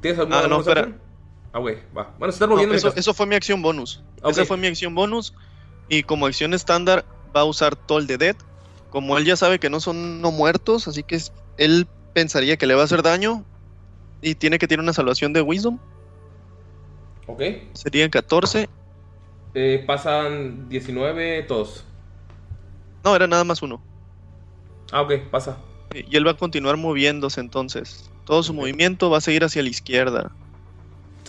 ¿Tienes 0.00 0.18
alguna 0.18 0.40
Ah, 0.40 0.48
no, 0.48 0.60
espera. 0.60 0.88
Ah, 1.52 1.58
güey, 1.58 1.78
va. 1.96 2.14
Bueno, 2.18 2.32
se 2.32 2.36
están 2.36 2.48
No, 2.48 2.54
moviendo. 2.56 2.74
eso, 2.94 3.14
fue 3.14 3.26
mi 3.26 3.34
acción 3.34 3.60
bonus. 3.62 4.02
Esa 4.24 4.44
fue 4.44 4.56
mi 4.56 4.66
acción 4.68 4.94
bonus. 4.94 5.34
Y 5.88 6.04
como 6.04 6.26
acción 6.26 6.54
estándar 6.54 7.04
va 7.34 7.40
a 7.40 7.44
usar 7.44 7.74
Toll 7.74 8.06
de 8.06 8.18
Dead. 8.18 8.36
Como 8.90 9.18
él 9.18 9.24
ya 9.24 9.36
sabe 9.36 9.58
que 9.58 9.70
no 9.70 9.80
son 9.80 10.20
no 10.20 10.30
muertos, 10.30 10.86
así 10.88 11.02
que 11.02 11.20
él 11.56 11.86
pensaría 12.12 12.56
que 12.56 12.66
le 12.66 12.74
va 12.74 12.82
a 12.82 12.84
hacer 12.84 13.02
daño. 13.02 13.44
Y 14.22 14.34
tiene 14.34 14.58
que 14.58 14.68
tener 14.68 14.82
una 14.82 14.92
salvación 14.92 15.32
de 15.32 15.40
Wisdom. 15.42 15.78
Ok. 17.26 17.42
Serían 17.72 18.10
14. 18.10 18.68
Eh, 19.54 19.82
pasan 19.86 20.68
19 20.68 21.42
todos. 21.44 21.84
No, 23.04 23.16
era 23.16 23.26
nada 23.26 23.44
más 23.44 23.62
uno. 23.62 23.82
Ah, 24.92 25.02
ok, 25.02 25.14
pasa. 25.30 25.56
Y 25.94 26.16
él 26.16 26.26
va 26.26 26.32
a 26.32 26.36
continuar 26.36 26.76
moviéndose 26.76 27.40
entonces. 27.40 28.10
Todo 28.24 28.42
su 28.42 28.54
movimiento 28.54 29.10
va 29.10 29.18
a 29.18 29.20
seguir 29.20 29.42
hacia 29.42 29.62
la 29.62 29.68
izquierda. 29.70 30.30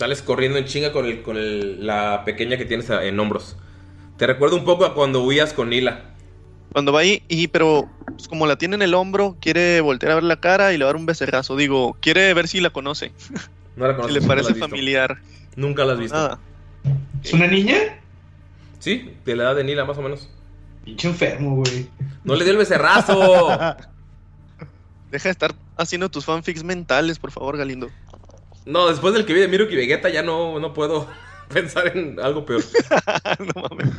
Sales 0.02 0.20
corriendo 0.20 0.58
en 0.58 0.64
chinga 0.64 0.90
con, 0.92 1.06
el, 1.06 1.22
con 1.22 1.36
el- 1.36 1.86
la 1.86 2.24
pequeña 2.24 2.56
que 2.56 2.64
tienes 2.64 2.90
en 2.90 3.20
hombros. 3.20 3.56
Te 4.16 4.26
recuerda 4.26 4.56
un 4.56 4.64
poco 4.64 4.84
a 4.84 4.94
cuando 4.94 5.22
huías 5.22 5.52
con 5.52 5.70
Nila. 5.70 6.06
Cuando 6.72 6.92
va 6.92 7.02
ahí, 7.02 7.22
y 7.28 7.46
pero 7.46 7.88
pues, 8.06 8.26
como 8.26 8.48
la 8.48 8.56
tiene 8.56 8.74
en 8.74 8.82
el 8.82 8.94
hombro, 8.94 9.36
quiere 9.40 9.80
voltear 9.80 10.10
a 10.10 10.14
ver 10.16 10.24
la 10.24 10.40
cara 10.40 10.72
y 10.72 10.76
le 10.76 10.82
va 10.82 10.90
a 10.90 10.92
dar 10.94 10.96
un 11.00 11.06
becerrazo. 11.06 11.54
Digo, 11.54 11.96
quiere 12.00 12.34
ver 12.34 12.48
si 12.48 12.60
la 12.60 12.70
conoce. 12.70 13.12
No 13.76 13.86
la 13.86 13.92
si 13.92 14.00
conoces, 14.00 14.20
le 14.22 14.26
parece 14.28 14.54
familiar. 14.56 15.18
Nunca 15.54 15.84
la 15.84 15.92
has 15.92 16.00
visto. 16.00 16.16
Nada. 16.16 16.40
¿Es 17.22 17.32
una 17.32 17.46
niña? 17.46 17.76
Sí, 18.80 19.14
de 19.24 19.36
la 19.36 19.44
edad 19.44 19.54
de 19.54 19.62
Nila, 19.62 19.84
más 19.84 19.96
o 19.98 20.02
menos. 20.02 20.28
Pinche 20.84 21.06
enfermo, 21.06 21.54
güey. 21.58 21.88
No 22.24 22.34
le 22.34 22.42
dio 22.42 22.52
el 22.54 22.58
becerrazo. 22.58 23.46
Deja 25.12 25.28
de 25.28 25.30
estar 25.30 25.54
haciendo 25.76 26.10
tus 26.10 26.24
fanfics 26.24 26.64
mentales, 26.64 27.20
por 27.20 27.30
favor, 27.30 27.56
Galindo. 27.56 27.88
No, 28.66 28.88
después 28.88 29.14
del 29.14 29.24
que 29.26 29.34
vi 29.34 29.40
de 29.40 29.48
Mirok 29.48 29.70
y 29.70 29.76
Vegeta 29.76 30.08
ya 30.08 30.22
no, 30.22 30.58
no 30.60 30.72
puedo 30.72 31.08
pensar 31.52 31.96
en 31.96 32.18
algo 32.20 32.44
peor. 32.44 32.62
no 33.54 33.62
mames. 33.68 33.90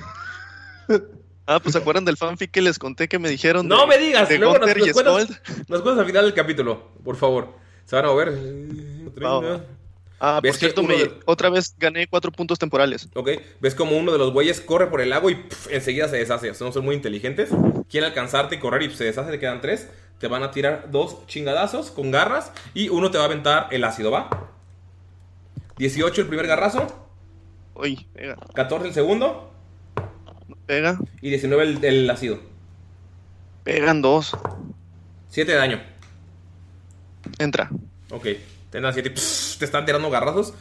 Ah, 1.45 1.60
pues 1.60 1.73
¿se 1.73 1.80
acuerdan 1.80 2.06
del 2.06 2.15
fanfic 2.18 2.52
que 2.52 2.61
les 2.61 2.80
conté 2.80 3.07
que 3.07 3.19
me 3.19 3.30
dijeron? 3.30 3.68
No 3.68 3.81
de- 3.81 3.88
me 3.88 3.98
digas, 3.98 4.30
de 4.30 4.38
luego 4.40 4.57
nos, 4.60 4.68
nos 4.76 4.94
cuentas, 4.94 5.41
nos 5.68 5.81
cuentas 5.81 5.99
al 5.99 6.06
final 6.06 6.26
del 6.26 6.34
capítulo, 6.34 6.91
por 7.03 7.15
favor. 7.18 7.53
Se 7.85 7.95
van 7.98 8.06
a 8.06 8.07
mover. 8.10 8.34
Ah, 10.19 10.35
por 10.35 10.44
¿Ves 10.44 10.53
que 10.53 10.60
cierto, 10.60 10.84
me- 10.84 10.95
de- 10.95 11.19
otra 11.26 11.49
vez 11.49 11.76
gané 11.77 12.07
cuatro 12.07 12.31
puntos 12.31 12.57
temporales. 12.57 13.10
Ok, 13.14 13.30
ves 13.60 13.76
como 13.76 13.98
uno 13.98 14.14
de 14.14 14.18
los 14.18 14.31
güeyes 14.31 14.61
corre 14.61 14.88
por 14.88 15.02
el 15.02 15.10
lago 15.10 15.30
y 15.30 15.44
enseguida 15.69 16.07
se 16.07 16.15
deshace. 16.15 16.49
O 16.49 16.53
sea, 16.53 16.68
no 16.68 16.72
son 16.72 16.85
muy 16.85 16.95
inteligentes. 16.95 17.49
Quiere 17.90 18.07
alcanzarte 18.07 18.56
y 18.56 18.60
correr 18.60 18.84
y 18.84 18.95
se 18.95 19.03
deshace, 19.03 19.31
te 19.31 19.40
quedan 19.40 19.60
tres. 19.60 19.90
Te 20.23 20.29
van 20.29 20.41
a 20.41 20.51
tirar 20.51 20.89
dos 20.89 21.27
chingadazos 21.27 21.91
con 21.91 22.09
garras 22.09 22.53
y 22.73 22.87
uno 22.87 23.11
te 23.11 23.17
va 23.17 23.25
a 23.25 23.27
aventar 23.27 23.67
el 23.71 23.83
ácido, 23.83 24.09
¿va? 24.09 24.29
18 25.75 26.21
el 26.21 26.27
primer 26.27 26.47
garrazo. 26.47 26.87
Uy, 27.75 28.07
pega. 28.13 28.37
14 28.53 28.87
el 28.87 28.93
segundo. 28.93 29.51
Pega. 30.65 30.97
Y 31.21 31.29
19 31.29 31.63
el, 31.63 31.83
el 31.83 32.09
ácido. 32.09 32.39
Pegan 33.65 34.01
dos. 34.01 34.31
7 35.27 35.51
de 35.51 35.57
daño. 35.57 35.83
Entra. 37.37 37.69
Ok, 38.09 38.27
te 38.69 38.79
dan 38.79 38.93
7 38.93 39.09
te 39.09 39.65
están 39.65 39.85
tirando 39.85 40.09
garrazos. 40.09 40.53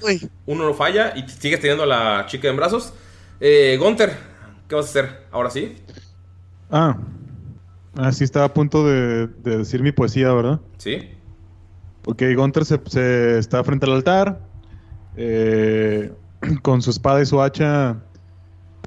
Uno 0.46 0.64
no 0.64 0.74
falla 0.74 1.12
y 1.14 1.28
sigues 1.28 1.60
teniendo 1.60 1.84
a 1.84 1.86
la 1.86 2.26
chica 2.26 2.48
en 2.48 2.56
brazos. 2.56 2.94
Eh, 3.38 3.76
Gunter, 3.78 4.12
¿qué 4.68 4.74
vas 4.74 4.86
a 4.86 4.88
hacer? 4.88 5.26
Ahora 5.30 5.50
sí. 5.50 5.76
Ah. 6.68 6.96
Así 7.96 8.24
estaba 8.24 8.46
a 8.46 8.54
punto 8.54 8.86
de, 8.86 9.26
de 9.26 9.58
decir 9.58 9.82
mi 9.82 9.92
poesía, 9.92 10.32
¿verdad? 10.32 10.60
Sí. 10.78 11.10
Ok, 12.06 12.22
Gunther 12.36 12.64
se, 12.64 12.80
se 12.86 13.38
está 13.38 13.62
frente 13.64 13.86
al 13.86 13.92
altar. 13.92 14.40
eh, 15.16 16.12
con 16.62 16.82
su 16.82 16.90
espada 16.90 17.20
y 17.22 17.26
su 17.26 17.40
hacha. 17.40 17.98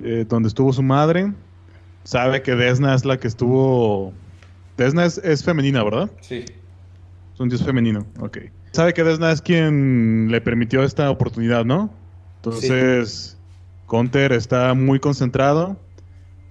eh, 0.04 0.26
donde 0.28 0.48
estuvo 0.50 0.74
su 0.74 0.84
madre. 0.84 1.34
Sabe 2.04 2.42
que 2.42 2.56
Desna 2.56 2.94
es 2.94 3.06
la 3.06 3.18
que 3.18 3.28
estuvo 3.28 4.14
Desna 4.78 5.06
es, 5.06 5.18
es 5.20 5.44
femenina, 5.44 5.84
¿verdad? 5.84 6.12
Sí. 6.22 6.44
Es 7.34 7.40
un 7.40 7.50
dios 7.50 7.64
femenino, 7.64 8.06
ok. 8.20 8.38
Sabe 8.72 8.94
que 8.94 9.04
Desna 9.04 9.32
es 9.32 9.42
quien 9.42 10.28
le 10.30 10.42
permitió 10.42 10.84
esta 10.84 11.10
oportunidad, 11.10 11.64
¿no? 11.66 11.90
Entonces, 12.38 13.38
Conter 13.86 14.34
está 14.34 14.74
muy 14.74 15.00
concentrado, 15.00 15.78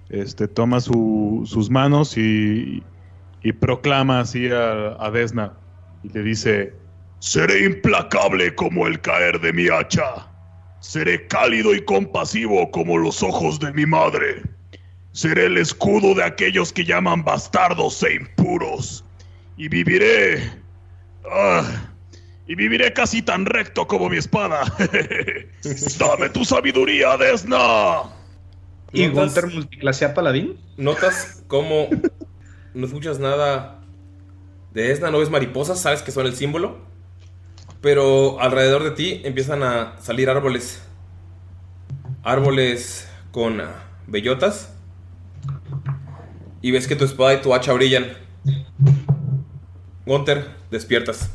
este, 0.09 0.47
toma 0.47 0.79
su- 0.79 1.43
sus 1.45 1.69
manos 1.69 2.17
y, 2.17 2.83
y 3.43 3.51
proclama 3.53 4.19
así 4.21 4.49
a, 4.51 4.95
a 5.03 5.11
Desna 5.11 5.53
y 6.03 6.09
le 6.09 6.23
dice, 6.23 6.73
Seré 7.19 7.65
implacable 7.65 8.53
como 8.53 8.85
el 8.85 8.99
caer 9.01 9.39
de 9.41 9.51
mi 9.51 9.67
hacha. 9.67 10.27
Seré 10.79 11.25
cálido 11.27 11.73
y 11.73 11.81
compasivo 11.83 12.69
como 12.69 12.97
los 12.97 13.23
ojos 13.23 13.59
de 13.59 13.73
mi 13.73 13.85
madre. 13.87 14.43
Seré 15.11 15.45
el 15.45 15.57
escudo 15.57 16.13
de 16.13 16.23
aquellos 16.23 16.71
que 16.71 16.83
llaman 16.85 17.23
bastardos 17.23 18.03
e 18.03 18.15
impuros. 18.15 19.03
Y 19.57 19.69
viviré... 19.69 20.51
ah, 21.31 21.63
y 22.47 22.53
viviré 22.53 22.93
casi 22.93 23.23
tan 23.23 23.45
recto 23.47 23.87
como 23.87 24.07
mi 24.09 24.17
espada. 24.17 24.61
Dame 25.97 26.29
tu 26.29 26.45
sabiduría, 26.45 27.17
Desna. 27.17 28.03
¿Y. 28.95 29.07
Gunter 29.09 29.47
multiclasea 29.47 30.13
paladín? 30.13 30.57
Notas 30.77 31.43
cómo 31.47 31.87
no 32.73 32.85
escuchas 32.85 33.19
nada 33.19 33.81
de 34.73 34.91
Esna, 34.91 35.11
no 35.11 35.19
ves 35.19 35.29
mariposas, 35.29 35.79
sabes 35.79 36.01
que 36.01 36.11
son 36.11 36.25
el 36.25 36.35
símbolo. 36.35 36.77
Pero 37.81 38.41
alrededor 38.41 38.83
de 38.83 38.91
ti 38.91 39.21
empiezan 39.23 39.63
a 39.63 39.95
salir 40.01 40.29
árboles. 40.29 40.81
Árboles 42.23 43.07
con 43.31 43.61
ah, 43.61 43.83
bellotas. 44.07 44.73
Y 46.61 46.71
ves 46.71 46.87
que 46.87 46.95
tu 46.95 47.05
espada 47.05 47.35
y 47.35 47.41
tu 47.41 47.53
hacha 47.53 47.73
brillan. 47.73 48.07
Gunter, 50.05 50.49
despiertas. 50.71 51.29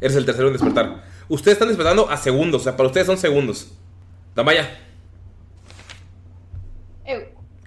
Eres 0.00 0.16
el 0.16 0.26
tercero 0.26 0.48
en 0.48 0.54
despertar. 0.54 1.04
Ustedes 1.28 1.54
están 1.54 1.68
despertando 1.68 2.10
a 2.10 2.16
segundos, 2.16 2.62
o 2.62 2.64
sea, 2.64 2.76
para 2.76 2.88
ustedes 2.88 3.06
son 3.06 3.16
segundos. 3.16 3.72
Damaya, 4.34 4.68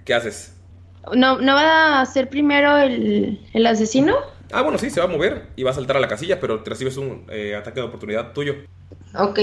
¿qué 0.08 0.14
haces? 0.14 0.54
¿No, 1.14 1.38
¿No 1.38 1.54
va 1.54 2.00
a 2.00 2.06
ser 2.06 2.30
primero 2.30 2.78
el, 2.78 3.46
el 3.52 3.66
asesino? 3.66 4.16
Ah, 4.50 4.62
bueno, 4.62 4.78
sí, 4.78 4.88
se 4.88 5.00
va 5.00 5.06
a 5.06 5.10
mover 5.10 5.48
y 5.54 5.64
va 5.64 5.72
a 5.72 5.74
saltar 5.74 5.98
a 5.98 6.00
la 6.00 6.08
casilla, 6.08 6.40
pero 6.40 6.62
te 6.62 6.70
recibes 6.70 6.96
un 6.96 7.26
eh, 7.30 7.54
ataque 7.54 7.80
de 7.80 7.86
oportunidad 7.86 8.32
tuyo. 8.32 8.54
Ok. 9.14 9.38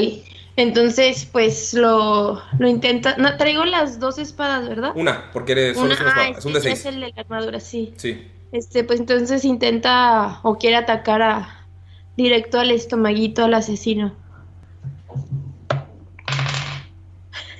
Entonces, 0.55 1.29
pues 1.31 1.75
lo, 1.75 2.41
lo 2.57 2.67
intenta. 2.67 3.15
No, 3.17 3.37
traigo 3.37 3.63
las 3.63 3.99
dos 3.99 4.17
espadas, 4.17 4.67
¿verdad? 4.67 4.93
Una, 4.95 5.29
porque 5.31 5.51
eres, 5.51 5.77
solo 5.77 5.93
es 5.93 6.01
una 6.01 6.09
ah, 6.09 6.29
espada, 6.29 6.39
es 6.39 6.45
un 6.45 6.53
D6. 6.53 6.71
es 6.71 6.85
el 6.87 6.95
de 6.95 6.99
la 7.01 7.21
armadura, 7.21 7.59
sí. 7.59 7.93
Sí. 7.97 8.27
Este, 8.51 8.83
pues 8.83 8.99
entonces 8.99 9.45
intenta 9.45 10.39
o 10.41 10.57
quiere 10.57 10.77
atacar 10.77 11.21
a 11.21 11.67
directo 12.17 12.59
al 12.59 12.71
estomaguito 12.71 13.45
al 13.45 13.53
asesino. 13.53 14.15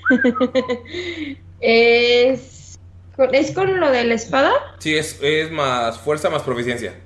es, 1.60 2.55
¿Es 3.32 3.52
con 3.52 3.80
lo 3.80 3.90
de 3.92 4.04
la 4.04 4.14
espada? 4.16 4.52
Sí, 4.80 4.96
es, 4.98 5.20
es 5.22 5.52
más 5.52 5.98
fuerza 6.00 6.30
más 6.30 6.42
proficiencia. 6.44 7.00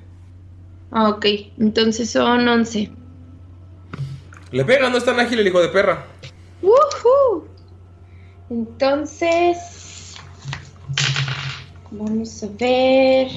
Ah, 0.92 1.10
ok. 1.10 1.26
Entonces 1.60 2.10
son 2.10 2.48
11. 2.48 2.92
Le 4.52 4.66
pega, 4.66 4.90
no 4.90 4.98
es 4.98 5.06
tan 5.06 5.20
ágil 5.20 5.40
el 5.40 5.48
hijo 5.48 5.62
de 5.62 5.68
perra. 5.70 6.06
¡Woohoo! 6.64 7.48
Entonces. 8.50 10.16
Vamos 11.92 12.44
a 12.44 12.48
ver. 12.60 13.28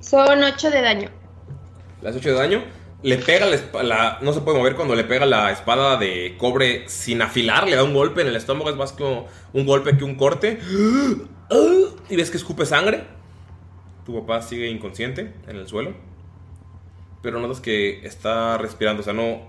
Son 0.00 0.42
8 0.42 0.70
de 0.70 0.80
daño. 0.82 1.10
Las 2.02 2.14
8 2.16 2.28
de 2.30 2.34
daño. 2.36 2.64
Le 3.02 3.18
pega 3.18 3.46
la, 3.46 3.82
la- 3.82 4.18
No 4.22 4.32
se 4.32 4.40
puede 4.40 4.56
mover 4.58 4.76
cuando 4.76 4.94
le 4.94 5.04
pega 5.04 5.26
la 5.26 5.50
espada 5.50 5.96
de 5.96 6.36
cobre 6.38 6.88
sin 6.88 7.20
afilar. 7.22 7.68
Le 7.68 7.76
da 7.76 7.82
un 7.84 7.94
golpe 7.94 8.22
en 8.22 8.28
el 8.28 8.36
estómago. 8.36 8.70
Es 8.70 8.76
más 8.76 8.92
como 8.92 9.26
un 9.52 9.66
golpe 9.66 9.96
que 9.96 10.04
un 10.04 10.14
corte. 10.14 10.58
Y 12.08 12.16
ves 12.16 12.30
que 12.30 12.36
escupe 12.36 12.66
sangre. 12.66 13.04
Tu 14.04 14.14
papá 14.20 14.42
sigue 14.42 14.68
inconsciente 14.68 15.32
en 15.46 15.56
el 15.56 15.66
suelo. 15.66 15.94
Pero 17.22 17.40
notas 17.40 17.60
que 17.60 18.06
está 18.06 18.58
respirando. 18.58 19.00
O 19.00 19.04
sea, 19.04 19.14
no, 19.14 19.40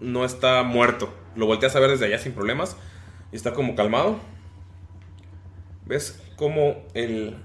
no 0.00 0.24
está 0.24 0.62
muerto. 0.62 1.12
Lo 1.36 1.46
volteas 1.46 1.76
a 1.76 1.80
ver 1.80 1.90
desde 1.90 2.06
allá 2.06 2.18
sin 2.18 2.32
problemas. 2.32 2.76
Y 3.32 3.36
está 3.36 3.52
como 3.52 3.74
calmado. 3.74 4.18
¿Ves 5.86 6.22
cómo 6.36 6.84
el 6.94 7.36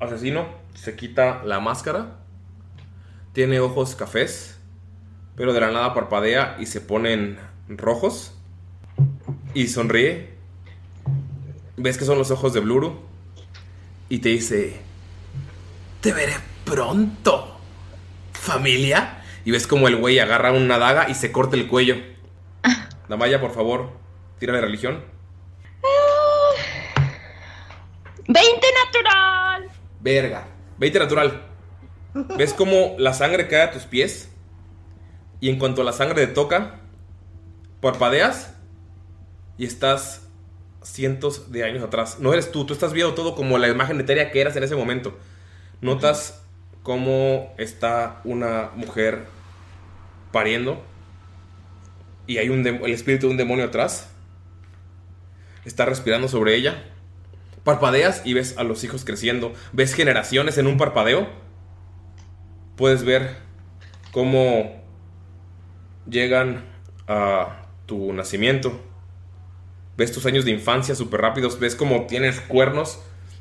asesino 0.00 0.46
se 0.74 0.96
quita 0.96 1.42
la 1.44 1.60
máscara? 1.60 2.18
Tiene 3.32 3.60
ojos 3.60 3.96
cafés, 3.96 4.58
pero 5.36 5.52
de 5.52 5.60
la 5.60 5.70
nada 5.70 5.94
parpadea 5.94 6.56
y 6.60 6.66
se 6.66 6.80
ponen 6.80 7.38
rojos. 7.68 8.34
Y 9.54 9.68
sonríe. 9.68 10.33
Ves 11.76 11.98
que 11.98 12.04
son 12.04 12.18
los 12.18 12.30
ojos 12.30 12.52
de 12.52 12.60
Bluru. 12.60 13.00
Y 14.08 14.18
te 14.18 14.30
dice: 14.30 14.80
Te 16.00 16.12
veré 16.12 16.34
pronto, 16.64 17.58
familia. 18.32 19.22
Y 19.44 19.50
ves 19.50 19.66
como 19.66 19.88
el 19.88 19.96
güey 19.96 20.18
agarra 20.18 20.52
una 20.52 20.78
daga 20.78 21.08
y 21.08 21.14
se 21.14 21.32
corta 21.32 21.56
el 21.56 21.66
cuello. 21.66 21.96
Damaya, 23.08 23.40
por 23.40 23.52
favor, 23.52 23.90
tira 24.38 24.54
de 24.54 24.60
religión. 24.60 25.04
20 28.26 28.66
natural. 28.84 29.70
Verga. 30.00 30.46
20 30.78 30.98
natural. 30.98 31.42
¿Ves 32.36 32.54
cómo 32.54 32.94
la 32.98 33.12
sangre 33.12 33.48
cae 33.48 33.62
a 33.62 33.70
tus 33.70 33.82
pies? 33.82 34.30
Y 35.40 35.50
en 35.50 35.58
cuanto 35.58 35.82
la 35.82 35.92
sangre 35.92 36.26
te 36.26 36.32
toca, 36.32 36.80
parpadeas 37.80 38.54
y 39.58 39.66
estás 39.66 40.23
cientos 40.84 41.50
de 41.50 41.64
años 41.64 41.82
atrás. 41.82 42.18
No 42.20 42.32
eres 42.32 42.52
tú, 42.52 42.64
tú 42.66 42.72
estás 42.72 42.92
viendo 42.92 43.14
todo 43.14 43.34
como 43.34 43.58
la 43.58 43.68
imagen 43.68 43.98
etérea 44.00 44.30
que 44.30 44.40
eras 44.40 44.54
en 44.56 44.62
ese 44.62 44.76
momento. 44.76 45.18
Notas 45.80 46.42
cómo 46.82 47.52
está 47.58 48.20
una 48.24 48.70
mujer 48.76 49.26
pariendo 50.30 50.82
y 52.26 52.38
hay 52.38 52.48
un 52.48 52.66
el 52.66 52.90
espíritu 52.92 53.26
de 53.26 53.32
un 53.32 53.36
demonio 53.36 53.64
atrás. 53.64 54.10
Está 55.64 55.86
respirando 55.86 56.28
sobre 56.28 56.54
ella. 56.54 56.84
Parpadeas 57.64 58.22
y 58.24 58.34
ves 58.34 58.58
a 58.58 58.64
los 58.64 58.84
hijos 58.84 59.04
creciendo. 59.04 59.54
Ves 59.72 59.94
generaciones 59.94 60.58
en 60.58 60.66
un 60.66 60.76
parpadeo. 60.76 61.26
Puedes 62.76 63.04
ver 63.04 63.36
cómo 64.12 64.82
llegan 66.06 66.64
a 67.08 67.66
tu 67.86 68.12
nacimiento. 68.12 68.80
Ves 69.96 70.12
tus 70.12 70.26
años 70.26 70.44
de 70.44 70.50
infancia 70.50 70.94
súper 70.94 71.20
rápidos. 71.20 71.58
Ves 71.58 71.76
cómo 71.76 72.06
tienes 72.06 72.40
cuernos 72.40 72.98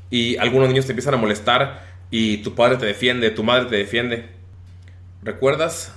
y 0.10 0.38
algunos 0.38 0.70
niños 0.70 0.86
te 0.86 0.92
empiezan 0.92 1.14
a 1.16 1.18
molestar 1.18 1.86
y 2.12 2.38
tu 2.38 2.54
padre 2.56 2.78
te 2.78 2.86
defiende, 2.86 3.32
tu 3.32 3.44
madre 3.44 3.66
te 3.66 3.76
defiende. 3.76 4.30
¿Recuerdas 5.24 5.92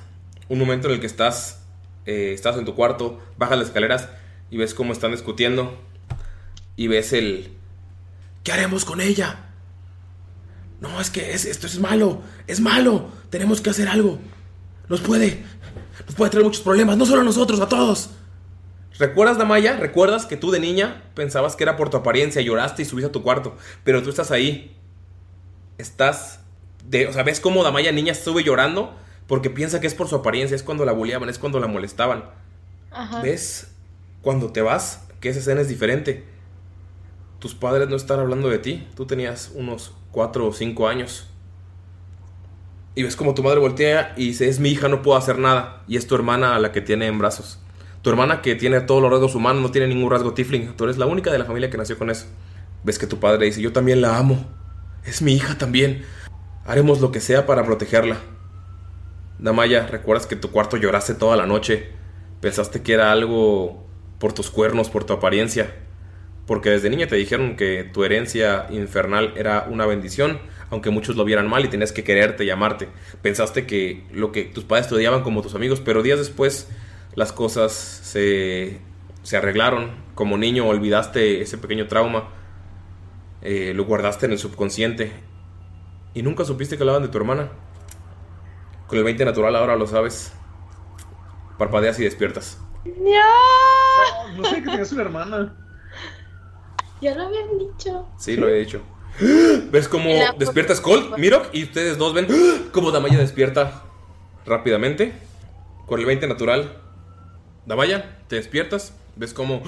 un 0.49 0.59
momento 0.59 0.89
en 0.89 0.95
el 0.95 1.01
que 1.01 1.07
estás, 1.07 1.63
eh, 2.07 2.33
estás 2.33 2.57
en 2.57 2.65
tu 2.65 2.75
cuarto, 2.75 3.21
bajas 3.37 3.59
las 3.59 3.67
escaleras 3.69 4.09
y 4.51 4.57
ves 4.57 4.73
cómo 4.75 4.93
están 4.93 5.11
discutiendo? 5.13 5.79
Y 6.77 6.89
ves 6.89 7.13
el... 7.13 7.53
¿Qué 8.45 8.53
haremos 8.53 8.85
con 8.85 9.01
ella? 9.01 9.41
No, 10.81 11.01
es 11.01 11.11
que 11.11 11.33
es- 11.33 11.45
esto 11.47 11.67
es 11.67 11.79
malo, 11.81 12.23
es 12.47 12.61
malo. 12.61 13.09
Tenemos 13.31 13.61
que 13.61 13.71
hacer 13.71 13.89
algo. 13.89 14.19
Nos 14.89 15.01
puede, 15.01 15.43
nos 16.07 16.15
puede 16.15 16.31
traer 16.31 16.45
muchos 16.45 16.63
problemas, 16.63 16.97
no 16.97 17.05
solo 17.07 17.23
a 17.23 17.25
nosotros, 17.25 17.59
a 17.61 17.69
todos. 17.69 18.11
¿Recuerdas, 18.99 19.39
Damaya? 19.39 19.77
¿Recuerdas 19.77 20.27
que 20.27 20.37
tú 20.37 20.51
de 20.51 20.61
niña 20.61 21.03
pensabas 21.15 21.57
que 21.57 21.65
era 21.65 21.77
por 21.77 21.91
tu 21.91 21.99
apariencia, 21.99 22.41
lloraste 22.43 22.83
y 22.83 22.85
subiste 22.85 23.09
a 23.09 23.13
tu 23.13 23.23
cuarto? 23.23 23.57
Pero 23.85 24.03
tú 24.03 24.11
estás 24.11 24.31
ahí. 24.31 24.77
Estás. 25.79 26.41
De, 26.85 27.07
o 27.07 27.13
sea, 27.13 27.23
ves 27.23 27.41
cómo 27.41 27.63
Damaya 27.65 27.93
niña 27.93 28.15
sube 28.15 28.43
llorando 28.43 28.95
porque 29.27 29.51
piensa 29.51 29.81
que 29.81 29.87
es 29.87 29.95
por 29.95 30.09
su 30.09 30.17
apariencia, 30.17 30.55
es 30.55 30.63
cuando 30.63 30.85
la 30.85 30.93
bulleaban, 30.93 31.29
es 31.29 31.39
cuando 31.39 31.61
la 31.61 31.67
molestaban. 31.67 32.25
Ajá. 32.91 33.21
¿Ves? 33.23 33.73
Cuando 34.23 34.53
te 34.53 34.63
vas, 34.63 35.07
que 35.21 35.29
esa 35.29 35.41
escena 35.41 35.61
es 35.61 35.69
diferente. 35.69 36.25
Tus 37.39 37.55
padres 37.55 37.89
no 37.89 37.97
están 37.97 38.21
hablando 38.21 38.49
de 38.49 38.59
ti. 38.59 38.89
Tú 38.95 39.07
tenías 39.07 39.53
unos 39.55 39.95
4 40.13 40.47
o 40.47 40.53
5 40.53 40.89
años. 40.89 41.29
Y 42.95 43.03
ves 43.03 43.15
como 43.15 43.35
tu 43.35 43.43
madre 43.43 43.61
voltea 43.61 44.15
y 44.17 44.29
dice, 44.29 44.49
es 44.49 44.59
mi 44.59 44.71
hija, 44.71 44.89
no 44.89 45.03
puedo 45.03 45.19
hacer 45.19 45.39
nada. 45.39 45.83
Y 45.87 45.97
es 45.97 46.07
tu 46.07 46.15
hermana 46.15 46.57
a 46.57 46.59
la 46.59 46.73
que 46.73 46.81
tiene 46.81 47.07
en 47.07 47.19
brazos. 47.19 47.61
Tu 48.07 48.11
hermana 48.11 48.41
que 48.41 48.55
tiene 48.55 48.81
todos 48.83 49.03
los 49.03 49.11
rasgos 49.11 49.35
humanos, 49.35 49.61
no 49.61 49.73
tiene 49.73 49.89
ningún 49.89 50.09
rasgo 50.09 50.33
tifling. 50.33 50.77
Tú 50.77 50.85
eres 50.85 50.97
la 50.97 51.07
única 51.07 51.33
de 51.33 51.41
la 51.41 51.45
familia 51.45 51.71
que 51.71 51.77
nació 51.77 51.99
con 51.99 52.09
eso. 52.09 52.27
Ves 52.85 53.01
que 53.01 53.09
tu 53.09 53.19
padre 53.19 53.47
dice, 53.47 53.61
yo 53.61 53.73
también 53.73 54.01
la 54.01 54.17
amo. 54.17 54.47
Es 55.05 55.23
mi 55.23 55.33
hija 55.33 55.59
también. 55.59 56.05
Haremos 56.65 57.01
lo 57.01 57.11
que 57.11 57.19
sea 57.19 57.47
para 57.47 57.65
protegerla. 57.65 58.19
Damaya, 59.41 59.89
¿recuerdas 59.89 60.29
que 60.29 60.37
tu 60.37 60.53
cuarto 60.53 60.77
lloraste 60.77 61.15
toda 61.15 61.37
la 61.37 61.47
noche? 61.47 61.89
Pensaste 62.41 62.81
que 62.83 62.93
era 62.93 63.11
algo 63.11 63.85
por 64.21 64.33
tus 64.33 64.51
cuernos, 64.51 64.89
por 64.89 65.03
tu 65.03 65.13
apariencia. 65.13 65.75
Porque 66.47 66.71
desde 66.71 66.91
niña 66.91 67.09
te 67.09 67.17
dijeron 67.17 67.57
que 67.57 67.83
tu 67.83 68.05
herencia 68.05 68.69
infernal 68.71 69.35
era 69.37 69.67
una 69.69 69.85
bendición 69.85 70.39
aunque 70.71 70.91
muchos 70.91 71.17
lo 71.17 71.25
vieran 71.25 71.49
mal 71.49 71.65
y 71.65 71.69
tenías 71.69 71.93
que 71.93 72.05
quererte 72.05 72.45
y 72.45 72.51
amarte. 72.51 72.89
Pensaste 73.23 73.67
que 73.67 74.05
lo 74.13 74.33
que 74.33 74.45
tus 74.45 74.65
padres 74.65 74.89
te 74.89 74.95
odiaban 74.95 75.23
como 75.23 75.43
tus 75.43 75.55
amigos, 75.55 75.81
pero 75.81 76.03
días 76.03 76.19
después 76.19 76.69
las 77.17 77.33
cosas 77.33 77.73
se, 77.73 78.81
se 79.23 79.37
arreglaron. 79.37 79.91
Como 80.15 80.39
niño 80.39 80.67
olvidaste 80.67 81.43
ese 81.43 81.59
pequeño 81.59 81.89
trauma, 81.89 82.29
eh, 83.43 83.73
lo 83.75 83.85
guardaste 83.85 84.27
en 84.27 84.33
el 84.33 84.39
subconsciente 84.39 85.13
y 86.15 86.23
nunca 86.23 86.45
supiste 86.45 86.77
que 86.77 86.83
hablaban 86.85 87.03
de 87.03 87.09
tu 87.09 87.19
hermana. 87.19 87.51
Con 88.87 88.99
el 88.99 89.05
20 89.05 89.25
natural 89.25 89.57
ahora 89.57 89.77
lo 89.77 89.87
sabes. 89.87 90.33
Parpadeas 91.59 91.99
y 91.99 92.05
despiertas. 92.05 92.59
¡No! 92.85 94.37
No 94.37 94.45
sé 94.49 94.57
que 94.57 94.63
tenías 94.63 94.93
una 94.93 95.03
hermana. 95.03 95.57
Ya 97.01 97.15
lo 97.15 97.25
habían 97.27 97.59
dicho. 97.59 98.07
Sí, 98.19 98.37
lo 98.37 98.49
he 98.49 98.61
dicho. 98.61 98.81
¿Ves 99.71 99.89
cómo 99.89 100.11
La- 100.11 100.33
despierta 100.39 100.75
Skull, 100.75 101.13
Mirok? 101.19 101.49
Y 101.53 101.65
ustedes 101.65 101.99
dos 101.99 102.15
ven 102.15 102.27
cómo 102.73 102.91
Damaya 102.91 103.19
despierta 103.19 103.83
rápidamente. 104.47 105.13
Con 105.87 106.01
el 106.01 106.07
20 106.07 106.27
natural. 106.27 106.83
Damaya, 107.67 108.17
te 108.29 108.37
despiertas. 108.37 108.95
¿Ves 109.17 109.35
cómo 109.35 109.63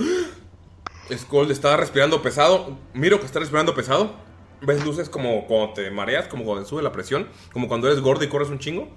Skull 1.13 1.51
está 1.51 1.77
respirando 1.77 2.23
pesado? 2.23 2.79
Mirok 2.95 3.25
está 3.25 3.41
respirando 3.41 3.75
pesado. 3.75 4.15
¿Ves 4.61 4.85
luces 4.85 5.09
como 5.09 5.47
cuando 5.47 5.75
te 5.75 5.91
mareas, 5.91 6.29
como 6.29 6.45
cuando 6.45 6.65
sube 6.65 6.83
la 6.83 6.93
presión? 6.93 7.29
Como 7.53 7.69
cuando 7.69 7.89
eres 7.89 8.01
gordo 8.01 8.25
y 8.25 8.29
corres 8.29 8.51
un 8.51 8.59
chingo. 8.59 8.89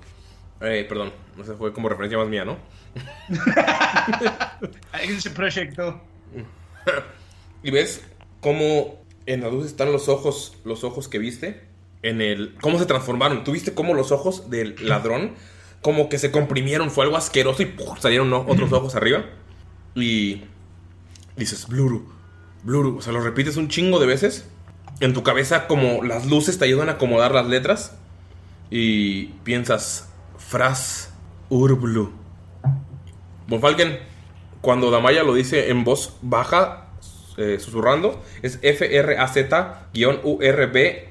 Eh, 0.62 0.86
perdón, 0.88 1.12
no 1.36 1.44
sé, 1.44 1.54
fue 1.54 1.74
como 1.74 1.90
referencia 1.90 2.20
más 2.20 2.28
mía, 2.28 2.46
¿no? 2.46 2.58
Ese 5.02 5.30
proyecto. 5.32 6.02
Y 7.64 7.70
ves 7.70 8.04
cómo 8.40 9.04
en 9.28 9.42
la 9.42 9.50
luz 9.50 9.68
están 9.68 9.92
los 9.92 10.10
ojos, 10.10 10.58
los 10.66 10.84
ojos 10.84 11.08
que 11.08 11.20
viste. 11.20 11.62
En 12.02 12.22
el. 12.22 12.56
cómo 12.60 12.80
se 12.80 12.88
transformaron. 12.88 13.44
¿Tú 13.44 13.52
viste 13.52 13.76
cómo 13.76 13.94
los 13.94 14.12
ojos 14.12 14.50
del 14.50 14.76
ladrón 14.82 15.36
como 15.82 16.10
que 16.10 16.20
se 16.20 16.32
comprimieron? 16.32 16.92
Fue 16.92 17.06
algo 17.06 17.18
asqueroso 17.18 17.62
y 17.64 17.66
¡puf! 17.66 18.00
salieron 18.00 18.30
¿no? 18.30 18.46
otros 18.48 18.72
ojos 18.72 18.96
arriba. 18.96 19.26
Y 19.96 20.44
dices, 21.36 21.68
Bluru, 21.68 22.08
Bluru. 22.64 22.98
O 22.98 23.02
sea, 23.02 23.14
lo 23.14 23.22
repites 23.22 23.58
un 23.58 23.68
chingo 23.68 24.00
de 24.00 24.06
veces. 24.06 24.48
En 25.00 25.14
tu 25.14 25.24
cabeza, 25.24 25.68
como 25.68 26.04
las 26.04 26.28
luces 26.28 26.60
te 26.60 26.66
ayudan 26.66 26.90
a 26.90 26.94
acomodar 26.94 27.34
las 27.34 27.48
letras. 27.48 27.98
Y 28.70 29.26
piensas, 29.44 30.10
Fras 30.38 31.14
Urblu. 31.50 32.12
Bonfalken, 33.48 34.00
cuando 34.62 34.92
Damaya 34.92 35.24
lo 35.24 35.34
dice 35.34 35.72
en 35.72 35.84
voz 35.84 36.16
baja, 36.22 36.88
eh, 37.38 37.58
susurrando, 37.60 38.22
es 38.42 38.60
F-R-A-Z-U-R-B 38.62 39.10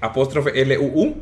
apóstrofe 0.01 0.63
L-U-U. 0.63 1.17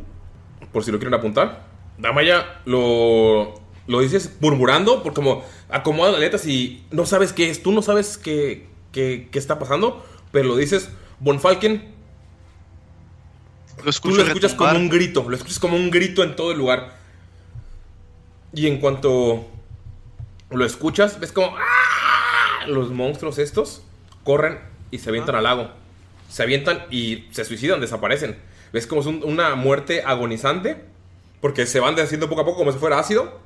Por 0.73 0.85
si 0.85 0.93
lo 0.93 0.99
quieren 0.99 1.15
apuntar. 1.15 1.68
Damaya 1.99 2.61
lo, 2.65 3.61
lo 3.87 4.01
dices 4.01 4.37
murmurando, 4.41 5.03
porque 5.03 5.17
como 5.17 5.45
acomoda 5.69 6.13
las 6.13 6.21
letras 6.21 6.47
y 6.47 6.85
no 6.91 7.07
sabes 7.07 7.33
qué 7.33 7.51
es. 7.51 7.63
Tú 7.63 7.73
no 7.73 7.83
sabes 7.83 8.17
qué, 8.19 8.67
qué, 8.93 9.29
qué 9.31 9.39
está 9.39 9.59
pasando, 9.59 10.05
pero 10.33 10.49
lo 10.49 10.57
dices, 10.57 10.91
Bonfalken. 11.21 11.97
Tú 13.77 14.09
lo 14.17 14.23
escuchas 14.29 14.55
como 14.55 14.71
un 14.79 14.89
grito, 14.89 15.25
lo 15.29 15.37
escuchas 15.37 15.59
como 15.59 15.77
un 15.77 15.91
grito 15.91 16.23
en 16.23 16.35
todo 16.37 16.53
el 16.53 16.59
lugar. 16.59 16.97
Y 18.53 18.67
en 18.67 18.79
cuanto 18.81 19.47
lo 20.51 20.65
escuchas, 20.65 21.21
ves 21.21 21.33
como 21.33 21.55
¡ah! 21.57 22.67
los 22.67 22.91
monstruos 22.91 23.39
estos 23.39 23.83
corren 24.25 24.59
y 24.91 24.99
se 24.99 25.11
avientan 25.11 25.35
al 25.37 25.45
lago. 25.45 25.71
Se 26.29 26.43
avientan 26.43 26.85
y 26.91 27.25
se 27.31 27.45
suicidan, 27.45 27.81
desaparecen. 27.81 28.37
Ves 28.73 28.87
como 28.87 29.01
es 29.01 29.07
un- 29.07 29.23
una 29.25 29.55
muerte 29.55 30.03
agonizante, 30.05 30.85
porque 31.41 31.67
se 31.67 31.81
van 31.81 31.95
deshaciendo 31.95 32.29
poco 32.29 32.41
a 32.43 32.45
poco 32.45 32.59
como 32.59 32.73
si 32.73 32.79
fuera 32.79 32.99
ácido. 32.99 33.41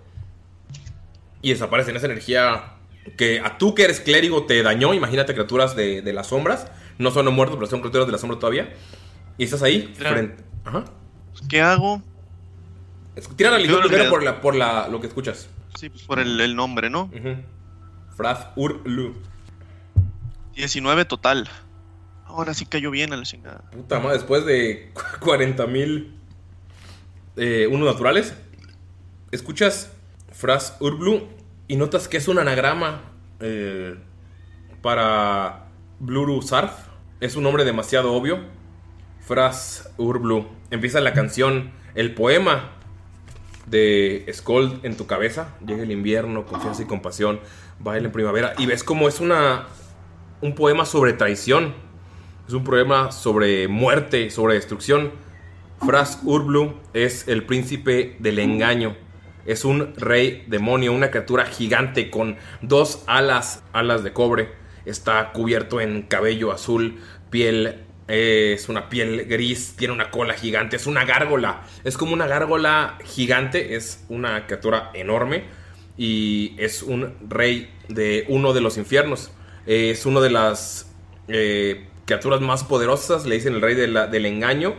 Y 1.40 1.50
desaparecen 1.50 1.96
esa 1.96 2.06
energía 2.06 2.74
que 3.16 3.40
a 3.40 3.58
tú 3.58 3.74
que 3.74 3.82
eres 3.84 4.00
clérigo 4.00 4.44
te 4.46 4.62
dañó. 4.62 4.94
Imagínate 4.94 5.32
criaturas 5.34 5.74
de, 5.74 6.02
de 6.02 6.12
las 6.12 6.28
sombras. 6.28 6.68
No 6.98 7.10
son 7.10 7.32
muertos, 7.34 7.56
pero 7.56 7.68
son 7.68 7.80
criaturas 7.80 8.06
de 8.06 8.12
la 8.12 8.18
sombra 8.18 8.38
todavía. 8.38 8.72
Y 9.38 9.44
estás 9.44 9.62
ahí, 9.62 9.92
Claro. 9.98 10.16
frente. 10.16 10.44
Ajá. 10.64 10.84
¿Qué 11.48 11.60
hago? 11.60 12.02
Tira 13.36 13.50
la 13.50 13.58
lo 13.58 13.80
primero 13.80 14.08
por, 14.10 14.22
la, 14.22 14.40
por 14.40 14.54
la, 14.54 14.88
lo 14.88 15.00
que 15.00 15.06
escuchas. 15.06 15.48
Sí, 15.78 15.90
pues 15.90 16.02
por 16.04 16.18
el, 16.18 16.40
el 16.40 16.54
nombre, 16.54 16.88
¿no? 16.90 17.10
Fraz 18.16 18.46
Urlu. 18.56 19.14
19 20.54 21.04
total. 21.06 21.48
Ahora 22.26 22.54
sí 22.54 22.66
cayó 22.66 22.90
bien 22.90 23.12
a 23.12 23.16
la 23.16 23.24
chingada. 23.24 23.62
Puta 23.70 23.98
madre, 23.98 24.18
después 24.18 24.44
de 24.46 24.92
40 25.20 25.66
mil 25.66 26.14
eh, 27.36 27.66
unos 27.70 27.86
naturales, 27.86 28.34
escuchas 29.30 29.92
Fraz 30.32 30.76
Urblu 30.80 31.28
y 31.68 31.76
notas 31.76 32.08
que 32.08 32.16
es 32.18 32.28
un 32.28 32.38
anagrama 32.38 33.02
eh, 33.40 33.96
para 34.82 35.68
Bluru 36.00 36.42
Sarf. 36.42 36.72
Es 37.20 37.36
un 37.36 37.44
nombre 37.44 37.64
demasiado 37.64 38.12
obvio. 38.12 38.40
Fraz 39.20 39.90
Urblu. 39.96 40.46
Empieza 40.70 41.00
la 41.00 41.12
canción, 41.12 41.70
el 41.94 42.14
poema 42.14 42.72
de 43.66 44.26
Skold 44.32 44.84
en 44.84 44.96
tu 44.96 45.06
cabeza. 45.06 45.54
Llega 45.64 45.82
el 45.82 45.92
invierno, 45.92 46.44
confianza 46.44 46.82
y 46.82 46.86
compasión. 46.86 47.40
Baila 47.78 48.06
en 48.06 48.12
primavera. 48.12 48.54
Y 48.58 48.66
ves 48.66 48.84
como 48.84 49.08
es 49.08 49.20
una. 49.20 49.66
un 50.40 50.54
poema 50.54 50.84
sobre 50.84 51.12
traición. 51.12 51.74
Es 52.46 52.54
un 52.54 52.64
poema 52.64 53.12
sobre 53.12 53.68
muerte, 53.68 54.30
sobre 54.30 54.54
destrucción. 54.54 55.12
Fraz 55.84 56.20
Urblu 56.22 56.74
es 56.94 57.26
el 57.26 57.44
príncipe 57.44 58.16
del 58.20 58.38
engaño. 58.38 58.96
Es 59.46 59.64
un 59.64 59.94
rey 59.96 60.44
demonio, 60.46 60.92
una 60.92 61.10
criatura 61.10 61.44
gigante 61.46 62.08
con 62.08 62.36
dos 62.60 63.02
alas, 63.08 63.64
alas 63.72 64.04
de 64.04 64.12
cobre. 64.12 64.50
Está 64.84 65.32
cubierto 65.32 65.80
en 65.80 66.02
cabello 66.02 66.52
azul, 66.52 67.00
piel 67.30 67.84
eh, 68.06 68.52
es 68.54 68.68
una 68.68 68.88
piel 68.88 69.26
gris, 69.26 69.74
tiene 69.76 69.94
una 69.94 70.10
cola 70.10 70.34
gigante, 70.34 70.76
es 70.76 70.86
una 70.86 71.04
gárgola. 71.04 71.62
Es 71.82 71.96
como 71.96 72.12
una 72.12 72.28
gárgola 72.28 72.98
gigante, 73.04 73.74
es 73.74 74.04
una 74.08 74.46
criatura 74.46 74.90
enorme 74.94 75.44
y 75.96 76.54
es 76.58 76.82
un 76.82 77.14
rey 77.28 77.74
de 77.88 78.24
uno 78.28 78.52
de 78.52 78.60
los 78.60 78.76
infiernos. 78.78 79.32
Es 79.66 80.06
una 80.06 80.20
de 80.20 80.30
las 80.30 80.92
eh, 81.26 81.88
criaturas 82.04 82.40
más 82.40 82.62
poderosas, 82.62 83.26
le 83.26 83.34
dicen 83.34 83.54
el 83.54 83.60
rey 83.60 83.74
del 83.74 84.26
engaño. 84.26 84.74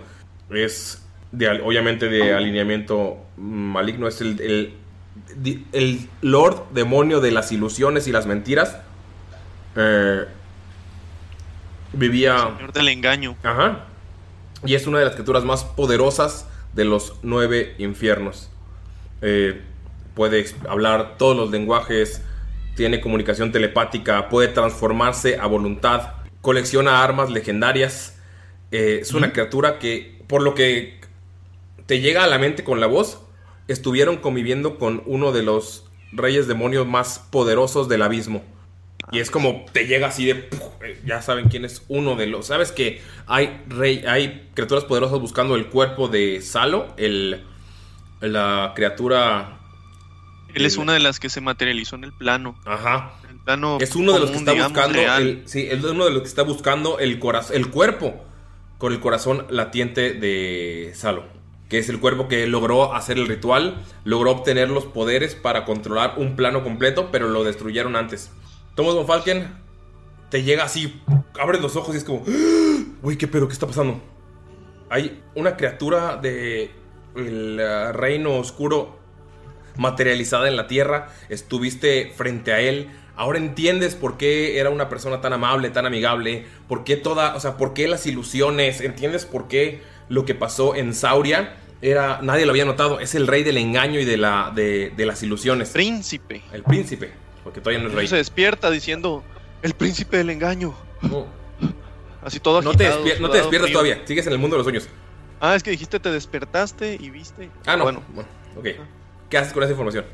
Es 0.50 1.06
de, 1.32 1.50
obviamente 1.62 2.10
de 2.10 2.34
alineamiento 2.34 3.18
maligno, 3.38 4.08
es 4.08 4.22
el, 4.22 4.40
el, 4.42 5.66
el 5.72 6.10
lord 6.22 6.72
demonio 6.74 7.22
de 7.22 7.32
las 7.32 7.52
ilusiones 7.52 8.08
y 8.08 8.12
las 8.12 8.26
mentiras. 8.26 8.78
Eh, 9.76 10.26
vivía... 11.94 12.54
Señor 12.56 12.74
del 12.74 12.90
engaño. 12.90 13.36
Ajá. 13.44 13.86
Y 14.66 14.76
es 14.76 14.88
una 14.88 15.00
de 15.00 15.06
las 15.06 15.14
criaturas 15.16 15.44
más 15.44 15.64
poderosas 15.64 16.48
de 16.74 16.86
los 16.86 17.16
nueve 17.24 17.76
infiernos. 17.78 18.50
Eh, 19.22 19.62
puede 20.14 20.46
hablar 20.70 21.18
todos 21.18 21.36
los 21.36 21.52
lenguajes, 21.52 22.22
tiene 22.76 23.02
comunicación 23.02 23.52
telepática, 23.52 24.30
puede 24.30 24.48
transformarse 24.48 25.38
a 25.38 25.46
voluntad, 25.48 26.14
colecciona 26.42 27.04
armas 27.04 27.30
legendarias. 27.30 28.20
Eh, 28.72 29.00
es 29.02 29.14
una 29.14 29.32
criatura 29.32 29.80
que, 29.80 30.13
por 30.34 30.42
lo 30.42 30.56
que 30.56 31.00
te 31.86 32.02
llega 32.02 32.24
a 32.24 32.28
la 32.28 32.40
mente 32.40 32.64
con 32.64 32.80
la 32.80 32.88
voz, 32.88 33.22
estuvieron 33.68 34.18
conviviendo 34.18 34.80
con 34.80 35.04
uno 35.06 35.32
de 35.32 35.44
los 35.44 35.86
reyes 36.12 36.48
demonios 36.48 36.88
más 36.88 37.20
poderosos 37.30 37.88
del 37.88 38.02
abismo. 38.02 38.44
Y 39.12 39.20
es 39.20 39.30
como 39.30 39.64
te 39.74 39.86
llega 39.86 40.08
así 40.08 40.26
de. 40.26 40.34
¡puf! 40.34 40.60
eh, 40.84 41.00
Ya 41.06 41.22
saben 41.22 41.50
quién 41.50 41.66
es 41.66 41.84
uno 41.88 42.16
de 42.16 42.26
los. 42.26 42.48
¿Sabes 42.48 42.72
que 42.72 43.00
hay 43.28 43.62
rey, 43.68 44.06
hay 44.08 44.50
criaturas 44.56 44.86
poderosas 44.86 45.20
buscando 45.20 45.56
el 45.56 45.68
cuerpo 45.68 46.08
de 46.08 46.42
Salo? 46.42 46.88
El. 46.98 47.44
La 48.20 48.74
criatura. 48.76 49.60
Él 50.56 50.66
es 50.66 50.78
una 50.78 50.94
de 50.94 51.00
las 51.00 51.20
que 51.20 51.30
se 51.30 51.42
materializó 51.42 51.96
en 51.96 52.06
el 52.06 52.12
plano. 52.12 52.60
Ajá. 52.66 53.14
El 53.30 53.38
plano 53.38 53.78
Es 53.80 53.96
uno 53.96 54.14
de 54.14 54.20
los 54.22 54.32
que 54.32 54.38
está 54.38 54.54
digamos, 54.54 54.74
buscando. 54.74 55.00
El, 55.00 55.44
sí, 55.46 55.68
es 55.70 55.84
uno 55.84 56.06
de 56.06 56.12
los 56.12 56.24
que 56.24 56.28
está 56.28 56.42
buscando 56.42 56.98
el 56.98 57.20
corazón. 57.20 57.56
El 57.56 57.70
cuerpo. 57.70 58.26
Con 58.84 58.92
el 58.92 59.00
corazón 59.00 59.46
latiente 59.50 60.12
de 60.12 60.92
Salo. 60.94 61.24
Que 61.70 61.78
es 61.78 61.88
el 61.88 62.02
cuerpo 62.02 62.28
que 62.28 62.46
logró 62.48 62.94
hacer 62.94 63.18
el 63.18 63.30
ritual. 63.30 63.82
Logró 64.04 64.32
obtener 64.32 64.70
los 64.70 64.84
poderes 64.84 65.36
para 65.36 65.64
controlar 65.64 66.16
un 66.18 66.36
plano 66.36 66.66
completo. 66.66 67.08
Pero 67.10 67.30
lo 67.30 67.46
destruyeron 67.46 67.96
antes. 67.96 68.30
Thomas 68.76 68.96
von 68.96 69.08
Falken. 69.08 69.48
Te 70.30 70.44
llega 70.44 70.66
así. 70.66 71.02
Abres 71.40 71.62
los 71.62 71.78
ojos 71.78 71.96
y 71.96 72.00
es 72.00 72.04
como. 72.04 72.26
¡Ah! 72.28 72.84
Uy, 73.02 73.16
qué 73.16 73.26
pedo, 73.26 73.48
¿qué 73.48 73.54
está 73.54 73.68
pasando? 73.68 74.02
Hay 74.90 75.24
una 75.34 75.56
criatura 75.56 76.18
de. 76.18 76.70
El 77.16 77.62
ah, 77.62 77.94
reino 77.94 78.36
oscuro 78.36 79.00
materializada 79.78 80.50
en 80.50 80.58
la 80.58 80.68
tierra, 80.68 81.08
estuviste 81.30 82.12
frente 82.18 82.52
a 82.52 82.60
él, 82.60 82.90
ahora 83.16 83.38
entiendes 83.38 83.96
por 83.96 84.18
qué 84.18 84.60
era 84.60 84.70
una 84.70 84.90
persona 84.90 85.22
tan 85.22 85.34
amable, 85.34 85.70
tan 85.70 85.86
amigable, 85.86 86.46
por 86.68 86.84
qué 86.84 86.96
toda, 86.96 87.36
o 87.36 87.40
sea, 87.40 87.58
por 87.58 87.74
qué 87.74 87.88
las 87.88 88.06
ilusiones, 88.06 88.82
entiendes 88.82 89.26
por 89.26 89.48
qué 89.48 89.82
lo 90.10 90.26
que 90.26 90.36
pasó 90.36 90.76
en 90.76 90.94
Sauria 90.94 91.58
era 91.82 92.20
nadie 92.22 92.46
lo 92.46 92.52
había 92.52 92.66
notado. 92.66 93.00
Es 93.00 93.14
el 93.16 93.28
rey 93.28 93.44
del 93.44 93.58
engaño 93.58 94.00
y 94.00 94.06
de, 94.06 94.18
la, 94.18 94.52
de, 94.56 94.92
de 94.96 95.06
las 95.06 95.22
ilusiones. 95.24 95.70
Príncipe. 95.70 96.42
El 96.54 96.64
príncipe, 96.64 97.12
porque 97.44 97.60
todavía 97.62 97.82
no 97.84 97.90
es 97.90 97.96
rey. 97.96 98.08
Se 98.08 98.16
despierta 98.16 98.72
diciendo, 98.72 99.24
el 99.62 99.74
príncipe 99.74 100.18
del 100.18 100.30
engaño. 100.30 100.74
No. 101.02 101.26
Así 102.24 102.40
todo 102.40 102.62
No 102.62 102.72
te, 102.74 102.86
agitado, 102.88 103.04
despier- 103.06 103.20
no 103.20 103.28
te 103.30 103.34
sudado, 103.34 103.34
despiertas 103.34 103.68
frío. 103.70 103.80
todavía, 103.80 104.02
sigues 104.08 104.28
en 104.28 104.34
el 104.34 104.40
mundo 104.40 104.56
de 104.56 104.60
los 104.60 104.66
sueños. 104.66 104.88
Ah, 105.42 105.56
es 105.56 105.64
que 105.64 105.72
dijiste 105.72 106.00
te 106.00 106.10
despertaste 106.10 106.98
y 106.98 107.10
viste. 107.10 107.50
Ah, 107.66 107.76
no. 107.76 107.84
Bueno, 107.84 108.02
Bueno, 108.14 108.30
ok. 108.58 108.68
¿Qué 109.30 109.38
haces 109.38 109.52
con 109.52 109.62
esa 109.64 109.72
información? 109.74 110.06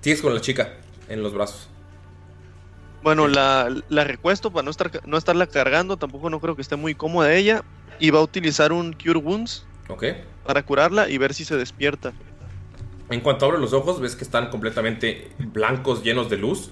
Sigues 0.00 0.20
con 0.22 0.34
la 0.34 0.40
chica 0.40 0.74
en 1.08 1.22
los 1.22 1.32
brazos. 1.32 1.68
Bueno 3.02 3.28
la, 3.28 3.74
la 3.88 4.04
recuesto 4.04 4.50
para 4.50 4.64
no, 4.64 4.70
estar, 4.70 5.06
no 5.06 5.16
estarla 5.16 5.46
cargando. 5.46 5.96
Tampoco 5.96 6.30
no 6.30 6.40
creo 6.40 6.56
que 6.56 6.62
esté 6.62 6.76
muy 6.76 6.94
cómoda 6.94 7.32
ella. 7.32 7.62
Y 7.98 8.10
va 8.10 8.20
a 8.20 8.22
utilizar 8.22 8.72
un 8.72 8.92
Cure 8.94 9.18
Wounds 9.18 9.66
Ok. 9.88 10.04
para 10.46 10.62
curarla 10.62 11.08
y 11.08 11.18
ver 11.18 11.34
si 11.34 11.44
se 11.44 11.56
despierta. 11.56 12.12
En 13.10 13.20
cuanto 13.20 13.44
abres 13.44 13.60
los 13.60 13.72
ojos, 13.72 14.00
ves 14.00 14.16
que 14.16 14.24
están 14.24 14.50
completamente 14.50 15.32
blancos, 15.38 16.02
llenos 16.02 16.30
de 16.30 16.38
luz. 16.38 16.70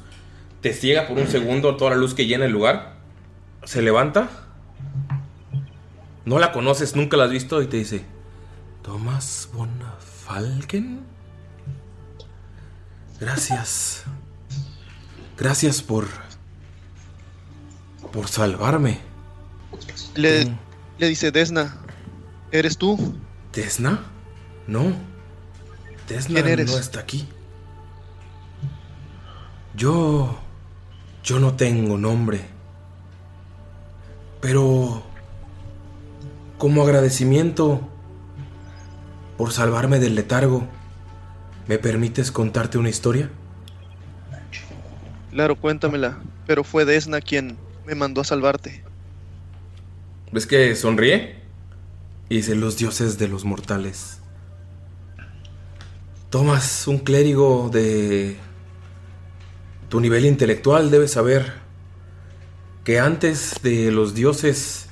Te 0.62 0.72
ciega 0.72 1.06
por 1.06 1.18
un 1.18 1.26
segundo 1.26 1.76
toda 1.76 1.90
la 1.90 1.96
luz 1.96 2.14
que 2.14 2.26
llena 2.26 2.46
el 2.46 2.52
lugar. 2.52 2.94
Se 3.64 3.82
levanta. 3.82 4.28
No 6.24 6.38
la 6.38 6.52
conoces, 6.52 6.94
nunca 6.96 7.16
la 7.16 7.24
has 7.24 7.30
visto 7.30 7.60
y 7.60 7.66
te 7.66 7.76
dice: 7.78 8.04
Thomas 8.82 9.48
von 9.52 9.70
Falken. 10.24 11.00
Gracias. 13.20 14.04
Gracias 15.38 15.82
por. 15.82 16.06
por 18.12 18.28
salvarme. 18.28 19.00
Le, 20.14 20.46
Mm. 20.46 20.58
le 20.98 21.08
dice 21.08 21.30
Desna, 21.30 21.76
¿eres 22.52 22.78
tú? 22.78 23.14
¿Desna? 23.52 24.02
No. 24.66 24.92
Desna 26.08 26.36
¿Quién 26.42 26.48
eres? 26.48 26.70
no 26.70 26.78
está 26.78 27.00
aquí. 27.00 27.28
Yo. 29.76 30.38
Yo 31.22 31.38
no 31.38 31.54
tengo 31.54 31.98
nombre. 31.98 32.40
Pero. 34.40 35.02
Como 36.56 36.82
agradecimiento 36.82 37.80
por 39.36 39.52
salvarme 39.52 40.00
del 40.00 40.16
letargo, 40.16 40.66
¿me 41.68 41.78
permites 41.78 42.32
contarte 42.32 42.78
una 42.78 42.88
historia? 42.88 43.30
Claro, 45.30 45.56
cuéntamela. 45.56 46.18
Pero 46.46 46.64
fue 46.64 46.84
Desna 46.84 47.20
quien 47.20 47.56
me 47.86 47.94
mandó 47.94 48.20
a 48.20 48.24
salvarte. 48.24 48.82
¿Ves 50.32 50.46
que 50.46 50.74
sonríe? 50.74 51.36
Y 52.28 52.36
dice 52.36 52.54
los 52.54 52.76
dioses 52.76 53.18
de 53.18 53.28
los 53.28 53.44
mortales. 53.44 54.18
Tomas 56.30 56.86
un 56.86 56.98
clérigo 56.98 57.70
de 57.72 58.36
tu 59.88 60.00
nivel 60.00 60.26
intelectual, 60.26 60.90
debes 60.90 61.12
saber 61.12 61.54
que 62.84 63.00
antes 63.00 63.60
de 63.62 63.90
los 63.90 64.14
dioses 64.14 64.88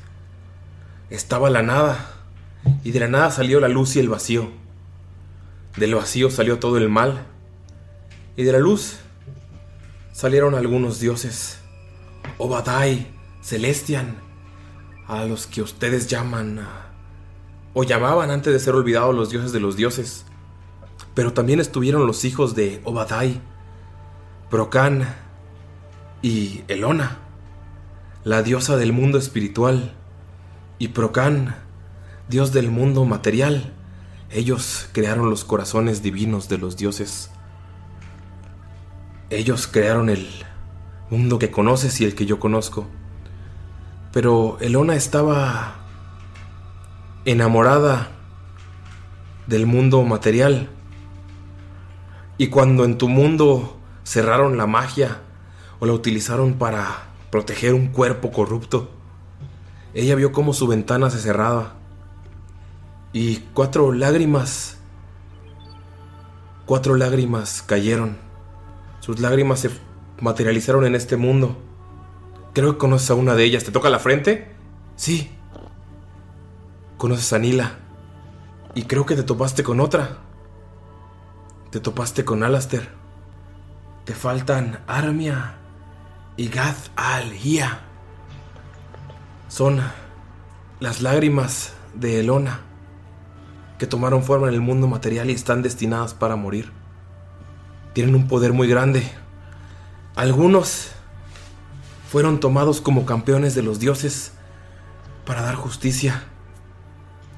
estaba 1.10 1.50
la 1.50 1.62
nada. 1.62 2.12
Y 2.82 2.90
de 2.90 3.00
la 3.00 3.08
nada 3.08 3.30
salió 3.30 3.60
la 3.60 3.68
luz 3.68 3.96
y 3.96 4.00
el 4.00 4.08
vacío. 4.08 4.50
Del 5.76 5.94
vacío 5.94 6.30
salió 6.30 6.58
todo 6.58 6.78
el 6.78 6.88
mal. 6.88 7.26
Y 8.36 8.44
de 8.44 8.52
la 8.52 8.58
luz 8.58 8.98
salieron 10.16 10.54
algunos 10.54 10.98
dioses. 10.98 11.58
Obadai, 12.38 13.06
Celestian, 13.42 14.16
a 15.06 15.26
los 15.26 15.46
que 15.46 15.60
ustedes 15.60 16.08
llaman 16.08 16.66
o 17.74 17.84
llamaban 17.84 18.30
antes 18.30 18.50
de 18.50 18.58
ser 18.58 18.74
olvidados 18.74 19.14
los 19.14 19.28
dioses 19.28 19.52
de 19.52 19.60
los 19.60 19.76
dioses. 19.76 20.24
Pero 21.14 21.34
también 21.34 21.60
estuvieron 21.60 22.06
los 22.06 22.24
hijos 22.24 22.54
de 22.54 22.80
Obadai, 22.84 23.42
Procán 24.48 25.06
y 26.22 26.62
Elona, 26.66 27.18
la 28.24 28.42
diosa 28.42 28.78
del 28.78 28.94
mundo 28.94 29.18
espiritual, 29.18 29.92
y 30.78 30.88
Procán, 30.88 31.56
dios 32.30 32.54
del 32.54 32.70
mundo 32.70 33.04
material. 33.04 33.74
Ellos 34.30 34.88
crearon 34.92 35.28
los 35.28 35.44
corazones 35.44 36.02
divinos 36.02 36.48
de 36.48 36.56
los 36.56 36.78
dioses. 36.78 37.30
Ellos 39.28 39.66
crearon 39.66 40.08
el 40.08 40.28
mundo 41.10 41.38
que 41.38 41.50
conoces 41.50 42.00
y 42.00 42.04
el 42.04 42.14
que 42.14 42.26
yo 42.26 42.38
conozco. 42.38 42.86
Pero 44.12 44.56
Elona 44.60 44.94
estaba 44.94 45.74
enamorada 47.24 48.08
del 49.48 49.66
mundo 49.66 50.02
material. 50.04 50.68
Y 52.38 52.48
cuando 52.48 52.84
en 52.84 52.98
tu 52.98 53.08
mundo 53.08 53.76
cerraron 54.04 54.56
la 54.56 54.66
magia 54.66 55.22
o 55.80 55.86
la 55.86 55.92
utilizaron 55.92 56.54
para 56.54 57.08
proteger 57.30 57.74
un 57.74 57.88
cuerpo 57.88 58.30
corrupto, 58.30 58.90
ella 59.92 60.14
vio 60.14 60.30
cómo 60.30 60.52
su 60.52 60.66
ventana 60.68 61.10
se 61.10 61.18
cerraba. 61.18 61.74
Y 63.12 63.38
cuatro 63.54 63.92
lágrimas, 63.92 64.76
cuatro 66.64 66.96
lágrimas 66.96 67.62
cayeron. 67.62 68.25
Sus 69.06 69.20
lágrimas 69.20 69.60
se 69.60 69.70
materializaron 70.20 70.84
en 70.84 70.96
este 70.96 71.16
mundo. 71.16 71.56
Creo 72.54 72.72
que 72.72 72.78
conoces 72.78 73.08
a 73.12 73.14
una 73.14 73.36
de 73.36 73.44
ellas. 73.44 73.62
¿Te 73.62 73.70
toca 73.70 73.88
la 73.88 74.00
frente? 74.00 74.52
Sí. 74.96 75.30
Conoces 76.96 77.32
a 77.32 77.38
Nila. 77.38 77.78
Y 78.74 78.82
creo 78.82 79.06
que 79.06 79.14
te 79.14 79.22
topaste 79.22 79.62
con 79.62 79.78
otra. 79.78 80.18
Te 81.70 81.78
topaste 81.78 82.24
con 82.24 82.42
Alastair. 82.42 82.88
Te 84.04 84.12
faltan 84.12 84.80
Armia 84.88 85.54
y 86.36 86.48
Gath 86.48 86.90
al-Hia. 86.96 87.82
Son 89.46 89.80
las 90.80 91.00
lágrimas 91.00 91.74
de 91.94 92.18
Elona 92.18 92.62
que 93.78 93.86
tomaron 93.86 94.24
forma 94.24 94.48
en 94.48 94.54
el 94.54 94.62
mundo 94.62 94.88
material 94.88 95.30
y 95.30 95.34
están 95.34 95.62
destinadas 95.62 96.12
para 96.12 96.34
morir. 96.34 96.72
Tienen 97.96 98.14
un 98.14 98.28
poder 98.28 98.52
muy 98.52 98.68
grande. 98.68 99.02
Algunos 100.16 100.90
fueron 102.10 102.40
tomados 102.40 102.82
como 102.82 103.06
campeones 103.06 103.54
de 103.54 103.62
los 103.62 103.80
dioses 103.80 104.32
para 105.24 105.40
dar 105.40 105.54
justicia. 105.54 106.24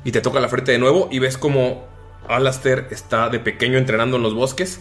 Y 0.02 0.10
te 0.10 0.20
toca 0.20 0.40
la 0.40 0.48
frente 0.48 0.72
de 0.72 0.80
nuevo 0.80 1.06
y 1.12 1.20
ves 1.20 1.39
como 1.39 1.86
Alastair 2.28 2.89
está 2.90 3.28
de 3.28 3.39
pequeño 3.39 3.78
entrenando 3.78 4.16
en 4.16 4.24
los 4.24 4.35
bosques. 4.35 4.80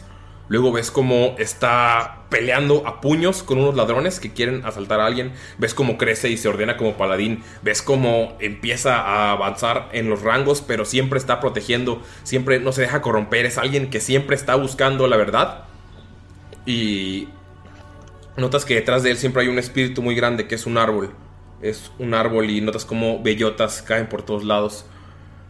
Luego 0.50 0.72
ves 0.72 0.92
como 0.92 1.36
está 1.38 2.26
peleando 2.30 2.88
a 2.88 3.02
puños 3.02 3.44
con 3.44 3.58
unos 3.58 3.76
ladrones 3.76 4.20
que 4.20 4.32
quieren 4.32 4.66
asaltar 4.66 5.00
a 5.00 5.06
alguien. 5.06 5.34
Ves 5.58 5.74
cómo 5.74 5.98
crece 5.98 6.30
y 6.30 6.38
se 6.38 6.48
ordena 6.48 6.78
como 6.78 6.96
paladín. 6.96 7.44
Ves 7.64 7.82
cómo 7.82 8.38
empieza 8.40 8.98
a 9.00 9.32
avanzar 9.32 9.90
en 9.92 10.10
los 10.10 10.22
rangos, 10.22 10.62
pero 10.62 10.86
siempre 10.86 11.20
está 11.20 11.40
protegiendo. 11.40 12.02
Siempre 12.24 12.60
no 12.60 12.72
se 12.72 12.82
deja 12.82 13.02
corromper. 13.02 13.46
Es 13.46 13.58
alguien 13.58 13.90
que 13.90 14.00
siempre 14.00 14.36
está 14.36 14.56
buscando 14.56 15.08
la 15.08 15.18
verdad. 15.18 15.66
Y 16.66 17.28
notas 18.38 18.64
que 18.64 18.76
detrás 18.76 19.04
de 19.04 19.12
él 19.12 19.18
siempre 19.18 19.44
hay 19.44 19.50
un 19.50 19.60
espíritu 19.60 20.02
muy 20.02 20.16
grande 20.16 20.48
que 20.48 20.56
es 20.56 20.66
un 20.66 20.78
árbol. 20.78 21.12
Es 21.62 21.92
un 22.00 22.14
árbol 22.14 22.50
y 22.50 22.62
notas 22.62 22.86
como 22.86 23.22
bellotas 23.22 23.82
caen 23.82 24.08
por 24.08 24.22
todos 24.22 24.44
lados. 24.46 24.86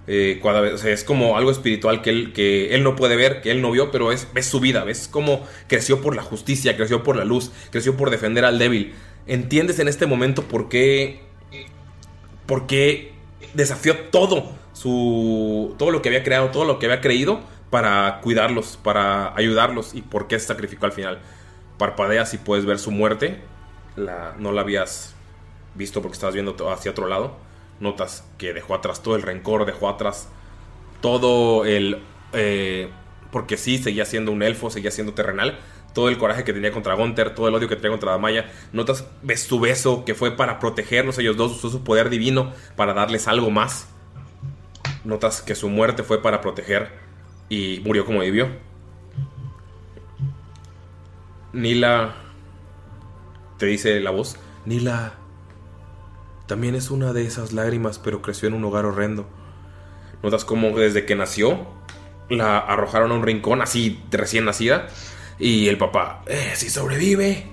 Eh, 0.10 0.40
cada 0.42 0.62
vez, 0.62 0.74
o 0.74 0.78
sea, 0.78 0.94
es 0.94 1.04
como 1.04 1.38
algo 1.38 1.52
espiritual 1.52 2.02
que 2.02 2.10
él, 2.10 2.32
que 2.34 2.74
él 2.74 2.82
no 2.82 2.96
puede 2.96 3.18
ver, 3.18 3.42
que 3.42 3.52
él 3.52 3.62
no 3.62 3.72
vio, 3.72 3.92
pero 3.92 4.14
es, 4.14 4.30
ves 4.34 4.46
su 4.46 4.62
vida, 4.62 4.86
ves 4.86 5.10
cómo 5.12 5.46
creció 5.68 6.02
por 6.02 6.16
la 6.16 6.24
justicia, 6.24 6.78
creció 6.78 7.04
por 7.04 7.18
la 7.18 7.26
luz, 7.26 7.52
creció 7.72 7.98
por 7.98 8.10
defender 8.10 8.46
al 8.46 8.58
débil. 8.58 8.94
Entiendes 9.28 9.80
en 9.80 9.90
este 9.90 10.06
momento 10.06 10.44
por 10.44 10.70
qué, 10.70 11.20
por 12.46 12.68
qué 12.68 13.12
desafió 13.54 13.98
todo 13.98 14.50
su, 14.72 15.76
todo 15.78 15.92
lo 15.92 16.02
que 16.02 16.08
había 16.08 16.24
creado, 16.24 16.52
todo 16.52 16.64
lo 16.64 16.80
que 16.80 16.86
había 16.86 17.02
creído 17.02 17.42
para 17.70 18.22
cuidarlos, 18.22 18.80
para 18.82 19.36
ayudarlos 19.36 19.94
y 19.94 20.02
por 20.04 20.28
qué 20.28 20.40
se 20.40 20.48
sacrificó 20.48 20.86
al 20.86 20.94
final. 20.94 21.20
Parpadeas 21.78 22.34
y 22.34 22.38
puedes 22.38 22.66
ver 22.66 22.80
su 22.80 22.92
muerte. 22.92 23.42
La, 23.98 24.36
no 24.40 24.54
la 24.54 24.62
habías 24.62 25.16
visto 25.76 26.02
porque 26.02 26.14
estabas 26.14 26.34
viendo 26.34 26.56
hacia 26.72 26.92
otro 26.92 27.08
lado 27.08 27.47
notas 27.80 28.24
que 28.38 28.54
dejó 28.54 28.76
atrás 28.76 29.04
todo 29.04 29.16
el 29.16 29.22
rencor, 29.22 29.66
dejó 29.66 29.90
atrás 29.90 30.30
todo 31.02 31.66
el... 31.66 32.02
eh, 32.34 32.90
porque 33.32 33.58
sí, 33.58 33.78
seguía 33.78 34.06
siendo 34.06 34.32
un 34.32 34.42
elfo, 34.42 34.70
seguía 34.70 34.92
siendo 34.92 35.14
terrenal. 35.14 35.60
Todo 35.94 36.10
el 36.10 36.18
coraje 36.18 36.44
que 36.44 36.54
tenía 36.54 36.72
contra 36.72 36.94
Gunther, 36.94 37.34
todo 37.34 37.48
el 37.48 37.56
odio 37.56 37.68
que 37.68 37.76
tenía 37.76 37.92
contra 37.92 38.12
Damaya. 38.12 38.52
Notas, 38.72 39.06
su 39.36 39.60
beso 39.60 40.06
que 40.06 40.16
fue 40.16 40.36
para 40.36 40.60
protegerlos 40.60 41.18
ellos 41.18 41.38
dos, 41.38 41.52
usó 41.54 41.70
su 41.70 41.84
poder 41.84 42.10
divino 42.10 42.54
para 42.76 42.94
darles 42.94 43.28
algo 43.28 43.50
más. 43.50 43.88
Notas 45.04 45.42
que 45.42 45.56
su 45.56 45.70
muerte 45.70 46.04
fue 46.04 46.22
para 46.22 46.42
proteger 46.42 46.92
y 47.50 47.82
murió 47.84 48.06
como 48.06 48.20
vivió. 48.20 48.48
Nila, 51.54 52.16
te 53.58 53.66
dice 53.66 54.00
la 54.00 54.12
voz, 54.12 54.38
Nila 54.66 55.14
también 56.48 56.76
es 56.76 56.90
una 56.90 57.14
de 57.14 57.26
esas 57.26 57.54
lágrimas, 57.54 58.00
pero 58.00 58.22
creció 58.22 58.48
en 58.48 58.54
un 58.54 58.66
hogar 58.66 58.86
horrendo. 58.86 59.28
Notas 60.24 60.46
como 60.46 60.70
desde 60.72 61.06
que 61.06 61.16
nació 61.16 61.68
la 62.30 62.58
arrojaron 62.58 63.12
a 63.12 63.16
un 63.16 63.24
rincón 63.24 63.62
así 63.62 64.04
recién 64.12 64.46
nacida 64.46 64.88
y 65.40 65.68
el 65.68 65.78
papá, 65.78 66.24
eh, 66.26 66.54
si 66.56 66.70
sobrevive, 66.70 67.46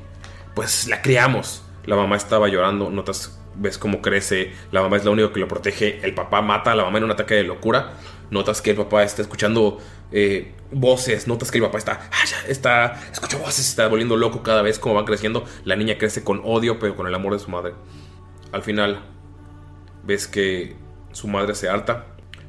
pues 0.55 0.89
la 0.89 1.03
criamos. 1.03 1.63
La 1.85 1.97
mamá 1.97 2.17
estaba 2.17 2.49
llorando, 2.49 2.89
notas, 2.89 3.39
ves 3.57 3.77
cómo 3.77 4.01
crece, 4.01 4.53
la 4.73 4.81
mamá 4.81 4.97
es 4.97 5.05
la 5.05 5.11
única 5.11 5.33
que 5.33 5.41
lo 5.41 5.49
protege, 5.49 6.01
el 6.03 6.15
papá 6.15 6.41
mata 6.41 6.73
a 6.73 6.75
la 6.75 6.85
mamá 6.85 6.97
en 6.99 7.05
un 7.05 7.11
ataque 7.11 7.35
de 7.35 7.45
locura, 7.45 7.93
notas 8.31 8.63
que 8.63 8.71
el 8.71 8.77
papá 8.77 9.03
está 9.03 9.21
escuchando 9.21 9.79
eh, 10.11 10.55
voces, 10.73 11.29
notas 11.29 11.51
que 11.51 11.59
el 11.59 11.65
papá 11.65 11.77
está, 11.77 12.09
ah, 12.11 12.25
está, 12.49 13.03
escucha 13.13 13.37
voces, 13.37 13.69
está 13.69 13.87
volviendo 13.89 14.17
loco 14.17 14.43
cada 14.43 14.63
vez 14.63 14.79
como 14.79 14.95
va 14.95 15.05
creciendo, 15.05 15.45
la 15.65 15.77
niña 15.77 15.99
crece 15.99 16.25
con 16.25 16.41
odio 16.43 16.79
pero 16.79 16.97
con 16.97 17.07
el 17.07 17.15
amor 17.15 17.35
de 17.35 17.39
su 17.39 17.51
madre. 17.51 17.75
Al 18.55 18.63
final 18.63 19.01
ves 20.05 20.29
que 20.29 20.77
su 21.11 21.27
madre 21.27 21.57
se 21.57 21.69
harta 21.69 22.07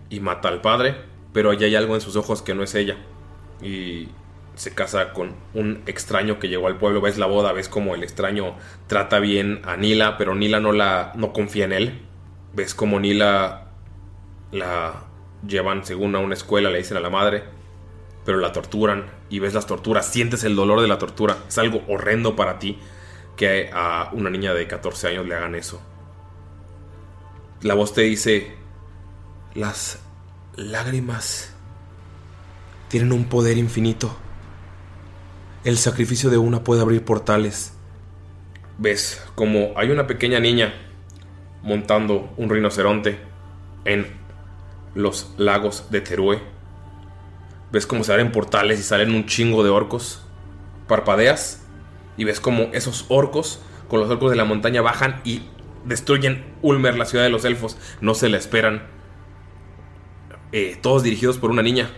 y 0.08 0.20
mata 0.20 0.50
al 0.50 0.62
padre, 0.62 0.96
pero 1.34 1.50
allá 1.50 1.66
hay 1.66 1.76
algo 1.76 1.96
en 1.96 2.02
sus 2.02 2.16
ojos 2.16 2.44
que 2.44 2.54
no 2.54 2.62
es 2.62 2.76
ella. 2.76 2.98
Y 3.60 4.10
se 4.54 4.76
casa 4.76 5.14
con 5.14 5.36
un 5.56 5.82
extraño 5.88 6.38
que 6.38 6.48
llegó 6.48 6.68
al 6.68 6.78
pueblo. 6.78 7.02
Ves 7.02 7.18
la 7.18 7.26
boda, 7.26 7.54
ves 7.54 7.70
como 7.70 7.96
el 7.96 8.04
extraño 8.04 8.56
trata 8.86 9.18
bien 9.18 9.62
a 9.66 9.78
Nila, 9.78 10.16
pero 10.20 10.36
Nila 10.36 10.60
no 10.60 10.74
la 10.74 11.12
no 11.16 11.34
confía 11.34 11.66
en 11.66 11.74
él. 11.74 12.02
Ves 12.54 12.76
como 12.76 13.00
Nila 13.00 13.72
la 14.52 15.06
llevan 15.48 15.86
según 15.86 16.16
a 16.16 16.20
una 16.20 16.36
escuela, 16.36 16.70
le 16.70 16.78
dicen 16.78 16.98
a 16.98 17.02
la 17.02 17.10
madre, 17.10 17.46
pero 18.26 18.38
la 18.38 18.52
torturan 18.52 19.08
y 19.32 19.40
ves 19.40 19.56
las 19.56 19.66
torturas, 19.66 20.06
sientes 20.06 20.44
el 20.44 20.56
dolor 20.56 20.82
de 20.82 20.88
la 20.88 21.00
tortura. 21.00 21.36
Es 21.48 21.58
algo 21.58 21.82
horrendo 21.88 22.36
para 22.36 22.60
ti 22.60 22.78
que 23.36 23.72
a 23.74 24.12
una 24.14 24.30
niña 24.30 24.54
de 24.54 24.68
14 24.68 25.08
años 25.08 25.26
le 25.26 25.34
hagan 25.34 25.56
eso. 25.56 25.82
La 27.66 27.74
voz 27.74 27.96
te 27.96 28.02
dice, 28.02 28.52
las 29.56 29.98
lágrimas 30.56 31.52
tienen 32.90 33.12
un 33.12 33.26
poder 33.26 33.58
infinito. 33.58 34.16
El 35.64 35.80
sacrificio 35.80 36.30
de 36.30 36.38
una 36.38 36.64
puede 36.64 36.82
abrir 36.82 37.04
portales. 37.04 37.74
Ves 38.78 39.20
como 39.34 39.74
hay 39.78 39.90
una 39.90 40.06
pequeña 40.06 40.40
niña 40.40 40.76
montando 41.64 42.32
un 42.38 42.52
rinoceronte 42.52 43.18
en 43.84 44.06
los 44.94 45.34
lagos 45.38 45.90
de 45.90 46.02
Teruel. 46.02 46.42
Ves 47.72 47.88
como 47.88 48.04
se 48.04 48.12
abren 48.12 48.32
portales 48.32 48.80
y 48.80 48.84
salen 48.84 49.10
un 49.10 49.26
chingo 49.26 49.64
de 49.64 49.72
orcos. 49.72 50.22
Parpadeas 50.88 51.64
y 52.16 52.26
ves 52.26 52.40
como 52.40 52.66
esos 52.74 53.06
orcos 53.08 53.60
con 53.90 54.02
los 54.02 54.10
orcos 54.12 54.30
de 54.30 54.38
la 54.38 54.46
montaña 54.46 54.84
bajan 54.84 55.20
y 55.24 55.42
destruyen 55.86 56.46
Ulmer, 56.62 56.98
la 56.98 57.06
ciudad 57.06 57.24
de 57.24 57.30
los 57.30 57.46
elfos. 57.46 57.78
No 58.02 58.14
se 58.16 58.30
la 58.30 58.38
esperan. 58.38 58.84
Eh, 60.52 60.78
todos 60.82 61.04
dirigidos 61.04 61.38
por 61.38 61.52
una 61.52 61.62
niña. 61.62 61.90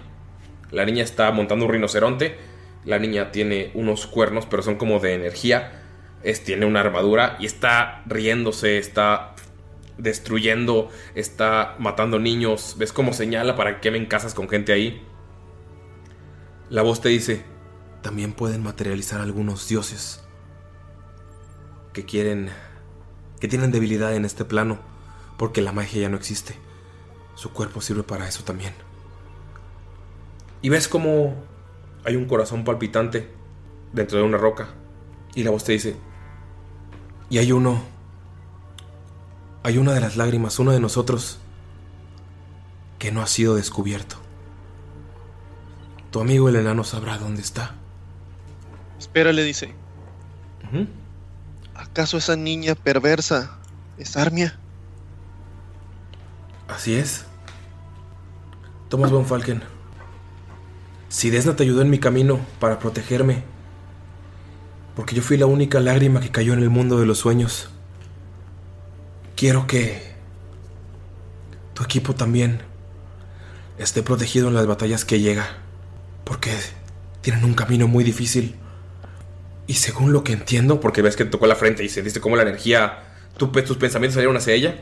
La 0.71 0.85
niña 0.85 1.03
está 1.03 1.31
montando 1.31 1.65
un 1.65 1.71
rinoceronte. 1.71 2.37
La 2.85 2.99
niña 2.99 3.31
tiene 3.31 3.71
unos 3.73 4.07
cuernos, 4.07 4.45
pero 4.45 4.63
son 4.63 4.75
como 4.75 4.99
de 4.99 5.13
energía. 5.13 5.83
Es, 6.23 6.43
tiene 6.43 6.65
una 6.65 6.81
armadura 6.81 7.37
y 7.39 7.45
está 7.45 8.03
riéndose, 8.05 8.77
está 8.77 9.35
destruyendo, 9.97 10.89
está 11.15 11.75
matando 11.79 12.19
niños. 12.19 12.75
¿Ves 12.77 12.93
cómo 12.93 13.13
señala 13.13 13.55
para 13.55 13.75
que 13.75 13.81
quemen 13.81 14.05
casas 14.05 14.33
con 14.33 14.49
gente 14.49 14.73
ahí? 14.73 15.01
La 16.69 16.81
voz 16.81 17.01
te 17.01 17.09
dice, 17.09 17.43
también 18.01 18.33
pueden 18.33 18.63
materializar 18.63 19.21
algunos 19.21 19.67
dioses 19.67 20.23
que 21.93 22.05
quieren, 22.05 22.49
que 23.39 23.47
tienen 23.47 23.71
debilidad 23.71 24.15
en 24.15 24.25
este 24.25 24.45
plano, 24.45 24.79
porque 25.37 25.61
la 25.61 25.71
magia 25.71 26.01
ya 26.01 26.09
no 26.09 26.17
existe. 26.17 26.55
Su 27.35 27.51
cuerpo 27.51 27.81
sirve 27.81 28.03
para 28.03 28.27
eso 28.27 28.43
también. 28.43 28.73
Y 30.61 30.69
ves 30.69 30.87
como 30.87 31.35
hay 32.03 32.15
un 32.15 32.25
corazón 32.25 32.63
palpitante 32.63 33.29
dentro 33.93 34.17
de 34.17 34.23
una 34.23 34.37
roca. 34.37 34.69
Y 35.35 35.43
la 35.43 35.51
voz 35.51 35.63
te 35.63 35.73
dice, 35.73 35.95
y 37.29 37.37
hay 37.37 37.51
uno, 37.51 37.81
hay 39.63 39.77
una 39.77 39.93
de 39.93 40.01
las 40.01 40.17
lágrimas, 40.17 40.57
uno 40.59 40.71
de 40.71 40.79
nosotros, 40.79 41.39
que 42.97 43.11
no 43.11 43.21
ha 43.21 43.27
sido 43.27 43.55
descubierto. 43.55 44.15
Tu 46.11 46.19
amigo 46.19 46.49
el 46.49 46.55
enano 46.55 46.83
sabrá 46.83 47.17
dónde 47.17 47.41
está. 47.41 47.75
Espera, 48.97 49.31
le 49.31 49.43
dice. 49.43 49.73
¿Acaso 51.77 52.17
esa 52.17 52.35
niña 52.35 52.73
perversa 52.73 53.59
es 53.97 54.17
Armia? 54.17 54.59
Así 56.67 56.95
es. 56.95 57.25
Thomas 58.89 59.11
von 59.11 59.25
Falken. 59.25 59.61
Si 61.09 61.29
Desna 61.29 61.55
te 61.55 61.63
ayudó 61.63 61.81
en 61.81 61.89
mi 61.89 61.99
camino 61.99 62.39
para 62.59 62.79
protegerme, 62.79 63.43
porque 64.95 65.15
yo 65.15 65.21
fui 65.21 65.37
la 65.37 65.45
única 65.45 65.79
lágrima 65.79 66.19
que 66.19 66.31
cayó 66.31 66.53
en 66.53 66.59
el 66.59 66.69
mundo 66.69 66.99
de 66.99 67.05
los 67.05 67.19
sueños, 67.19 67.69
quiero 69.35 69.67
que 69.67 70.15
tu 71.75 71.83
equipo 71.83 72.15
también 72.15 72.61
esté 73.77 74.01
protegido 74.01 74.47
en 74.47 74.55
las 74.55 74.65
batallas 74.65 75.05
que 75.05 75.19
llega, 75.19 75.45
porque 76.23 76.51
tienen 77.21 77.45
un 77.45 77.53
camino 77.53 77.87
muy 77.87 78.03
difícil. 78.03 78.55
Y 79.67 79.75
según 79.75 80.13
lo 80.13 80.23
que 80.23 80.33
entiendo, 80.33 80.79
porque 80.79 81.01
ves 81.01 81.15
que 81.15 81.25
te 81.25 81.31
tocó 81.31 81.45
la 81.45 81.55
frente 81.55 81.83
y 81.83 81.89
sentiste 81.89 82.21
cómo 82.21 82.37
la 82.37 82.43
energía, 82.43 83.03
tu, 83.37 83.47
tus 83.51 83.77
pensamientos 83.77 84.15
salieron 84.15 84.37
hacia 84.37 84.53
ella, 84.53 84.79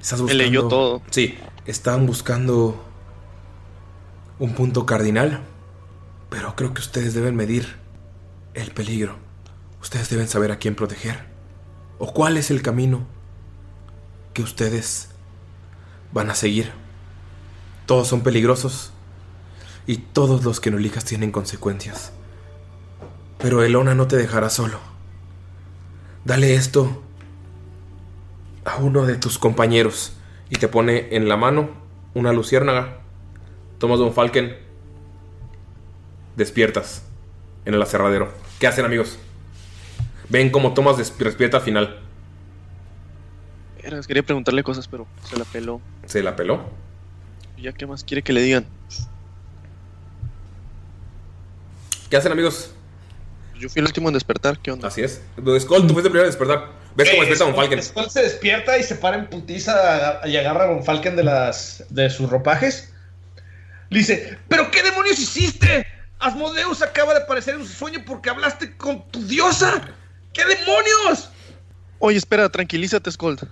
estás 0.00 0.20
buscando... 0.20 0.44
leyó 0.44 0.68
todo. 0.68 1.02
Sí, 1.10 1.38
están 1.66 2.06
buscando 2.06 2.84
un 4.40 4.54
punto 4.54 4.86
cardinal, 4.86 5.42
pero 6.30 6.56
creo 6.56 6.74
que 6.74 6.80
ustedes 6.80 7.14
deben 7.14 7.36
medir 7.36 7.76
el 8.54 8.72
peligro. 8.72 9.16
Ustedes 9.80 10.10
deben 10.10 10.28
saber 10.28 10.50
a 10.50 10.58
quién 10.58 10.74
proteger. 10.74 11.26
O 11.98 12.12
cuál 12.12 12.36
es 12.36 12.50
el 12.50 12.62
camino 12.62 13.06
que 14.34 14.42
ustedes 14.42 15.10
van 16.12 16.30
a 16.30 16.34
seguir. 16.34 16.72
Todos 17.86 18.08
son 18.08 18.22
peligrosos 18.22 18.92
y 19.86 19.98
todos 19.98 20.44
los 20.44 20.60
que 20.60 20.70
no 20.70 20.78
elijas 20.78 21.04
tienen 21.04 21.32
consecuencias. 21.32 22.12
Pero 23.38 23.62
Elona 23.62 23.94
no 23.94 24.08
te 24.08 24.16
dejará 24.16 24.50
solo. 24.50 24.78
Dale 26.24 26.54
esto 26.54 27.02
a 28.64 28.76
uno 28.76 29.06
de 29.06 29.16
tus 29.16 29.38
compañeros 29.38 30.12
y 30.50 30.56
te 30.56 30.68
pone 30.68 31.08
en 31.16 31.28
la 31.28 31.36
mano 31.36 31.70
una 32.14 32.32
luciérnaga. 32.32 32.98
Tomas 33.78 33.98
Don 33.98 34.12
Falken. 34.12 34.56
Despiertas 36.36 37.02
en 37.64 37.74
el 37.74 37.82
aserradero. 37.82 38.32
¿Qué 38.58 38.66
hacen, 38.66 38.84
amigos? 38.84 39.18
Ven 40.28 40.50
cómo 40.50 40.74
Thomas 40.74 40.96
des- 40.98 41.16
despierta 41.18 41.58
al 41.58 41.62
final. 41.62 42.00
Quería 44.06 44.22
preguntarle 44.22 44.62
cosas, 44.62 44.86
pero 44.86 45.06
se 45.24 45.38
la 45.38 45.44
peló. 45.44 45.80
¿Se 46.04 46.22
la 46.22 46.36
peló? 46.36 46.60
¿Y 47.56 47.62
¿Ya 47.62 47.72
qué 47.72 47.86
más 47.86 48.04
quiere 48.04 48.22
que 48.22 48.32
le 48.34 48.42
digan? 48.42 48.66
¿Qué 52.10 52.16
hacen, 52.16 52.32
amigos? 52.32 52.74
Yo 53.58 53.68
fui 53.68 53.80
el 53.80 53.86
último 53.86 54.08
en 54.08 54.14
despertar, 54.14 54.58
¿qué 54.60 54.70
onda? 54.70 54.88
Así 54.88 55.02
es. 55.02 55.20
Skull, 55.36 55.86
tú 55.86 55.92
fuiste 55.94 56.08
el 56.08 56.12
primero 56.12 56.24
en 56.24 56.30
despertar. 56.30 56.70
¿Ves 56.94 57.10
cómo 57.10 57.22
despierta 57.22 57.44
Don 57.44 57.54
Falken? 57.54 57.82
Skull 57.82 58.10
se 58.10 58.22
despierta 58.22 58.78
y 58.78 58.82
se 58.82 58.94
para 58.96 59.16
en 59.18 59.26
putiza 59.28 60.20
y 60.26 60.36
agarra 60.36 60.64
a 60.64 60.66
Von 60.68 60.84
Falken 60.84 61.16
de, 61.16 61.24
las, 61.24 61.84
de 61.90 62.10
sus 62.10 62.28
ropajes. 62.30 62.92
Le 63.90 63.98
dice, 64.00 64.38
¿pero 64.48 64.70
qué 64.70 64.82
demonios 64.82 65.18
hiciste? 65.18 65.86
Asmodeus 66.18 66.82
acaba 66.82 67.14
de 67.14 67.20
aparecer 67.22 67.54
en 67.54 67.66
su 67.66 67.72
sueño 67.72 68.00
porque 68.06 68.30
hablaste 68.30 68.76
con 68.76 69.08
tu 69.10 69.24
diosa. 69.26 69.88
¿Qué 70.32 70.44
demonios? 70.44 71.30
Oye, 72.00 72.18
espera, 72.18 72.48
tranquilízate, 72.48 73.10
Skold. 73.10 73.48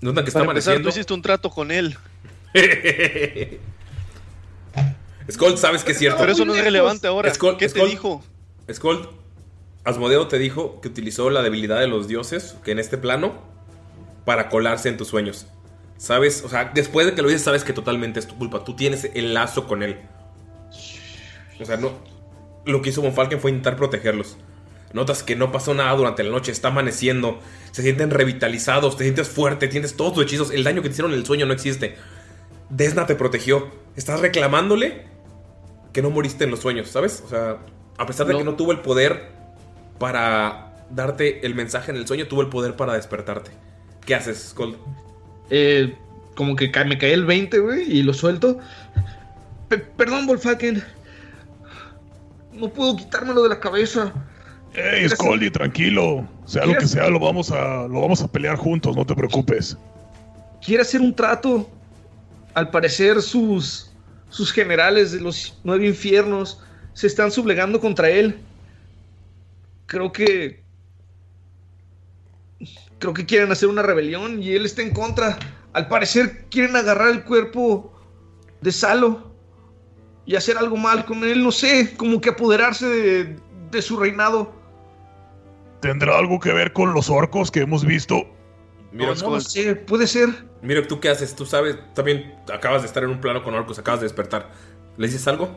Notan 0.00 0.24
que 0.24 0.28
está 0.30 0.40
Para 0.40 0.50
empezar, 0.52 0.74
tú 0.74 0.78
amaneciendo. 0.80 0.88
hiciste 0.90 1.14
un 1.14 1.22
trato 1.22 1.50
con 1.50 1.70
él. 1.70 1.96
Skull, 5.30 5.58
sabes 5.58 5.82
que 5.82 5.92
es 5.92 5.98
cierto. 5.98 6.18
Pero 6.20 6.32
eso 6.32 6.44
no 6.44 6.54
es 6.54 6.62
relevante 6.62 7.06
ahora. 7.06 7.32
Skull, 7.34 7.56
¿Qué 7.56 7.68
te 7.68 7.78
Skull- 7.80 7.90
dijo? 7.90 8.24
Skull, 8.72 9.08
Asmodeo 9.84 10.26
te 10.26 10.38
dijo 10.38 10.80
que 10.80 10.88
utilizó 10.88 11.30
la 11.30 11.42
debilidad 11.42 11.78
de 11.78 11.86
los 11.86 12.08
dioses, 12.08 12.56
que 12.64 12.72
en 12.72 12.78
este 12.78 12.98
plano, 12.98 13.34
para 14.24 14.48
colarse 14.48 14.88
en 14.88 14.96
tus 14.96 15.08
sueños. 15.08 15.46
Sabes, 15.96 16.42
o 16.44 16.48
sea, 16.48 16.72
después 16.74 17.06
de 17.06 17.14
que 17.14 17.22
lo 17.22 17.28
dices, 17.28 17.42
sabes 17.42 17.64
que 17.64 17.72
totalmente 17.72 18.20
es 18.20 18.26
tu 18.26 18.36
culpa. 18.36 18.64
Tú 18.64 18.74
tienes 18.74 19.08
el 19.14 19.32
lazo 19.32 19.66
con 19.66 19.82
él. 19.82 20.00
O 21.60 21.64
sea, 21.64 21.76
no. 21.76 21.92
Lo 22.64 22.82
que 22.82 22.90
hizo 22.90 23.00
Von 23.00 23.14
Falken 23.14 23.40
fue 23.40 23.50
intentar 23.50 23.76
protegerlos. 23.76 24.36
Notas 24.92 25.22
que 25.22 25.36
no 25.36 25.52
pasó 25.52 25.74
nada 25.74 25.94
durante 25.94 26.24
la 26.24 26.30
noche, 26.30 26.52
está 26.52 26.68
amaneciendo, 26.68 27.40
se 27.70 27.82
sienten 27.82 28.10
revitalizados, 28.10 28.96
te 28.96 29.04
sientes 29.04 29.28
fuerte, 29.28 29.68
tienes 29.68 29.96
todos 29.96 30.14
tus 30.14 30.24
hechizos, 30.24 30.50
el 30.50 30.64
daño 30.64 30.80
que 30.82 30.88
te 30.88 30.92
hicieron 30.92 31.12
en 31.12 31.18
el 31.18 31.26
sueño 31.26 31.46
no 31.46 31.52
existe. 31.52 31.96
Desna 32.70 33.06
te 33.06 33.14
protegió, 33.14 33.70
estás 33.94 34.20
reclamándole 34.20 35.06
que 35.92 36.02
no 36.02 36.10
moriste 36.10 36.44
en 36.44 36.50
los 36.50 36.60
sueños, 36.60 36.88
¿sabes? 36.88 37.22
O 37.24 37.28
sea, 37.28 37.58
a 37.98 38.06
pesar 38.06 38.26
de 38.26 38.32
No. 38.34 38.38
que 38.40 38.44
no 38.44 38.54
tuvo 38.54 38.72
el 38.72 38.80
poder 38.80 39.30
para 39.98 40.74
darte 40.90 41.44
el 41.46 41.54
mensaje 41.54 41.90
en 41.90 41.96
el 41.96 42.06
sueño, 42.06 42.26
tuvo 42.28 42.42
el 42.42 42.48
poder 42.48 42.76
para 42.76 42.94
despertarte. 42.94 43.50
¿Qué 44.04 44.14
haces, 44.14 44.50
Skull? 44.50 44.76
Eh, 45.50 45.96
como 46.34 46.54
que 46.56 46.70
ca- 46.70 46.84
me 46.84 46.98
cae 46.98 47.12
el 47.12 47.24
20, 47.24 47.58
güey, 47.58 47.82
y 47.90 48.02
lo 48.02 48.12
suelto. 48.14 48.58
Pe- 49.68 49.78
perdón, 49.78 50.26
Volfaken. 50.26 50.82
No 52.52 52.68
puedo 52.68 52.96
quitármelo 52.96 53.42
de 53.42 53.48
la 53.50 53.60
cabeza. 53.60 54.12
Ey, 54.74 55.08
Scoldy, 55.08 55.50
tranquilo. 55.50 56.26
Sea 56.44 56.66
lo 56.66 56.76
que 56.76 56.86
sea, 56.86 57.08
lo 57.08 57.18
vamos 57.18 57.50
a, 57.50 57.86
lo 57.88 58.00
vamos 58.00 58.22
a 58.22 58.28
pelear 58.28 58.56
juntos, 58.56 58.96
no 58.96 59.04
te 59.04 59.14
preocupes. 59.14 59.76
Quiere 60.64 60.82
hacer 60.82 61.00
un 61.00 61.14
trato. 61.14 61.68
Al 62.54 62.70
parecer 62.70 63.20
sus, 63.20 63.90
sus 64.30 64.50
generales 64.52 65.12
de 65.12 65.20
los 65.20 65.58
nueve 65.64 65.86
infiernos 65.86 66.60
se 66.96 67.06
están 67.06 67.30
sublegando 67.30 67.78
contra 67.78 68.08
él. 68.08 68.40
Creo 69.84 70.12
que... 70.12 70.64
Creo 72.98 73.12
que 73.12 73.26
quieren 73.26 73.52
hacer 73.52 73.68
una 73.68 73.82
rebelión 73.82 74.42
y 74.42 74.52
él 74.52 74.64
está 74.64 74.80
en 74.80 74.94
contra. 74.94 75.38
Al 75.74 75.88
parecer 75.88 76.46
quieren 76.50 76.74
agarrar 76.74 77.10
el 77.10 77.22
cuerpo 77.22 77.92
de 78.62 78.72
Salo 78.72 79.30
y 80.24 80.36
hacer 80.36 80.56
algo 80.56 80.78
mal 80.78 81.04
con 81.04 81.22
él, 81.22 81.44
no 81.44 81.52
sé, 81.52 81.94
como 81.98 82.18
que 82.18 82.30
apoderarse 82.30 82.86
de, 82.86 83.36
de 83.70 83.82
su 83.82 83.98
reinado. 83.98 84.54
¿Tendrá 85.82 86.16
algo 86.16 86.40
que 86.40 86.54
ver 86.54 86.72
con 86.72 86.94
los 86.94 87.10
orcos 87.10 87.50
que 87.50 87.60
hemos 87.60 87.84
visto? 87.84 88.22
Mira, 88.90 89.14
no 89.16 89.32
lo 89.32 89.40
sé, 89.42 89.76
puede 89.76 90.06
ser. 90.06 90.30
Mira, 90.62 90.82
¿tú 90.88 90.98
qué 90.98 91.10
haces? 91.10 91.36
Tú 91.36 91.44
sabes, 91.44 91.76
también 91.92 92.34
acabas 92.50 92.80
de 92.80 92.88
estar 92.88 93.04
en 93.04 93.10
un 93.10 93.20
plano 93.20 93.42
con 93.42 93.52
orcos, 93.52 93.78
acabas 93.78 94.00
de 94.00 94.06
despertar. 94.06 94.50
¿Le 94.96 95.06
dices 95.06 95.28
algo? 95.28 95.50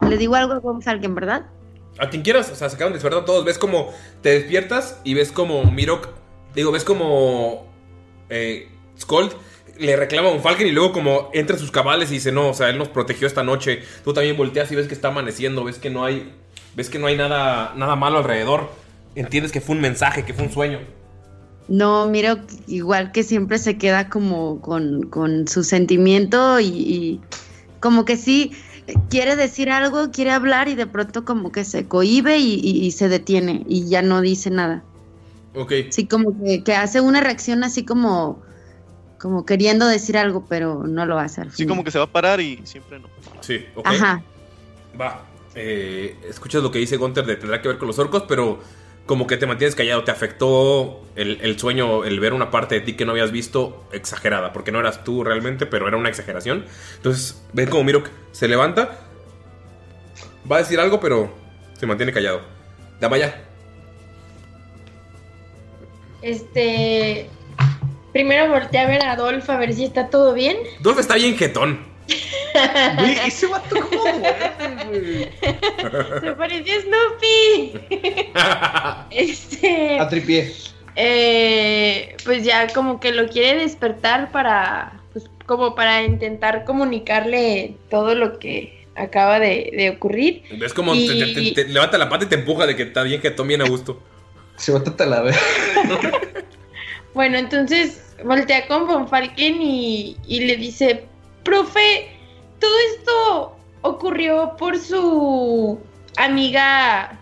Le 0.00 0.16
digo 0.16 0.34
algo 0.34 0.54
a 0.54 0.58
Von 0.60 0.82
Falken, 0.82 1.14
¿verdad? 1.14 1.46
A 1.98 2.10
quien 2.10 2.22
quieras, 2.22 2.50
o 2.50 2.54
sea, 2.54 2.68
se 2.68 2.76
acaban 2.76 2.92
de 2.92 2.98
despertar 2.98 3.24
todos. 3.24 3.44
Ves 3.44 3.58
como 3.58 3.92
te 4.22 4.30
despiertas 4.30 5.00
y 5.04 5.14
ves 5.14 5.32
como 5.32 5.64
Mirok, 5.64 6.08
digo, 6.54 6.70
ves 6.70 6.84
como 6.84 7.66
eh, 8.30 8.68
Skold 9.00 9.32
le 9.78 9.96
reclama 9.96 10.28
a 10.28 10.32
un 10.32 10.40
Falcon 10.40 10.66
y 10.66 10.72
luego 10.72 10.92
como 10.92 11.30
entra 11.32 11.54
en 11.54 11.60
sus 11.60 11.70
cabales 11.70 12.10
y 12.10 12.14
dice, 12.14 12.32
no, 12.32 12.48
o 12.48 12.54
sea, 12.54 12.68
él 12.68 12.78
nos 12.78 12.88
protegió 12.88 13.26
esta 13.26 13.44
noche. 13.44 13.82
Tú 14.04 14.12
también 14.12 14.36
volteas 14.36 14.70
y 14.72 14.76
ves 14.76 14.88
que 14.88 14.94
está 14.94 15.08
amaneciendo, 15.08 15.64
ves 15.64 15.78
que 15.78 15.90
no 15.90 16.04
hay, 16.04 16.32
ves 16.74 16.90
que 16.90 16.98
no 16.98 17.06
hay 17.06 17.16
nada, 17.16 17.74
nada 17.76 17.96
malo 17.96 18.18
alrededor. 18.18 18.70
Entiendes 19.14 19.52
que 19.52 19.60
fue 19.60 19.76
un 19.76 19.80
mensaje, 19.80 20.24
que 20.24 20.34
fue 20.34 20.44
un 20.44 20.52
sueño. 20.52 20.80
No, 21.68 22.08
miro 22.08 22.38
igual 22.66 23.12
que 23.12 23.22
siempre 23.22 23.58
se 23.58 23.78
queda 23.78 24.08
como 24.08 24.60
con, 24.60 25.04
con 25.10 25.46
su 25.46 25.62
sentimiento 25.62 26.60
y, 26.60 26.66
y 26.66 27.20
como 27.80 28.04
que 28.04 28.16
sí 28.16 28.52
quiere 29.10 29.36
decir 29.36 29.70
algo, 29.70 30.10
quiere 30.10 30.30
hablar 30.30 30.68
y 30.68 30.74
de 30.74 30.86
pronto 30.86 31.24
como 31.24 31.52
que 31.52 31.64
se 31.64 31.86
cohíbe 31.86 32.38
y, 32.38 32.54
y- 32.54 32.84
y 32.86 32.90
se 32.92 33.08
detiene 33.08 33.64
y 33.68 33.88
ya 33.88 34.02
no 34.02 34.20
dice 34.20 34.50
nada. 34.50 34.82
Ok. 35.54 35.72
Sí, 35.90 36.06
como 36.06 36.32
que, 36.42 36.62
que 36.64 36.74
hace 36.74 37.00
una 37.00 37.20
reacción 37.20 37.64
así 37.64 37.84
como, 37.84 38.42
como 39.18 39.44
queriendo 39.44 39.86
decir 39.86 40.16
algo, 40.16 40.44
pero 40.48 40.84
no 40.86 41.04
lo 41.06 41.18
hace. 41.18 41.40
al 41.40 41.52
Sí, 41.52 41.66
como 41.66 41.84
que 41.84 41.90
se 41.90 41.98
va 41.98 42.04
a 42.04 42.12
parar 42.12 42.40
y 42.40 42.60
siempre 42.64 42.98
no. 43.00 43.08
Sí, 43.40 43.64
ok. 43.74 43.86
Ajá. 43.86 44.22
Va. 45.00 45.24
Eh, 45.54 46.16
escuchas 46.28 46.62
lo 46.62 46.70
que 46.70 46.78
dice 46.78 46.96
Gunter 46.96 47.24
de 47.26 47.36
tendrá 47.36 47.60
que 47.60 47.68
ver 47.68 47.78
con 47.78 47.88
los 47.88 47.98
orcos, 47.98 48.24
pero 48.28 48.60
como 49.08 49.26
que 49.26 49.36
te 49.38 49.46
mantienes 49.46 49.74
callado. 49.74 50.04
Te 50.04 50.12
afectó 50.12 51.02
el, 51.16 51.40
el 51.40 51.58
sueño, 51.58 52.04
el 52.04 52.20
ver 52.20 52.34
una 52.34 52.52
parte 52.52 52.76
de 52.76 52.82
ti 52.82 52.92
que 52.92 53.04
no 53.04 53.12
habías 53.12 53.32
visto 53.32 53.88
exagerada, 53.90 54.52
porque 54.52 54.70
no 54.70 54.78
eras 54.78 55.02
tú 55.02 55.24
realmente, 55.24 55.66
pero 55.66 55.88
era 55.88 55.96
una 55.96 56.10
exageración. 56.10 56.66
Entonces, 56.96 57.42
ven 57.52 57.68
como 57.68 57.82
Mirok 57.82 58.10
se 58.30 58.46
levanta, 58.46 59.00
va 60.50 60.56
a 60.56 60.58
decir 60.60 60.78
algo, 60.78 61.00
pero 61.00 61.34
se 61.76 61.86
mantiene 61.86 62.12
callado. 62.12 62.42
Damaya, 63.00 63.44
Este. 66.22 67.30
Primero 68.12 68.48
volteé 68.48 68.80
a 68.80 68.88
ver 68.88 69.02
a 69.02 69.12
Adolfo 69.12 69.52
a 69.52 69.56
ver 69.58 69.72
si 69.72 69.84
está 69.84 70.10
todo 70.10 70.34
bien. 70.34 70.56
Dolph 70.80 70.98
está 70.98 71.14
bien 71.14 71.36
jetón. 71.36 71.86
ese 73.26 73.46
vato 73.46 73.76
como 73.88 74.04
Se 76.20 76.32
parecía 76.32 76.74
a 76.76 76.80
Snoopy. 76.82 77.72
este. 79.10 79.98
A 80.00 80.08
tripié. 80.08 80.52
eh, 80.96 82.16
pues 82.24 82.44
ya 82.44 82.66
como 82.68 83.00
que 83.00 83.12
lo 83.12 83.28
quiere 83.28 83.60
despertar 83.60 84.30
para. 84.32 85.00
Pues 85.12 85.26
como 85.46 85.74
para 85.74 86.02
intentar 86.02 86.64
comunicarle 86.64 87.76
todo 87.90 88.14
lo 88.14 88.38
que 88.38 88.86
acaba 88.94 89.38
de, 89.40 89.70
de 89.76 89.90
ocurrir. 89.90 90.42
Ves 90.58 90.74
como 90.74 90.94
Y- 90.94 91.06
te, 91.08 91.14
te- 91.34 91.52
te- 91.54 91.64
te 91.64 91.68
levanta 91.72 91.98
la 91.98 92.08
pata 92.08 92.24
y 92.24 92.28
te 92.28 92.34
empuja 92.34 92.66
de 92.66 92.76
que 92.76 92.82
está 92.84 93.02
bien 93.02 93.20
jetón, 93.20 93.48
bien 93.48 93.62
a 93.62 93.68
gusto. 93.68 94.00
Se 94.56 94.72
va 94.72 94.78
a 94.80 94.84
tratar 94.84 95.08
la 95.08 95.22
vez. 95.22 95.36
Bueno, 97.14 97.36
entonces 97.38 98.14
voltea 98.24 98.66
con 98.68 98.86
Von 98.86 99.08
Falken 99.08 99.60
y, 99.60 100.16
y 100.28 100.40
le 100.40 100.56
dice, 100.56 101.04
profe, 101.42 102.10
todo 102.60 102.72
esto 102.94 103.56
ocurrió 103.82 104.56
por 104.58 104.78
su 104.78 105.80
amiga 106.16 107.18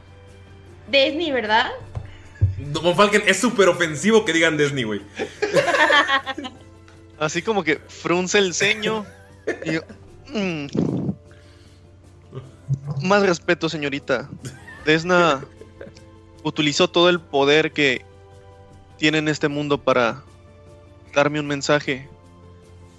Disney, 0.91 1.31
¿verdad? 1.33 1.71
Von 2.83 2.97
Falken 2.97 3.23
es 3.27 3.39
súper 3.39 3.69
ofensivo 3.69 4.25
que 4.25 4.33
digan 4.33 4.57
Disney, 4.57 4.85
güey. 4.85 5.03
Así 7.19 7.43
como 7.43 7.63
que 7.65 7.77
frunce 7.77 8.39
el 8.39 8.55
ceño. 8.55 9.05
y 9.65 9.73
yo, 9.73 9.81
"Mm". 10.29 10.67
Más 13.03 13.23
respeto, 13.23 13.69
señorita. 13.69 14.29
Desna 14.85 15.45
utilizó 16.43 16.89
todo 16.89 17.09
el 17.09 17.21
poder 17.21 17.73
que 17.73 18.05
tiene 18.99 19.19
en 19.19 19.29
este 19.29 19.49
mundo 19.49 19.79
para 19.79 20.23
darme 21.15 21.41
un 21.41 21.47
mensaje. 21.47 22.09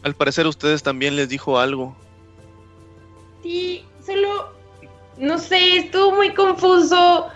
Al 0.04 0.16
parecer 0.16 0.48
ustedes 0.48 0.84
también 0.84 1.16
les 1.16 1.30
dijo 1.30 1.60
algo. 1.60 1.96
Sí, 3.48 3.86
solo, 4.06 4.52
no 5.18 5.38
sé, 5.38 5.78
estuvo 5.78 6.12
muy 6.12 6.34
confuso. 6.34 7.28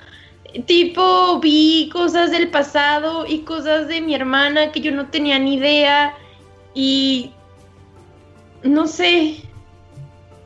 Tipo, 0.65 1.39
vi 1.39 1.89
cosas 1.93 2.31
del 2.31 2.49
pasado 2.49 3.25
y 3.25 3.43
cosas 3.43 3.87
de 3.87 4.01
mi 4.01 4.13
hermana 4.13 4.73
que 4.73 4.81
yo 4.81 4.91
no 4.91 5.07
tenía 5.07 5.39
ni 5.39 5.55
idea. 5.55 6.13
Y... 6.73 7.31
No 8.63 8.87
sé. 8.87 9.41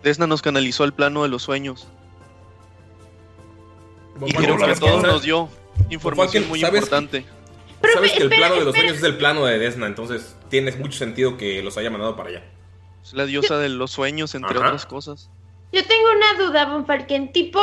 Desna 0.04 0.28
nos 0.28 0.44
canalizó 0.44 0.84
al 0.84 0.94
plano 0.94 1.24
de 1.24 1.30
los 1.30 1.42
sueños. 1.42 1.88
Y 4.24 4.34
creo 4.34 4.58
que 4.58 4.66
a 4.66 4.76
todos 4.76 5.02
nos 5.02 5.24
dio 5.24 5.50
información 5.90 6.48
muy 6.48 6.60
¿sabes? 6.62 6.84
importante. 6.84 7.26
Sabes 7.92 8.12
que 8.12 8.18
el 8.18 8.24
espera, 8.26 8.50
plano 8.50 8.56
de 8.60 8.66
los 8.66 8.76
espera. 8.76 8.88
sueños 8.90 8.98
es 9.00 9.04
el 9.04 9.18
plano 9.18 9.46
de 9.46 9.58
Desna, 9.58 9.88
entonces 9.88 10.38
tiene 10.50 10.72
mucho 10.74 11.00
sentido 11.00 11.38
que 11.38 11.64
los 11.64 11.76
haya 11.80 11.90
mandado 11.90 12.16
para 12.16 12.30
allá. 12.30 12.44
Es 13.04 13.14
la 13.14 13.26
diosa 13.26 13.58
de 13.58 13.70
los 13.70 13.90
sueños, 13.90 14.36
entre 14.36 14.58
Ajá. 14.58 14.68
otras 14.68 14.86
cosas. 14.86 15.32
Yo 15.76 15.84
tengo 15.84 16.06
una 16.16 16.46
duda, 16.46 16.66
Von 16.68 16.86
Falken. 16.86 17.34
Tipo, 17.34 17.60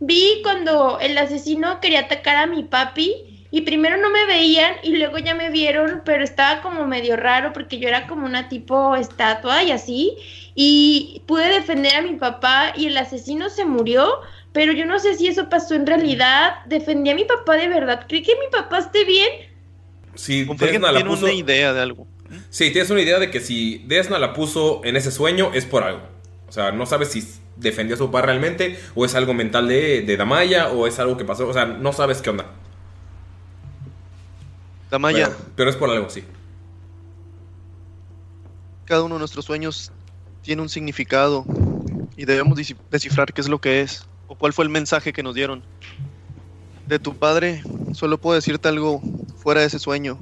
vi 0.00 0.40
cuando 0.42 0.98
el 0.98 1.16
asesino 1.16 1.80
quería 1.80 2.00
atacar 2.00 2.34
a 2.34 2.46
mi 2.48 2.64
papi 2.64 3.46
y 3.52 3.60
primero 3.60 3.96
no 3.96 4.10
me 4.10 4.26
veían 4.26 4.74
y 4.82 4.96
luego 4.96 5.18
ya 5.18 5.36
me 5.36 5.50
vieron, 5.50 6.02
pero 6.04 6.24
estaba 6.24 6.62
como 6.62 6.84
medio 6.88 7.16
raro 7.16 7.52
porque 7.52 7.78
yo 7.78 7.86
era 7.86 8.08
como 8.08 8.26
una 8.26 8.48
tipo 8.48 8.96
estatua 8.96 9.62
y 9.62 9.70
así. 9.70 10.16
Y 10.56 11.22
pude 11.28 11.46
defender 11.46 11.94
a 11.94 12.02
mi 12.02 12.14
papá 12.14 12.72
y 12.76 12.86
el 12.86 12.96
asesino 12.96 13.48
se 13.48 13.64
murió, 13.64 14.18
pero 14.52 14.72
yo 14.72 14.84
no 14.84 14.98
sé 14.98 15.14
si 15.14 15.28
eso 15.28 15.48
pasó 15.48 15.76
en 15.76 15.86
realidad. 15.86 16.56
Defendí 16.66 17.10
a 17.10 17.14
mi 17.14 17.24
papá 17.24 17.54
de 17.54 17.68
verdad. 17.68 18.06
¿Cree 18.08 18.24
que 18.24 18.34
mi 18.34 18.48
papá 18.50 18.78
esté 18.78 19.04
bien? 19.04 19.30
Que 20.58 20.66
Desna 20.66 20.90
la 20.90 20.98
tiene 20.98 21.10
puso. 21.10 21.26
una 21.26 21.34
idea 21.34 21.72
de 21.72 21.80
algo. 21.80 22.08
Sí, 22.50 22.72
tienes 22.72 22.90
una 22.90 23.02
idea 23.02 23.20
de 23.20 23.30
que 23.30 23.38
si 23.38 23.78
Desna 23.86 24.18
la 24.18 24.32
puso 24.32 24.80
en 24.82 24.96
ese 24.96 25.12
sueño 25.12 25.52
es 25.54 25.66
por 25.66 25.84
algo. 25.84 26.02
O 26.48 26.52
sea, 26.52 26.72
no 26.72 26.86
sabes 26.86 27.12
si 27.12 27.22
defendió 27.56 27.94
a 27.94 27.98
su 27.98 28.06
papá 28.06 28.22
realmente, 28.22 28.78
o 28.94 29.04
es 29.04 29.14
algo 29.14 29.34
mental 29.34 29.68
de, 29.68 30.02
de 30.02 30.16
Damaya, 30.16 30.68
o 30.70 30.86
es 30.86 30.98
algo 30.98 31.16
que 31.16 31.24
pasó. 31.24 31.48
O 31.48 31.52
sea, 31.52 31.64
no 31.66 31.92
sabes 31.92 32.20
qué 32.22 32.30
onda. 32.30 32.46
Damaya, 34.90 35.26
Pero, 35.26 35.38
pero 35.56 35.70
es 35.70 35.76
por 35.76 35.90
algo, 35.90 36.08
sí. 36.08 36.24
cada 38.84 39.02
uno 39.02 39.14
de 39.14 39.18
nuestros 39.20 39.44
sueños 39.44 39.90
tiene 40.42 40.62
un 40.62 40.68
significado 40.68 41.44
y 42.16 42.26
debemos 42.26 42.58
descifrar 42.90 43.32
qué 43.32 43.40
es 43.40 43.48
lo 43.48 43.60
que 43.60 43.80
es 43.80 44.06
o 44.28 44.36
cuál 44.36 44.52
fue 44.52 44.64
el 44.64 44.70
mensaje 44.70 45.12
que 45.12 45.22
nos 45.22 45.34
dieron. 45.34 45.62
De 46.86 46.98
tu 46.98 47.16
padre, 47.16 47.62
solo 47.92 48.18
puedo 48.18 48.36
decirte 48.36 48.68
algo 48.68 49.00
fuera 49.36 49.62
de 49.62 49.66
ese 49.68 49.78
sueño. 49.78 50.18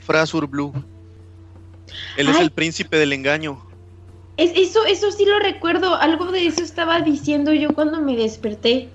Frasur 0.00 0.46
Blue. 0.46 0.72
Él 2.16 2.28
es 2.28 2.38
el 2.38 2.50
príncipe 2.50 2.96
del 2.96 3.12
engaño. 3.12 3.62
Es, 4.42 4.50
eso, 4.56 4.84
eso 4.86 5.12
sí 5.12 5.24
lo 5.24 5.38
recuerdo. 5.38 5.94
Algo 5.94 6.32
de 6.32 6.46
eso 6.46 6.64
estaba 6.64 7.00
diciendo 7.00 7.52
yo 7.52 7.72
cuando 7.74 8.00
me 8.00 8.16
desperté. 8.16 8.88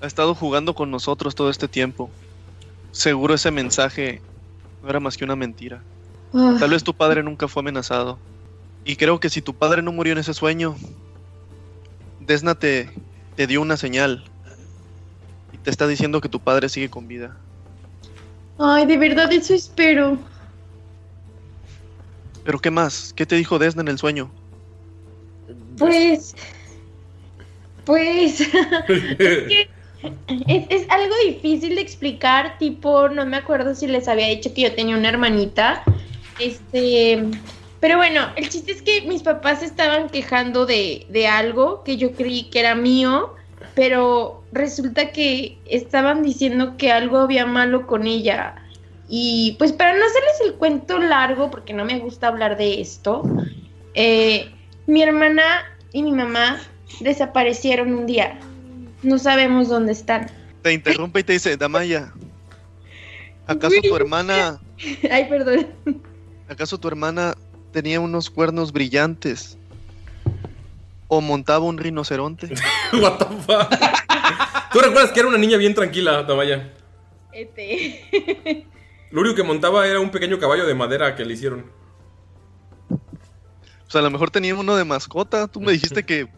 Ha 0.00 0.06
estado 0.06 0.34
jugando 0.34 0.74
con 0.74 0.90
nosotros 0.90 1.36
todo 1.36 1.50
este 1.50 1.68
tiempo. 1.68 2.10
Seguro 2.90 3.34
ese 3.34 3.52
mensaje 3.52 4.20
no 4.82 4.90
era 4.90 4.98
más 4.98 5.16
que 5.16 5.24
una 5.24 5.36
mentira. 5.36 5.82
Ah. 6.34 6.56
Tal 6.58 6.70
vez 6.70 6.82
tu 6.82 6.94
padre 6.94 7.22
nunca 7.22 7.46
fue 7.46 7.60
amenazado. 7.60 8.18
Y 8.84 8.96
creo 8.96 9.20
que 9.20 9.30
si 9.30 9.40
tu 9.40 9.54
padre 9.54 9.82
no 9.82 9.92
murió 9.92 10.14
en 10.14 10.18
ese 10.18 10.34
sueño, 10.34 10.74
Desna 12.18 12.56
te, 12.56 12.90
te 13.36 13.46
dio 13.46 13.62
una 13.62 13.76
señal. 13.76 14.24
Y 15.52 15.58
te 15.58 15.70
está 15.70 15.86
diciendo 15.86 16.20
que 16.20 16.28
tu 16.28 16.40
padre 16.40 16.68
sigue 16.68 16.90
con 16.90 17.06
vida. 17.06 17.36
Ay, 18.58 18.84
de 18.86 18.96
verdad, 18.96 19.32
eso 19.32 19.54
espero. 19.54 20.18
¿Pero 22.42 22.58
qué 22.58 22.72
más? 22.72 23.12
¿Qué 23.14 23.26
te 23.26 23.36
dijo 23.36 23.60
Desna 23.60 23.82
en 23.82 23.88
el 23.88 23.98
sueño? 23.98 24.28
Pues. 25.80 26.34
Pues. 27.84 28.40
es, 28.88 29.48
que 29.48 29.68
es 30.68 30.90
algo 30.90 31.14
difícil 31.26 31.74
de 31.74 31.80
explicar. 31.80 32.58
Tipo, 32.58 33.08
no 33.08 33.26
me 33.26 33.38
acuerdo 33.38 33.74
si 33.74 33.86
les 33.86 34.06
había 34.06 34.28
dicho 34.28 34.54
que 34.54 34.62
yo 34.62 34.74
tenía 34.74 34.96
una 34.96 35.08
hermanita. 35.08 35.82
Este. 36.38 37.24
Pero 37.80 37.96
bueno, 37.96 38.28
el 38.36 38.48
chiste 38.50 38.72
es 38.72 38.82
que 38.82 39.02
mis 39.02 39.22
papás 39.22 39.62
estaban 39.62 40.10
quejando 40.10 40.66
de, 40.66 41.06
de 41.08 41.26
algo 41.26 41.82
que 41.82 41.96
yo 41.96 42.12
creí 42.12 42.44
que 42.44 42.60
era 42.60 42.74
mío. 42.74 43.34
Pero 43.74 44.44
resulta 44.52 45.12
que 45.12 45.58
estaban 45.66 46.22
diciendo 46.22 46.76
que 46.76 46.92
algo 46.92 47.18
había 47.18 47.46
malo 47.46 47.86
con 47.86 48.06
ella. 48.06 48.56
Y 49.12 49.56
pues 49.58 49.72
para 49.72 49.92
no 49.94 50.04
hacerles 50.04 50.40
el 50.44 50.54
cuento 50.54 50.98
largo, 50.98 51.50
porque 51.50 51.72
no 51.72 51.84
me 51.84 51.98
gusta 51.98 52.28
hablar 52.28 52.56
de 52.56 52.80
esto, 52.80 53.22
eh, 53.94 54.52
mi 54.90 55.02
hermana 55.02 55.42
y 55.92 56.02
mi 56.02 56.12
mamá 56.12 56.60
desaparecieron 57.00 57.94
un 57.94 58.06
día. 58.06 58.38
No 59.02 59.18
sabemos 59.18 59.68
dónde 59.68 59.92
están. 59.92 60.30
Te 60.62 60.72
interrumpe 60.72 61.20
y 61.20 61.22
te 61.22 61.32
dice, 61.34 61.56
Damaya, 61.56 62.12
¿acaso 63.46 63.76
tu 63.82 63.96
hermana, 63.96 64.60
Ay, 65.10 65.26
perdón. 65.28 65.68
acaso 66.48 66.78
tu 66.78 66.88
hermana 66.88 67.34
tenía 67.72 68.00
unos 68.00 68.30
cuernos 68.30 68.72
brillantes? 68.72 69.56
¿O 71.06 71.20
montaba 71.20 71.64
un 71.64 71.78
rinoceronte? 71.78 72.48
What 72.92 73.18
the 73.18 73.24
fuck? 73.46 73.70
¿Tú 74.72 74.80
recuerdas 74.80 75.12
que 75.12 75.20
era 75.20 75.28
una 75.28 75.38
niña 75.38 75.56
bien 75.56 75.74
tranquila, 75.74 76.24
Damaya? 76.24 76.68
Este. 77.32 78.66
Lo 79.10 79.20
único 79.20 79.36
que 79.36 79.42
montaba 79.44 79.86
era 79.86 80.00
un 80.00 80.10
pequeño 80.10 80.38
caballo 80.38 80.66
de 80.66 80.74
madera 80.74 81.14
que 81.14 81.24
le 81.24 81.34
hicieron. 81.34 81.64
Pues 83.90 84.00
a 84.00 84.02
lo 84.04 84.10
mejor 84.12 84.30
tenía 84.30 84.54
uno 84.54 84.76
de 84.76 84.84
mascota. 84.84 85.48
Tú 85.48 85.60
me 85.60 85.72
dijiste 85.72 86.04
que 86.04 86.28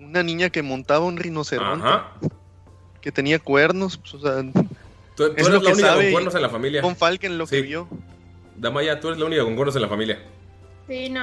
una 0.00 0.24
niña 0.24 0.50
que 0.50 0.62
montaba 0.62 1.04
un 1.04 1.16
rinoceronte. 1.16 1.86
Ajá. 1.86 2.12
Que 3.00 3.12
tenía 3.12 3.38
cuernos. 3.38 3.98
pues, 3.98 4.14
o 4.14 4.20
sea, 4.20 4.42
Tú, 4.42 4.58
tú 5.14 5.24
Es 5.36 5.46
eres 5.46 5.48
lo 5.48 5.54
la 5.54 5.60
que 5.60 5.72
única 5.74 5.88
sabe 5.88 6.02
con 6.02 6.12
cuernos 6.12 6.34
en 6.34 6.42
la 6.42 6.48
familia. 6.48 6.82
Von 6.82 6.96
Falken 6.96 7.38
lo 7.38 7.46
que 7.46 7.62
vio. 7.62 7.88
Damaya, 8.56 8.98
tú 8.98 9.08
eres 9.08 9.20
la 9.20 9.26
única 9.26 9.44
con 9.44 9.54
cuernos 9.54 9.76
en 9.76 9.82
la 9.82 9.88
familia. 9.88 10.18
Sí, 10.88 11.08
no. 11.08 11.22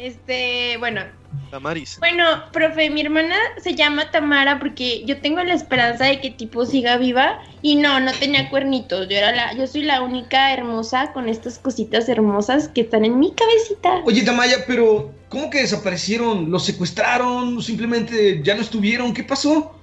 Este, 0.00 0.78
bueno. 0.78 1.02
Tamaris. 1.50 1.98
Bueno, 1.98 2.24
profe, 2.52 2.88
mi 2.88 3.02
hermana 3.02 3.34
se 3.62 3.74
llama 3.74 4.10
Tamara 4.10 4.58
porque 4.58 5.04
yo 5.04 5.20
tengo 5.20 5.42
la 5.42 5.52
esperanza 5.52 6.06
de 6.06 6.22
que 6.22 6.30
tipo 6.30 6.64
siga 6.64 6.96
viva 6.96 7.42
y 7.60 7.76
no, 7.76 8.00
no 8.00 8.10
tenía 8.14 8.48
cuernitos. 8.48 9.08
Yo 9.10 9.18
era 9.18 9.32
la, 9.32 9.52
yo 9.52 9.66
soy 9.66 9.82
la 9.82 10.00
única 10.00 10.54
hermosa 10.54 11.12
con 11.12 11.28
estas 11.28 11.58
cositas 11.58 12.08
hermosas 12.08 12.68
que 12.68 12.80
están 12.80 13.04
en 13.04 13.18
mi 13.18 13.32
cabecita. 13.32 14.00
Oye, 14.06 14.22
Damaya, 14.22 14.64
pero 14.66 15.12
¿cómo 15.28 15.50
que 15.50 15.60
desaparecieron? 15.60 16.50
¿Los 16.50 16.64
secuestraron? 16.64 17.58
¿O 17.58 17.60
simplemente 17.60 18.40
ya 18.42 18.54
no 18.54 18.62
estuvieron? 18.62 19.12
¿Qué 19.12 19.22
pasó? 19.22 19.74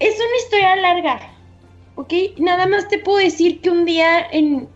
Es 0.00 0.16
una 0.16 0.36
historia 0.44 0.76
larga, 0.76 1.32
¿ok? 1.94 2.12
Nada 2.36 2.66
más 2.66 2.88
te 2.88 2.98
puedo 2.98 3.18
decir 3.18 3.62
que 3.62 3.70
un 3.70 3.86
día 3.86 4.26
en 4.32 4.68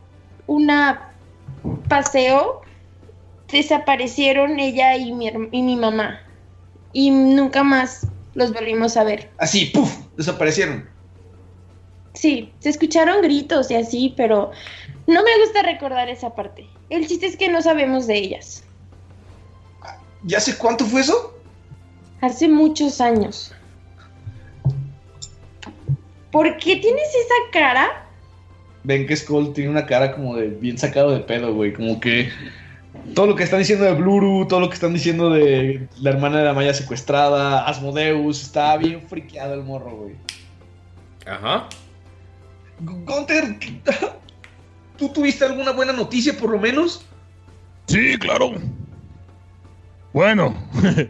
una 0.46 1.12
paseo 1.90 2.62
desaparecieron 3.50 4.58
ella 4.58 4.96
y 4.96 5.12
mi, 5.12 5.28
y 5.52 5.62
mi 5.62 5.76
mamá. 5.76 6.20
Y 6.92 7.10
nunca 7.10 7.62
más 7.62 8.06
los 8.34 8.52
volvimos 8.52 8.96
a 8.96 9.04
ver. 9.04 9.30
Así, 9.38 9.66
¡puf! 9.66 9.94
Desaparecieron. 10.16 10.88
Sí, 12.14 12.52
se 12.58 12.70
escucharon 12.70 13.22
gritos 13.22 13.70
y 13.70 13.76
así, 13.76 14.14
pero 14.16 14.50
no 15.06 15.22
me 15.22 15.38
gusta 15.44 15.62
recordar 15.62 16.08
esa 16.08 16.34
parte. 16.34 16.66
El 16.90 17.06
chiste 17.06 17.26
es 17.26 17.36
que 17.36 17.48
no 17.48 17.62
sabemos 17.62 18.06
de 18.06 18.18
ellas. 18.18 18.64
¿Ya 20.24 20.40
sé 20.40 20.56
cuánto 20.58 20.84
fue 20.84 21.02
eso? 21.02 21.38
Hace 22.20 22.48
muchos 22.48 23.00
años. 23.00 23.54
¿Por 26.32 26.56
qué 26.56 26.76
tienes 26.76 27.08
esa 27.08 27.34
cara? 27.52 28.06
Ven 28.84 29.06
que 29.06 29.16
Skull 29.16 29.52
tiene 29.52 29.70
una 29.70 29.86
cara 29.86 30.14
como 30.14 30.36
de 30.36 30.48
bien 30.48 30.76
sacado 30.76 31.12
de 31.12 31.20
pedo, 31.20 31.54
güey. 31.54 31.72
Como 31.72 32.00
que 32.00 32.30
todo 33.14 33.26
lo 33.26 33.34
que 33.34 33.44
están 33.44 33.60
diciendo 33.60 33.84
de 33.84 33.94
Bluru, 33.94 34.46
todo 34.46 34.60
lo 34.60 34.68
que 34.68 34.74
están 34.74 34.94
diciendo 34.94 35.30
de 35.30 35.88
la 36.00 36.10
hermana 36.10 36.38
de 36.38 36.44
la 36.44 36.54
Maya 36.54 36.74
secuestrada, 36.74 37.64
Asmodeus, 37.66 38.42
está 38.42 38.76
bien 38.76 39.02
friqueado 39.02 39.54
el 39.54 39.64
morro, 39.64 39.90
güey. 39.96 40.14
Ajá. 41.26 41.68
Gunter, 42.80 43.58
¿tú 44.96 45.08
tuviste 45.08 45.44
alguna 45.44 45.72
buena 45.72 45.92
noticia 45.92 46.36
por 46.36 46.50
lo 46.50 46.58
menos? 46.58 47.04
Sí, 47.86 48.16
claro. 48.18 48.52
Bueno, 50.12 50.54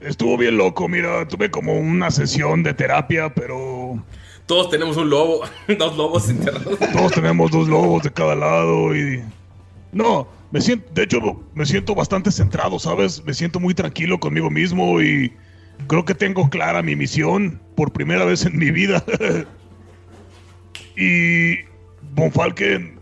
estuvo 0.00 0.36
bien 0.36 0.56
loco, 0.56 0.88
mira, 0.88 1.26
tuve 1.26 1.50
como 1.50 1.78
una 1.78 2.10
sesión 2.10 2.62
de 2.62 2.74
terapia, 2.74 3.32
pero 3.34 4.02
Todos 4.46 4.70
tenemos 4.70 4.96
un 4.96 5.10
lobo, 5.10 5.40
dos 5.78 5.96
lobos 5.96 6.28
enterrados. 6.28 6.78
todos 6.92 7.12
tenemos 7.12 7.50
dos 7.50 7.68
lobos 7.68 8.02
de 8.02 8.12
cada 8.12 8.34
lado 8.34 8.94
y... 8.94 9.22
No, 9.94 10.26
me 10.50 10.60
siento, 10.60 10.90
de 10.92 11.04
hecho, 11.04 11.20
me 11.54 11.64
siento 11.64 11.94
bastante 11.94 12.32
centrado, 12.32 12.78
¿sabes? 12.80 13.24
Me 13.24 13.32
siento 13.32 13.60
muy 13.60 13.74
tranquilo 13.74 14.18
conmigo 14.18 14.50
mismo 14.50 15.00
y 15.00 15.32
creo 15.86 16.04
que 16.04 16.14
tengo 16.14 16.50
clara 16.50 16.82
mi 16.82 16.96
misión 16.96 17.60
por 17.76 17.92
primera 17.92 18.24
vez 18.24 18.44
en 18.44 18.58
mi 18.58 18.72
vida. 18.72 19.04
y 20.96 21.58
Von 22.12 22.32
Falken, 22.32 22.98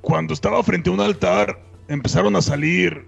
cuando 0.00 0.34
estaba 0.34 0.60
frente 0.64 0.90
a 0.90 0.92
un 0.92 1.00
altar, 1.00 1.60
empezaron 1.86 2.34
a 2.34 2.42
salir 2.42 3.06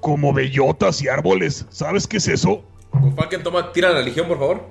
como 0.00 0.32
bellotas 0.32 1.02
y 1.02 1.08
árboles. 1.08 1.66
¿Sabes 1.70 2.06
qué 2.06 2.18
es 2.18 2.28
eso? 2.28 2.64
Con 2.90 3.16
Falken, 3.16 3.42
toma, 3.42 3.72
tira 3.72 3.90
la 3.90 4.02
legión, 4.02 4.28
por 4.28 4.38
favor. 4.38 4.68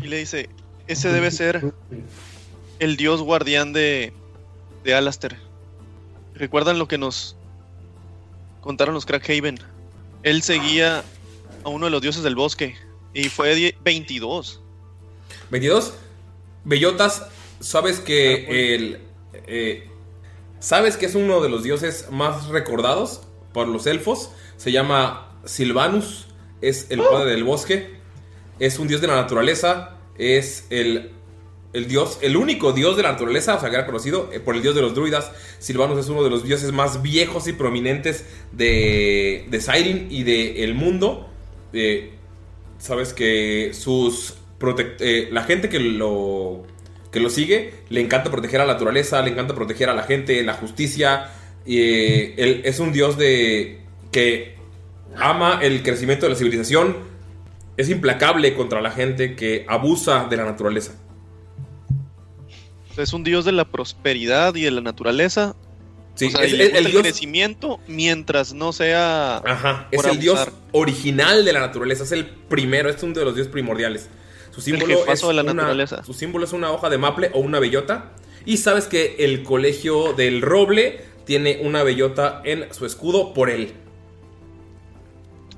Y 0.00 0.06
le 0.06 0.18
dice, 0.18 0.48
ese 0.86 1.10
debe 1.10 1.32
ser 1.32 1.72
el 2.78 2.96
dios 2.96 3.20
guardián 3.20 3.72
de, 3.72 4.12
de 4.84 4.94
Alastair. 4.94 5.43
¿Recuerdan 6.34 6.78
lo 6.78 6.88
que 6.88 6.98
nos 6.98 7.36
contaron 8.60 8.94
los 8.94 9.06
Crackhaven? 9.06 9.58
Él 10.22 10.42
seguía 10.42 11.04
a 11.64 11.68
uno 11.68 11.86
de 11.86 11.90
los 11.90 12.02
dioses 12.02 12.22
del 12.22 12.34
bosque 12.34 12.76
y 13.12 13.24
fue 13.28 13.54
die- 13.54 13.76
22. 13.84 14.60
22. 15.50 15.94
Bellotas, 16.64 17.26
sabes 17.60 18.00
que 18.00 18.74
el. 18.74 19.00
eh, 19.46 19.88
sabes 20.60 20.96
que 20.96 21.06
es 21.06 21.14
uno 21.14 21.40
de 21.40 21.48
los 21.48 21.62
dioses 21.62 22.08
más 22.10 22.48
recordados 22.48 23.22
por 23.52 23.68
los 23.68 23.86
elfos. 23.86 24.30
Se 24.56 24.72
llama 24.72 25.30
Silvanus. 25.44 26.26
Es 26.60 26.86
el 26.90 27.00
padre 27.02 27.32
del 27.32 27.44
bosque. 27.44 27.98
Es 28.58 28.78
un 28.78 28.88
dios 28.88 29.00
de 29.02 29.06
la 29.08 29.16
naturaleza. 29.16 29.96
Es 30.16 30.66
el. 30.70 31.12
El 31.74 31.86
dios, 31.88 32.18
el 32.22 32.36
único 32.36 32.72
dios 32.72 32.96
de 32.96 33.02
la 33.02 33.12
naturaleza, 33.12 33.56
o 33.56 33.60
sea, 33.60 33.68
que 33.68 33.76
era 33.76 33.84
conocido 33.84 34.30
eh, 34.32 34.40
por 34.40 34.54
el 34.54 34.62
dios 34.62 34.74
de 34.74 34.80
los 34.80 34.94
druidas. 34.94 35.30
Silvanus 35.58 35.98
es 35.98 36.08
uno 36.08 36.22
de 36.22 36.30
los 36.30 36.44
dioses 36.44 36.72
más 36.72 37.02
viejos 37.02 37.46
y 37.48 37.52
prominentes 37.52 38.24
de, 38.52 39.44
de 39.50 39.60
Siren 39.60 40.06
y 40.08 40.22
del 40.22 40.74
mundo. 40.74 41.28
Eh, 41.72 42.12
sabes 42.78 43.12
que 43.12 43.72
sus 43.74 44.34
eh, 45.00 45.28
la 45.30 45.42
gente 45.44 45.68
que 45.68 45.78
lo 45.80 46.62
que 47.10 47.20
lo 47.20 47.30
sigue 47.30 47.72
le 47.90 48.00
encanta 48.00 48.30
proteger 48.30 48.60
a 48.60 48.66
la 48.66 48.72
naturaleza, 48.74 49.22
le 49.22 49.30
encanta 49.30 49.54
proteger 49.54 49.88
a 49.88 49.94
la 49.94 50.04
gente, 50.04 50.42
la 50.42 50.54
justicia. 50.54 51.30
eh, 51.66 52.34
él 52.36 52.62
es 52.64 52.80
un 52.80 52.92
dios 52.92 53.16
de 53.16 53.80
que 54.10 54.56
ama 55.16 55.60
el 55.62 55.82
crecimiento 55.82 56.26
de 56.26 56.30
la 56.30 56.36
civilización. 56.36 56.96
Es 57.76 57.88
implacable 57.88 58.54
contra 58.54 58.80
la 58.80 58.90
gente 58.90 59.34
que 59.36 59.64
abusa 59.68 60.26
de 60.28 60.36
la 60.36 60.44
naturaleza. 60.44 60.94
Es 62.96 63.12
un 63.12 63.24
dios 63.24 63.44
de 63.44 63.52
la 63.52 63.64
prosperidad 63.64 64.54
y 64.54 64.62
de 64.62 64.70
la 64.70 64.80
naturaleza. 64.80 65.54
Sí, 66.14 66.26
O 66.26 66.30
sea, 66.30 66.44
es 66.44 66.52
y 66.52 66.56
le 66.56 66.62
el- 66.64 66.68
gusta 66.70 66.78
el 66.78 66.86
el, 66.86 66.92
dios- 66.92 67.02
crecimiento 67.02 67.80
mientras 67.88 68.52
no 68.54 68.72
sea. 68.72 69.38
Ajá, 69.38 69.88
es 69.90 70.04
el 70.04 70.20
dios 70.20 70.48
original 70.72 71.44
de 71.44 71.52
la 71.52 71.60
naturaleza, 71.60 72.04
es 72.04 72.12
el 72.12 72.26
primero, 72.26 72.88
es 72.88 73.02
uno 73.02 73.14
de 73.14 73.24
los 73.24 73.34
dioses 73.34 73.50
primordiales. 73.52 74.08
Su 74.52 74.60
símbolo, 74.60 75.04
es 75.12 75.20
de 75.20 75.32
la 75.34 75.42
una, 75.42 75.52
naturaleza. 75.54 76.04
su 76.04 76.14
símbolo 76.14 76.44
es 76.44 76.52
una 76.52 76.70
hoja 76.70 76.88
de 76.88 76.98
maple 76.98 77.30
o 77.34 77.40
una 77.40 77.58
bellota. 77.58 78.12
Y 78.46 78.58
sabes 78.58 78.86
que 78.86 79.16
el 79.20 79.42
colegio 79.42 80.12
del 80.12 80.42
roble 80.42 81.00
tiene 81.24 81.58
una 81.62 81.82
bellota 81.82 82.42
en 82.44 82.72
su 82.72 82.86
escudo 82.86 83.34
por 83.34 83.50
él. 83.50 83.72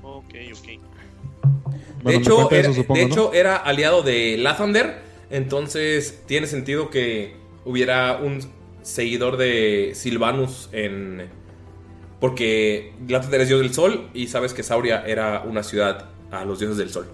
Ok, 0.01 0.23
ok. 0.53 0.65
De 0.65 0.79
Bueno, 2.01 2.19
hecho, 2.19 2.35
cuenta 2.35 2.55
era, 2.55 2.69
eso, 2.69 2.73
supongo, 2.81 2.99
de 2.99 3.05
¿no? 3.07 3.13
hecho, 3.13 3.33
era 3.33 3.55
aliado 3.57 4.01
de 4.01 4.37
Lathander. 4.37 5.06
Entonces 5.29 6.23
tiene 6.25 6.47
sentido 6.47 6.89
que 6.89 7.35
hubiera 7.65 8.17
un 8.17 8.39
seguidor 8.81 9.37
de 9.37 9.91
Silvanus 9.93 10.69
en. 10.71 11.29
Porque 12.19 12.93
Lathander 13.07 13.41
es 13.41 13.47
dios 13.49 13.59
del 13.59 13.73
sol 13.73 14.09
y 14.13 14.27
sabes 14.27 14.53
que 14.53 14.63
Sauria 14.63 15.03
era 15.05 15.41
una 15.41 15.61
ciudad 15.61 16.09
a 16.31 16.45
los 16.45 16.59
dioses 16.59 16.77
del 16.77 16.89
sol. 16.89 17.07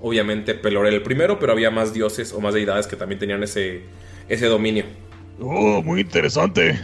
Obviamente 0.00 0.54
Pelor 0.54 0.86
era 0.86 0.96
el 0.96 1.02
primero, 1.02 1.38
pero 1.38 1.52
había 1.52 1.70
más 1.70 1.92
dioses 1.92 2.32
o 2.32 2.40
más 2.40 2.54
deidades 2.54 2.86
que 2.86 2.96
también 2.96 3.18
tenían 3.18 3.42
ese, 3.42 3.82
ese 4.28 4.46
dominio. 4.46 4.84
Oh, 5.40 5.82
muy 5.82 6.00
interesante. 6.00 6.78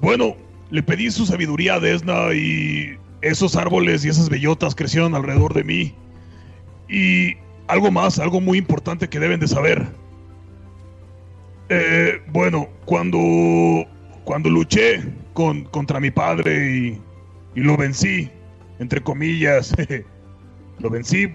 Bueno, 0.00 0.36
le 0.70 0.82
pedí 0.82 1.10
su 1.10 1.26
sabiduría 1.26 1.74
a 1.74 1.80
Desna 1.80 2.32
y 2.34 2.96
esos 3.22 3.56
árboles 3.56 4.04
y 4.04 4.10
esas 4.10 4.28
bellotas 4.28 4.74
crecieron 4.74 5.14
alrededor 5.14 5.54
de 5.54 5.64
mí. 5.64 5.94
Y 6.88 7.36
algo 7.66 7.90
más, 7.90 8.18
algo 8.18 8.40
muy 8.40 8.58
importante 8.58 9.08
que 9.08 9.20
deben 9.20 9.40
de 9.40 9.48
saber. 9.48 9.86
Eh, 11.68 12.20
bueno, 12.28 12.68
cuando, 12.84 13.18
cuando 14.24 14.50
luché 14.50 15.02
con, 15.32 15.64
contra 15.64 16.00
mi 16.00 16.10
padre 16.10 16.76
y, 16.76 17.02
y 17.54 17.60
lo 17.60 17.76
vencí, 17.76 18.30
entre 18.78 19.00
comillas, 19.00 19.74
lo 20.78 20.90
vencí. 20.90 21.32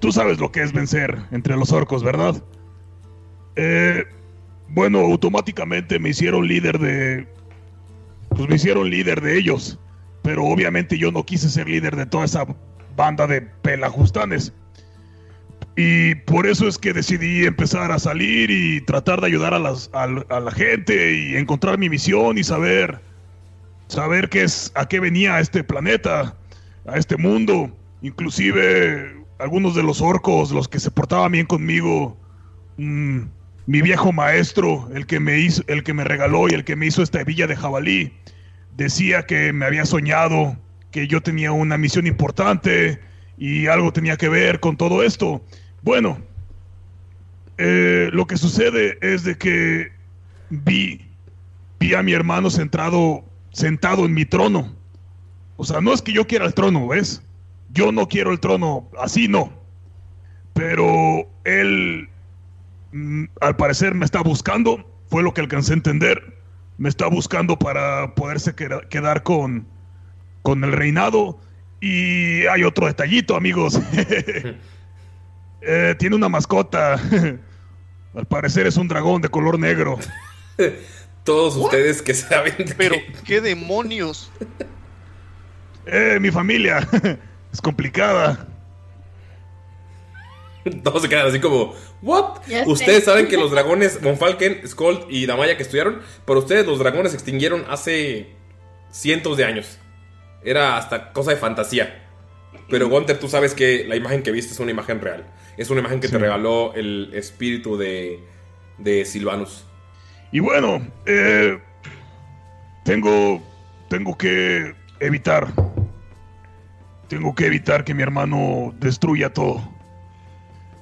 Tú 0.00 0.12
sabes 0.12 0.38
lo 0.38 0.52
que 0.52 0.62
es 0.62 0.72
vencer 0.72 1.16
entre 1.30 1.56
los 1.56 1.72
orcos, 1.72 2.02
¿verdad? 2.02 2.42
Eh, 3.56 4.04
bueno, 4.68 5.00
automáticamente 5.00 5.98
me 5.98 6.10
hicieron 6.10 6.46
líder 6.46 6.78
de... 6.78 7.26
Pues 8.28 8.48
me 8.48 8.56
hicieron 8.56 8.90
líder 8.90 9.20
de 9.22 9.38
ellos. 9.38 9.78
Pero 10.22 10.44
obviamente 10.44 10.98
yo 10.98 11.12
no 11.12 11.24
quise 11.24 11.48
ser 11.48 11.68
líder 11.68 11.96
de 11.96 12.04
toda 12.04 12.24
esa 12.24 12.46
banda 12.96 13.26
de 13.26 13.40
pelajustanes. 13.40 14.52
Y 15.76 16.14
por 16.14 16.46
eso 16.46 16.66
es 16.66 16.78
que 16.78 16.94
decidí 16.94 17.44
empezar 17.44 17.92
a 17.92 17.98
salir 17.98 18.50
y 18.50 18.80
tratar 18.80 19.20
de 19.20 19.26
ayudar 19.26 19.52
a, 19.52 19.58
la 19.58 20.50
gente 20.50 21.14
y 21.14 21.36
encontrar 21.36 21.76
mi 21.76 21.90
misión 21.90 22.38
y 22.38 22.44
saber, 22.44 22.98
saber 23.88 24.30
qué 24.30 24.44
es, 24.44 24.72
a 24.74 24.88
qué 24.88 25.00
venía 25.00 25.34
a 25.34 25.40
este 25.40 25.62
planeta, 25.62 26.34
a 26.86 26.96
este 26.96 27.18
mundo. 27.18 27.70
Inclusive 28.00 29.16
algunos 29.38 29.74
de 29.74 29.82
los 29.82 30.00
orcos, 30.00 30.50
los 30.50 30.66
que 30.66 30.80
se 30.80 30.90
portaban 30.90 31.32
bien 31.32 31.44
conmigo, 31.44 32.16
mm, 32.78 33.20
mi 33.66 33.82
viejo 33.82 34.12
maestro, 34.12 34.88
el 34.94 35.06
que 35.06 35.20
me 35.20 35.40
hizo, 35.40 35.62
el 35.66 35.82
que 35.82 35.92
me 35.92 36.04
regaló 36.04 36.48
y 36.48 36.52
el 36.52 36.64
que 36.64 36.76
me 36.76 36.86
hizo 36.86 37.02
esta 37.02 37.22
villa 37.22 37.46
de 37.46 37.56
jabalí, 37.56 38.14
decía 38.76 39.24
que 39.26 39.52
me 39.52 39.66
había 39.66 39.84
soñado, 39.84 40.56
que 40.90 41.06
yo 41.06 41.20
tenía 41.20 41.52
una 41.52 41.76
misión 41.76 42.06
importante 42.06 42.98
y 43.36 43.66
algo 43.66 43.92
tenía 43.92 44.16
que 44.16 44.30
ver 44.30 44.60
con 44.60 44.78
todo 44.78 45.02
esto. 45.02 45.42
Bueno, 45.86 46.18
eh, 47.58 48.10
lo 48.12 48.26
que 48.26 48.36
sucede 48.36 48.98
es 49.00 49.22
de 49.22 49.38
que 49.38 49.92
vi, 50.50 51.00
vi 51.78 51.94
a 51.94 52.02
mi 52.02 52.12
hermano 52.12 52.50
centrado, 52.50 53.24
sentado 53.52 54.04
en 54.04 54.12
mi 54.12 54.24
trono. 54.24 54.74
O 55.56 55.64
sea, 55.64 55.80
no 55.80 55.92
es 55.92 56.02
que 56.02 56.12
yo 56.12 56.26
quiera 56.26 56.44
el 56.44 56.54
trono, 56.54 56.88
¿ves? 56.88 57.22
Yo 57.72 57.92
no 57.92 58.08
quiero 58.08 58.32
el 58.32 58.40
trono, 58.40 58.90
así 59.00 59.28
no. 59.28 59.52
Pero 60.54 61.28
él, 61.44 62.08
mm, 62.90 63.26
al 63.40 63.54
parecer, 63.54 63.94
me 63.94 64.06
está 64.06 64.22
buscando, 64.22 64.90
fue 65.08 65.22
lo 65.22 65.32
que 65.32 65.40
alcancé 65.40 65.72
a 65.72 65.76
entender. 65.76 66.36
Me 66.78 66.88
está 66.88 67.06
buscando 67.06 67.56
para 67.56 68.12
poderse 68.16 68.56
queda- 68.56 68.88
quedar 68.88 69.22
con, 69.22 69.68
con 70.42 70.64
el 70.64 70.72
reinado. 70.72 71.38
Y 71.80 72.44
hay 72.46 72.64
otro 72.64 72.88
detallito, 72.88 73.36
amigos. 73.36 73.80
Eh, 75.66 75.96
tiene 75.98 76.14
una 76.14 76.28
mascota. 76.28 76.94
Al 78.14 78.26
parecer 78.26 78.66
es 78.66 78.76
un 78.76 78.86
dragón 78.86 79.20
de 79.20 79.28
color 79.28 79.58
negro. 79.58 79.98
Todos 81.24 81.56
ustedes 81.56 82.00
que 82.00 82.14
saben. 82.14 82.54
Pero, 82.78 82.96
¿qué 83.24 83.40
demonios? 83.40 84.30
Eh, 85.88 86.18
mi 86.20 86.32
familia 86.32 86.80
es 87.52 87.60
complicada. 87.60 88.48
Todos 90.82 91.02
se 91.02 91.08
quedan 91.08 91.28
así 91.28 91.38
como, 91.38 91.76
¿what? 92.02 92.40
Ya 92.48 92.64
sé. 92.64 92.70
Ustedes 92.70 93.04
saben 93.04 93.28
que 93.28 93.36
los 93.36 93.52
dragones, 93.52 94.02
Monfalken, 94.02 94.66
Skold 94.66 95.04
y 95.08 95.26
Damaya 95.26 95.56
que 95.56 95.62
estudiaron, 95.62 96.02
pero 96.24 96.40
ustedes 96.40 96.66
los 96.66 96.80
dragones 96.80 97.12
se 97.12 97.18
extinguieron 97.18 97.64
hace 97.70 98.34
cientos 98.90 99.36
de 99.36 99.44
años. 99.44 99.78
Era 100.42 100.76
hasta 100.76 101.12
cosa 101.12 101.30
de 101.30 101.36
fantasía. 101.36 102.04
Pero 102.68 102.88
Gunter, 102.88 103.20
tú 103.20 103.28
sabes 103.28 103.54
que 103.54 103.84
la 103.86 103.94
imagen 103.94 104.24
que 104.24 104.32
viste 104.32 104.54
es 104.54 104.58
una 104.58 104.72
imagen 104.72 105.00
real. 105.00 105.24
Es 105.56 105.70
una 105.70 105.80
imagen 105.80 106.00
que 106.00 106.08
te 106.08 106.18
regaló 106.18 106.74
el 106.74 107.10
espíritu 107.14 107.76
de, 107.76 108.20
de 108.78 109.04
Silvanus. 109.04 109.66
Y 110.32 110.40
bueno, 110.40 110.86
eh, 111.06 111.58
tengo, 112.84 113.42
tengo 113.88 114.16
que 114.18 114.74
evitar, 115.00 115.48
tengo 117.08 117.34
que 117.34 117.46
evitar 117.46 117.84
que 117.84 117.94
mi 117.94 118.02
hermano 118.02 118.74
destruya 118.78 119.32
todo. 119.32 119.62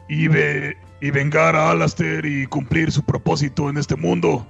Y, 0.09 0.29
ve, 0.29 0.77
y 1.01 1.11
vengar 1.11 1.55
a 1.55 1.71
Alastair 1.71 2.27
y 2.27 2.47
cumplir 2.47 2.91
su 2.91 3.03
propósito 3.05 3.71
en 3.71 3.77
este 3.77 3.97
mundo. 3.97 4.47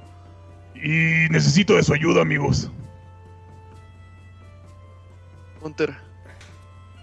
Y 0.74 1.28
necesito 1.30 1.76
de 1.76 1.82
su 1.82 1.92
ayuda, 1.92 2.22
amigos. 2.22 2.70
Hunter, 5.60 5.94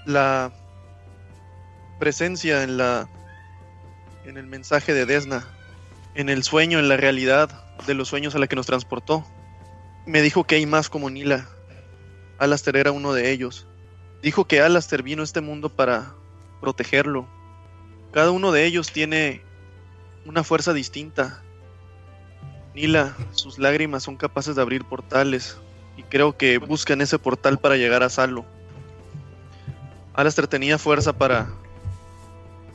la 0.06 0.52
presencia 2.02 2.64
en 2.64 2.78
la 2.78 3.08
en 4.26 4.38
el 4.38 4.48
mensaje 4.48 4.92
de 4.92 5.06
Desna, 5.06 5.46
en 6.16 6.30
el 6.30 6.42
sueño, 6.42 6.80
en 6.80 6.90
la 6.90 6.98
realidad 6.98 7.64
de 7.86 7.94
los 7.94 8.08
sueños 8.08 8.34
a 8.34 8.40
la 8.40 8.48
que 8.48 8.56
nos 8.56 8.66
transportó, 8.66 9.24
me 10.08 10.24
dijo 10.24 10.44
que 10.44 10.56
hay 10.56 10.66
más 10.66 10.90
como 10.90 11.12
Nila. 11.12 11.48
Alastair 12.40 12.78
era 12.78 12.92
uno 12.92 13.14
de 13.14 13.30
ellos. 13.30 13.68
Dijo 14.24 14.46
que 14.46 14.62
Alastair 14.62 15.04
vino 15.04 15.22
a 15.22 15.26
este 15.26 15.42
mundo 15.42 15.70
para 15.70 16.16
protegerlo. 16.60 17.28
Cada 18.12 18.32
uno 18.32 18.52
de 18.52 18.66
ellos 18.66 18.92
tiene 18.92 19.44
una 20.26 20.44
fuerza 20.44 20.74
distinta. 20.74 21.44
Nila, 22.74 23.16
sus 23.34 23.60
lágrimas 23.60 24.02
son 24.02 24.18
capaces 24.18 24.56
de 24.56 24.62
abrir 24.64 24.86
portales 24.86 25.60
y 25.98 26.02
creo 26.02 26.36
que 26.36 26.58
buscan 26.58 27.00
ese 27.02 27.20
portal 27.20 27.60
para 27.60 27.78
llegar 27.78 28.02
a 28.02 28.10
Salo. 28.10 28.44
Alastair 30.16 30.48
tenía 30.48 30.80
fuerza 30.80 31.14
para 31.14 31.61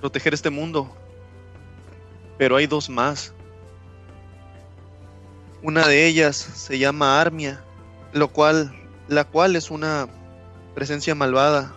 proteger 0.06 0.34
este 0.34 0.50
mundo, 0.50 0.88
pero 2.38 2.54
hay 2.54 2.68
dos 2.68 2.88
más. 2.88 3.34
Una 5.64 5.88
de 5.88 6.06
ellas 6.06 6.36
se 6.36 6.78
llama 6.78 7.20
Armia, 7.20 7.60
lo 8.12 8.28
cual, 8.28 8.72
la 9.08 9.24
cual 9.24 9.56
es 9.56 9.68
una 9.68 10.06
presencia 10.76 11.16
malvada, 11.16 11.74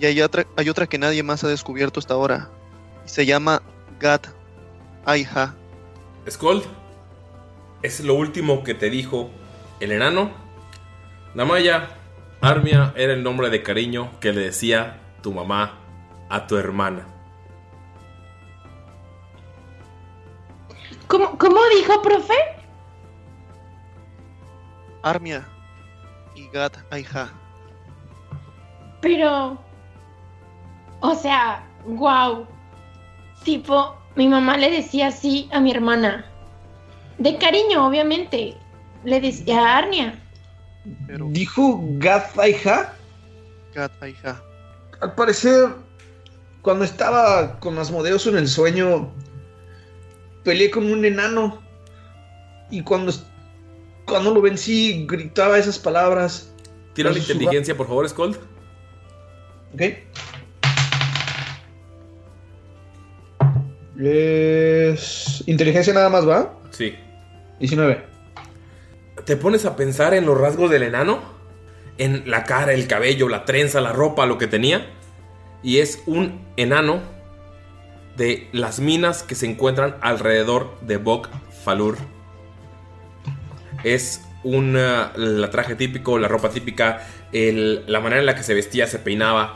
y 0.00 0.06
hay 0.06 0.20
otra, 0.22 0.44
hay 0.56 0.68
otra 0.70 0.88
que 0.88 0.98
nadie 0.98 1.22
más 1.22 1.44
ha 1.44 1.48
descubierto 1.48 2.00
hasta 2.00 2.14
ahora. 2.14 2.50
Se 3.04 3.26
llama 3.26 3.62
Gat 4.00 4.26
Aiha. 5.04 5.54
Skold, 6.28 6.64
es 7.82 8.00
lo 8.00 8.14
último 8.14 8.64
que 8.64 8.74
te 8.74 8.90
dijo 8.90 9.30
el 9.78 9.92
enano. 9.92 10.32
Damaya, 11.36 11.90
Armia 12.40 12.92
era 12.96 13.12
el 13.12 13.22
nombre 13.22 13.50
de 13.50 13.62
cariño 13.62 14.18
que 14.18 14.32
le 14.32 14.40
decía 14.40 14.98
tu 15.22 15.32
mamá 15.32 15.78
a 16.28 16.48
tu 16.48 16.56
hermana. 16.56 17.11
¿Cómo, 21.12 21.36
cómo 21.36 21.60
dijo, 21.76 22.00
profe? 22.00 22.32
Armia 25.02 25.46
y 26.34 26.48
Gat 26.48 26.74
Aiha. 26.90 27.30
Pero. 29.02 29.58
O 31.00 31.14
sea, 31.14 31.68
wow. 31.84 32.46
Tipo, 33.44 33.94
mi 34.16 34.26
mamá 34.26 34.56
le 34.56 34.70
decía 34.70 35.08
así 35.08 35.50
a 35.52 35.60
mi 35.60 35.72
hermana. 35.72 36.24
De 37.18 37.36
cariño, 37.36 37.86
obviamente. 37.86 38.56
Le 39.04 39.20
decía 39.20 39.60
a 39.60 39.76
Arnia. 39.76 40.18
¿Dijo 40.86 41.78
Gataija? 41.98 42.94
Gataija. 43.74 44.42
Al 45.02 45.14
parecer, 45.14 45.74
cuando 46.62 46.86
estaba 46.86 47.60
con 47.60 47.76
Asmodeus 47.76 48.26
en 48.26 48.38
el 48.38 48.48
sueño, 48.48 49.12
peleé 50.44 50.70
con 50.70 50.90
un 50.90 51.04
enano. 51.04 51.62
Y 52.70 52.82
cuando, 52.82 53.12
cuando 54.06 54.32
lo 54.32 54.40
vencí, 54.40 55.06
gritaba 55.06 55.58
esas 55.58 55.78
palabras. 55.78 56.52
Tira 56.94 57.10
la 57.10 57.18
inteligencia, 57.18 57.76
por 57.76 57.86
favor, 57.86 58.08
Skold. 58.08 58.36
Ok. 59.74 59.82
Es. 64.00 65.44
Inteligencia 65.46 65.92
nada 65.92 66.08
más, 66.08 66.28
¿va? 66.28 66.54
Sí. 66.70 66.94
19. 67.60 68.02
¿Te 69.24 69.36
pones 69.36 69.64
a 69.64 69.76
pensar 69.76 70.14
en 70.14 70.26
los 70.26 70.38
rasgos 70.38 70.70
del 70.70 70.82
enano? 70.82 71.20
En 71.98 72.28
la 72.28 72.44
cara, 72.44 72.72
el 72.72 72.86
cabello, 72.86 73.28
la 73.28 73.44
trenza, 73.44 73.80
la 73.80 73.92
ropa, 73.92 74.26
lo 74.26 74.38
que 74.38 74.46
tenía. 74.46 74.86
Y 75.62 75.78
es 75.78 76.02
un 76.06 76.40
enano 76.56 77.00
de 78.16 78.48
las 78.52 78.80
minas 78.80 79.22
que 79.22 79.34
se 79.34 79.46
encuentran 79.46 79.96
alrededor 80.00 80.78
de 80.80 80.96
Bok 80.96 81.28
Falur. 81.64 81.96
Es 83.84 84.22
un 84.44 84.76
uh, 84.76 85.16
la 85.16 85.50
traje 85.50 85.74
típico, 85.74 86.18
la 86.18 86.28
ropa 86.28 86.50
típica, 86.50 87.06
el- 87.32 87.84
la 87.86 88.00
manera 88.00 88.20
en 88.20 88.26
la 88.26 88.34
que 88.34 88.42
se 88.42 88.54
vestía, 88.54 88.86
se 88.86 88.98
peinaba. 88.98 89.54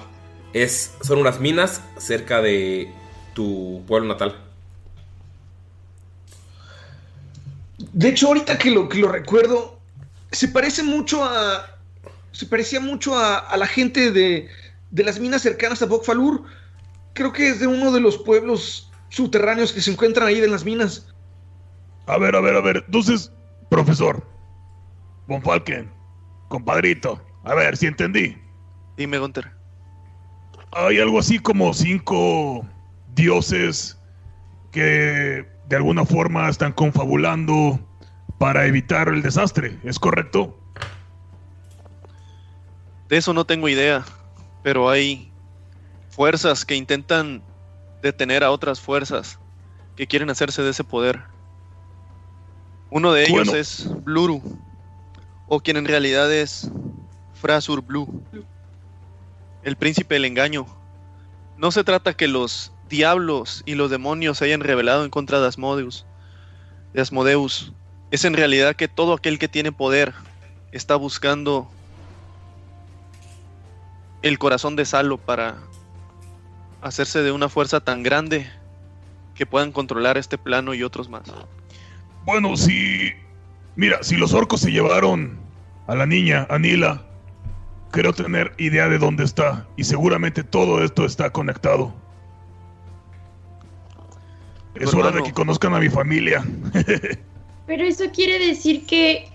Es, 0.52 0.94
son 1.02 1.18
unas 1.18 1.38
minas 1.40 1.82
cerca 1.98 2.40
de 2.40 2.90
tu 3.34 3.82
pueblo 3.86 4.08
natal. 4.08 4.36
De 7.92 8.08
hecho, 8.08 8.28
ahorita 8.28 8.56
que 8.58 8.70
lo, 8.70 8.88
que 8.88 8.98
lo 8.98 9.08
recuerdo, 9.08 9.78
se 10.32 10.48
parece 10.48 10.82
mucho 10.82 11.24
a. 11.24 11.66
Se 12.32 12.46
parecía 12.46 12.80
mucho 12.80 13.18
a, 13.18 13.38
a 13.38 13.56
la 13.56 13.66
gente 13.66 14.10
de, 14.10 14.48
de 14.90 15.04
las 15.04 15.18
minas 15.18 15.42
cercanas 15.42 15.82
a 15.82 15.86
Bokfalur. 15.86 16.44
Creo 17.16 17.32
que 17.32 17.48
es 17.48 17.60
de 17.60 17.66
uno 17.66 17.90
de 17.92 18.00
los 18.00 18.18
pueblos 18.18 18.92
subterráneos 19.08 19.72
que 19.72 19.80
se 19.80 19.90
encuentran 19.90 20.28
ahí 20.28 20.38
en 20.38 20.50
las 20.50 20.66
minas. 20.66 21.08
A 22.06 22.18
ver, 22.18 22.36
a 22.36 22.40
ver, 22.42 22.54
a 22.54 22.60
ver. 22.60 22.84
Entonces, 22.84 23.32
profesor. 23.70 24.22
Von 25.26 25.40
Falken. 25.40 25.90
Compadrito. 26.48 27.18
A 27.42 27.54
ver 27.54 27.74
si 27.78 27.86
entendí. 27.86 28.36
Dime, 28.98 29.16
Gunter. 29.16 29.50
Hay 30.72 31.00
algo 31.00 31.18
así 31.18 31.38
como 31.38 31.72
cinco 31.72 32.66
dioses 33.14 33.98
que 34.70 35.48
de 35.70 35.76
alguna 35.76 36.04
forma 36.04 36.50
están 36.50 36.72
confabulando 36.72 37.80
para 38.36 38.66
evitar 38.66 39.08
el 39.08 39.22
desastre. 39.22 39.78
¿Es 39.84 39.98
correcto? 39.98 40.54
De 43.08 43.16
eso 43.16 43.32
no 43.32 43.46
tengo 43.46 43.70
idea, 43.70 44.04
pero 44.62 44.90
hay 44.90 45.32
fuerzas 46.16 46.64
que 46.64 46.74
intentan 46.74 47.42
detener 48.00 48.42
a 48.42 48.50
otras 48.50 48.80
fuerzas 48.80 49.38
que 49.96 50.06
quieren 50.06 50.30
hacerse 50.30 50.62
de 50.62 50.70
ese 50.70 50.82
poder. 50.82 51.22
Uno 52.88 53.12
de 53.12 53.24
ellos 53.24 53.48
Bueno. 53.48 53.54
es 53.54 53.86
Bluru, 54.02 54.42
o 55.46 55.60
quien 55.60 55.76
en 55.76 55.84
realidad 55.84 56.32
es 56.32 56.70
Frasur 57.34 57.82
Blue, 57.82 58.08
el 59.62 59.76
príncipe 59.76 60.14
del 60.14 60.24
engaño. 60.24 60.66
No 61.58 61.70
se 61.70 61.84
trata 61.84 62.14
que 62.14 62.28
los 62.28 62.72
diablos 62.88 63.62
y 63.66 63.74
los 63.74 63.90
demonios 63.90 64.38
se 64.38 64.46
hayan 64.46 64.60
rebelado 64.60 65.04
en 65.04 65.10
contra 65.10 65.38
de 65.38 65.48
Asmodeus. 65.48 66.06
De 66.94 67.02
Asmodeus. 67.02 67.72
Es 68.10 68.24
en 68.24 68.32
realidad 68.32 68.74
que 68.74 68.88
todo 68.88 69.12
aquel 69.12 69.38
que 69.38 69.48
tiene 69.48 69.70
poder 69.70 70.14
está 70.72 70.96
buscando 70.96 71.68
el 74.22 74.38
corazón 74.38 74.76
de 74.76 74.86
Salo 74.86 75.18
para 75.18 75.56
hacerse 76.80 77.22
de 77.22 77.32
una 77.32 77.48
fuerza 77.48 77.80
tan 77.80 78.02
grande 78.02 78.46
que 79.34 79.46
puedan 79.46 79.72
controlar 79.72 80.16
este 80.18 80.38
plano 80.38 80.74
y 80.74 80.82
otros 80.82 81.08
más. 81.08 81.22
Bueno, 82.24 82.56
si. 82.56 83.12
Mira, 83.76 84.02
si 84.02 84.16
los 84.16 84.32
orcos 84.32 84.60
se 84.60 84.72
llevaron 84.72 85.38
a 85.86 85.94
la 85.94 86.06
niña, 86.06 86.46
Anila, 86.48 87.04
creo 87.90 88.12
tener 88.12 88.54
idea 88.58 88.88
de 88.88 88.98
dónde 88.98 89.24
está. 89.24 89.66
Y 89.76 89.84
seguramente 89.84 90.42
todo 90.42 90.82
esto 90.82 91.04
está 91.04 91.30
conectado. 91.30 91.94
Es 94.74 94.92
hora 94.92 95.10
de 95.10 95.22
que 95.22 95.32
conozcan 95.32 95.74
a 95.74 95.78
mi 95.78 95.88
familia. 95.88 96.44
Pero 97.66 97.84
eso 97.84 98.04
quiere 98.12 98.46
decir 98.46 98.86
que 98.86 99.28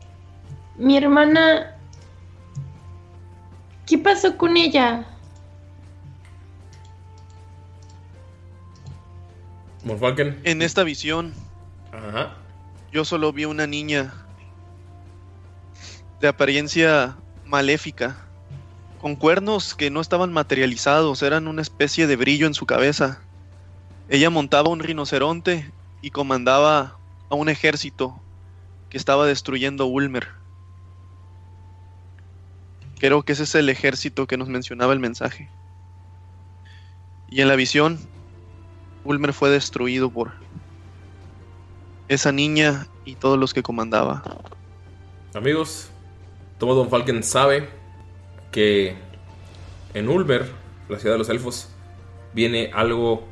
mi 0.78 0.98
hermana... 0.98 1.76
¿Qué 3.88 3.98
pasó 3.98 4.38
con 4.38 4.56
ella? 4.56 5.06
Morfalken. 9.84 10.40
En 10.44 10.62
esta 10.62 10.84
visión, 10.84 11.34
Ajá. 11.92 12.36
yo 12.92 13.06
solo 13.06 13.34
vi 13.34 13.46
una 13.46 13.68
niña 13.68 14.14
de 16.20 16.28
apariencia 16.28 17.18
maléfica, 17.46 18.18
con 19.02 19.16
cuernos 19.16 19.74
que 19.74 19.90
no 19.90 20.00
estaban 20.00 20.32
materializados, 20.32 21.24
eran 21.24 21.48
una 21.48 21.64
especie 21.64 22.06
de 22.06 22.16
brillo 22.16 22.46
en 22.46 22.54
su 22.54 22.68
cabeza. 22.68 23.20
Ella 24.10 24.30
montaba 24.30 24.70
un 24.70 24.80
rinoceronte 24.80 25.72
y 26.02 26.12
comandaba 26.12 26.98
a 27.30 27.36
un 27.36 27.50
ejército 27.50 28.22
que 28.90 28.98
estaba 28.98 29.26
destruyendo 29.26 29.88
Ulmer. 29.88 30.28
Creo 33.00 33.24
que 33.24 33.34
ese 33.34 33.44
es 33.44 33.56
el 33.56 33.70
ejército 33.70 34.28
que 34.28 34.38
nos 34.38 34.48
mencionaba 34.48 34.94
el 34.94 35.00
mensaje. 35.00 35.50
Y 37.28 37.42
en 37.42 37.48
la 37.48 37.56
visión, 37.56 38.00
Ulmer 39.04 39.34
fue 39.34 39.50
destruido 39.50 40.10
por 40.10 40.32
esa 42.08 42.32
niña 42.32 42.88
y 43.06 43.16
todos 43.16 43.38
los 43.38 43.54
que 43.54 43.64
comandaba. 43.64 44.24
Amigos, 45.34 45.90
Tomo 46.60 46.76
Don 46.76 46.90
Falken 46.90 47.24
sabe 47.24 47.70
que 48.52 48.96
en 49.94 50.10
Ulmer, 50.10 50.52
la 50.90 51.00
ciudad 51.00 51.16
de 51.16 51.20
los 51.20 51.30
elfos, 51.30 51.70
viene 52.34 52.72
algo 52.74 53.24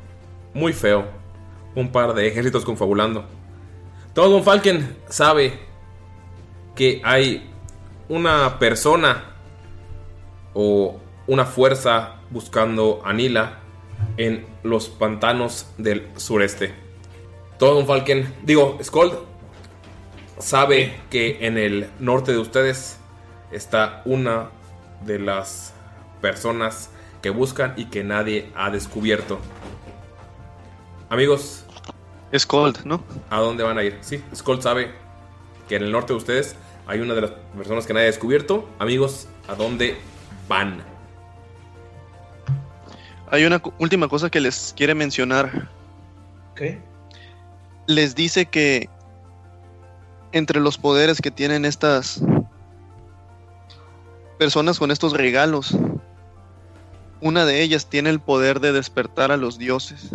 muy 0.54 0.72
feo. 0.72 1.04
Un 1.74 1.92
par 1.92 2.14
de 2.14 2.26
ejércitos 2.26 2.64
confabulando. 2.64 3.26
Todo 4.14 4.30
Don 4.30 4.42
Falken 4.42 4.96
sabe 5.08 5.60
que 6.74 7.00
hay 7.04 7.48
una 8.08 8.58
persona 8.58 9.24
o 10.52 10.98
una 11.28 11.44
fuerza 11.44 12.16
buscando 12.30 13.02
a 13.04 13.12
Nila 13.12 13.59
en 14.16 14.46
los 14.62 14.88
pantanos 14.88 15.66
del 15.78 16.06
sureste. 16.16 16.72
Todo 17.58 17.74
Don 17.74 17.86
Falken, 17.86 18.34
digo, 18.42 18.78
Skold, 18.82 19.14
sabe 20.38 20.94
que 21.10 21.46
en 21.46 21.58
el 21.58 21.88
norte 21.98 22.32
de 22.32 22.38
ustedes 22.38 22.98
está 23.52 24.02
una 24.04 24.50
de 25.04 25.18
las 25.18 25.74
personas 26.20 26.90
que 27.22 27.30
buscan 27.30 27.74
y 27.76 27.86
que 27.86 28.04
nadie 28.04 28.50
ha 28.54 28.70
descubierto. 28.70 29.38
Amigos. 31.08 31.64
Skold, 32.36 32.84
¿no? 32.84 33.02
¿A 33.28 33.40
dónde 33.40 33.64
van 33.64 33.76
a 33.76 33.82
ir? 33.82 33.98
Sí, 34.00 34.22
Skold 34.34 34.62
sabe 34.62 34.92
que 35.68 35.76
en 35.76 35.82
el 35.82 35.92
norte 35.92 36.12
de 36.12 36.18
ustedes 36.18 36.56
hay 36.86 37.00
una 37.00 37.14
de 37.14 37.22
las 37.22 37.30
personas 37.56 37.86
que 37.86 37.92
nadie 37.92 38.06
ha 38.06 38.10
descubierto. 38.10 38.68
Amigos, 38.78 39.28
¿a 39.48 39.54
dónde 39.54 39.96
van? 40.48 40.89
Hay 43.32 43.44
una 43.44 43.62
última 43.78 44.08
cosa 44.08 44.28
que 44.28 44.40
les 44.40 44.74
quiere 44.76 44.94
mencionar. 44.94 45.68
¿Qué? 46.56 46.80
Les 47.86 48.16
dice 48.16 48.46
que 48.46 48.88
entre 50.32 50.60
los 50.60 50.78
poderes 50.78 51.20
que 51.20 51.30
tienen 51.30 51.64
estas 51.64 52.22
personas 54.36 54.80
con 54.80 54.90
estos 54.90 55.12
regalos, 55.12 55.76
una 57.20 57.44
de 57.44 57.62
ellas 57.62 57.86
tiene 57.86 58.10
el 58.10 58.20
poder 58.20 58.58
de 58.58 58.72
despertar 58.72 59.30
a 59.30 59.36
los 59.36 59.58
dioses. 59.58 60.10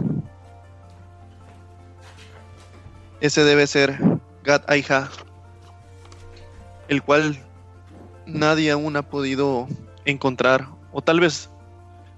Ese 3.22 3.46
debe 3.46 3.66
ser 3.66 3.98
Gat 4.44 4.70
Aiha, 4.70 5.10
el 6.90 7.02
cual 7.02 7.40
nadie 8.26 8.72
aún 8.72 8.98
ha 8.98 9.04
podido 9.04 9.68
encontrar, 10.04 10.68
o 10.92 11.02
tal 11.02 11.22
vez 11.22 11.50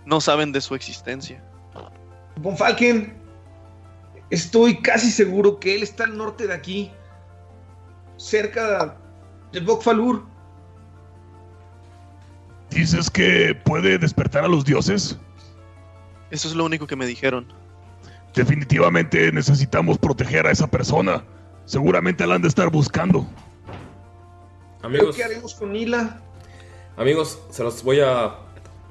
no 0.07 0.21
saben 0.21 0.53
de 0.53 0.61
su 0.61 0.73
existencia. 0.73 1.43
Von 2.37 2.55
Falken, 2.55 3.13
estoy 4.29 4.81
casi 4.81 5.11
seguro 5.11 5.59
que 5.59 5.75
él 5.75 5.83
está 5.83 6.05
al 6.05 6.17
norte 6.17 6.47
de 6.47 6.53
aquí, 6.53 6.91
cerca 8.15 8.97
de 9.51 9.59
Bokfalur. 9.59 10.25
¿Dices 12.69 13.09
que 13.09 13.53
puede 13.65 13.97
despertar 13.97 14.45
a 14.45 14.47
los 14.47 14.63
dioses? 14.63 15.17
Eso 16.31 16.47
es 16.47 16.55
lo 16.55 16.63
único 16.63 16.87
que 16.87 16.95
me 16.95 17.05
dijeron. 17.05 17.51
Definitivamente 18.33 19.31
necesitamos 19.33 19.97
proteger 19.97 20.47
a 20.47 20.51
esa 20.51 20.67
persona. 20.67 21.23
Seguramente 21.65 22.25
la 22.25 22.35
han 22.35 22.41
de 22.41 22.47
estar 22.47 22.69
buscando. 22.69 23.27
Amigos, 24.83 25.17
¿Qué 25.17 25.23
haremos 25.23 25.53
con 25.53 25.73
Nila? 25.73 26.21
amigos, 26.95 27.41
se 27.49 27.63
los 27.63 27.83
voy 27.83 27.99
a 27.99 28.46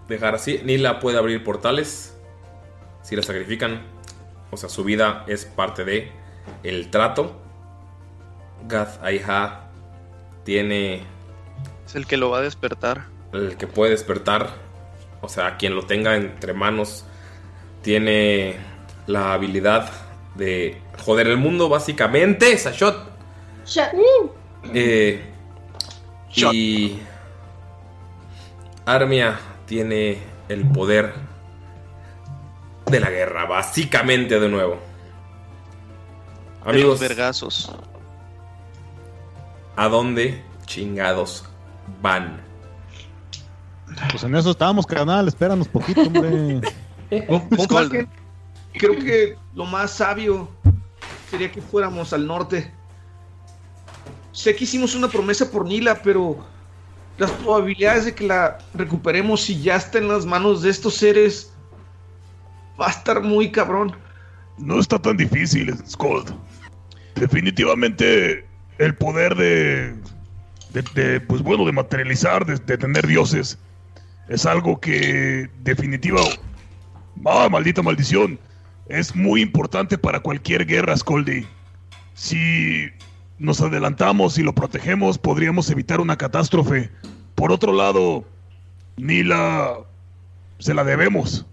dejar 0.09 0.35
así. 0.35 0.61
Nila 0.65 1.01
puede 1.01 1.19
abrir 1.19 1.43
portales 1.45 2.17
si 3.03 3.17
la 3.17 3.23
sacrifican. 3.23 3.83
O 4.51 4.57
sea, 4.57 4.69
su 4.69 4.85
vida 4.85 5.25
es 5.27 5.45
parte 5.45 5.85
de 5.85 6.13
el 6.63 6.91
trato. 6.91 7.41
Gath 8.69 9.03
Aiha 9.03 9.69
tiene 10.45 11.03
Es 11.85 11.95
el 11.95 12.07
que 12.07 12.17
lo 12.17 12.31
va 12.31 12.39
a 12.39 12.43
despertar. 12.43 13.07
el 13.33 13.57
que 13.57 13.67
puede 13.67 13.93
despertar. 13.93 14.51
O 15.21 15.29
sea, 15.29 15.57
quien 15.57 15.75
lo 15.75 15.83
tenga 15.83 16.17
entre 16.17 16.53
manos 16.53 17.05
tiene 17.83 18.57
la 19.07 19.33
habilidad 19.33 19.91
de 20.35 20.81
joder 21.05 21.27
el 21.29 21.37
mundo, 21.37 21.69
básicamente. 21.69 22.57
Sashot. 22.57 23.11
Eh, 24.75 25.25
y 26.35 26.99
Armia 28.85 29.39
tiene 29.67 30.19
el 30.49 30.67
poder 30.69 31.15
de 32.87 33.01
la 33.01 33.11
guerra, 33.11 33.47
básicamente 33.47 34.41
de 34.41 34.49
nuevo. 34.49 34.79
De 36.65 36.71
Amigos, 36.71 37.01
vergazos. 37.01 37.71
¿a 39.77 39.89
dónde 39.89 40.43
chingados 40.65 41.45
van? 42.03 42.41
Pues 44.11 44.25
en 44.25 44.35
eso 44.35 44.51
estábamos, 44.51 44.87
carnal. 44.87 45.29
Espéranos 45.29 45.69
poquito, 45.69 46.03
hombre. 46.03 46.61
Creo 48.73 48.99
que 48.99 49.37
lo 49.55 49.65
más 49.65 49.93
sabio 49.93 50.51
sería 51.31 51.51
que 51.53 51.63
fuéramos 51.63 52.13
al 52.13 52.27
norte. 52.27 52.73
sé 54.33 54.55
que 54.57 54.65
hicimos 54.65 54.95
una 54.95 55.09
promesa 55.09 55.51
por 55.51 55.65
Nila, 55.65 56.03
pero 56.03 56.45
las 57.19 57.31
probabilidades 57.31 58.05
de 58.07 58.15
que 58.15 58.27
la 58.27 58.59
recuperemos 58.75 59.43
si 59.43 59.61
ya 59.61 59.77
está 59.77 59.99
en 59.99 60.09
las 60.09 60.27
manos 60.27 60.63
de 60.63 60.71
estos 60.71 60.95
seres 60.95 61.53
va 62.81 62.89
a 62.89 62.91
estar 62.91 63.23
muy 63.23 63.51
cabrón. 63.51 63.97
No 64.59 64.79
está 64.79 64.99
tan 64.99 65.17
difícil, 65.17 65.75
Scott. 65.87 66.31
Definitivamente 67.15 68.47
el 68.79 68.95
poder 68.95 69.35
de, 69.35 69.95
de, 70.95 71.21
pues 71.21 71.43
bueno, 71.43 71.65
de 71.65 71.73
materializar, 71.73 72.45
de, 72.45 72.57
de 72.57 72.77
tener 72.77 73.07
dioses, 73.07 73.59
es 74.29 74.45
algo 74.45 74.79
que 74.81 75.49
definitiva, 75.63 76.21
ah, 77.25 77.49
maldita 77.51 77.83
maldición, 77.83 78.39
es 78.89 79.15
muy 79.15 79.41
importante 79.41 79.97
para 79.97 80.21
cualquier 80.21 80.67
guerra, 80.67 80.97
Scoldy. 80.97 81.47
Si 82.15 82.89
nos 83.39 83.61
adelantamos 83.61 84.39
y 84.39 84.43
lo 84.43 84.55
protegemos, 84.55 85.19
podríamos 85.19 85.71
evitar 85.71 86.01
una 86.01 86.17
catástrofe. 86.17 86.91
Por 87.35 87.53
otro 87.53 87.73
lado, 87.73 88.25
Nila 88.97 89.79
se 90.59 90.75
la 90.75 90.85
debemos. 90.85 91.47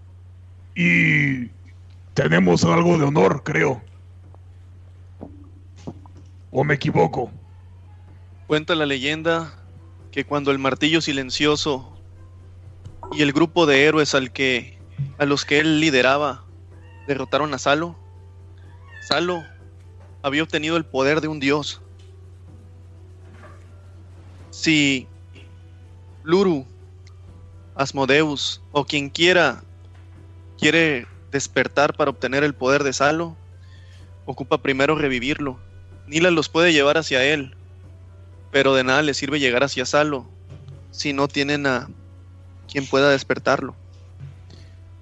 Y 0.74 1.48
tenemos 2.14 2.64
algo 2.64 2.98
de 2.98 3.04
honor, 3.04 3.42
creo. 3.44 3.82
¿O 6.50 6.64
me 6.64 6.74
equivoco? 6.74 7.30
Cuenta 8.46 8.74
la 8.74 8.86
leyenda 8.86 9.54
que 10.10 10.24
cuando 10.24 10.50
el 10.50 10.58
martillo 10.58 11.00
silencioso 11.00 11.96
y 13.12 13.22
el 13.22 13.32
grupo 13.32 13.66
de 13.66 13.84
héroes 13.84 14.14
al 14.14 14.32
que 14.32 14.78
a 15.18 15.24
los 15.24 15.44
que 15.44 15.58
él 15.58 15.80
lideraba 15.80 16.44
derrotaron 17.06 17.52
a 17.52 17.58
Salo, 17.58 17.96
Salo 19.08 19.42
había 20.24 20.42
obtenido 20.42 20.78
el 20.78 20.86
poder 20.86 21.20
de 21.20 21.28
un 21.28 21.38
dios. 21.38 21.82
Si 24.50 25.06
Luru, 26.22 26.66
Asmodeus 27.76 28.62
o 28.72 28.86
quien 28.86 29.10
quiera 29.10 29.62
quiere 30.58 31.06
despertar 31.30 31.94
para 31.94 32.10
obtener 32.10 32.42
el 32.42 32.54
poder 32.54 32.84
de 32.84 32.94
Salo, 32.94 33.36
ocupa 34.24 34.62
primero 34.62 34.94
revivirlo. 34.96 35.60
Nila 36.06 36.30
los 36.30 36.48
puede 36.48 36.72
llevar 36.72 36.96
hacia 36.96 37.22
él, 37.22 37.54
pero 38.50 38.74
de 38.74 38.84
nada 38.84 39.02
le 39.02 39.12
sirve 39.12 39.40
llegar 39.40 39.62
hacia 39.62 39.84
Salo 39.84 40.26
si 40.90 41.12
no 41.12 41.28
tienen 41.28 41.66
a 41.66 41.90
quien 42.72 42.86
pueda 42.86 43.10
despertarlo. 43.10 43.76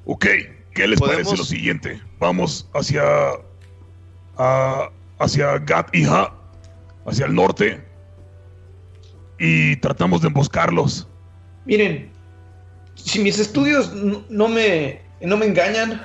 Ok, 0.04 0.26
¿qué 0.74 0.88
les 0.88 0.98
¿Podemos? 0.98 1.22
parece 1.22 1.36
lo 1.36 1.44
siguiente? 1.44 2.02
Vamos 2.18 2.68
hacia. 2.74 3.04
a- 4.36 4.90
hacia 5.22 5.58
Gat 5.58 5.94
y 5.94 6.04
Ha, 6.04 6.32
hacia 7.06 7.26
el 7.26 7.34
norte, 7.34 7.84
y 9.38 9.76
tratamos 9.76 10.22
de 10.22 10.28
emboscarlos. 10.28 11.08
Miren, 11.64 12.12
si 12.94 13.18
mis 13.20 13.38
estudios 13.38 13.92
no 14.28 14.48
me, 14.48 15.02
no 15.20 15.36
me 15.36 15.46
engañan, 15.46 16.02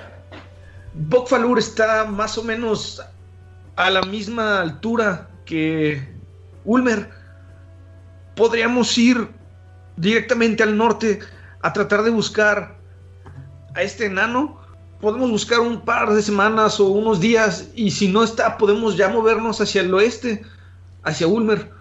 Bokfalur 0.93 1.59
está 1.59 2.05
más 2.05 2.37
o 2.37 2.43
menos 2.43 3.01
a 3.75 3.89
la 3.89 4.01
misma 4.01 4.61
altura 4.61 5.29
que 5.45 6.01
Ulmer. 6.65 7.09
Podríamos 8.35 8.97
ir 8.97 9.29
directamente 9.95 10.63
al 10.63 10.77
norte 10.77 11.19
a 11.61 11.73
tratar 11.73 12.03
de 12.03 12.09
buscar 12.09 12.77
a 13.75 13.81
este 13.81 14.05
enano. 14.05 14.59
Podemos 15.01 15.29
buscar 15.29 15.59
un 15.59 15.81
par 15.81 16.11
de 16.11 16.21
semanas 16.21 16.79
o 16.79 16.87
unos 16.87 17.19
días 17.19 17.69
y 17.75 17.91
si 17.91 18.07
no 18.07 18.23
está, 18.23 18.57
podemos 18.57 18.97
ya 18.97 19.09
movernos 19.09 19.61
hacia 19.61 19.81
el 19.81 19.93
oeste, 19.93 20.41
hacia 21.03 21.27
Ulmer. 21.27 21.71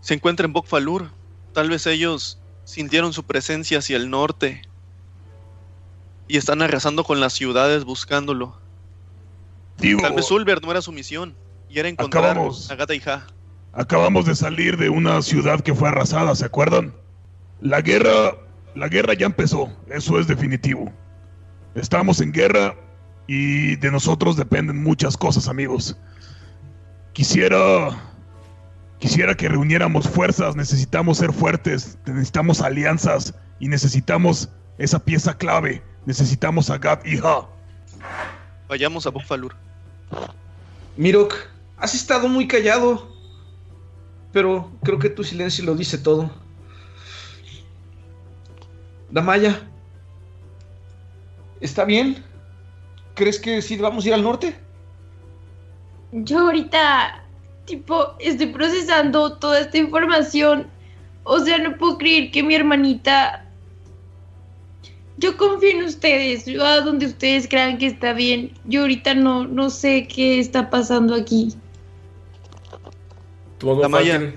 Se 0.00 0.14
encuentra 0.14 0.46
en 0.46 0.52
Bokfalur. 0.52 1.10
Tal 1.52 1.68
vez 1.70 1.86
ellos 1.86 2.38
sintieron 2.64 3.12
su 3.12 3.24
presencia 3.24 3.78
hacia 3.78 3.96
el 3.96 4.10
norte 4.10 4.62
y 6.28 6.36
están 6.36 6.62
arrasando 6.62 7.04
con 7.04 7.20
las 7.20 7.32
ciudades 7.32 7.84
buscándolo. 7.84 8.56
Digo, 9.78 10.00
Tal 10.00 10.14
vez 10.14 10.30
Ulbert 10.30 10.62
no 10.62 10.70
era 10.70 10.82
su 10.82 10.92
misión 10.92 11.34
y 11.68 11.78
era 11.80 11.88
encontrar 11.88 12.24
Acabamos. 12.24 12.70
a 12.70 12.76
Gata 12.76 12.94
y 12.94 13.00
Ja. 13.00 13.26
Acabamos 13.72 14.26
de 14.26 14.36
salir 14.36 14.76
de 14.76 14.88
una 14.88 15.20
ciudad 15.22 15.60
que 15.60 15.74
fue 15.74 15.88
arrasada, 15.88 16.34
¿se 16.36 16.44
acuerdan? 16.44 16.94
La 17.60 17.80
guerra, 17.80 18.36
la 18.74 18.88
guerra 18.88 19.14
ya 19.14 19.26
empezó, 19.26 19.70
eso 19.88 20.18
es 20.20 20.26
definitivo. 20.26 20.92
Estamos 21.74 22.20
en 22.20 22.32
guerra 22.32 22.74
y 23.26 23.76
de 23.76 23.90
nosotros 23.90 24.36
dependen 24.36 24.82
muchas 24.82 25.16
cosas, 25.16 25.48
amigos. 25.48 25.96
Quisiera 27.12 27.90
quisiera 28.98 29.34
que 29.34 29.48
reuniéramos 29.48 30.08
fuerzas, 30.08 30.54
necesitamos 30.54 31.18
ser 31.18 31.32
fuertes, 31.32 31.98
necesitamos 32.06 32.60
alianzas 32.60 33.34
y 33.58 33.66
necesitamos 33.66 34.48
esa 34.78 35.00
pieza 35.00 35.36
clave, 35.36 35.82
necesitamos 36.06 36.70
a 36.70 36.78
Gat 36.78 37.04
y 37.04 37.18
Ha. 37.18 37.48
Vayamos 38.68 39.04
a 39.04 39.10
Bokfalur. 39.10 39.56
Mirok, 40.96 41.34
has 41.78 41.94
estado 41.94 42.28
muy 42.28 42.46
callado, 42.46 43.12
pero 44.32 44.70
creo 44.84 45.00
que 45.00 45.10
tu 45.10 45.24
silencio 45.24 45.64
lo 45.64 45.74
dice 45.74 45.98
todo. 45.98 46.30
Damaya, 49.10 49.68
¿está 51.62 51.84
bien? 51.84 52.22
¿Crees 53.14 53.38
que 53.38 53.62
sí 53.62 53.76
vamos 53.76 54.04
a 54.04 54.08
ir 54.08 54.14
al 54.14 54.22
norte? 54.22 54.54
Yo 56.12 56.40
ahorita, 56.40 57.24
tipo, 57.64 58.14
estoy 58.18 58.46
procesando 58.48 59.38
toda 59.38 59.60
esta 59.60 59.78
información. 59.78 60.66
O 61.24 61.38
sea, 61.38 61.58
no 61.58 61.76
puedo 61.78 61.96
creer 61.96 62.30
que 62.30 62.42
mi 62.42 62.54
hermanita... 62.54 63.46
Yo 65.18 65.36
confío 65.36 65.70
en 65.70 65.84
ustedes, 65.84 66.46
yo 66.46 66.64
a 66.64 66.80
donde 66.80 67.06
ustedes 67.06 67.46
crean 67.46 67.78
que 67.78 67.86
está 67.86 68.12
bien. 68.12 68.52
Yo 68.64 68.80
ahorita 68.80 69.14
no, 69.14 69.46
no 69.46 69.70
sé 69.70 70.08
qué 70.08 70.40
está 70.40 70.68
pasando 70.68 71.14
aquí. 71.14 71.54
Damaya, 73.60 74.34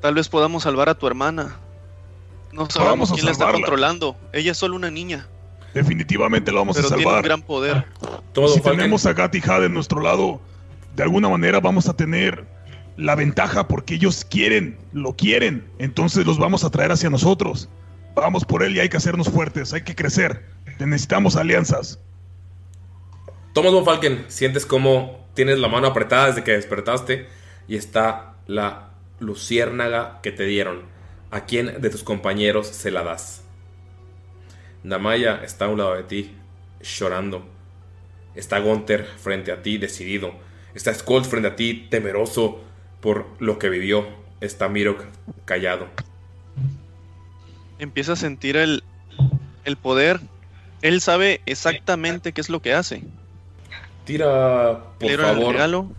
tal 0.00 0.14
vez 0.14 0.28
podamos 0.28 0.62
salvar 0.62 0.88
a 0.88 0.94
tu 0.94 1.08
hermana. 1.08 1.58
No 2.52 2.70
sabemos 2.70 3.10
quién 3.10 3.24
la 3.24 3.32
está 3.32 3.50
controlando. 3.50 4.14
Ella 4.32 4.52
es 4.52 4.58
solo 4.58 4.76
una 4.76 4.90
niña. 4.90 5.26
Definitivamente 5.74 6.52
lo 6.52 6.58
vamos 6.58 6.76
pero 6.76 6.88
a 6.88 6.90
tiene 6.90 7.04
un 7.04 7.08
salvar. 7.10 7.24
gran 7.24 7.42
poder. 7.42 7.86
si 8.54 8.60
tenemos 8.60 9.06
a 9.06 9.12
Gat 9.12 9.34
y 9.34 9.42
Ha 9.48 9.60
de 9.60 9.68
nuestro 9.68 10.00
lado, 10.00 10.40
de 10.96 11.02
alguna 11.02 11.28
manera 11.28 11.60
vamos 11.60 11.88
a 11.88 11.94
tener 11.96 12.46
la 12.96 13.14
ventaja 13.14 13.68
porque 13.68 13.94
ellos 13.94 14.24
quieren, 14.24 14.78
lo 14.92 15.14
quieren. 15.14 15.64
Entonces 15.78 16.26
los 16.26 16.38
vamos 16.38 16.64
a 16.64 16.70
traer 16.70 16.92
hacia 16.92 17.10
nosotros. 17.10 17.68
Vamos 18.14 18.44
por 18.44 18.62
él 18.62 18.76
y 18.76 18.80
hay 18.80 18.88
que 18.88 18.98
hacernos 18.98 19.30
fuertes, 19.30 19.72
hay 19.72 19.82
que 19.82 19.94
crecer. 19.94 20.44
Necesitamos 20.78 21.36
alianzas. 21.36 21.98
Thomas 23.54 23.72
von 23.72 23.84
Falken, 23.84 24.24
sientes 24.28 24.66
como 24.66 25.26
tienes 25.34 25.58
la 25.58 25.68
mano 25.68 25.86
apretada 25.86 26.26
desde 26.26 26.44
que 26.44 26.52
despertaste 26.52 27.26
y 27.68 27.76
está 27.76 28.34
la 28.46 28.90
luciérnaga 29.20 30.20
que 30.22 30.32
te 30.32 30.44
dieron. 30.44 30.82
¿A 31.30 31.46
quién 31.46 31.80
de 31.80 31.90
tus 31.90 32.02
compañeros 32.02 32.66
se 32.66 32.90
la 32.90 33.02
das? 33.02 33.41
Damaya 34.82 35.42
está 35.44 35.66
a 35.66 35.68
un 35.68 35.78
lado 35.78 35.94
de 35.96 36.02
ti, 36.04 36.34
llorando. 36.82 37.46
Está 38.34 38.58
Gunther 38.60 39.04
frente 39.04 39.52
a 39.52 39.62
ti, 39.62 39.78
decidido. 39.78 40.32
Está 40.74 40.92
Skold 40.94 41.26
frente 41.26 41.48
a 41.48 41.56
ti, 41.56 41.86
temeroso 41.90 42.60
por 43.00 43.26
lo 43.40 43.58
que 43.58 43.68
vivió. 43.68 44.06
Está 44.40 44.68
Mirok 44.68 45.04
callado. 45.44 45.86
Empieza 47.78 48.12
a 48.12 48.16
sentir 48.16 48.56
el, 48.56 48.82
el 49.64 49.76
poder. 49.76 50.20
Él 50.82 51.00
sabe 51.00 51.40
exactamente 51.46 52.32
qué 52.32 52.40
es 52.40 52.48
lo 52.48 52.60
que 52.60 52.74
hace. 52.74 53.04
Tira, 54.04 54.82
por 54.98 55.10
favor. 55.16 55.52
regalo. 55.52 55.90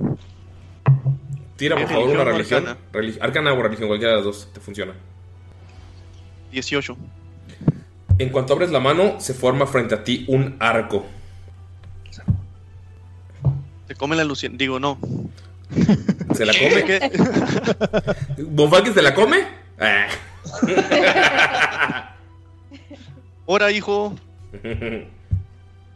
Tira, 1.55 1.75
por 1.75 1.85
¿Es 1.85 1.91
favor, 1.91 2.09
una 2.09 2.23
religión 2.25 2.77
Reli- 2.91 3.17
Arcana 3.21 3.53
o 3.53 3.61
religión, 3.61 3.87
cualquiera 3.87 4.11
de 4.13 4.17
las 4.17 4.25
dos 4.25 4.49
te 4.53 4.59
funciona. 4.59 4.93
18. 6.51 6.97
En 8.19 8.29
cuanto 8.29 8.53
abres 8.53 8.69
la 8.71 8.79
mano, 8.79 9.19
se 9.19 9.33
forma 9.33 9.65
frente 9.67 9.95
a 9.95 10.03
ti 10.03 10.25
un 10.27 10.55
arco. 10.59 11.05
Se 13.87 13.95
come 13.95 14.15
la 14.15 14.23
lucien. 14.23 14.57
Digo, 14.57 14.79
no. 14.79 14.97
¿Se 16.35 16.45
la 16.45 16.53
come? 16.53 16.83
¿Qué? 16.85 17.11
¿Von 18.49 18.69
Falken 18.69 18.93
se 18.93 19.01
la 19.01 19.13
come? 19.13 19.45
Ah. 19.79 20.07
Ahora, 23.47 23.71
hijo. 23.71 24.15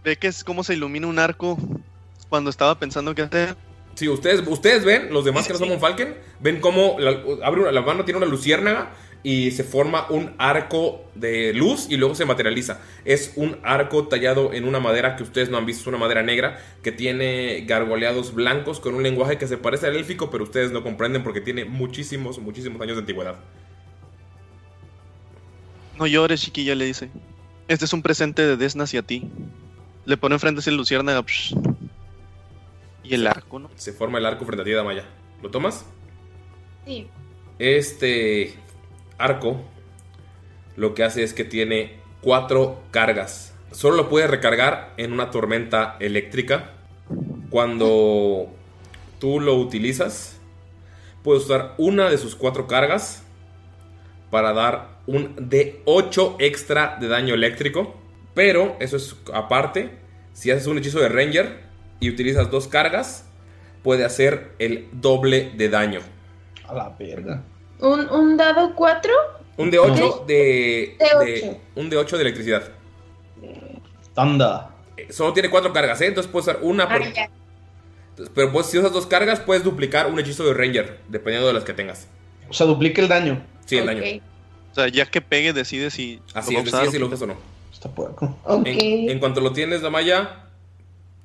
¿Ve 0.03 0.15
que 0.19 0.27
es 0.27 0.43
cómo 0.43 0.63
se 0.63 0.73
ilumina 0.73 1.07
un 1.07 1.19
arco 1.19 1.57
cuando 2.29 2.49
estaba 2.49 2.77
pensando 2.79 3.13
qué 3.15 3.23
hacer? 3.23 3.55
Sí, 3.95 4.07
ustedes, 4.07 4.43
ustedes 4.47 4.85
ven, 4.85 5.11
los 5.11 5.25
demás 5.25 5.47
que 5.47 5.53
no 5.53 5.59
son 5.59 5.79
Falken, 5.79 6.15
ven 6.39 6.59
cómo 6.61 6.97
la, 6.99 7.11
abre 7.43 7.61
una- 7.61 7.71
la 7.71 7.81
mano, 7.81 8.05
tiene 8.05 8.19
una 8.19 8.27
luciérnaga 8.27 8.91
y 9.27 9.51
se 9.51 9.65
forma 9.65 10.09
un 10.09 10.31
arco 10.37 11.03
de 11.13 11.51
luz 11.51 11.87
y 11.89 11.97
luego 11.97 12.15
se 12.15 12.23
materializa. 12.23 12.79
Es 13.03 13.33
un 13.35 13.57
arco 13.61 14.07
tallado 14.07 14.53
en 14.53 14.63
una 14.63 14.79
madera 14.79 15.17
que 15.17 15.23
ustedes 15.23 15.49
no 15.49 15.57
han 15.57 15.65
visto, 15.65 15.81
es 15.81 15.87
una 15.87 15.97
madera 15.97 16.23
negra 16.23 16.63
que 16.81 16.93
tiene 16.93 17.65
gargoleados 17.67 18.33
blancos 18.33 18.79
con 18.79 18.95
un 18.95 19.03
lenguaje 19.03 19.37
que 19.37 19.45
se 19.45 19.57
parece 19.57 19.87
al 19.87 19.97
élfico, 19.97 20.29
pero 20.29 20.45
ustedes 20.45 20.71
no 20.71 20.81
comprenden 20.81 21.23
porque 21.23 21.41
tiene 21.41 21.65
muchísimos, 21.65 22.39
muchísimos 22.39 22.81
años 22.81 22.95
de 22.95 23.01
antigüedad. 23.01 23.35
No 25.97 26.07
llores, 26.07 26.39
chiquilla, 26.39 26.73
le 26.73 26.85
dice. 26.85 27.09
Este 27.67 27.83
es 27.83 27.91
un 27.91 28.03
presente 28.03 28.45
de 28.45 28.55
Desna 28.55 28.85
hacia 28.85 29.01
ti. 29.01 29.29
Le 30.05 30.15
pone 30.15 30.35
enfrente 30.35 30.61
ese 30.61 30.71
luciérnaga. 30.71 31.21
psh. 31.21 31.53
Y 33.03 33.13
el 33.13 33.27
arco, 33.27 33.59
¿no? 33.59 33.69
Se 33.75 33.91
forma 33.91 34.19
el 34.19 34.25
arco 34.25 34.45
frente 34.45 34.61
a 34.61 34.63
ti, 34.63 34.71
Damaya. 34.71 35.03
¿Lo 35.43 35.51
tomas? 35.51 35.83
Sí. 36.85 37.07
Este 37.59 38.55
arco 39.17 39.61
lo 40.77 40.93
que 40.93 41.03
hace 41.03 41.23
es 41.23 41.33
que 41.33 41.43
tiene 41.43 41.97
cuatro 42.21 42.83
cargas. 42.91 43.53
Solo 43.71 43.97
lo 43.97 44.09
puedes 44.09 44.29
recargar 44.29 44.93
en 44.97 45.11
una 45.11 45.31
tormenta 45.31 45.97
eléctrica. 45.99 46.71
Cuando 47.49 48.53
tú 49.19 49.39
lo 49.39 49.55
utilizas, 49.55 50.39
puedes 51.23 51.45
usar 51.45 51.73
una 51.77 52.09
de 52.09 52.17
sus 52.17 52.35
cuatro 52.35 52.67
cargas 52.67 53.23
para 54.29 54.53
dar 54.53 54.99
un 55.07 55.35
D8 55.35 56.35
extra 56.39 56.97
de 57.01 57.07
daño 57.07 57.33
eléctrico. 57.33 57.95
Pero 58.35 58.77
eso 58.79 58.97
es 58.97 59.15
aparte. 59.33 59.89
Si 60.33 60.51
haces 60.51 60.67
un 60.67 60.77
hechizo 60.77 60.99
de 60.99 61.09
Ranger 61.09 61.63
y 61.99 62.09
utilizas 62.09 62.51
dos 62.51 62.67
cargas, 62.67 63.25
puede 63.83 64.05
hacer 64.05 64.51
el 64.59 64.89
doble 64.91 65.53
de 65.57 65.69
daño. 65.69 66.01
A 66.67 66.75
la 66.75 66.89
verga. 66.89 67.43
¿Un, 67.79 68.09
un 68.09 68.37
dado 68.37 68.73
4? 68.75 69.13
Un 69.57 69.71
D8 69.71 70.01
Ok. 70.01 70.25
de, 70.27 70.97
D8. 70.99 71.19
de- 71.25 71.57
Un 71.75 71.89
D8 71.91 72.09
de 72.17 72.21
electricidad. 72.21 72.71
Tanda. 74.13 74.71
Eh, 74.97 75.11
Solo 75.11 75.33
tiene 75.33 75.49
cuatro 75.49 75.71
cargas, 75.73 76.01
¿eh? 76.01 76.07
Entonces 76.07 76.31
puedes 76.31 76.47
usar 76.47 76.59
una 76.63 76.87
por. 76.89 77.01
Ah. 77.01 77.29
Entonces, 78.09 78.31
Pero 78.33 78.51
pues, 78.51 78.65
si 78.67 78.77
usas 78.79 78.91
dos 78.91 79.05
cargas, 79.05 79.39
puedes 79.39 79.63
duplicar 79.63 80.07
un 80.07 80.19
hechizo 80.19 80.43
de 80.45 80.53
Ranger, 80.53 80.99
dependiendo 81.07 81.47
de 81.47 81.53
las 81.53 81.63
que 81.63 81.73
tengas. 81.73 82.07
O 82.49 82.53
sea, 82.53 82.65
duplica 82.65 83.01
el 83.01 83.07
daño. 83.07 83.43
Sí, 83.65 83.77
el 83.77 83.85
daño. 83.85 84.01
O 84.71 84.75
sea, 84.75 84.87
ya 84.87 85.05
que 85.05 85.21
pegue, 85.21 85.53
decide 85.53 85.91
si. 85.91 86.19
Así 86.33 86.53
lo 86.53 86.59
es, 86.61 86.67
usar 86.67 86.89
si 86.89 86.97
lo 86.97 87.07
usas 87.07 87.21
o 87.21 87.27
no. 87.27 87.35
Está 87.71 87.89
puerco. 87.89 88.35
En, 88.65 89.09
en 89.09 89.19
cuanto 89.19 89.39
lo 89.39 89.51
tienes, 89.53 89.81
Damaya, 89.81 90.45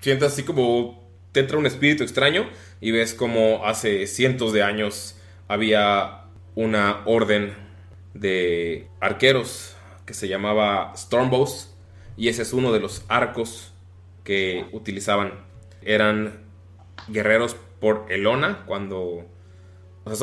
sientes 0.01 0.33
así 0.33 0.43
como 0.43 1.03
te 1.33 1.41
entra 1.41 1.57
un 1.57 1.65
espíritu 1.65 2.03
extraño 2.03 2.47
y 2.83 2.91
ves 2.91 3.15
como 3.15 3.65
hace 3.65 4.07
cientos 4.07 4.53
de 4.53 4.63
años 4.63 5.17
había 5.49 6.22
una 6.55 7.03
orden 7.07 7.55
de 8.15 8.89
arqueros 9.01 9.77
que 10.07 10.15
se 10.15 10.29
llamaba 10.29 10.93
Stormbows 10.97 11.75
y 12.17 12.29
ese 12.29 12.43
es 12.43 12.53
uno 12.53 12.73
de 12.73 12.81
los 12.81 13.05
arcos 13.09 13.73
que 14.25 14.67
utilizaban. 14.73 15.33
Eran 15.83 16.45
guerreros 17.09 17.57
por 17.81 18.07
Elona 18.11 18.65
cuando... 18.67 19.27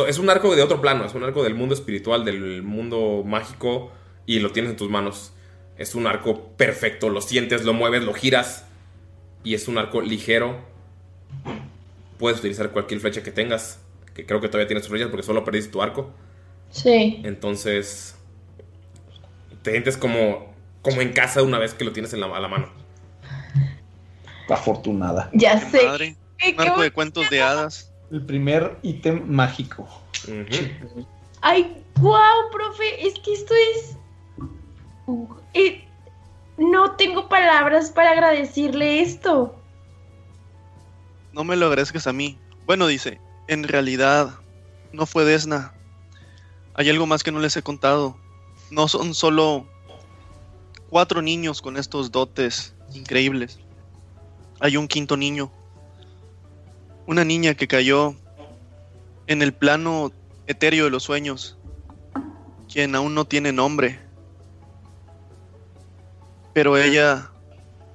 es 0.08 0.20
un 0.20 0.30
arco 0.30 0.56
de 0.56 0.62
otro 0.62 0.82
plano, 0.82 1.06
es 1.06 1.16
un 1.16 1.24
arco 1.24 1.44
del 1.44 1.56
mundo 1.56 1.74
espiritual, 1.74 2.26
del 2.26 2.62
mundo 2.64 3.24
mágico 3.26 3.92
y 4.26 4.40
lo 4.40 4.52
tienes 4.52 4.72
en 4.72 4.78
tus 4.78 4.90
manos. 4.90 5.34
Es 5.78 5.96
un 5.96 6.08
arco 6.08 6.50
perfecto, 6.58 7.10
lo 7.10 7.22
sientes, 7.22 7.64
lo 7.66 7.74
mueves, 7.74 8.04
lo 8.04 8.14
giras 8.14 8.66
y 9.44 9.56
es 9.56 9.68
un 9.68 9.78
arco 9.78 10.02
ligero. 10.02 10.58
Puedes 12.18 12.40
utilizar 12.40 12.72
cualquier 12.72 13.00
flecha 13.00 13.24
que 13.24 13.32
tengas, 13.32 13.82
que 14.20 14.26
creo 14.26 14.42
que 14.42 14.48
todavía 14.48 14.68
tienes 14.68 14.84
tus 14.84 14.92
flechas 14.92 15.10
porque 15.10 15.24
solo 15.24 15.44
perdiste 15.44 15.72
tu 15.72 15.82
arco. 15.82 16.12
Sí. 16.70 17.22
Entonces, 17.24 18.16
te 19.62 19.72
sientes 19.72 19.98
como, 19.98 20.54
como 20.82 21.02
en 21.02 21.14
casa 21.14 21.42
una 21.42 21.58
vez 21.58 21.74
que 21.74 21.86
lo 21.86 21.92
tienes 21.92 22.14
en 22.14 22.22
la, 22.22 22.28
a 22.28 22.40
la 22.40 22.48
mano. 22.48 22.70
Afortunada. 24.50 25.30
Ya 25.34 25.60
sé. 25.60 25.86
Madre. 25.86 26.16
Un 26.58 26.62
arco 26.62 26.82
de 26.82 26.92
cuentos 26.92 27.30
de 27.30 27.42
hadas. 27.42 27.92
El 28.12 28.26
primer 28.26 28.78
ítem 28.82 29.24
mágico. 29.28 29.88
Ay, 31.42 31.84
wow, 31.96 32.50
profe, 32.52 33.08
es 33.08 33.14
que 33.20 33.34
esto 33.34 33.54
es... 33.54 33.98
Eh, 35.54 35.86
no 36.58 36.96
tengo 36.96 37.30
palabras 37.30 37.90
para 37.92 38.12
agradecerle 38.12 39.02
esto. 39.02 39.56
No 41.32 41.44
me 41.44 41.56
lo 41.56 41.68
agradezcas 41.68 42.08
a 42.08 42.14
mí. 42.14 42.38
Bueno, 42.66 42.88
dice, 42.88 43.20
en 43.50 43.64
realidad 43.64 44.36
no 44.94 45.08
fue 45.08 45.26
Desna. 45.26 45.74
Hay 46.76 46.88
algo 46.88 47.08
más 47.08 47.24
que 47.24 47.32
no 47.32 47.40
les 47.40 47.58
he 47.58 47.64
contado. 47.64 48.16
No 48.70 48.88
son 48.88 49.16
solo 49.16 49.68
cuatro 50.88 51.24
niños 51.24 51.60
con 51.60 51.76
estos 51.76 52.12
dotes 52.12 52.76
increíbles. 52.94 53.60
Hay 54.60 54.78
un 54.78 54.88
quinto 54.88 55.18
niño. 55.18 55.52
Una 57.08 57.26
niña 57.26 57.56
que 57.56 57.68
cayó 57.68 58.14
en 59.26 59.42
el 59.42 59.52
plano 59.52 60.12
etéreo 60.46 60.86
de 60.86 60.92
los 60.92 61.02
sueños, 61.02 61.58
quien 62.72 62.94
aún 62.94 63.16
no 63.16 63.26
tiene 63.26 63.52
nombre. 63.52 64.00
Pero 66.54 66.78
ella 66.78 67.32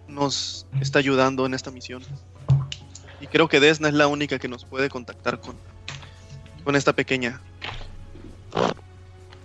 nos 0.09 0.67
está 0.81 0.99
ayudando 0.99 1.47
en 1.47 1.55
esta 1.55 1.71
misión. 1.71 2.03
Y 3.25 3.27
creo 3.27 3.49
que 3.49 3.59
Desna 3.59 3.89
es 3.89 3.95
la 3.95 4.07
única 4.07 4.39
que 4.39 4.49
nos 4.49 4.67
puede 4.67 4.91
contactar 4.91 5.41
con, 5.41 5.57
con 6.63 6.77
esta 6.77 6.93
pequeña. 6.93 7.41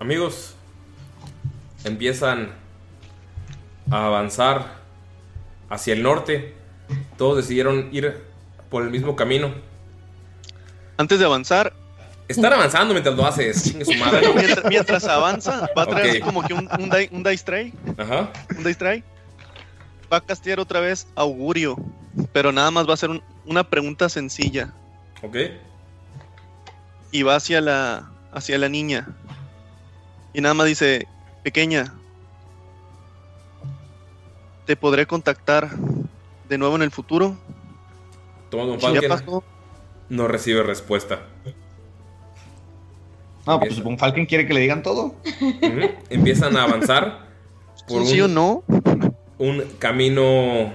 Amigos, 0.01 0.53
empiezan 1.85 2.49
a 3.89 4.07
avanzar 4.07 4.75
hacia 5.69 5.93
el 5.93 6.03
norte. 6.03 6.55
Todos 7.17 7.37
decidieron 7.37 7.87
ir 7.93 8.21
por 8.69 8.83
el 8.83 8.89
mismo 8.89 9.15
camino. 9.15 9.53
Antes 10.97 11.17
de 11.19 11.23
avanzar. 11.25 11.71
Están 12.27 12.51
avanzando 12.51 12.93
mientras 12.93 13.15
lo 13.15 13.25
haces. 13.25 13.63
Su 13.85 13.93
madre. 13.93 14.27
Mientras, 14.35 14.65
mientras 14.65 15.03
avanza, 15.05 15.69
va 15.77 15.83
a 15.83 15.85
traer 15.85 16.19
como 16.19 16.43
que 16.43 16.53
un, 16.53 16.67
un, 16.77 16.89
di- 16.89 17.07
un 17.11 17.23
dice 17.23 17.45
tray. 17.45 17.73
Ajá. 17.97 18.29
Un 18.57 18.57
dice 18.57 18.75
tray. 18.75 19.03
Va 20.11 20.17
a 20.17 20.21
castear 20.21 20.59
otra 20.59 20.81
vez 20.81 21.07
augurio. 21.15 21.77
Pero 22.33 22.51
nada 22.51 22.71
más 22.71 22.87
va 22.87 22.93
a 22.93 22.97
ser 22.97 23.09
un- 23.09 23.23
una 23.45 23.63
pregunta 23.63 24.09
sencilla. 24.09 24.73
Ok. 25.21 25.35
Y 27.11 27.23
va 27.23 27.35
hacia 27.35 27.61
la, 27.61 28.09
hacia 28.31 28.57
la 28.57 28.69
niña. 28.69 29.07
Y 30.33 30.41
nada 30.41 30.53
más 30.53 30.67
dice, 30.67 31.07
pequeña, 31.43 31.93
¿te 34.65 34.75
podré 34.75 35.05
contactar 35.07 35.69
de 36.47 36.57
nuevo 36.57 36.75
en 36.75 36.83
el 36.83 36.91
futuro? 36.91 37.35
Toma 38.49 38.63
un 38.65 38.79
Falken. 38.79 39.09
pasó. 39.09 39.43
No 40.09 40.27
recibe 40.27 40.63
respuesta. 40.63 41.21
No, 43.45 43.59
pues 43.59 43.81
Von 43.81 43.97
Falken 43.97 44.25
quiere 44.25 44.45
que 44.47 44.53
le 44.53 44.59
digan 44.61 44.83
todo. 44.83 45.15
Empiezan 46.09 46.55
a 46.57 46.63
avanzar 46.63 47.27
por 47.87 48.05
¿Sí 48.05 48.21
o 48.21 48.27
no? 48.27 48.63
un 49.39 49.63
camino 49.79 50.71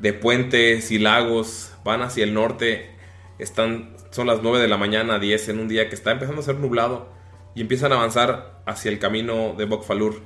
de 0.00 0.12
puentes 0.12 0.90
y 0.90 0.98
lagos. 0.98 1.72
Van 1.84 2.02
hacia 2.02 2.24
el 2.24 2.34
norte. 2.34 2.90
Están, 3.38 3.96
son 4.10 4.26
las 4.26 4.42
9 4.42 4.58
de 4.58 4.68
la 4.68 4.76
mañana, 4.76 5.18
10 5.18 5.50
en 5.50 5.60
un 5.60 5.68
día 5.68 5.88
que 5.88 5.94
está 5.94 6.10
empezando 6.10 6.40
a 6.40 6.44
ser 6.44 6.56
nublado. 6.56 7.08
Y 7.54 7.60
empiezan 7.60 7.92
a 7.92 7.96
avanzar 7.96 8.62
hacia 8.66 8.90
el 8.90 8.98
camino 8.98 9.54
de 9.56 9.64
Bokfalur. 9.64 10.20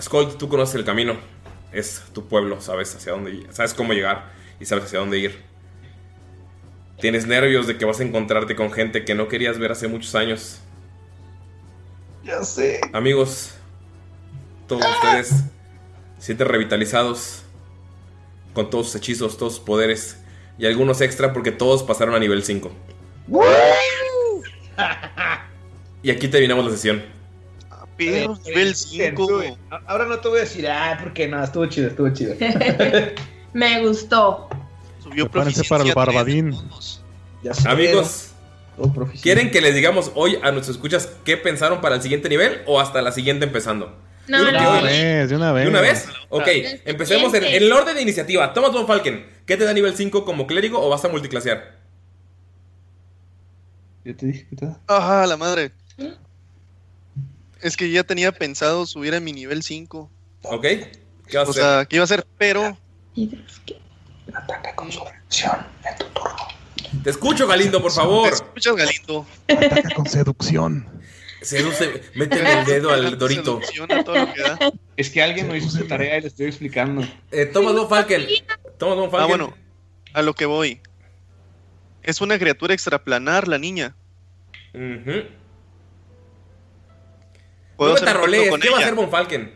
Skold, 0.00 0.36
tú 0.38 0.48
conoces 0.48 0.74
el 0.76 0.84
camino. 0.84 1.16
Es 1.72 2.02
tu 2.12 2.26
pueblo, 2.26 2.60
sabes 2.60 2.94
hacia 2.94 3.12
dónde 3.12 3.46
sabes 3.50 3.74
cómo 3.74 3.92
llegar 3.92 4.32
y 4.58 4.64
sabes 4.64 4.84
hacia 4.84 4.98
dónde 4.98 5.18
ir. 5.18 5.40
Tienes 7.00 7.26
nervios 7.26 7.66
de 7.66 7.78
que 7.78 7.84
vas 7.84 8.00
a 8.00 8.02
encontrarte 8.02 8.56
con 8.56 8.72
gente 8.72 9.04
que 9.04 9.14
no 9.14 9.28
querías 9.28 9.58
ver 9.58 9.72
hace 9.72 9.88
muchos 9.88 10.14
años. 10.14 10.60
Ya 12.24 12.42
sé. 12.42 12.80
Amigos, 12.92 13.54
todos 14.66 14.84
ustedes 14.84 15.28
se 16.18 16.26
sienten 16.26 16.48
revitalizados 16.48 17.44
con 18.52 18.70
todos 18.70 18.86
sus 18.86 18.96
hechizos, 18.96 19.36
todos 19.36 19.54
sus 19.56 19.64
poderes 19.64 20.18
y 20.58 20.66
algunos 20.66 21.00
extra 21.00 21.32
porque 21.32 21.52
todos 21.52 21.82
pasaron 21.82 22.14
a 22.14 22.18
nivel 22.18 22.42
5. 22.42 22.70
Y 26.02 26.10
aquí 26.10 26.28
terminamos 26.28 26.64
la 26.64 26.70
sesión. 26.70 27.02
Pero 27.98 28.34
nivel 28.46 28.74
5. 28.74 29.42
Ahora 29.86 30.06
no 30.06 30.18
te 30.18 30.28
voy 30.28 30.38
a 30.38 30.40
decir, 30.42 30.66
ah, 30.66 30.98
porque 31.02 31.28
no, 31.28 31.44
estuvo 31.44 31.66
chido, 31.66 31.88
estuvo 31.88 32.08
chido. 32.08 32.34
Me 33.52 33.86
gustó. 33.86 34.48
Subió 35.02 35.28
Prepárense 35.28 35.62
para 35.68 35.84
el 35.84 35.92
barbadín. 35.92 36.56
Amigos. 37.66 38.30
¿quieren 39.22 39.50
que 39.50 39.60
les 39.60 39.74
digamos 39.74 40.12
hoy 40.14 40.38
a 40.42 40.52
nuestros 40.52 40.76
escuchas 40.76 41.10
qué 41.24 41.36
pensaron 41.36 41.82
para 41.82 41.96
el 41.96 42.02
siguiente 42.02 42.30
nivel 42.30 42.62
o 42.66 42.80
hasta 42.80 43.02
la 43.02 43.12
siguiente 43.12 43.44
empezando? 43.44 43.94
No, 44.30 44.44
De 44.44 44.50
una 44.50 44.80
vez, 44.82 45.28
de 45.28 45.36
una 45.36 45.52
vez. 45.52 45.64
¿De 45.64 45.70
una 45.70 45.80
vez? 45.80 46.08
Ok, 46.28 46.46
empecemos 46.84 47.34
en, 47.34 47.44
en 47.44 47.62
el 47.64 47.72
orden 47.72 47.96
de 47.96 48.02
iniciativa. 48.02 48.52
Toma 48.52 48.68
Von 48.68 48.86
Falken. 48.86 49.26
¿Qué 49.44 49.56
te 49.56 49.64
da 49.64 49.72
nivel 49.72 49.96
5 49.96 50.24
como 50.24 50.46
clérigo 50.46 50.80
o 50.80 50.88
vas 50.88 51.04
a 51.04 51.08
multiclasear? 51.08 51.78
Yo 54.04 54.16
te 54.16 54.26
dije 54.26 54.46
que 54.48 54.56
te 54.56 54.66
da. 54.66 54.80
Ajá, 54.86 55.26
la 55.26 55.36
madre. 55.36 55.72
Es 57.60 57.76
que 57.76 57.90
ya 57.90 58.04
tenía 58.04 58.32
pensado 58.32 58.86
subir 58.86 59.14
a 59.14 59.20
mi 59.20 59.32
nivel 59.32 59.62
5. 59.62 60.10
¿Ok? 60.42 60.62
¿Qué 60.62 61.36
vas 61.36 61.48
a 61.48 61.50
O 61.50 61.52
sea, 61.52 61.74
hacer? 61.78 61.88
¿qué 61.88 61.96
iba 61.96 62.02
a 62.02 62.04
hacer? 62.04 62.26
Pero 62.38 62.78
Te 67.02 67.10
escucho, 67.10 67.46
Galindo, 67.46 67.80
por 67.80 67.92
favor. 67.92 68.28
¿Me 68.28 68.34
escuchas, 68.34 68.76
Galindo? 68.76 69.26
Ataca 69.48 69.94
con 69.94 70.06
seducción. 70.06 70.86
Seduce, 71.42 72.02
métele 72.14 72.60
el 72.60 72.66
dedo 72.66 72.90
al 72.90 73.18
dorito. 73.18 73.60
Es 74.96 75.10
que 75.10 75.22
alguien 75.22 75.48
no 75.48 75.56
hizo 75.56 75.70
su 75.70 75.86
tarea 75.86 76.18
y 76.18 76.22
le 76.22 76.28
estoy 76.28 76.46
explicando. 76.46 77.02
Eh, 77.30 77.46
Thomas 77.46 77.74
Von 77.74 77.88
Falken. 77.88 78.26
Ah, 79.12 79.26
bueno, 79.26 79.54
a 80.12 80.22
lo 80.22 80.34
que 80.34 80.46
voy. 80.46 80.80
Es 82.02 82.20
una 82.20 82.38
criatura 82.38 82.74
extraplanar, 82.74 83.48
la 83.48 83.58
niña. 83.58 83.94
Ujú. 84.74 85.24
Puedo 87.76 87.94
No 87.94 88.00
me 88.00 88.06
tarolees, 88.06 88.44
¿Qué 88.60 88.68
va 88.70 88.76
a 88.76 88.78
ella. 88.80 88.86
hacer 88.86 88.94
Von 88.94 89.10
Falken? 89.10 89.54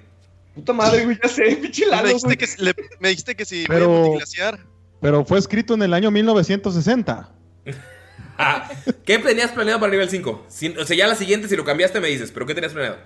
Puta 0.54 0.72
madre, 0.72 1.04
güey, 1.04 1.18
ya 1.22 1.28
sé, 1.28 1.56
pinche 1.56 1.84
Me 1.90 2.02
dijiste 2.08 2.36
que, 2.36 2.46
le- 2.58 2.74
me 3.00 3.08
dijiste 3.10 3.34
que 3.34 3.44
si 3.44 3.64
Pero- 3.66 3.88
voy 3.88 3.96
a 3.96 4.00
multiglaciar. 4.02 4.58
Pero 5.00 5.24
fue 5.24 5.38
escrito 5.38 5.74
en 5.74 5.82
el 5.82 5.92
año 5.92 6.10
1960. 6.10 7.30
Ah, 8.38 8.68
¿Qué 9.04 9.18
tenías 9.18 9.52
planeado 9.52 9.80
para 9.80 9.92
nivel 9.92 10.08
5? 10.10 10.30
o 10.30 10.84
sea, 10.84 10.96
ya 10.96 11.06
la 11.06 11.14
siguiente, 11.14 11.48
si 11.48 11.56
lo 11.56 11.64
cambiaste, 11.64 12.00
me 12.00 12.08
dices. 12.08 12.30
¿Pero 12.32 12.46
qué 12.46 12.54
tenías 12.54 12.72
planeado? 12.72 12.98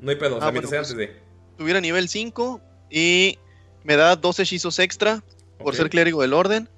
No 0.00 0.10
hay 0.10 0.16
pedo, 0.16 0.36
o 0.36 0.38
sea, 0.40 0.48
Ah, 0.48 0.50
bueno, 0.50 0.68
antes 0.68 0.96
de. 0.96 1.20
Tuviera 1.56 1.80
nivel 1.80 2.08
5 2.08 2.60
y 2.90 3.38
me 3.84 3.96
da 3.96 4.16
dos 4.16 4.38
hechizos 4.40 4.78
extra 4.78 5.22
por 5.58 5.74
ser 5.76 5.88
clérigo 5.90 6.22
del 6.22 6.32
orden. 6.32 6.68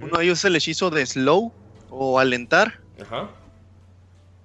Uno 0.00 0.18
de 0.18 0.24
ellos 0.24 0.38
es 0.40 0.44
el 0.44 0.56
hechizo 0.56 0.90
de 0.90 1.06
slow 1.06 1.52
o 1.90 2.18
alentar. 2.18 2.80
Ajá. 3.00 3.30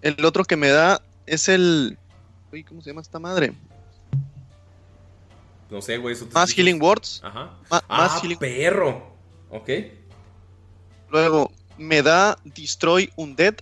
El 0.02 0.24
otro 0.26 0.44
que 0.46 0.56
me 0.56 0.70
da 0.70 1.02
es 1.26 1.50
el. 1.50 1.98
Uy, 2.54 2.64
¿cómo 2.64 2.82
se 2.82 2.90
llama 2.92 3.02
esta 3.02 3.20
madre? 3.20 3.54
No 5.70 5.82
sé, 5.82 5.98
güey. 5.98 6.14
eso 6.14 6.26
te- 6.26 6.34
Más 6.34 6.52
Healing 6.54 6.82
Words. 6.82 7.22
Ajá. 7.24 7.58
Ma- 7.70 7.84
Ah, 7.88 7.98
más 7.98 8.22
Healing 8.22 8.38
perro. 8.38 9.14
Ok. 9.50 9.70
Luego 11.10 11.52
me 11.78 12.02
da 12.02 12.38
Destroy 12.44 13.12
Undead 13.16 13.56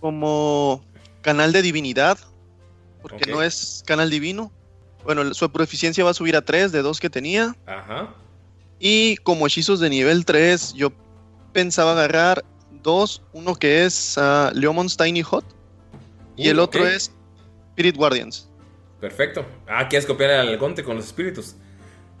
como 0.00 0.84
canal 1.22 1.52
de 1.52 1.62
divinidad, 1.62 2.18
porque 3.02 3.30
no 3.30 3.42
es 3.42 3.82
canal 3.86 4.10
divino. 4.10 4.52
Bueno, 5.04 5.32
su 5.34 5.50
proficiencia 5.50 6.04
va 6.04 6.10
a 6.10 6.14
subir 6.14 6.36
a 6.36 6.42
3 6.42 6.72
de 6.72 6.82
2 6.82 7.00
que 7.00 7.10
tenía. 7.10 7.56
Ajá. 7.66 8.14
Y 8.78 9.16
como 9.18 9.46
hechizos 9.46 9.80
de 9.80 9.90
nivel 9.90 10.24
3, 10.24 10.74
yo 10.74 10.92
pensaba 11.52 11.92
agarrar 11.92 12.44
dos. 12.82 13.22
Uno 13.32 13.54
que 13.54 13.84
es 13.84 14.16
ah, 14.18 14.50
Leomon's 14.54 14.96
Tiny 14.96 15.22
Hot. 15.22 15.44
Y 16.36 16.48
el 16.48 16.58
otro 16.58 16.82
ok. 16.82 16.88
es 16.88 17.12
Spirit 17.70 17.96
Guardians. 17.96 18.48
Perfecto. 19.00 19.44
Ah, 19.66 19.88
quieres 19.88 20.06
copiar 20.06 20.30
al 20.30 20.56
Gonte 20.58 20.84
con 20.84 20.96
los 20.96 21.06
espíritus. 21.06 21.56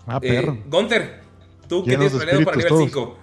Ah, 0.06 0.18
Eh, 0.22 0.28
perro. 0.28 0.58
Gunter, 0.66 1.20
¿tú 1.68 1.84
Llenos 1.84 2.10
tienes 2.10 2.12
planeado 2.12 2.44
para 2.44 2.56
nivel 2.56 2.72
espíritus 2.72 2.92
5? 2.92 3.18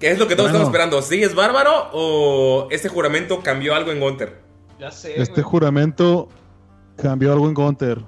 ¿Qué 0.00 0.10
es 0.10 0.18
lo 0.18 0.26
que 0.26 0.34
todos 0.34 0.50
Bueno. 0.50 0.64
estamos 0.64 0.68
esperando? 0.68 1.02
¿Sigues 1.02 1.34
bárbaro 1.34 1.90
o 1.92 2.68
este 2.70 2.88
juramento 2.88 3.40
cambió 3.42 3.74
algo 3.74 3.92
en 3.92 4.00
Gunter? 4.00 4.40
Ya 4.78 4.90
sé, 4.90 5.20
Este 5.20 5.42
juramento 5.42 6.28
cambió 6.96 7.32
algo 7.32 7.46
en 7.48 7.54
Gunter. 7.54 7.98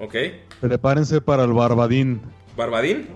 Ok. 0.00 0.14
Prepárense 0.60 1.20
para 1.20 1.44
el 1.44 1.52
Barbadín. 1.52 2.20
¿Barbadín? 2.56 3.08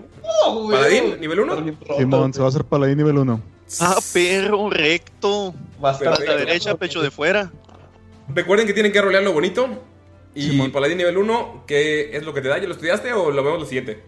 ¿Paladín? 0.71 1.19
¿Nivel 1.19 1.41
1? 1.41 1.65
Simón, 1.97 2.33
se 2.33 2.39
va 2.39 2.45
a 2.45 2.49
hacer 2.49 2.63
Paladín 2.63 2.97
nivel 2.97 3.17
1. 3.17 3.41
Ah, 3.81 3.97
perro, 4.13 4.69
recto. 4.69 5.53
Bastante. 5.81 6.21
Pata 6.25 6.37
derecha, 6.37 6.75
pecho 6.75 7.01
de 7.01 7.11
fuera. 7.11 7.51
Recuerden 8.29 8.65
que 8.65 8.73
tienen 8.73 8.93
que 8.93 9.01
rolear 9.01 9.23
lo 9.23 9.33
bonito. 9.33 9.67
Y 10.33 10.51
Simón. 10.51 10.71
Paladín 10.71 10.97
nivel 10.97 11.17
1, 11.17 11.65
¿qué 11.67 12.15
es 12.15 12.23
lo 12.23 12.33
que 12.33 12.41
te 12.41 12.47
da? 12.47 12.57
¿Ya 12.57 12.67
lo 12.67 12.73
estudiaste 12.73 13.11
o 13.13 13.31
lo 13.31 13.43
vemos 13.43 13.59
lo 13.59 13.65
siguiente? 13.65 14.01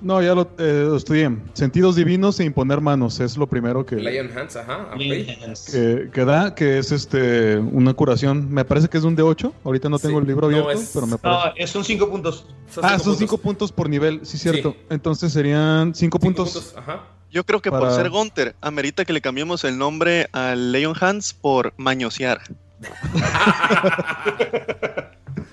No, 0.00 0.22
ya 0.22 0.34
lo, 0.34 0.42
eh, 0.58 0.84
lo 0.88 0.96
estudié. 0.96 1.30
Sentidos 1.54 1.96
divinos 1.96 2.38
e 2.38 2.44
imponer 2.44 2.80
manos 2.80 3.18
es 3.20 3.36
lo 3.36 3.46
primero 3.48 3.84
que, 3.84 3.96
Lion 3.96 4.30
Hands, 4.36 4.54
ajá. 4.56 4.90
que, 4.96 6.10
que 6.12 6.24
da, 6.24 6.54
que 6.54 6.78
es 6.78 6.92
este 6.92 7.56
una 7.56 7.94
curación. 7.94 8.48
Me 8.52 8.64
parece 8.64 8.88
que 8.88 8.98
es 8.98 9.02
de 9.02 9.08
un 9.08 9.16
D8. 9.16 9.52
Ahorita 9.64 9.88
no 9.88 9.98
tengo 9.98 10.18
el 10.20 10.26
libro 10.26 10.48
no, 10.50 10.56
abierto, 10.58 10.80
es- 10.82 10.90
pero 10.94 11.06
me 11.06 11.18
parece. 11.18 11.48
No, 11.48 11.54
es- 11.56 11.70
son 11.70 11.84
cinco 11.84 12.08
puntos. 12.08 12.46
Son 12.70 12.84
ah, 12.84 12.90
cinco 12.90 13.04
son 13.04 13.12
puntos. 13.12 13.18
5 13.18 13.38
puntos 13.38 13.72
por 13.72 13.88
nivel, 13.88 14.20
sí, 14.22 14.38
cierto. 14.38 14.72
Sí. 14.78 14.86
Entonces 14.90 15.32
serían 15.32 15.94
5 15.94 15.96
Cinco 15.96 16.18
puntos. 16.20 16.52
puntos, 16.52 16.74
Ajá. 16.76 17.02
Yo 17.30 17.44
creo 17.44 17.60
que 17.60 17.70
por 17.70 17.90
ser 17.92 18.08
Gunter, 18.08 18.56
amerita 18.62 19.04
que 19.04 19.12
le 19.12 19.20
cambiemos 19.20 19.62
el 19.64 19.76
nombre 19.76 20.28
a 20.32 20.54
Leon 20.54 20.94
Hands 20.98 21.34
por 21.34 21.74
Mañosear. 21.76 22.40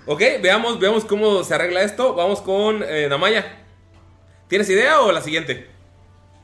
Ok, 0.08 0.22
veamos, 0.42 0.80
veamos 0.80 1.04
cómo 1.04 1.44
se 1.44 1.56
arregla 1.56 1.82
esto. 1.82 2.14
Vamos 2.14 2.40
con 2.42 2.84
eh, 2.84 3.08
Namaya. 3.10 3.65
¿Tienes 4.48 4.70
idea 4.70 5.02
o 5.02 5.12
la 5.12 5.22
siguiente? 5.22 5.68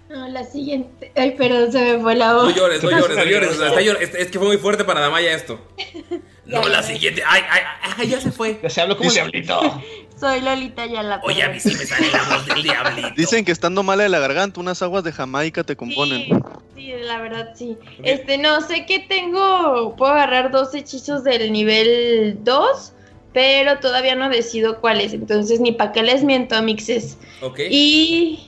No, 0.10 0.28
la 0.28 0.44
siguiente. 0.44 1.12
Ay, 1.16 1.32
perdón, 1.32 1.72
se 1.72 1.80
me 1.80 2.02
fue 2.02 2.16
la 2.16 2.34
voz. 2.34 2.50
No 2.50 2.56
llores, 2.56 2.84
no 2.84 2.90
llores, 3.24 3.58
no 3.58 3.80
llores. 3.80 4.10
es, 4.10 4.16
es 4.16 4.32
que 4.32 4.40
fue 4.40 4.48
muy 4.48 4.58
fuerte 4.58 4.84
para 4.84 5.00
Damaya 5.00 5.34
esto. 5.34 5.60
No, 6.44 6.68
la 6.68 6.84
siguiente. 6.84 7.24
Ay, 7.26 7.44
ay, 7.50 7.62
ay, 7.98 8.10
ya 8.10 8.20
se 8.20 8.32
fue. 8.32 8.60
Ya 8.62 8.70
se 8.70 8.82
habló 8.82 8.98
como 8.98 9.10
diablito. 9.10 9.82
Soy 10.20 10.42
Lolita 10.42 10.86
Yala. 10.86 11.22
Oye, 11.24 11.44
a 11.44 11.50
mí 11.50 11.60
sí 11.60 11.70
me 11.70 11.86
sale 11.86 12.12
la 12.12 12.24
voz 12.24 12.46
del 12.46 12.64
diablito. 12.64 13.10
Dicen 13.16 13.46
que 13.46 13.52
estando 13.52 13.84
mala 13.84 14.04
de 14.04 14.10
la 14.10 14.20
garganta, 14.20 14.60
unas 14.60 14.82
aguas 14.82 15.04
de 15.04 15.14
Jamaica 15.14 15.64
te 15.64 15.76
componen. 15.76 16.24
Sí, 16.24 16.34
sí, 16.76 16.94
la 17.04 17.22
verdad 17.22 17.54
sí. 17.56 17.78
Este, 18.04 18.38
no, 18.38 18.60
sé 18.62 18.86
que 18.86 19.00
tengo, 19.00 19.96
puedo 19.96 20.12
agarrar 20.12 20.52
dos 20.52 20.76
hechizos 20.76 21.24
del 21.24 21.52
nivel 21.52 22.38
2, 22.44 22.94
pero 23.34 23.80
todavía 23.80 24.16
no 24.16 24.30
decido 24.30 24.82
cuáles, 24.82 25.14
entonces 25.14 25.60
ni 25.60 25.72
para 25.72 25.92
qué 25.92 26.03
les 26.03 26.24
miento, 26.24 26.61
mixes. 26.61 27.18
Ok. 27.42 27.60
Y 27.69 28.48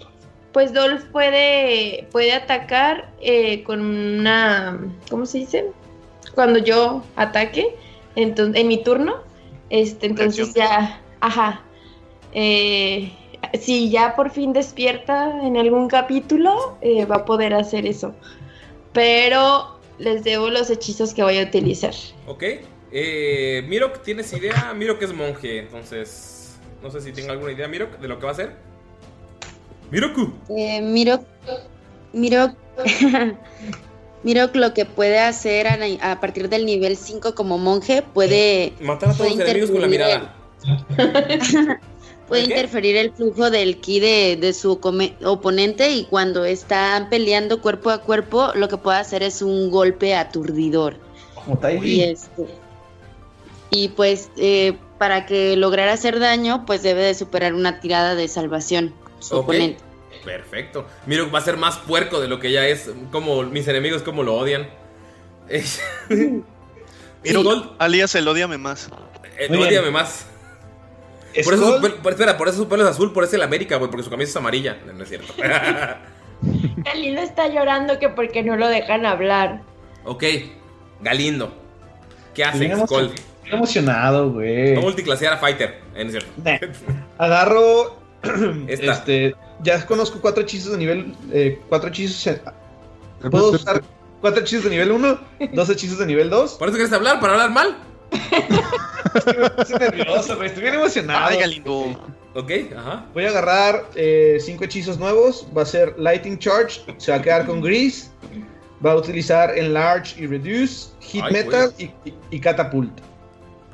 pues 0.52 0.74
Dolph 0.74 1.04
puede, 1.12 2.08
puede 2.12 2.34
atacar 2.34 3.12
eh, 3.22 3.64
con 3.64 3.82
una, 3.82 4.80
¿cómo 5.10 5.26
se 5.26 5.40
dice? 5.40 5.66
Cuando 6.36 6.60
yo 6.60 7.04
ataque, 7.16 7.76
entonces, 8.16 8.62
en 8.62 8.68
mi 8.68 8.84
turno, 8.84 9.16
este, 9.70 10.08
entonces 10.08 10.54
ya, 10.54 11.02
ajá. 11.20 11.64
Eh, 12.34 13.12
si 13.60 13.90
ya 13.90 14.16
por 14.16 14.32
fin 14.32 14.54
despierta 14.54 15.32
en 15.44 15.58
algún 15.58 15.88
capítulo, 15.88 16.78
eh, 16.82 17.06
va 17.06 17.18
a 17.18 17.26
poder 17.26 17.54
hacer 17.54 17.86
eso. 17.86 18.14
Pero 18.94 19.80
les 19.98 20.24
debo 20.24 20.50
los 20.50 20.70
hechizos 20.70 21.14
que 21.14 21.24
voy 21.24 21.40
a 21.40 21.44
utilizar. 21.44 21.94
Ok. 22.28 22.44
Eh, 22.96 23.66
Mirok, 23.68 24.04
¿tienes 24.04 24.32
idea? 24.34 24.72
Mirok 24.76 25.02
es 25.02 25.14
monje, 25.14 25.58
entonces. 25.58 26.60
No 26.84 26.92
sé 26.92 27.02
si 27.02 27.12
tenga 27.12 27.32
alguna 27.32 27.52
idea, 27.52 27.68
Mirok, 27.68 27.98
de 27.98 28.08
lo 28.08 28.20
que 28.20 28.24
va 28.24 28.30
a 28.30 28.34
hacer. 28.34 28.52
Miroku. 29.90 30.32
Eh, 30.50 30.80
miro, 30.82 31.24
miro, 32.14 32.56
miro 34.24 34.50
lo 34.54 34.74
que 34.76 34.86
puede 34.86 35.20
hacer 35.20 35.68
a, 35.68 36.12
a 36.12 36.20
partir 36.20 36.50
del 36.50 36.68
nivel 36.68 36.96
5 36.96 37.34
como 37.34 37.58
monje, 37.58 38.04
puede, 38.14 38.74
Matar 38.80 39.10
a 39.10 39.14
todos 39.14 39.32
los 39.32 39.40
enemigos 39.40 39.72
con 39.72 39.82
la 39.82 39.88
mirada. 39.88 40.36
puede 42.28 42.44
interferir 42.44 42.96
el 42.96 43.12
flujo 43.12 43.50
del 43.50 43.80
ki 43.82 44.00
de, 44.00 44.38
de 44.40 44.54
su 44.54 44.80
oponente 45.24 45.92
y 45.92 46.06
cuando 46.06 46.46
están 46.46 47.10
peleando 47.10 47.60
cuerpo 47.62 47.90
a 47.90 48.00
cuerpo, 48.00 48.52
lo 48.56 48.68
que 48.68 48.78
puede 48.78 48.98
hacer 48.98 49.24
es 49.24 49.42
un 49.42 49.72
golpe 49.72 50.16
aturdidor. 50.16 50.98
Como 51.36 51.60
Y 51.84 52.02
este 52.02 52.48
y 53.74 53.90
pues 53.90 54.30
eh, 54.38 54.78
para 54.98 55.26
que 55.26 55.56
lograra 55.58 55.94
hacer 55.94 56.20
daño, 56.20 56.66
pues 56.66 56.84
debe 56.84 57.02
de 57.04 57.14
superar 57.14 57.54
una 57.54 57.80
tirada 57.80 58.16
de 58.16 58.28
salvación 58.28 58.94
su 59.20 59.38
oponente. 59.38 59.82
Perfecto. 60.24 60.86
Mirok 61.06 61.34
va 61.34 61.40
a 61.40 61.42
ser 61.42 61.58
más 61.58 61.78
puerco 61.80 62.22
de 62.22 62.28
lo 62.30 62.40
que 62.40 62.52
ya 62.52 62.66
es. 62.68 62.90
Como 63.12 63.44
mis 63.44 63.68
enemigos, 63.68 64.04
como 64.04 64.24
lo 64.24 64.36
odian. 64.36 64.70
Miro, 66.10 67.42
Skull, 67.42 67.72
alias 67.80 68.16
el 68.16 68.28
odiame 68.28 68.58
más. 68.58 68.90
eh, 69.38 69.48
Muy 69.50 69.58
bien. 69.58 69.70
ódiame 69.70 69.92
más. 69.92 70.28
Por 71.44 71.54
eso, 71.56 71.82
por- 72.02 72.12
espera, 72.12 72.38
por 72.38 72.48
eso 72.48 72.58
su 72.60 72.68
pelo 72.68 72.84
es 72.84 72.90
azul, 72.90 73.12
por 73.12 73.24
eso 73.24 73.36
el 73.36 73.42
América, 73.42 73.78
güey, 73.78 73.90
porque 73.90 74.04
su 74.04 74.10
camisa 74.10 74.30
es 74.30 74.36
amarilla. 74.38 74.78
No, 74.86 74.94
no 74.94 75.04
es 75.04 75.10
cierto. 75.10 75.34
Galindo 76.84 77.22
está 77.22 77.48
llorando 77.48 77.98
que 78.00 78.10
porque 78.10 78.44
no 78.44 78.56
lo 78.56 78.68
dejan 78.68 79.06
hablar. 79.06 79.62
ok, 80.06 80.24
Galindo. 81.02 81.54
¿Qué 82.34 82.44
hace, 82.44 82.76
Skull? 82.86 83.12
Emocionado, 83.52 84.32
güey. 84.32 84.74
Va 84.74 84.80
a 84.80 84.84
multiclasear 84.84 85.34
a 85.34 85.38
Fighter. 85.38 85.80
Eh, 85.96 86.04
no 86.06 86.12
es 86.12 86.24
cierto. 86.24 86.32
Nah. 86.44 86.58
Agarro. 87.18 87.98
Esta. 88.68 88.92
Este. 88.94 89.36
Ya 89.62 89.86
conozco 89.86 90.20
cuatro 90.22 90.44
hechizos 90.44 90.72
de 90.72 90.78
nivel. 90.78 91.14
eh, 91.32 91.60
cuatro 91.70 91.90
hechizos. 91.90 92.26
en- 92.28 92.42
Puedo 93.32 93.52
usar 93.52 93.82
cuatro 94.22 94.42
hechizos 94.42 94.66
de 94.66 94.70
nivel 94.72 94.92
1, 94.92 95.20
dos 95.54 95.70
hechizos 95.70 95.98
de 96.00 96.06
nivel 96.06 96.30
2. 96.30 96.54
¿Por 96.56 96.68
eso 96.68 96.76
quieres 96.78 96.94
hablar? 96.94 97.20
¿Para 97.22 97.34
hablar 97.34 97.52
mal? 97.52 97.78
Estoy 99.58 99.80
nervioso, 99.80 100.36
güey. 100.36 100.48
Estoy 100.48 100.64
bien 100.64 100.76
emocionado. 100.76 101.26
Ay, 101.28 101.40
Galindo. 101.40 102.00
Ok, 102.36 102.52
ajá. 102.76 103.06
Voy 103.14 103.26
a 103.26 103.30
agarrar 103.30 103.86
eh, 103.96 104.38
cinco 104.42 104.64
hechizos 104.66 104.98
nuevos. 104.98 105.48
Va 105.56 105.62
a 105.62 105.66
ser 105.66 105.96
Lighting 105.98 106.40
Charge. 106.40 106.82
Se 106.98 107.12
va 107.12 107.18
a 107.18 107.22
quedar 107.22 107.46
con 107.46 107.62
Grease. 107.62 108.10
Va 108.86 108.92
a 108.94 108.96
utilizar 108.96 109.58
Enlarge 109.58 110.22
y 110.22 110.28
Reduce. 110.28 110.90
Hit 111.00 111.24
Ay, 111.26 111.32
Metal 111.34 111.74
y, 111.78 111.84
y- 111.84 112.14
y 112.32 112.40
Catapult. 112.40 112.92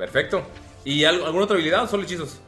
Perfecto. 0.00 0.42
¿Y 0.84 1.04
algo- 1.04 1.26
alguna 1.26 1.44
otra 1.44 1.54
habilidad 1.56 1.84
o 1.84 1.86
solo 1.86 2.02
hechizos? 2.04 2.38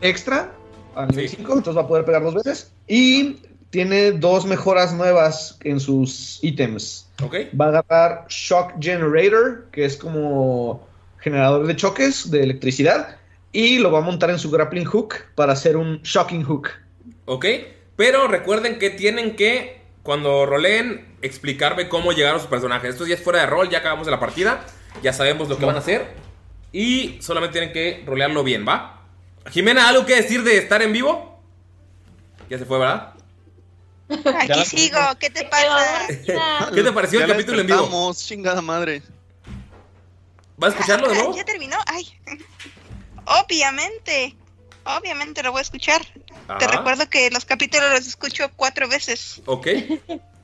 Extra 0.00 0.50
a 0.96 1.06
nivel 1.06 1.28
5, 1.28 1.52
entonces 1.52 1.76
va 1.76 1.82
a 1.82 1.88
poder 1.88 2.04
pegar 2.04 2.22
dos 2.22 2.34
veces. 2.34 2.72
Y 2.88 3.36
tiene 3.70 4.12
dos 4.12 4.46
mejoras 4.46 4.94
nuevas 4.94 5.58
en 5.62 5.78
sus 5.80 6.38
ítems. 6.42 7.08
Ok. 7.22 7.36
Va 7.58 7.66
a 7.66 7.68
agarrar 7.68 8.26
Shock 8.28 8.72
Generator, 8.80 9.66
que 9.72 9.84
es 9.84 9.96
como 9.96 10.86
generador 11.18 11.66
de 11.66 11.76
choques 11.76 12.30
de 12.30 12.42
electricidad. 12.42 13.16
Y 13.52 13.78
lo 13.78 13.90
va 13.92 13.98
a 13.98 14.02
montar 14.02 14.30
en 14.30 14.38
su 14.38 14.50
grappling 14.50 14.84
hook 14.84 15.14
para 15.34 15.52
hacer 15.52 15.76
un 15.76 16.00
shocking 16.02 16.44
hook. 16.44 16.70
Ok. 17.26 17.46
Pero 17.96 18.26
recuerden 18.26 18.78
que 18.78 18.90
tienen 18.90 19.36
que, 19.36 19.80
cuando 20.02 20.44
roleen, 20.46 21.14
explicarme 21.22 21.88
cómo 21.88 22.12
llegaron 22.12 22.40
sus 22.40 22.48
personajes. 22.48 22.90
Esto 22.90 23.06
ya 23.06 23.14
es 23.14 23.20
fuera 23.22 23.40
de 23.40 23.46
rol, 23.46 23.68
ya 23.70 23.78
acabamos 23.78 24.06
de 24.06 24.10
la 24.12 24.18
partida. 24.20 24.64
Ya 25.02 25.12
sabemos 25.12 25.48
lo 25.48 25.58
que 25.58 25.64
van 25.66 25.76
a 25.76 25.80
hacer. 25.80 26.14
Y 26.72 27.18
solamente 27.22 27.52
tienen 27.58 27.72
que 27.72 28.02
rolearlo 28.06 28.42
bien, 28.42 28.66
¿va? 28.66 29.00
Jimena, 29.50 29.88
¿algo 29.88 30.06
que 30.06 30.16
decir 30.16 30.42
de 30.42 30.56
estar 30.58 30.82
en 30.82 30.92
vivo? 30.92 31.40
Ya 32.48 32.58
se 32.58 32.64
fue, 32.64 32.78
¿verdad? 32.78 33.12
Aquí 34.40 34.64
sigo, 34.64 34.98
¿qué 35.18 35.30
te 35.30 35.44
pasa? 35.44 36.06
¿Qué 36.74 36.82
te 36.82 36.92
pareció 36.92 37.20
el 37.20 37.26
Ya 37.26 37.32
capítulo 37.34 37.60
en 37.60 37.66
vivo? 37.66 37.78
despertamos, 37.80 38.26
chingada 38.26 38.60
madre. 38.62 39.02
¿Vas 40.56 40.72
a 40.72 40.76
escucharlo 40.76 41.08
de 41.08 41.14
Ah, 41.14 41.18
nuevo? 41.18 41.36
¿Ya 41.36 41.44
terminó? 41.44 41.76
Ay. 41.86 42.06
Obviamente. 43.26 44.36
Obviamente 44.84 45.42
lo 45.42 45.52
voy 45.52 45.60
a 45.60 45.62
escuchar. 45.62 46.02
Te 46.58 46.66
recuerdo 46.66 47.08
que 47.08 47.30
los 47.30 47.44
capítulos 47.44 47.90
los 47.90 48.06
escucho 48.06 48.50
cuatro 48.56 48.86
veces. 48.88 49.40
Ok. 49.46 49.66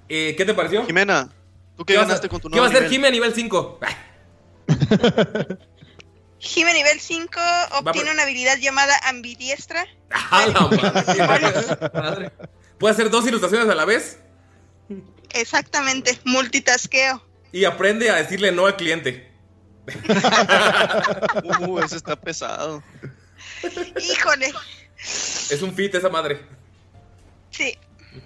Eh, 0.09 0.35
¿Qué 0.37 0.45
te 0.45 0.55
pareció? 0.55 0.85
Jimena, 0.87 1.29
¿tú 1.77 1.85
qué 1.85 1.95
vas 1.97 2.05
a- 2.05 2.07
ganaste 2.09 2.29
con 2.29 2.41
tu 2.41 2.49
¿Qué 2.49 2.59
va 2.59 2.67
a 2.67 2.69
nuevo 2.69 2.79
hacer 2.79 2.89
nivel? 2.91 2.91
Jime 2.93 3.09
a 3.09 3.11
nivel 3.11 3.35
5? 3.35 3.79
Jime 6.39 6.73
nivel 6.73 6.99
5 7.01 7.39
obtiene 7.78 8.07
por- 8.09 8.15
una 8.15 8.23
habilidad 8.23 8.57
llamada 8.59 8.94
ambidiestra. 9.05 9.86
¿Puede 12.78 12.93
hacer 12.94 13.10
dos 13.10 13.27
ilustraciones 13.27 13.69
a 13.69 13.75
la 13.75 13.85
vez? 13.85 14.19
Exactamente, 15.31 16.19
multitaskeo. 16.25 17.23
Y 17.52 17.65
aprende 17.65 18.10
a 18.10 18.17
decirle 18.17 18.52
no 18.52 18.67
al 18.67 18.77
cliente. 18.77 19.31
Uh, 21.60 21.81
ese 21.81 21.97
está 21.97 22.15
pesado. 22.17 22.83
Híjole. 24.01 24.52
Es 25.51 25.60
un 25.62 25.75
fit 25.75 25.94
esa 25.94 26.09
madre. 26.09 26.41
Sí. 27.51 27.77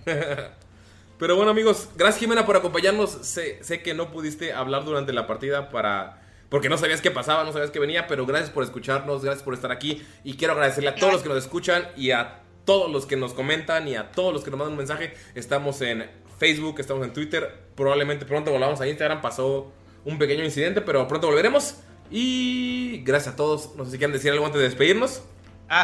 Pero 1.18 1.36
bueno 1.36 1.50
amigos, 1.52 1.88
gracias 1.96 2.20
Jimena 2.20 2.44
por 2.44 2.56
acompañarnos. 2.56 3.10
Sé, 3.26 3.62
sé 3.62 3.82
que 3.82 3.94
no 3.94 4.10
pudiste 4.12 4.52
hablar 4.52 4.84
durante 4.84 5.12
la 5.12 5.26
partida 5.26 5.70
para... 5.70 6.20
Porque 6.54 6.68
no 6.68 6.78
sabías 6.78 7.00
qué 7.00 7.10
pasaba, 7.10 7.42
no 7.42 7.52
sabías 7.52 7.72
qué 7.72 7.80
venía, 7.80 8.06
pero 8.06 8.26
gracias 8.26 8.48
por 8.48 8.62
escucharnos, 8.62 9.24
gracias 9.24 9.42
por 9.42 9.54
estar 9.54 9.72
aquí. 9.72 10.06
Y 10.22 10.34
quiero 10.34 10.52
agradecerle 10.52 10.90
a 10.90 10.94
todos 10.94 11.12
los 11.12 11.22
que 11.24 11.28
nos 11.28 11.38
escuchan 11.38 11.88
y 11.96 12.12
a 12.12 12.42
todos 12.64 12.88
los 12.92 13.06
que 13.06 13.16
nos 13.16 13.34
comentan 13.34 13.88
y 13.88 13.96
a 13.96 14.12
todos 14.12 14.32
los 14.32 14.44
que 14.44 14.52
nos 14.52 14.58
mandan 14.58 14.74
un 14.74 14.78
mensaje. 14.78 15.14
Estamos 15.34 15.80
en 15.80 16.08
Facebook, 16.38 16.76
estamos 16.78 17.04
en 17.04 17.12
Twitter. 17.12 17.52
Probablemente 17.74 18.24
pronto 18.24 18.52
volvamos 18.52 18.80
a 18.80 18.86
Instagram. 18.86 19.20
Pasó 19.20 19.72
un 20.04 20.16
pequeño 20.16 20.44
incidente, 20.44 20.80
pero 20.80 21.08
pronto 21.08 21.26
volveremos. 21.26 21.78
Y 22.08 23.02
gracias 23.02 23.34
a 23.34 23.36
todos. 23.36 23.74
No 23.74 23.84
sé 23.84 23.90
si 23.90 23.98
quieren 23.98 24.14
decir 24.14 24.30
algo 24.30 24.46
antes 24.46 24.60
de 24.60 24.68
despedirnos. 24.68 25.22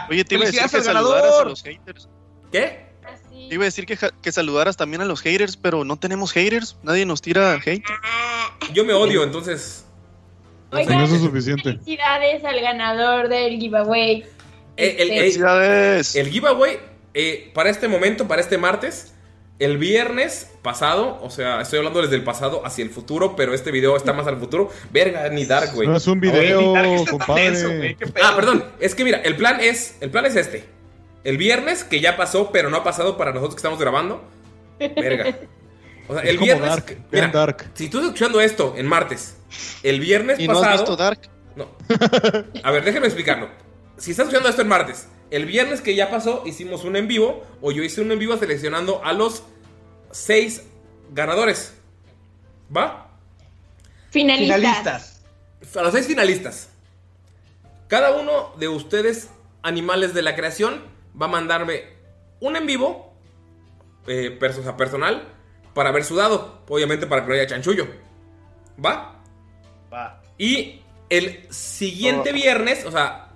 Oye, 0.08 0.24
te 0.24 0.36
iba 0.36 0.44
a 0.44 0.46
decir 0.46 0.60
que 0.70 0.76
al 0.76 0.84
saludaras 0.84 1.24
a 1.24 1.26
ganador. 1.26 1.46
los 1.48 1.64
haters. 1.64 2.08
¿Qué? 2.52 2.86
Te 3.28 3.54
iba 3.56 3.64
a 3.64 3.66
decir 3.66 3.86
que, 3.86 3.98
que 4.22 4.30
saludaras 4.30 4.76
también 4.76 5.02
a 5.02 5.04
los 5.04 5.20
haters, 5.20 5.56
pero 5.56 5.82
no 5.82 5.98
tenemos 5.98 6.30
haters. 6.30 6.76
Nadie 6.84 7.06
nos 7.06 7.20
tira 7.20 7.54
hate. 7.54 7.82
Yo 8.72 8.84
me 8.84 8.92
odio, 8.92 9.24
entonces... 9.24 9.86
Eso 10.72 11.14
es 11.16 11.20
suficiente. 11.22 11.62
Felicidades 11.72 12.44
al 12.44 12.60
ganador 12.60 13.28
del 13.28 13.58
giveaway. 13.58 14.24
Eh, 14.76 14.96
El, 15.00 15.10
el- 15.10 15.24
Este, 15.24 16.20
el- 16.20 16.26
el 16.26 16.32
giveaway, 16.32 16.78
eh, 17.14 17.50
para 17.54 17.70
este 17.70 17.88
momento, 17.88 18.28
para 18.28 18.40
este 18.40 18.56
martes, 18.58 19.14
el 19.58 19.76
viernes 19.76 20.50
pasado, 20.62 21.18
o 21.22 21.28
sea, 21.28 21.60
estoy 21.60 21.78
hablando 21.80 22.00
desde 22.00 22.16
el 22.16 22.24
pasado 22.24 22.64
hacia 22.64 22.82
el 22.82 22.90
futuro, 22.90 23.36
pero 23.36 23.52
este 23.52 23.70
video 23.70 23.94
está 23.96 24.12
más 24.14 24.26
al 24.26 24.38
futuro. 24.38 24.70
Verga, 24.90 25.28
ni 25.28 25.44
Dark, 25.44 25.74
güey. 25.74 25.86
No 25.86 25.96
es 25.96 26.06
un 26.06 26.18
video, 26.20 26.72
compadre. 27.10 27.96
Ah, 28.22 28.32
perdón, 28.36 28.64
es 28.80 28.94
que 28.94 29.04
mira, 29.04 29.18
el 29.22 29.36
plan 29.36 29.58
es, 29.60 29.96
el 30.00 30.10
plan 30.10 30.24
es 30.24 30.36
este. 30.36 30.64
El 31.24 31.36
viernes, 31.36 31.84
que 31.84 32.00
ya 32.00 32.16
pasó, 32.16 32.50
pero 32.52 32.70
no 32.70 32.78
ha 32.78 32.84
pasado 32.84 33.18
para 33.18 33.32
nosotros 33.32 33.54
que 33.56 33.58
estamos 33.58 33.78
grabando. 33.78 34.22
Verga. 34.78 35.36
O 36.10 36.14
sea, 36.14 36.22
Es 36.24 36.30
el 36.30 36.36
como 36.36 36.46
viernes. 36.46 36.68
Dark, 36.68 36.98
mira, 37.12 37.28
Dark. 37.28 37.70
Si 37.74 37.88
tú 37.88 37.98
estás 37.98 38.12
escuchando 38.14 38.40
esto 38.40 38.74
en 38.76 38.86
martes, 38.86 39.36
el 39.84 40.00
viernes 40.00 40.40
¿Y 40.40 40.48
no 40.48 40.54
has 40.54 40.58
pasado. 40.60 40.78
visto 40.78 40.96
Dark? 40.96 41.20
No. 41.54 41.68
A 42.64 42.70
ver, 42.72 42.84
déjenme 42.84 43.06
explicarlo. 43.06 43.48
Si 43.96 44.10
estás 44.10 44.24
escuchando 44.24 44.48
esto 44.48 44.62
el 44.62 44.68
martes, 44.68 45.06
el 45.30 45.44
viernes 45.46 45.80
que 45.80 45.94
ya 45.94 46.10
pasó, 46.10 46.42
hicimos 46.46 46.84
un 46.84 46.96
en 46.96 47.06
vivo, 47.06 47.46
o 47.60 47.70
yo 47.70 47.84
hice 47.84 48.00
un 48.00 48.10
en 48.10 48.18
vivo 48.18 48.36
seleccionando 48.36 49.00
a 49.04 49.12
los 49.12 49.44
seis 50.10 50.62
ganadores. 51.12 51.74
¿Va? 52.76 53.08
Finalistas. 54.10 55.22
A 55.76 55.82
los 55.82 55.92
seis 55.92 56.06
finalistas. 56.06 56.70
Cada 57.88 58.12
uno 58.16 58.52
de 58.58 58.68
ustedes, 58.68 59.28
animales 59.62 60.14
de 60.14 60.22
la 60.22 60.34
creación, 60.34 60.82
va 61.20 61.26
a 61.26 61.28
mandarme 61.28 61.84
un 62.40 62.56
en 62.56 62.66
vivo, 62.66 63.12
eh, 64.06 64.36
perso- 64.40 64.60
o 64.60 64.62
sea, 64.62 64.76
personal, 64.76 65.28
para 65.80 65.92
ver 65.92 66.04
su 66.04 66.14
dado. 66.14 66.58
Obviamente 66.68 67.06
para 67.06 67.22
que 67.22 67.28
no 67.28 67.34
haya 67.34 67.46
chanchullo. 67.46 67.86
¿Va? 68.84 69.18
Va. 69.90 70.20
Y 70.36 70.82
el 71.08 71.46
siguiente 71.48 72.32
viernes, 72.32 72.84
o 72.84 72.90
sea, 72.90 73.30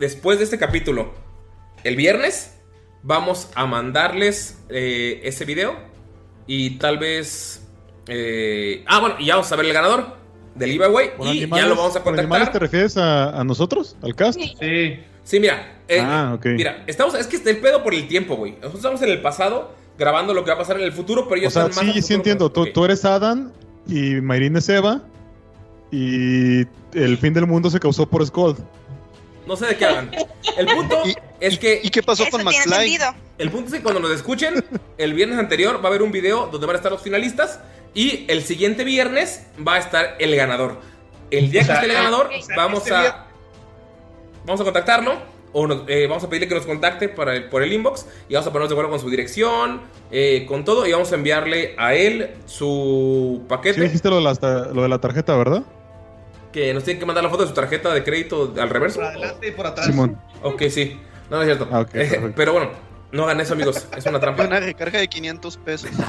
después 0.00 0.38
de 0.38 0.44
este 0.44 0.58
capítulo, 0.58 1.14
el 1.84 1.94
viernes, 1.94 2.58
vamos 3.04 3.50
a 3.54 3.66
mandarles 3.66 4.58
eh, 4.68 5.20
ese 5.22 5.44
video. 5.44 5.76
Y 6.48 6.70
tal 6.78 6.98
vez. 6.98 7.68
eh, 8.08 8.82
ah, 8.88 8.98
bueno, 8.98 9.14
y 9.20 9.26
ya 9.26 9.36
vamos 9.36 9.52
a 9.52 9.56
ver 9.56 9.66
el 9.66 9.72
ganador 9.72 10.16
del 10.56 10.72
giveaway. 10.72 11.16
¿Por 11.16 11.28
Y 11.28 11.44
animales- 11.44 11.62
ya 11.64 11.68
lo 11.68 11.76
vamos 11.76 11.94
a 11.94 12.02
por 12.02 12.14
animales 12.18 12.48
contactar. 12.48 12.52
te 12.52 12.58
refieres 12.58 12.96
a, 12.96 13.38
a 13.40 13.44
nosotros? 13.44 13.96
¿Al 14.02 14.16
cast? 14.16 14.40
Sí. 14.40 15.04
Sí, 15.22 15.38
mira. 15.38 15.82
eh, 15.86 16.00
Ah, 16.00 16.32
ok. 16.34 16.46
Mira, 16.46 16.82
estamos. 16.88 17.14
Es 17.14 17.28
que 17.28 17.36
está 17.36 17.50
el 17.50 17.58
pedo 17.58 17.84
por 17.84 17.94
el 17.94 18.08
tiempo, 18.08 18.34
güey. 18.34 18.52
Nosotros 18.54 18.76
estamos 18.80 19.02
en 19.02 19.10
el 19.10 19.22
pasado 19.22 19.78
grabando 20.00 20.32
lo 20.32 20.42
que 20.42 20.50
va 20.50 20.54
a 20.54 20.58
pasar 20.58 20.78
en 20.78 20.84
el 20.84 20.92
futuro, 20.92 21.28
pero 21.28 21.34
O 21.34 21.38
ellos 21.38 21.52
sea, 21.52 21.66
están 21.66 21.86
más 21.86 21.94
sí, 21.94 22.02
sí 22.02 22.14
entiendo. 22.14 22.50
Tú, 22.50 22.84
eres 22.84 23.04
Adam 23.04 23.52
y 23.86 24.14
Mayrin 24.14 24.56
es 24.56 24.68
Eva. 24.70 25.02
Y 25.92 26.60
el 26.94 27.18
fin 27.18 27.34
del 27.34 27.46
mundo 27.46 27.68
se 27.68 27.78
causó 27.78 28.08
por 28.08 28.26
Skull. 28.26 28.56
No 29.46 29.56
sé 29.56 29.66
de 29.66 29.76
qué 29.76 29.84
hablan. 29.84 30.10
El 30.56 30.66
punto 30.66 31.02
es 31.40 31.58
que. 31.58 31.80
¿Y 31.82 31.90
qué 31.90 32.02
pasó 32.02 32.24
tiene 32.24 32.50
sentido. 32.52 33.14
El 33.36 33.50
punto 33.50 33.66
es 33.68 33.74
que 33.74 33.82
cuando 33.82 34.00
nos 34.00 34.12
escuchen, 34.12 34.64
el 34.96 35.12
viernes 35.12 35.38
anterior 35.38 35.80
va 35.80 35.84
a 35.84 35.88
haber 35.88 36.02
un 36.02 36.12
video 36.12 36.46
donde 36.46 36.66
van 36.66 36.76
a 36.76 36.78
estar 36.78 36.90
los 36.90 37.02
finalistas. 37.02 37.60
Y 37.92 38.24
el 38.28 38.42
siguiente 38.42 38.84
viernes 38.84 39.46
va 39.66 39.74
a 39.74 39.78
estar 39.78 40.16
el 40.18 40.34
ganador. 40.34 40.80
El 41.30 41.50
día 41.50 41.62
O 41.62 41.64
sea, 41.64 41.80
que 41.80 41.86
esté 41.86 41.98
el 41.98 42.02
ganador, 42.02 42.30
o 42.38 42.42
sea, 42.42 42.56
vamos 42.56 42.78
este 42.80 42.94
a. 42.94 43.26
Vamos 44.46 44.60
a 44.60 44.64
contactarlo. 44.64 45.29
O 45.52 45.66
nos- 45.66 45.82
eh, 45.88 46.06
vamos 46.08 46.22
a 46.24 46.28
pedirle 46.28 46.46
que 46.48 46.54
nos 46.54 46.64
contacte 46.66 47.08
para 47.08 47.34
el- 47.34 47.48
por 47.48 47.62
el 47.62 47.72
inbox. 47.72 48.06
Y 48.28 48.34
vamos 48.34 48.46
a 48.46 48.50
ponernos 48.52 48.68
de 48.70 48.74
acuerdo 48.74 48.90
con 48.90 49.00
su 49.00 49.10
dirección. 49.10 49.80
eh, 50.12 50.44
con 50.48 50.64
todo. 50.64 50.86
Y 50.86 50.92
vamos 50.92 51.12
a 51.12 51.14
enviarle 51.14 51.74
a 51.78 51.94
él 51.94 52.34
su 52.46 53.38
Sí 53.42 53.46
paquete. 53.48 53.80
dijiste 53.80 54.10
lo 54.10 54.16
de, 54.16 54.22
la, 54.22 54.32
lo 54.72 54.82
de 54.82 54.88
la 54.88 54.98
tarjeta, 54.98 55.36
¿verdad? 55.36 55.62
que 56.52 56.74
nos 56.74 56.82
tienen 56.82 56.98
que 56.98 57.06
mandar 57.06 57.22
la 57.22 57.30
foto 57.30 57.42
de 57.44 57.48
su 57.48 57.54
tarjeta 57.54 57.94
de 57.94 58.02
crédito 58.02 58.52
al 58.60 58.68
reverso. 58.68 58.96
Por 58.98 59.04
adelante 59.06 59.46
y 59.46 59.50
por 59.52 59.66
atrás. 59.68 59.86
Simón. 59.86 60.20
Ok, 60.42 60.62
sí. 60.68 60.98
No, 61.30 61.36
no 61.36 61.42
es 61.42 61.46
cierto. 61.46 61.68
Ah, 61.70 61.80
ok, 61.82 61.90
Eh, 61.94 62.32
pero 62.34 62.52
bueno, 62.52 62.70
no 63.12 63.22
hagan 63.22 63.40
eso, 63.40 63.52
amigos. 63.54 63.86
Es 63.96 64.04
una 64.06 64.18
trampa. 64.18 64.44
Una 64.48 64.58
recarga 64.58 64.98
de 64.98 65.06
500 65.06 65.56
pesos. 65.58 65.90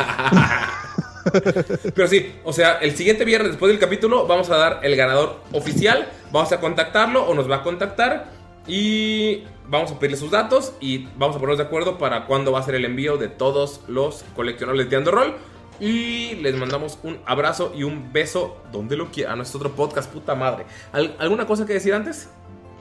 Pero 1.94 2.08
sí, 2.08 2.34
o 2.44 2.52
sea, 2.52 2.80
el 2.80 2.96
siguiente 2.96 3.24
viernes 3.26 3.52
después 3.52 3.72
del 3.72 3.80
capítulo 3.80 4.26
vamos 4.26 4.50
a 4.50 4.58
dar 4.58 4.80
el 4.84 4.96
ganador 4.96 5.40
oficial. 5.52 6.08
Vamos 6.32 6.52
a 6.52 6.60
contactarlo 6.60 7.24
o 7.24 7.34
nos 7.36 7.50
va 7.50 7.58
a 7.58 7.64
contactar. 7.64 8.32
Y 8.68 9.44
vamos 9.68 9.92
a 9.92 10.00
pedirle 10.00 10.18
sus 10.18 10.32
datos 10.32 10.74
y 10.80 11.08
vamos 11.18 11.36
a 11.36 11.40
ponernos 11.40 11.58
de 11.58 11.64
acuerdo 11.64 11.98
para 11.98 12.26
cuándo 12.26 12.52
va 12.52 12.60
a 12.60 12.64
ser 12.64 12.76
el 12.76 12.86
envío 12.86 13.18
de 13.18 13.28
todos 13.28 13.82
los 13.88 14.24
coleccionables 14.36 14.86
de 14.86 14.90
Tirando 14.90 15.12
Roll. 15.12 15.36
Y 15.80 16.36
les 16.36 16.56
mandamos 16.56 17.00
un 17.02 17.20
abrazo 17.26 17.74
y 17.76 17.84
un 17.84 18.14
beso 18.14 18.58
donde 18.72 18.96
lo 18.96 19.10
quiera. 19.12 19.34
A 19.34 19.36
nuestro 19.36 19.60
otro 19.60 19.72
podcast, 19.76 20.12
puta 20.12 20.36
madre. 20.36 20.66
¿Al- 20.92 21.16
¿Alguna 21.18 21.48
cosa 21.48 21.66
que 21.66 21.74
decir 21.74 21.94
antes? 21.94 22.30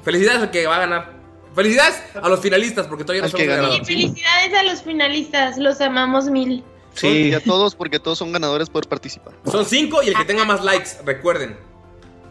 Felicidades 0.04 0.42
al 0.42 0.50
que 0.50 0.66
va 0.66 0.76
a 0.76 0.80
ganar. 0.80 1.12
Felicidades 1.54 2.02
a 2.22 2.28
los 2.28 2.40
finalistas 2.40 2.86
porque 2.86 3.04
todavía 3.04 3.22
no 3.22 3.28
somos 3.30 3.46
ganadores. 3.46 3.86
Felicidades 3.86 4.54
a 4.54 4.62
los 4.64 4.82
finalistas, 4.82 5.56
los 5.58 5.80
amamos 5.80 6.26
mil. 6.28 6.62
Sí. 6.94 7.08
Y 7.30 7.32
a 7.34 7.40
todos, 7.40 7.74
porque 7.74 7.98
todos 7.98 8.18
son 8.18 8.32
ganadores 8.32 8.68
por 8.68 8.86
participar. 8.86 9.32
Son 9.50 9.64
cinco 9.64 10.02
y 10.02 10.08
el 10.08 10.14
que 10.16 10.24
tenga 10.26 10.44
más 10.44 10.62
likes, 10.62 10.90
recuerden. 11.04 11.56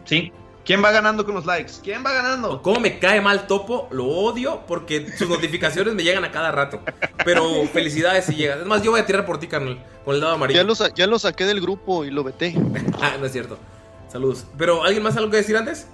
Sí. 0.04 0.32
¿Quién 0.70 0.84
va 0.84 0.92
ganando 0.92 1.24
con 1.26 1.34
los 1.34 1.46
likes? 1.46 1.72
¿Quién 1.82 2.04
va 2.06 2.12
ganando? 2.12 2.62
¿Cómo 2.62 2.78
me 2.78 3.00
cae 3.00 3.20
mal 3.20 3.48
Topo? 3.48 3.88
Lo 3.90 4.06
odio 4.06 4.60
porque 4.68 5.10
sus 5.18 5.28
notificaciones 5.28 5.94
me 5.94 6.04
llegan 6.04 6.24
a 6.24 6.30
cada 6.30 6.52
rato. 6.52 6.80
Pero 7.24 7.42
felicidades 7.72 8.26
si 8.26 8.36
llegas. 8.36 8.60
Es 8.60 8.66
más, 8.66 8.80
yo 8.80 8.92
voy 8.92 9.00
a 9.00 9.04
tirar 9.04 9.26
por 9.26 9.40
ti, 9.40 9.48
carnal, 9.48 9.84
con 10.04 10.14
el 10.14 10.20
dado 10.20 10.34
amarillo. 10.34 10.60
Ya 10.60 10.64
lo, 10.64 10.76
sa- 10.76 10.94
ya 10.94 11.08
lo 11.08 11.18
saqué 11.18 11.44
del 11.44 11.60
grupo 11.60 12.04
y 12.04 12.12
lo 12.12 12.22
veté. 12.22 12.54
Ah, 13.02 13.16
no 13.18 13.26
es 13.26 13.32
cierto. 13.32 13.58
Saludos. 14.06 14.44
¿Pero 14.56 14.84
alguien 14.84 15.02
más 15.02 15.16
algo 15.16 15.28
que 15.32 15.38
decir 15.38 15.56
antes? 15.56 15.88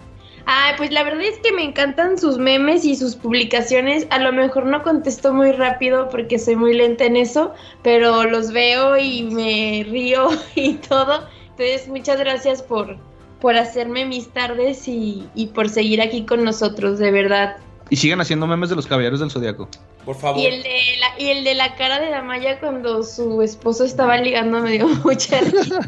Ay, 0.45 0.75
pues 0.77 0.91
la 0.91 1.05
verdad 1.05 1.23
es 1.23 1.39
que 1.39 1.53
me 1.53 1.65
encantan 1.65 2.19
sus 2.19 2.37
memes 2.37 2.85
y 2.85 2.97
sus 2.97 3.17
publicaciones. 3.17 4.07
A 4.11 4.19
lo 4.19 4.31
mejor 4.31 4.67
no 4.67 4.83
contesto 4.83 5.33
muy 5.33 5.53
rápido 5.53 6.11
porque 6.11 6.39
soy 6.39 6.57
muy 6.57 6.75
lenta 6.75 7.07
en 7.07 7.17
eso, 7.17 7.55
pero 7.83 8.25
los 8.25 8.53
veo 8.53 8.99
y 8.99 9.23
me 9.23 9.87
río 9.89 10.29
y 10.55 10.75
todo. 10.75 11.27
Entonces, 11.59 11.89
muchas 11.89 12.19
gracias 12.19 12.61
por, 12.61 12.99
por 13.41 13.57
hacerme 13.57 14.05
mis 14.05 14.29
tardes 14.29 14.89
y, 14.89 15.29
y 15.35 15.47
por 15.49 15.69
seguir 15.69 16.01
aquí 16.01 16.25
con 16.25 16.45
nosotros, 16.45 16.99
de 16.99 17.11
verdad. 17.11 17.57
Y 17.89 17.97
sigan 17.97 18.21
haciendo 18.21 18.47
memes 18.47 18.71
de 18.71 18.77
los 18.77 18.87
caballeros 18.87 19.21
del 19.21 19.31
zodiaco. 19.31 19.69
Por 20.05 20.17
favor. 20.17 20.41
Y 20.41 20.47
el, 20.47 20.63
de 20.63 20.81
la, 21.01 21.21
y 21.21 21.29
el 21.31 21.45
de 21.45 21.55
la 21.57 21.75
cara 21.75 21.99
de 21.99 22.11
Damaya 22.11 22.61
cuando 22.61 23.03
su 23.03 23.43
esposo 23.43 23.85
estaba 23.85 24.17
ligando 24.19 24.61
me 24.61 24.71
dio 24.73 24.87
mucha 25.05 25.41
risa. 25.41 25.81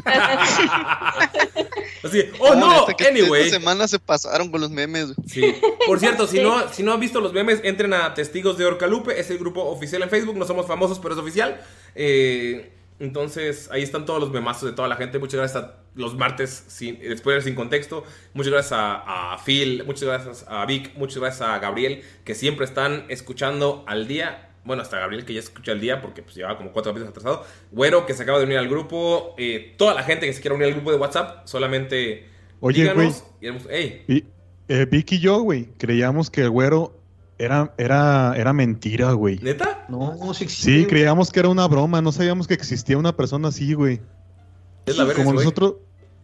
Así, 2.03 2.23
oh 2.39 2.53
no, 2.55 2.85
que 2.97 3.07
anyway. 3.07 3.43
Esta 3.43 3.59
semana 3.59 3.87
se 3.87 3.97
pasaron 3.97 4.51
con 4.51 4.59
los 4.59 4.71
memes. 4.71 5.13
Sí. 5.25 5.55
Por 5.87 5.99
cierto, 6.01 6.27
si 6.27 6.41
no, 6.41 6.67
si 6.67 6.83
no 6.83 6.91
han 6.93 6.99
visto 6.99 7.21
los 7.21 7.31
memes, 7.31 7.61
entren 7.63 7.93
a 7.93 8.13
Testigos 8.13 8.57
de 8.57 8.65
Orcalupe, 8.65 9.17
es 9.17 9.29
el 9.29 9.37
grupo 9.37 9.63
oficial 9.63 10.01
en 10.03 10.09
Facebook, 10.09 10.35
no 10.37 10.45
somos 10.45 10.67
famosos, 10.67 10.99
pero 10.99 11.15
es 11.15 11.19
oficial. 11.21 11.61
Eh, 11.95 12.73
entonces, 12.99 13.69
ahí 13.71 13.83
están 13.83 14.05
todos 14.05 14.19
los 14.19 14.31
memazos 14.31 14.69
de 14.69 14.75
toda 14.75 14.89
la 14.89 14.97
gente. 14.97 15.17
Muchas 15.17 15.39
gracias 15.39 15.63
a 15.63 15.75
los 15.95 16.15
martes 16.15 16.65
sin, 16.67 16.97
spoilers 17.17 17.45
sin 17.45 17.55
contexto. 17.55 18.03
Muchas 18.33 18.51
gracias 18.53 18.73
a, 18.79 19.33
a 19.33 19.37
Phil, 19.43 19.83
muchas 19.85 20.03
gracias 20.03 20.45
a 20.47 20.65
Vic, 20.65 20.93
muchas 20.95 21.17
gracias 21.19 21.41
a 21.49 21.59
Gabriel, 21.59 22.01
que 22.23 22.35
siempre 22.35 22.65
están 22.65 23.05
escuchando 23.09 23.83
al 23.87 24.07
día. 24.07 24.45
Bueno, 24.65 24.81
hasta 24.81 24.99
Gabriel, 24.99 25.25
que 25.25 25.33
ya 25.33 25.39
escucha 25.39 25.71
al 25.71 25.79
día 25.79 26.01
porque 26.01 26.21
pues, 26.21 26.35
llevaba 26.35 26.57
como 26.57 26.71
cuatro 26.73 26.93
meses 26.93 27.09
atrasado. 27.09 27.43
Güero, 27.71 28.05
que 28.05 28.13
se 28.13 28.23
acaba 28.23 28.37
de 28.39 28.45
unir 28.45 28.57
al 28.57 28.67
grupo. 28.67 29.33
eh, 29.37 29.73
toda 29.77 29.93
la 29.93 30.03
gente 30.03 30.25
que 30.25 30.33
se 30.33 30.41
quiera 30.41 30.53
unir 30.55 30.67
al 30.67 30.73
grupo 30.73 30.91
de 30.91 30.97
WhatsApp, 30.97 31.47
solamente 31.47 32.27
Oye, 32.59 32.81
díganos. 32.81 33.23
y 33.41 33.47
haremos- 33.47 33.67
Ey, 33.69 34.03
Y, 34.07 34.23
eh, 34.67 34.85
Vic 34.85 35.13
y 35.13 35.19
yo, 35.19 35.41
güey, 35.41 35.69
creíamos 35.77 36.29
que 36.29 36.41
el 36.41 36.49
güero 36.49 36.99
era, 37.39 37.73
era, 37.77 38.33
era 38.35 38.51
mentira, 38.53 39.13
güey. 39.13 39.39
¿Neta? 39.41 39.85
No, 39.89 40.33
sí 40.33 40.47
Sí, 40.49 40.85
creíamos 40.85 41.31
que 41.31 41.39
era 41.39 41.49
una 41.49 41.65
broma, 41.67 42.01
no 42.01 42.11
sabíamos 42.11 42.47
que 42.47 42.53
existía 42.53 42.97
una 42.97 43.15
persona 43.15 43.47
así, 43.47 43.73
güey. 43.73 44.01
Es 44.89 44.97
la 44.97 45.03
verga 45.05 45.23
como 45.23 45.35
ese 45.35 45.43
nosotros, 45.45 45.73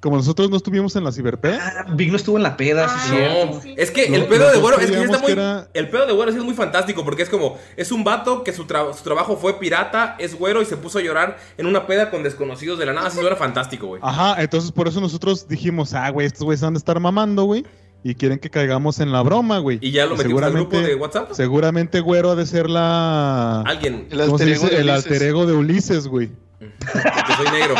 como 0.01 0.17
nosotros 0.17 0.51
no 0.51 0.57
estuvimos 0.57 0.95
en 0.95 1.03
la 1.03 1.11
ciberpé. 1.11 1.53
Ah, 1.59 1.85
Vic 1.93 2.11
no 2.11 2.17
estuvo 2.17 2.37
en 2.37 2.43
la 2.43 2.57
peda, 2.57 2.87
sí, 2.89 3.11
No, 3.11 3.59
cierto. 3.61 3.81
es 3.81 3.89
que 3.91 4.09
No, 4.09 4.15
el 4.17 4.25
pedo 4.27 4.51
de 4.51 4.57
Güero 4.59 4.77
es 4.79 4.85
que 4.91 4.93
sí 4.97 5.03
está 5.03 5.17
muy. 5.17 5.25
que 5.27 5.31
era- 5.31 5.67
El 5.73 5.89
pedo 5.89 6.05
de 6.05 6.13
Güero 6.13 6.31
sí 6.31 6.37
es 6.37 6.43
muy 6.43 6.53
fantástico 6.53 7.03
porque 7.03 7.23
es 7.23 7.29
como. 7.29 7.57
Es 7.75 7.91
un 7.91 8.03
vato 8.03 8.43
que 8.43 8.53
su, 8.53 8.65
tra- 8.67 8.93
su 8.93 9.03
trabajo 9.03 9.35
fue 9.37 9.57
pirata, 9.59 10.15
es 10.19 10.37
güero 10.37 10.61
y 10.61 10.65
se 10.65 10.77
puso 10.77 10.99
a 10.99 11.01
llorar 11.01 11.37
en 11.57 11.65
una 11.65 11.87
peda 11.87 12.11
con 12.11 12.21
desconocidos 12.23 12.77
de 12.77 12.85
la 12.85 12.93
nada. 12.93 13.07
Así 13.07 13.17
suena 13.19 13.35
fantástico, 13.35 13.87
güey. 13.87 14.01
Ajá, 14.03 14.39
entonces 14.41 14.71
por 14.71 14.87
eso 14.87 15.01
nosotros 15.01 15.47
dijimos, 15.47 15.93
ah, 15.93 16.09
güey, 16.11 16.27
estos 16.27 16.43
güeyes 16.43 16.61
van 16.61 16.75
a 16.75 16.77
estar 16.77 16.99
mamando, 16.99 17.45
güey. 17.45 17.65
Y 18.03 18.13
quieren 18.13 18.37
que 18.37 18.51
caigamos 18.51 18.99
en 18.99 19.11
la 19.11 19.23
broma, 19.23 19.57
güey. 19.57 19.79
Y 19.81 19.89
ya 19.89 20.05
lo 20.05 20.15
metimos 20.15 20.43
al 20.43 20.51
grupo 20.53 20.77
de 20.79 20.93
WhatsApp. 20.93 21.31
Seguramente 21.33 22.01
güero 22.01 22.29
ha 22.29 22.35
de 22.35 22.45
ser 22.45 22.69
la... 22.69 23.61
Alguien. 23.61 24.07
El 24.11 24.19
¿Cómo 24.27 24.37
se 24.37 24.43
alter 24.43 24.47
dice? 24.47 24.65
ego 24.67 24.75
de 24.75 24.81
El 24.81 24.89
alter 24.91 25.23
ego 25.23 25.45
de 25.47 25.53
Ulises, 25.53 26.07
güey. 26.07 26.29
Porque 26.59 27.33
soy 27.37 27.51
negro. 27.59 27.75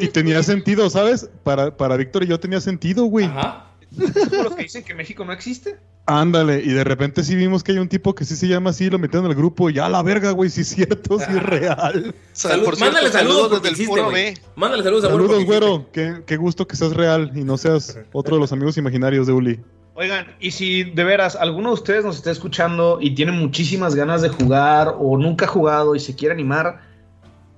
Y 0.00 0.08
tenía 0.08 0.42
sentido, 0.42 0.90
¿sabes? 0.90 1.28
Para, 1.42 1.76
para 1.76 1.96
Víctor 1.96 2.24
y 2.24 2.26
yo 2.26 2.40
tenía 2.40 2.60
sentido, 2.60 3.04
güey. 3.04 3.26
Ajá. 3.26 3.70
¿Es 3.96 4.28
como 4.28 4.42
los 4.42 4.54
que 4.56 4.64
dicen 4.64 4.82
que 4.82 4.92
México 4.94 5.24
no 5.24 5.32
existe? 5.32 5.76
Ándale, 6.06 6.60
y 6.62 6.68
de 6.72 6.82
repente 6.84 7.22
sí 7.22 7.34
vimos 7.36 7.62
que 7.62 7.72
hay 7.72 7.78
un 7.78 7.88
tipo 7.88 8.14
que 8.14 8.24
sí 8.24 8.34
se 8.36 8.46
llama 8.48 8.70
así, 8.70 8.90
lo 8.90 8.98
metieron 8.98 9.24
en 9.24 9.30
el 9.30 9.36
grupo, 9.38 9.70
y 9.70 9.74
ya 9.74 9.88
la 9.88 10.02
verga, 10.02 10.32
güey, 10.32 10.50
sí 10.50 10.60
es 10.62 10.68
cierto, 10.68 11.18
sí 11.18 11.24
es 11.30 11.42
real. 11.42 12.14
Salud- 12.34 12.64
por 12.64 12.76
cierto, 12.76 12.92
mándale 12.92 13.10
saludos, 13.12 13.42
saludos 13.44 13.62
desde 13.62 13.82
el 13.82 13.86
foro 13.88 14.04
güey. 14.10 14.34
B. 14.34 14.40
Mándale 14.56 14.82
saludos 14.82 15.04
a. 15.04 15.08
Saludos, 15.08 15.44
güero, 15.44 15.88
qué, 15.92 16.22
qué 16.26 16.36
gusto 16.36 16.66
que 16.66 16.76
seas 16.76 16.92
real 16.92 17.30
y 17.34 17.44
no 17.44 17.56
seas 17.56 17.96
otro 18.12 18.34
de 18.36 18.40
los 18.40 18.52
amigos 18.52 18.76
imaginarios 18.76 19.26
de 19.28 19.32
Uli. 19.32 19.60
Oigan, 19.96 20.26
y 20.40 20.50
si 20.50 20.82
de 20.82 21.04
veras 21.04 21.36
alguno 21.36 21.68
de 21.68 21.74
ustedes 21.74 22.04
nos 22.04 22.16
está 22.16 22.32
escuchando 22.32 22.98
y 23.00 23.14
tiene 23.14 23.30
muchísimas 23.30 23.94
ganas 23.94 24.22
de 24.22 24.28
jugar 24.28 24.96
o 24.98 25.16
nunca 25.16 25.44
ha 25.44 25.48
jugado 25.48 25.94
y 25.94 26.00
se 26.00 26.16
quiere 26.16 26.34
animar, 26.34 26.80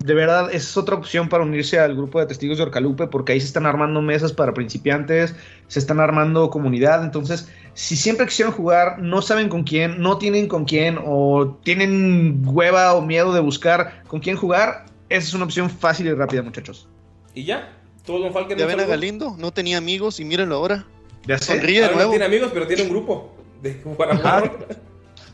de 0.01 0.13
verdad 0.13 0.49
esa 0.51 0.57
es 0.57 0.77
otra 0.77 0.97
opción 0.97 1.31
para 1.31 1.45
unirse 1.45 1.79
al 1.79 1.97
grupo 1.97 2.21
de 2.21 2.27
testigos 2.27 2.59
de 2.59 2.65
Orcalupe 2.65 3.07
porque 3.07 3.33
ahí 3.33 3.41
se 3.41 3.47
están 3.47 3.65
armando 3.65 4.03
mesas 4.03 4.35
para 4.35 4.53
principiantes, 4.53 5.35
se 5.69 5.79
están 5.79 5.99
armando 5.99 6.51
comunidad, 6.51 7.03
entonces 7.03 7.51
si 7.73 7.97
siempre 7.97 8.27
quisieron 8.27 8.53
jugar, 8.53 8.99
no 8.99 9.23
saben 9.23 9.49
con 9.49 9.65
quién, 9.65 9.99
no 9.99 10.19
tienen 10.19 10.47
con 10.47 10.67
quién 10.67 10.99
o 11.03 11.59
tienen 11.63 12.43
hueva 12.45 12.93
o 12.95 13.01
miedo 13.01 13.33
de 13.33 13.41
buscar 13.41 14.03
con 14.09 14.21
quién 14.21 14.37
jugar, 14.37 14.85
esa 15.09 15.29
es 15.29 15.33
una 15.33 15.45
opción 15.45 15.71
fácil 15.71 16.07
y 16.07 16.13
rápida, 16.13 16.43
muchachos. 16.43 16.87
Y 17.35 17.45
ya. 17.45 17.73
Todos 18.05 18.23
Don 18.23 18.33
Falken. 18.33 18.59
Ya 18.59 18.67
ven 18.67 18.81
a. 18.81 18.85
Galindo, 18.85 19.37
no 19.39 19.53
tenía 19.53 19.79
amigos 19.79 20.21
y 20.21 20.25
mírenlo 20.25 20.57
ahora. 20.57 20.87
Ya 21.27 21.39
sé. 21.39 21.55
Sonríe 21.57 21.79
de 21.81 21.85
Ahora 21.85 21.91
no 21.93 21.97
nuevo. 21.97 22.11
tiene 22.13 22.25
amigos, 22.25 22.51
pero 22.53 22.67
tiene 22.67 22.83
un 22.83 22.89
grupo. 22.91 23.33
De 23.63 23.81
jugar 23.83 24.11
a 24.11 24.15
Ajá. 24.15 24.41
Güero. 24.41 24.67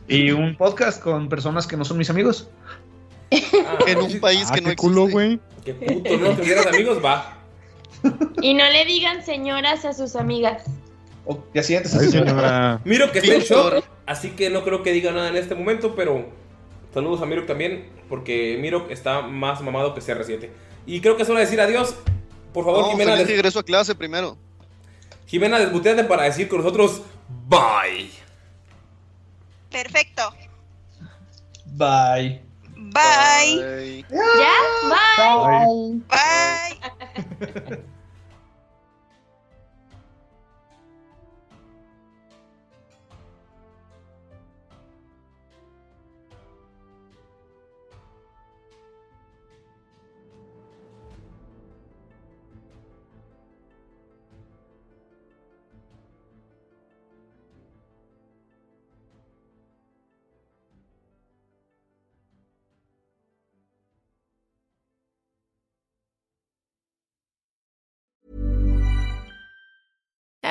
Y 0.08 0.30
un 0.30 0.56
podcast 0.56 1.02
con 1.02 1.28
personas 1.28 1.66
que 1.66 1.76
no 1.76 1.84
son 1.84 1.98
mis 1.98 2.10
amigos. 2.10 2.48
Ah, 3.32 3.78
En 3.86 3.98
un 3.98 4.20
país 4.20 4.46
Ah, 4.50 4.54
que 4.54 4.60
no 4.60 4.70
qué 4.70 4.76
culo, 4.76 5.04
existe. 5.04 5.12
güey. 5.26 5.40
Qué 5.64 5.74
puto, 5.74 6.16
¿no? 6.18 6.30
¿Tuvieras 6.36 6.66
amigos? 6.66 6.98
Va. 7.04 7.38
Y 8.42 8.54
no 8.54 8.64
le 8.68 8.84
digan 8.84 9.24
señoras 9.24 9.84
a 9.84 9.92
sus 9.92 10.16
amigas. 10.16 10.64
Oh, 11.24 11.38
ya 11.54 11.62
sientes. 11.62 11.94
Ay, 11.94 12.08
señora. 12.10 12.80
Miro 12.84 13.10
que 13.12 13.20
está 13.20 13.34
en 13.34 13.40
shock, 13.42 13.84
así 14.06 14.30
que 14.30 14.50
no 14.50 14.64
creo 14.64 14.82
que 14.82 14.92
diga 14.92 15.12
nada 15.12 15.28
en 15.28 15.36
este 15.36 15.54
momento, 15.54 15.94
pero 15.94 16.26
saludos 16.92 17.22
a 17.22 17.26
Miro 17.26 17.44
también, 17.46 17.88
porque 18.08 18.58
Miro 18.60 18.88
está 18.90 19.22
más 19.22 19.62
mamado 19.62 19.94
que 19.94 20.00
CR7. 20.00 20.48
Y 20.84 21.00
creo 21.00 21.16
que 21.16 21.22
es 21.22 21.28
hora 21.30 21.38
de 21.38 21.44
decir 21.46 21.60
adiós. 21.60 21.94
Por 22.52 22.64
favor, 22.64 22.80
No, 22.82 22.90
Jimena, 22.90 23.14
des- 23.14 23.28
regreso 23.28 23.60
a 23.60 23.62
clase 23.62 23.94
primero. 23.94 24.36
Jimena, 25.32 25.58
desmuteate 25.58 26.04
para 26.04 26.24
decir 26.24 26.46
con 26.46 26.58
nosotros 26.58 27.00
bye. 27.48 28.10
Perfecto. 29.70 30.34
Bye. 31.64 32.42
Bye. 32.76 33.64
Ay. 33.64 34.04
¿Ya? 34.10 34.52
Bye. 35.16 36.02
Bye. 37.64 37.82